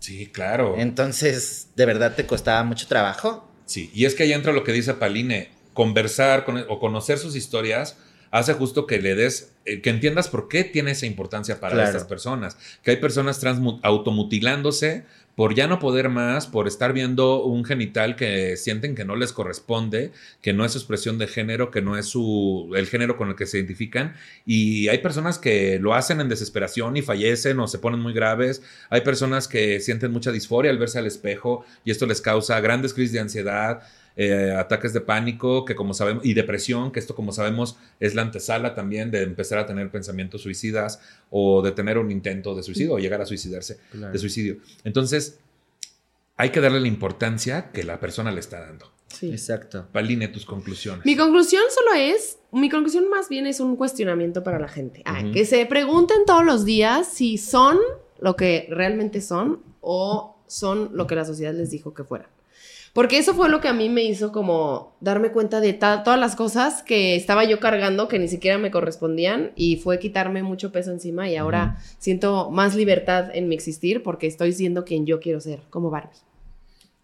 Sí, 0.00 0.26
claro. 0.26 0.74
Entonces, 0.76 1.68
¿de 1.76 1.86
verdad 1.86 2.14
te 2.14 2.26
costaba 2.26 2.62
mucho 2.64 2.86
trabajo? 2.88 3.48
Sí, 3.64 3.90
y 3.94 4.04
es 4.04 4.14
que 4.14 4.24
ahí 4.24 4.32
entra 4.34 4.52
lo 4.52 4.64
que 4.64 4.72
dice 4.72 4.92
Paline, 4.94 5.48
conversar 5.72 6.44
con, 6.44 6.58
o 6.68 6.78
conocer 6.78 7.18
sus 7.18 7.36
historias 7.36 7.96
hace 8.32 8.54
justo 8.54 8.86
que 8.86 8.98
le 9.00 9.14
des, 9.14 9.52
eh, 9.66 9.80
que 9.80 9.90
entiendas 9.90 10.26
por 10.28 10.48
qué 10.48 10.64
tiene 10.64 10.90
esa 10.90 11.06
importancia 11.06 11.60
para 11.60 11.74
Claro. 11.74 11.88
estas 11.90 12.04
personas. 12.04 12.56
Que 12.82 12.90
hay 12.90 12.96
personas 12.96 13.38
automutilándose 13.82 15.04
por 15.34 15.54
ya 15.54 15.66
no 15.66 15.78
poder 15.78 16.10
más, 16.10 16.46
por 16.46 16.68
estar 16.68 16.92
viendo 16.92 17.42
un 17.44 17.64
genital 17.64 18.16
que 18.16 18.56
sienten 18.58 18.94
que 18.94 19.04
no 19.06 19.16
les 19.16 19.32
corresponde, 19.32 20.12
que 20.42 20.52
no 20.52 20.64
es 20.64 20.72
su 20.72 20.78
expresión 20.78 21.16
de 21.16 21.26
género, 21.26 21.70
que 21.70 21.80
no 21.80 21.96
es 21.96 22.06
su, 22.06 22.70
el 22.76 22.86
género 22.86 23.16
con 23.16 23.30
el 23.30 23.34
que 23.36 23.46
se 23.46 23.56
identifican. 23.58 24.14
Y 24.44 24.88
hay 24.88 24.98
personas 24.98 25.38
que 25.38 25.78
lo 25.78 25.94
hacen 25.94 26.20
en 26.20 26.28
desesperación 26.28 26.96
y 26.98 27.02
fallecen 27.02 27.58
o 27.60 27.66
se 27.66 27.78
ponen 27.78 28.00
muy 28.00 28.12
graves. 28.12 28.62
Hay 28.90 29.00
personas 29.02 29.48
que 29.48 29.80
sienten 29.80 30.12
mucha 30.12 30.32
disforia 30.32 30.70
al 30.70 30.78
verse 30.78 30.98
al 30.98 31.06
espejo 31.06 31.64
y 31.84 31.90
esto 31.90 32.04
les 32.06 32.20
causa 32.20 32.60
grandes 32.60 32.92
crisis 32.92 33.12
de 33.12 33.20
ansiedad, 33.20 33.82
eh, 34.16 34.54
ataques 34.56 34.92
de 34.92 35.00
pánico, 35.00 35.64
que 35.64 35.74
como 35.74 35.94
sabemos, 35.94 36.24
y 36.24 36.34
depresión, 36.34 36.92
que 36.92 37.00
esto 37.00 37.14
como 37.14 37.32
sabemos 37.32 37.76
es 38.00 38.14
la 38.14 38.22
antesala 38.22 38.74
también 38.74 39.10
de 39.10 39.22
empezar 39.22 39.58
a 39.58 39.66
tener 39.66 39.90
pensamientos 39.90 40.42
suicidas 40.42 41.00
o 41.30 41.62
de 41.62 41.72
tener 41.72 41.98
un 41.98 42.10
intento 42.10 42.54
de 42.54 42.62
suicidio 42.62 42.94
o 42.94 42.98
llegar 42.98 43.20
a 43.20 43.26
suicidarse 43.26 43.78
de 43.92 44.18
suicidio. 44.18 44.56
Entonces, 44.84 45.38
hay 46.36 46.50
que 46.50 46.60
darle 46.60 46.80
la 46.80 46.88
importancia 46.88 47.70
que 47.72 47.84
la 47.84 48.00
persona 48.00 48.32
le 48.32 48.40
está 48.40 48.60
dando. 48.60 48.90
Sí. 49.08 49.30
Exacto. 49.30 49.86
Paline, 49.92 50.28
tus 50.28 50.46
conclusiones. 50.46 51.04
Mi 51.04 51.16
conclusión 51.16 51.62
solo 51.70 51.94
es, 51.96 52.38
mi 52.50 52.70
conclusión 52.70 53.10
más 53.10 53.28
bien 53.28 53.46
es 53.46 53.60
un 53.60 53.76
cuestionamiento 53.76 54.42
para 54.42 54.58
la 54.58 54.68
gente. 54.68 55.02
Ah. 55.04 55.22
Que 55.32 55.44
se 55.44 55.64
pregunten 55.66 56.24
todos 56.26 56.44
los 56.44 56.64
días 56.64 57.06
si 57.08 57.36
son 57.36 57.78
lo 58.20 58.36
que 58.36 58.66
realmente 58.70 59.20
son 59.20 59.60
o 59.80 60.36
son 60.46 60.90
lo 60.94 61.06
que 61.06 61.14
la 61.14 61.24
sociedad 61.24 61.52
les 61.52 61.70
dijo 61.70 61.92
que 61.92 62.04
fueran. 62.04 62.28
Porque 62.92 63.16
eso 63.16 63.32
fue 63.32 63.48
lo 63.48 63.60
que 63.60 63.68
a 63.68 63.72
mí 63.72 63.88
me 63.88 64.02
hizo 64.02 64.32
como 64.32 64.94
darme 65.00 65.32
cuenta 65.32 65.60
de 65.60 65.72
todas 65.72 66.20
las 66.20 66.36
cosas 66.36 66.82
que 66.82 67.16
estaba 67.16 67.44
yo 67.44 67.58
cargando 67.58 68.06
que 68.06 68.18
ni 68.18 68.28
siquiera 68.28 68.58
me 68.58 68.70
correspondían 68.70 69.52
y 69.56 69.76
fue 69.76 69.98
quitarme 69.98 70.42
mucho 70.42 70.72
peso 70.72 70.90
encima 70.90 71.28
y 71.30 71.36
ahora 71.36 71.78
siento 71.98 72.50
más 72.50 72.74
libertad 72.74 73.30
en 73.34 73.48
mi 73.48 73.54
existir 73.54 74.02
porque 74.02 74.26
estoy 74.26 74.52
siendo 74.52 74.84
quien 74.84 75.06
yo 75.06 75.20
quiero 75.20 75.40
ser, 75.40 75.60
como 75.70 75.88
Barbie. 75.88 76.18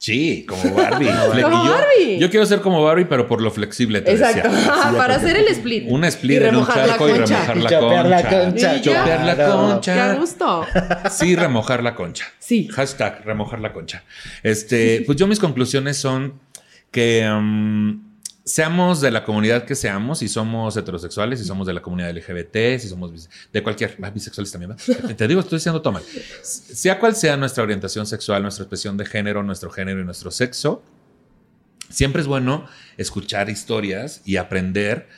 Sí, 0.01 0.46
como 0.46 0.62
Barbie. 0.76 1.09
Como 1.42 1.64
yo- 1.64 1.72
Barbie. 1.72 2.18
Yo, 2.20 2.30
quiero 2.30 2.46
ser 2.46 2.61
como 2.61 2.84
Barbie, 2.84 3.05
pero 3.07 3.26
por 3.26 3.40
lo 3.42 3.51
flexible, 3.51 4.01
te 4.01 4.12
Exacto, 4.12 4.49
decía. 4.49 4.92
para 4.96 5.16
hacer 5.16 5.36
el 5.36 5.49
split. 5.49 5.86
Un 5.88 6.05
Y 6.05 6.07
split 6.07 6.36
en 6.42 6.46
un 6.46 6.51
remojar 6.66 6.76
la 6.78 6.86
charco 6.86 7.09
y 7.09 7.12
concha. 7.12 7.26
remojar 7.53 7.57
la 7.57 7.68
chopear 7.70 8.07
la 8.07 8.22
concha. 8.22 8.40
concha. 8.44 8.80
Chopear 8.80 9.24
la 9.26 9.34
claro. 9.34 9.53
¡Qué 9.59 9.90
concha. 9.90 10.14
gusto! 10.14 10.66
Sí, 11.11 11.34
remojar 11.34 11.82
la 11.82 11.94
concha. 11.96 12.26
Sí. 12.38 12.68
Hashtag 12.68 13.22
remojar 13.24 13.59
la 13.61 13.72
concha. 13.72 14.05
Este, 14.44 15.03
pues 15.05 15.18
yo 15.18 15.26
mis 15.26 15.40
conclusiones 15.40 15.96
son 15.96 16.34
que 16.92 17.28
um, 17.28 18.01
seamos 18.49 19.03
de 19.03 19.11
la 19.11 19.24
comunidad 19.24 19.64
que 19.64 19.74
seamos, 19.74 20.20
si 20.20 20.28
somos 20.28 20.74
heterosexuales, 20.76 21.38
si 21.38 21.44
somos 21.44 21.66
de 21.66 21.74
la 21.74 21.82
comunidad 21.82 22.11
LGBT, 22.16 22.78
si 22.80 22.88
somos 22.88 23.28
de 23.53 23.62
cualquier, 23.62 23.96
ah, 24.03 24.11
bisexuales 24.11 24.51
también. 24.51 24.74
Te 25.16 25.28
digo, 25.28 25.40
estoy 25.40 25.59
diciendo 25.59 25.82
toma. 25.82 26.01
Sea 26.42 26.99
cual 26.99 27.14
sea 27.14 27.36
nuestra 27.36 27.62
orientación 27.62 28.07
sexual, 28.07 28.42
nuestra 28.42 28.62
expresión 28.64 28.96
de 28.96 29.05
género, 29.05 29.42
nuestro 29.42 29.70
género 29.70 30.01
y 30.01 30.05
nuestro 30.05 30.30
sexo, 30.30 30.82
siempre 31.90 32.22
es 32.22 32.26
bueno 32.26 32.66
escuchar 32.96 33.51
historias 33.51 34.22
y 34.24 34.36
aprender 34.36 35.09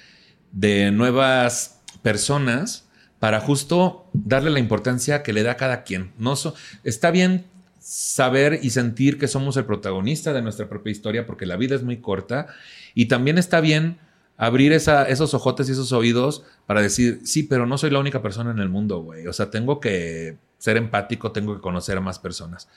de 0.51 0.91
nuevas 0.91 1.81
personas 2.03 2.87
para 3.21 3.39
justo 3.41 4.09
darle 4.13 4.51
la 4.51 4.59
importancia 4.59 5.23
que 5.23 5.33
le 5.33 5.43
da 5.45 5.53
a 5.53 5.57
cada 5.57 5.85
quien. 5.85 6.13
No 6.19 6.35
so- 6.37 6.55
está 6.85 7.11
bien 7.11 7.45
saber 7.91 8.61
y 8.63 8.71
sentir 8.71 9.19
que 9.19 9.27
somos 9.27 9.57
el 9.57 9.65
protagonista 9.65 10.33
de 10.33 10.43
nuestra 10.43 10.69
propia 10.69 10.93
historia 10.93 11.27
porque 11.27 11.45
la 11.45 11.57
vida 11.57 11.75
es 11.75 11.83
muy 11.83 11.97
corta 11.97 12.47
y 12.95 13.07
también 13.07 13.37
está 13.37 13.61
bien 13.61 13.99
abrir 14.37 14.71
esos 14.73 15.35
ojotes 15.35 15.69
y 15.69 15.73
esos 15.73 15.91
oídos 15.91 16.45
para 16.67 16.83
decir, 16.83 17.19
sí, 17.25 17.43
pero 17.43 17.67
no 17.67 17.79
soy 17.79 17.91
la 17.91 17.99
única 17.99 18.23
persona 18.23 18.53
en 18.53 18.61
el 18.61 18.69
mundo, 18.69 19.01
güey. 19.01 19.27
O 19.27 19.33
sea, 19.33 19.51
tengo 19.51 19.81
que 19.81 20.39
ser 20.57 20.77
empático, 20.77 21.33
tengo 21.33 21.57
que 21.57 21.61
conocer 21.61 21.99
a 21.99 22.01
más 22.01 22.21
personas. 22.21 22.69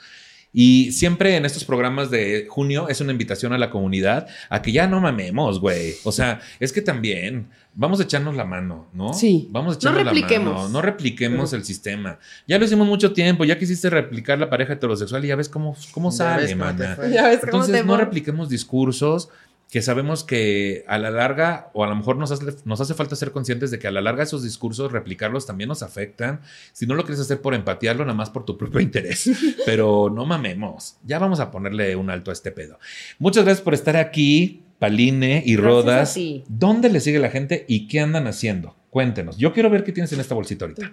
Y 0.54 0.91
siempre 0.91 1.36
en 1.36 1.45
estos 1.45 1.66
programas 1.66 2.12
de 2.12 2.45
junio 2.47 2.88
es 2.88 3.01
una 3.01 3.12
invitación 3.12 3.54
a 3.54 3.58
la 3.58 3.72
comunidad 3.72 4.28
a 4.49 4.62
que 4.62 4.72
ya 4.72 4.86
no 4.88 5.01
mamemos, 5.01 5.60
güey. 5.60 5.95
O 6.04 6.12
sea, 6.12 6.41
es 6.60 6.72
que 6.72 6.82
también 6.84 7.47
vamos 7.74 7.99
a 7.99 8.04
echarnos 8.04 8.36
la 8.36 8.45
mano, 8.45 8.88
¿no? 8.93 9.14
Sí. 9.14 9.47
Vamos 9.51 9.72
a 9.72 9.74
No 9.74 9.80
echarnos 9.80 10.06
la 10.06 10.12
repliquemos. 10.12 10.54
mano. 10.54 10.70
No 10.70 10.82
repliquemos 10.84 11.54
el 11.54 11.64
sistema. 11.64 12.20
Ya 12.47 12.60
lo 12.60 12.66
hicimos 12.66 12.88
mucho 12.88 13.14
tiempo. 13.14 13.45
Ya 13.45 13.58
quisiste 13.58 13.89
replicar 13.89 14.38
la 14.38 14.49
pareja 14.49 14.74
heterosexual 14.74 15.26
y 15.26 15.30
ya 15.30 15.36
ves 15.36 15.49
cómo, 15.49 15.76
cómo 15.91 16.12
Ya 16.12 16.18
sale, 16.18 16.43
ves 16.43 16.51
cómo 16.54 16.66
mana. 16.66 16.95
fue. 16.95 17.12
Ya 17.12 17.24
ves 17.30 17.39
cómo 17.39 17.45
Entonces 17.51 17.76
te 17.82 17.84
no 17.88 17.97
repliquemos 17.97 18.47
discursos 18.49 19.30
que 19.74 19.82
sabemos 19.82 20.24
que 20.24 20.86
a 20.88 20.99
la 20.99 21.09
larga, 21.09 21.71
o 21.74 21.84
a 21.84 21.88
lo 21.88 21.95
mejor 21.95 22.15
nos 22.17 22.30
hace, 22.30 22.45
nos 22.63 22.80
hace 22.80 22.93
falta 22.93 23.15
ser 23.15 23.32
conscientes 23.32 23.71
de 23.71 23.80
que 23.80 23.88
a 23.88 23.91
la 23.91 24.01
larga 24.01 24.21
esos 24.21 24.43
discursos, 24.43 24.91
replicarlos 24.91 25.47
también 25.47 25.67
nos 25.67 25.82
afectan. 25.82 26.41
Si 26.74 26.86
no 26.86 26.93
lo 26.93 27.05
quieres 27.05 27.21
hacer 27.21 27.41
por 27.41 27.55
empatiarlo, 27.55 28.05
nada 28.05 28.15
más 28.15 28.30
por 28.30 28.45
tu 28.45 28.55
propio 28.55 28.80
interés. 28.82 29.32
Pero 29.65 30.11
no 30.13 30.28
mamemos. 30.28 30.97
Ya 31.03 31.17
vamos 31.17 31.39
a 31.39 31.49
ponerle 31.49 31.95
un 31.95 32.11
alto 32.11 32.30
a 32.30 32.34
este 32.34 32.51
pedo. 32.51 32.78
Muchas 33.17 33.45
gracias 33.45 33.63
por 33.63 33.74
estar 33.74 33.97
aquí, 33.97 34.61
Paline 34.78 35.41
y 35.43 35.55
Gracias 35.55 35.65
Rodas. 35.65 36.19
¿Dónde 36.47 36.89
le 36.89 36.99
sigue 36.99 37.17
la 37.17 37.32
gente 37.32 37.65
y 37.67 37.88
qué 37.88 37.99
andan 37.99 38.28
haciendo? 38.28 38.76
Cuéntenos. 38.91 39.38
Yo 39.38 39.53
quiero 39.53 39.71
ver 39.71 39.84
qué 39.84 39.91
tienes 39.91 40.13
en 40.13 40.19
esta 40.19 40.36
bolsita 40.36 40.65
ahorita. 40.65 40.91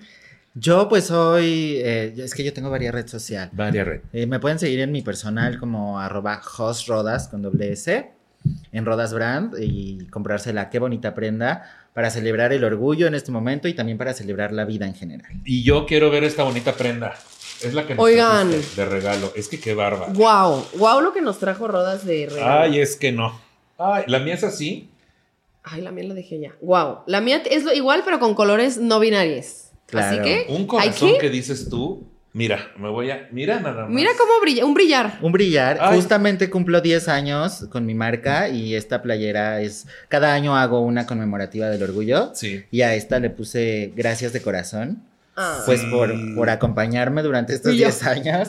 Yo 0.55 0.89
pues 0.89 1.05
soy, 1.05 1.83
eh, 1.85 2.15
es 2.17 2.35
que 2.35 2.45
yo 2.45 2.55
tengo 2.55 2.71
varias 2.71 2.95
redes 2.95 3.11
sociales. 3.11 3.55
Varias 3.55 3.87
red. 3.87 4.01
Eh, 4.15 4.25
me 4.25 4.41
pueden 4.41 4.59
seguir 4.59 4.81
en 4.81 4.91
mi 4.91 5.03
personal 5.03 5.59
como 5.59 6.01
arroba 6.01 6.41
con 7.31 7.43
doble 7.43 7.73
S 7.73 8.20
en 8.73 8.87
Rodas 8.87 9.13
Brand 9.13 9.55
y 9.61 10.07
comprársela, 10.07 10.71
qué 10.71 10.79
bonita 10.79 11.15
prenda 11.15 11.89
para 11.93 12.11
celebrar 12.11 12.53
el 12.53 12.65
orgullo 12.65 13.07
en 13.07 13.15
este 13.15 13.33
momento 13.33 13.69
y 13.69 13.75
también 13.75 13.99
para 13.99 14.15
celebrar 14.15 14.53
la 14.53 14.65
vida 14.65 14.87
en 14.87 14.95
general. 14.95 15.31
Y 15.45 15.63
yo 15.63 15.87
quiero 15.87 16.11
ver 16.11 16.25
esta 16.25 16.43
bonita 16.45 16.73
prenda. 16.75 17.15
Es 17.63 17.75
la 17.75 17.87
que 17.87 17.95
nos 17.95 18.05
Oigan. 18.05 18.51
de 18.51 18.85
regalo. 18.87 19.33
Es 19.37 19.49
que 19.49 19.61
qué 19.61 19.75
bárbaro. 19.75 20.13
Wow, 20.15 20.65
wow 20.79 21.01
lo 21.01 21.13
que 21.13 21.21
nos 21.21 21.39
trajo 21.39 21.69
Rodas 21.69 22.07
de 22.07 22.27
regalo. 22.31 22.63
Ay, 22.63 22.79
es 22.81 22.97
que 22.97 23.13
no. 23.13 23.39
Ay, 23.77 24.05
la 24.07 24.19
mía 24.21 24.35
es 24.35 24.45
así. 24.45 24.89
Ay, 25.63 25.83
la 25.83 25.91
mía 25.91 26.05
la 26.05 26.15
dejé 26.15 26.41
ya. 26.41 26.53
Wow. 26.63 27.01
La 27.07 27.21
mía 27.21 27.43
es 27.51 27.65
lo 27.65 27.75
igual, 27.75 28.03
pero 28.05 28.19
con 28.19 28.35
colores 28.35 28.79
no 28.79 28.99
binarios. 28.99 29.45
Así 29.45 29.71
Claro. 29.89 30.23
que. 30.23 30.47
Un 30.49 30.57
¿hay 30.63 30.67
corazón 30.67 31.13
que 31.21 31.29
dices 31.29 31.69
tú. 31.69 32.07
Mira, 32.33 32.71
me 32.79 32.89
voy 32.89 33.11
a. 33.11 33.29
Mira 33.33 33.59
nada 33.59 33.83
más. 33.83 33.91
Mira 33.91 34.11
cómo 34.17 34.33
brilla, 34.41 34.65
un 34.65 34.73
brillar. 34.75 35.19
Un 35.21 35.33
brillar, 35.33 35.79
Ay. 35.81 35.97
justamente 35.97 36.49
cumplo 36.49 36.81
10 36.81 37.09
años 37.09 37.67
con 37.71 37.85
mi 37.87 37.95
marca 37.95 38.49
y 38.49 38.75
esta 38.77 39.03
playera 39.03 39.61
es, 39.61 39.89
cada 40.09 40.33
año 40.33 40.57
hago 40.57 40.81
una 40.81 41.07
conmemorativa 41.07 41.69
del 41.69 41.83
orgullo 41.83 42.31
Sí. 42.35 42.65
y 42.71 42.83
a 42.83 42.95
esta 42.95 43.19
le 43.19 43.31
puse 43.31 43.93
gracias 43.97 44.33
de 44.33 44.43
corazón. 44.43 45.03
Ah. 45.37 45.63
pues 45.65 45.81
Sí. 45.81 45.87
por, 45.91 46.13
por 46.35 46.51
acompañarme 46.51 47.23
durante 47.23 47.55
estos 47.55 47.73
Y 47.75 47.79
yo. 47.79 47.87
10 47.87 48.03
años, 48.05 48.49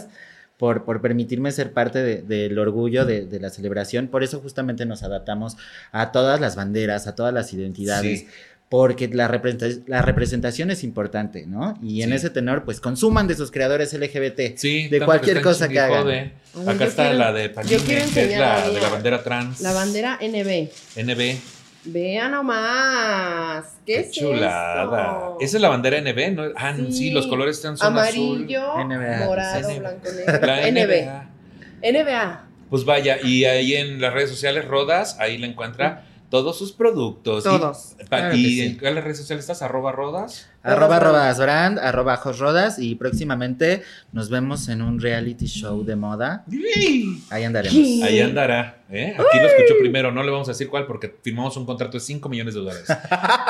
por, 0.57 0.83
por 0.83 0.99
permitirme 1.01 1.51
ser 1.51 1.71
parte 1.73 1.99
de- 2.03 2.21
del 2.21 2.59
orgullo 2.59 3.05
de, 3.05 3.25
de 3.25 3.39
la 3.39 3.49
celebración. 3.49 4.07
Por 4.09 4.23
eso 4.23 4.39
justamente 4.41 4.85
nos 4.85 5.01
adaptamos 5.01 5.57
a 5.91 6.11
todas 6.11 6.39
las 6.41 6.55
banderas, 6.55 7.07
a 7.07 7.15
todas 7.15 7.33
las 7.33 7.53
identidades. 7.53 8.21
Sí. 8.21 8.27
Porque 8.71 9.09
la, 9.09 9.27
representa- 9.27 9.83
la 9.85 10.01
representación 10.01 10.71
es 10.71 10.85
importante, 10.85 11.45
¿no? 11.45 11.77
Y 11.83 12.03
en 12.03 12.13
ese 12.13 12.29
tenor, 12.29 12.63
pues 12.63 12.79
consuman 12.79 13.27
de 13.27 13.35
sus 13.35 13.51
creadores 13.51 13.91
LGBT. 13.93 14.55
Sí, 14.57 14.83
de 14.87 14.99
tanto 14.99 15.05
cualquier 15.07 15.41
cosa 15.41 15.67
que 15.67 15.77
hagan. 15.77 16.07
Acá 16.07 16.31
yo 16.79 16.83
está 16.85 17.03
quiero- 17.03 17.17
la 17.19 17.33
de 17.33 17.51
quiero 17.51 17.83
que 17.85 17.97
es 17.97 18.15
la 18.37 18.59
la 18.59 18.69
de 18.69 18.79
la 18.79 18.87
bandera 18.87 19.23
trans. 19.23 19.59
La 19.59 19.73
bandera 19.73 20.17
NB. 20.21 20.69
NB. 20.95 21.35
Vean 21.83 22.31
nomás. 22.31 23.65
¿Qué, 23.85 23.93
Qué 23.95 23.99
es 23.99 24.11
chulada. 24.11 25.33
Esa 25.41 25.57
es 25.57 25.61
la 25.61 25.67
bandera 25.67 25.97
NB, 25.99 26.31
¿no? 26.35 26.43
Ah, 26.55 26.73
sí, 26.77 26.93
Sí. 26.93 27.11
los 27.11 27.27
colores 27.27 27.57
están 27.57 27.75
son 27.75 27.87
Amarillo, 27.87 28.77
NBA, 28.85 29.25
morado, 29.25 29.79
blanco, 29.79 30.07
negro. 30.15 30.45
La 30.47 30.61
NB. 30.71 30.77
NBA. 30.87 31.29
NBA. 31.83 32.43
Pues 32.69 32.85
vaya, 32.85 33.17
y 33.21 33.43
ahí 33.43 33.73
en 33.75 33.99
las 33.99 34.13
redes 34.13 34.29
sociales 34.29 34.63
Rodas, 34.65 35.17
ahí 35.19 35.37
la 35.37 35.47
encuentra 35.47 36.05
todos 36.31 36.57
sus 36.57 36.71
productos. 36.71 37.43
Todos. 37.43 37.95
Claro 38.07 38.33
¿Y, 38.33 38.45
sí. 38.45 38.61
en 38.61 38.77
cuáles 38.77 39.03
redes 39.03 39.17
sociales 39.17 39.43
estás? 39.43 39.61
¿Arroba 39.61 39.91
Rodas? 39.91 40.49
Arroba 40.63 40.99
Rodas 40.99 41.03
Rodas 41.03 41.39
Brand, 41.39 41.79
arroba 41.79 42.15
Josrodas 42.17 42.79
y 42.79 42.95
próximamente 42.95 43.83
nos 44.13 44.29
vemos 44.29 44.69
en 44.69 44.81
un 44.81 45.01
reality 45.01 45.45
show 45.45 45.83
de 45.83 45.97
moda. 45.97 46.45
Ahí 47.29 47.43
andaremos. 47.43 47.77
Ahí 48.03 48.21
andará. 48.21 48.77
¿eh? 48.89 49.13
Aquí 49.13 49.39
lo 49.39 49.47
escuchó 49.47 49.73
primero, 49.79 50.11
no 50.11 50.23
le 50.23 50.31
vamos 50.31 50.47
a 50.47 50.51
decir 50.51 50.69
cuál 50.69 50.87
porque 50.87 51.13
firmamos 51.21 51.57
un 51.57 51.65
contrato 51.65 51.97
de 51.97 51.99
5 52.01 52.29
millones 52.29 52.53
de 52.53 52.59
dólares. 52.61 52.85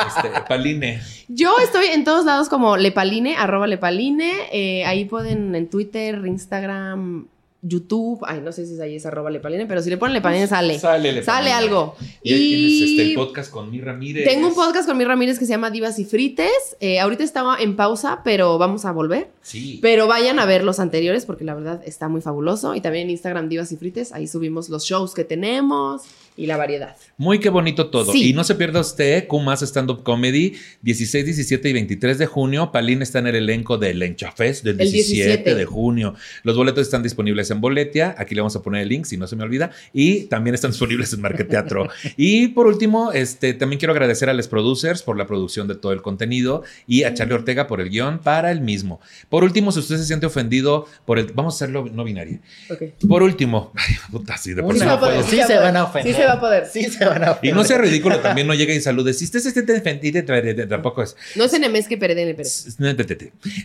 Este, 0.08 0.30
Paline. 0.50 1.02
Yo 1.28 1.54
estoy 1.64 1.86
en 1.88 2.04
todos 2.04 2.26
lados 2.26 2.50
como 2.50 2.76
Lepaline, 2.78 3.36
arroba 3.38 3.68
Lepaline. 3.68 4.32
eh, 4.52 4.84
ahí 4.86 5.06
pueden 5.06 5.54
en 5.54 5.70
Twitter, 5.70 6.20
Instagram, 6.26 7.28
YouTube. 7.62 8.24
Ay, 8.26 8.42
no 8.42 8.52
sé 8.52 8.66
si 8.66 8.74
es 8.74 8.80
ahí 8.80 8.96
es 8.96 9.06
arroba 9.06 9.30
Lepaline, 9.30 9.68
pero 9.68 9.82
si 9.82 9.90
le 9.90 9.98
ponen 9.98 10.14
Lepaline 10.14 10.48
sale. 10.48 10.80
Sale, 10.80 11.12
le 11.12 11.24
Sale 11.24 11.52
algo. 11.52 11.96
Y 12.24 12.34
ahí 12.34 12.40
tienes 12.40 12.90
este, 12.90 13.02
el 13.04 13.14
podcast 13.16 13.52
con 13.52 13.70
mi 13.70 13.82
Ramírez. 13.82 14.28
tengo 14.28 14.48
un 14.48 14.56
podcast 14.56 14.88
con 14.88 14.98
mi 14.98 15.04
Ramírez 15.04 15.38
que 15.38 15.46
se 15.46 15.52
llama 15.52 15.70
Divas 15.70 16.00
y 16.00 16.06
Frites. 16.06 16.76
Eh, 16.80 17.00
ahorita 17.00 17.24
estaba 17.24 17.58
en 17.60 17.76
pausa, 17.76 18.22
pero 18.24 18.58
vamos 18.58 18.86
a 18.86 18.92
volver. 18.92 19.30
Sí. 19.42 19.80
Pero 19.82 20.08
vayan 20.08 20.40
a 20.40 20.46
ver 20.46 20.64
los 20.64 20.80
anteriores 20.80 21.26
porque 21.26 21.44
la 21.44 21.54
verdad 21.54 21.82
está 21.86 22.08
muy 22.08 22.22
fabuloso. 22.22 22.76
Y 22.76 22.82
también 22.82 23.06
en 23.06 23.12
Instagram 23.12 23.50
Divas 23.50 23.72
y 23.72 23.78
Frites, 23.78 24.12
ahí 24.12 24.28
subimos 24.28 24.70
los 24.70 24.84
shows 24.86 25.14
que 25.14 25.24
tenemos 25.24 26.04
y 26.42 26.48
la 26.48 26.58
variedad. 26.58 26.96
Muy 27.18 27.40
que 27.40 27.50
bonito 27.50 27.92
todo. 27.92 28.12
Sí. 28.12 28.30
Y 28.30 28.34
no 28.34 28.44
se 28.44 28.56
pierda 28.56 28.80
usted 28.80 29.28
Q 29.28 29.40
más 29.42 29.62
Stand 29.62 29.92
Up 29.92 30.02
Comedy 30.02 30.56
16, 30.82 31.26
17 31.26 31.70
y 31.70 31.74
23 31.74 32.18
de 32.18 32.26
junio. 32.26 32.72
Paline 32.72 33.04
está 33.04 33.20
en 33.20 33.28
el 33.28 33.36
elenco 33.36 33.78
del 33.78 34.00
Lencha 34.00 34.32
Fest 34.32 34.64
del 34.64 34.82
El 34.82 34.92
17, 34.92 35.26
17. 35.28 35.56
de 35.56 35.66
junio. 35.66 36.16
Los 36.42 36.58
boletos 36.58 36.82
están 36.82 37.04
disponibles 37.04 37.52
en 37.52 37.62
Boletia. 37.62 38.16
Aquí 38.18 38.34
le 38.34 38.42
vamos 38.42 38.56
a 38.56 38.64
poner 38.64 38.82
el 38.82 38.90
link 38.90 39.06
si 39.06 39.18
no 39.18 39.28
se 39.28 39.36
me 39.36 39.44
olvida. 39.44 39.70
Y 39.94 40.22
también 40.22 40.56
están 40.56 40.72
disponibles 40.72 41.14
en 41.14 41.22
Marqueteatro. 41.22 41.90
y 42.18 42.48
por 42.48 42.66
último, 42.66 43.12
este, 43.12 43.54
también 43.54 43.78
quiero 43.78 43.94
agradecer 43.94 44.28
a 44.28 44.34
los 44.34 44.48
producers 44.48 45.04
por 45.04 45.16
la 45.16 45.28
producción 45.28 45.68
de 45.68 45.76
todo 45.76 45.92
el 45.92 46.02
contenido 46.02 46.64
y 46.88 47.04
a 47.04 47.14
Charlie 47.14 47.36
Ortega 47.36 47.68
por 47.68 47.82
el 47.82 47.92
guion 47.92 48.18
para 48.18 48.52
el 48.52 48.62
mismo. 48.62 49.00
Por 49.30 49.44
último, 49.44 49.72
si 49.72 49.78
usted 49.78 49.98
se 49.98 50.06
siente 50.06 50.26
ofendido 50.26 50.88
por 51.06 51.20
el... 51.20 51.32
Vamos 51.34 51.54
a 51.54 51.56
hacerlo 51.58 51.86
no 51.94 52.04
binario. 52.04 52.40
Ok. 52.72 52.82
Por 53.08 53.22
último, 53.22 53.74
ay, 53.76 53.96
puta, 54.12 54.38
sí, 54.38 54.56
de 54.56 54.64
por 54.64 54.74
sí 54.74 54.84
no 54.84 55.00
puedo. 55.00 55.22
sí 55.22 55.40
se 55.46 55.58
van 55.58 55.78
a 55.78 55.84
ofender. 55.84 56.16
Sí 56.16 56.20
se 56.20 56.31
va 56.32 56.38
a 56.38 56.40
poder. 56.40 56.66
Sí 56.66 56.84
se 56.86 57.06
van 57.06 57.24
a 57.24 57.28
Y 57.28 57.30
ofender. 57.30 57.56
no 57.56 57.64
sea 57.64 57.78
ridículo, 57.78 58.20
también 58.20 58.48
no 58.48 58.54
llega 58.54 58.74
y 58.74 58.82
salude. 58.82 59.14
Si 59.22 59.26
usted 59.26 59.40
se 59.40 59.52
siente 59.52 59.74
ofendido, 59.78 60.24
tampoco 60.68 61.04
es. 61.04 61.16
No 61.36 61.44
es 61.44 61.54
enemés 61.54 61.88
que 61.88 61.98
pereden 61.98 62.36
Pérez. 62.36 62.76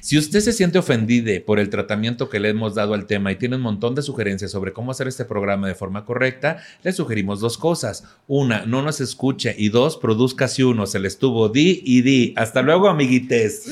Si 0.02 0.18
usted 0.18 0.40
se 0.40 0.52
siente 0.52 0.78
ofendido 0.78 1.32
por 1.44 1.58
el 1.58 1.70
tratamiento 1.70 2.28
que 2.28 2.40
le 2.40 2.50
hemos 2.50 2.74
dado 2.74 2.94
al 2.94 3.06
tema 3.06 3.32
y 3.32 3.36
tiene 3.36 3.56
un 3.56 3.62
montón 3.62 3.94
de 3.94 4.02
sugerencias 4.02 4.50
sobre 4.50 4.72
cómo 4.72 4.90
hacer 4.90 5.08
este 5.08 5.24
programa 5.24 5.68
de 5.68 5.74
forma 5.74 6.04
correcta, 6.04 6.58
le 6.82 6.92
sugerimos 6.92 7.40
dos 7.40 7.58
cosas. 7.58 8.04
Una, 8.26 8.66
no 8.66 8.82
nos 8.82 9.00
escuche. 9.00 9.54
Y 9.56 9.68
dos, 9.70 9.96
produzca 9.96 10.48
si 10.48 10.62
uno. 10.62 10.86
Se 10.86 10.98
le 10.98 11.08
estuvo 11.08 11.48
di 11.48 11.82
y 11.84 12.02
di. 12.02 12.34
Hasta 12.36 12.62
luego, 12.62 12.88
amiguites. 12.88 13.66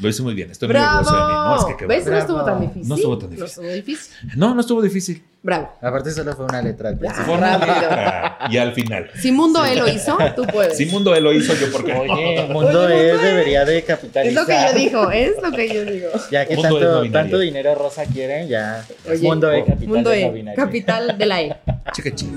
Lo 0.00 0.08
hice 0.08 0.22
muy 0.22 0.34
bien. 0.34 0.50
Estoy 0.50 0.68
muy 0.68 0.76
orgulloso 0.76 1.14
de 1.16 1.22
mí. 1.22 1.32
No, 1.32 1.56
es 1.58 1.64
que 1.64 1.76
qué 1.76 1.86
¿Ves? 1.86 2.06
No 2.06 2.18
estuvo 2.18 2.44
tan 2.44 2.60
difícil. 2.60 2.88
No 2.88 2.94
estuvo 2.96 3.18
tan 3.18 3.30
No 3.30 3.34
difícil. 3.36 3.46
estuvo 3.64 3.72
difícil. 3.74 4.12
No, 4.36 4.54
no 4.54 4.60
estuvo 4.60 4.82
difícil. 4.82 5.24
Bravo. 5.40 5.70
Aparte 5.80 6.10
solo 6.10 6.34
fue 6.34 6.46
una 6.46 6.60
letra 6.60 6.88
al 6.88 6.98
principio. 6.98 7.24
Fue 7.26 7.34
una 7.36 7.56
rápido. 7.58 7.74
letra. 7.80 8.38
Y 8.50 8.56
al 8.56 8.72
final. 8.72 9.10
Si 9.20 9.30
Mundo 9.30 9.64
él 9.64 9.78
lo 9.78 9.88
hizo, 9.88 10.18
tú 10.34 10.44
puedes. 10.46 10.76
Si 10.76 10.86
Mundo 10.86 11.14
él 11.14 11.22
lo 11.24 11.32
hizo, 11.32 11.54
yo 11.54 11.70
porque 11.70 11.92
Oye, 11.98 12.46
Mundo 12.50 12.82
Oye, 12.86 13.06
es 13.08 13.12
Mundo 13.14 13.26
debería 13.28 13.64
de 13.64 13.78
es 13.78 13.84
capitalizar. 13.84 14.42
lo 14.42 14.46
que 14.46 14.54
yo 14.54 14.78
digo, 14.78 15.10
es 15.12 15.42
lo 15.42 15.50
que 15.52 15.68
yo 15.72 15.84
digo. 15.84 16.08
Ya 16.30 16.44
que 16.46 16.54
es 16.54 16.62
no 16.62 17.10
tanto, 17.10 17.38
dinero 17.38 17.74
rosa 17.76 18.04
quieren, 18.04 18.48
ya. 18.48 18.84
Oye, 19.08 19.18
Mundo 19.22 19.52
E, 19.52 19.64
capital 19.64 19.88
Mundo 19.88 20.10
de 20.10 20.42
no 20.42 20.50
E, 20.52 20.54
capital 20.54 21.16
de 21.18 21.26
la 21.26 21.42
E. 21.42 21.56
Cheque, 21.94 22.14
cheque. 22.14 22.32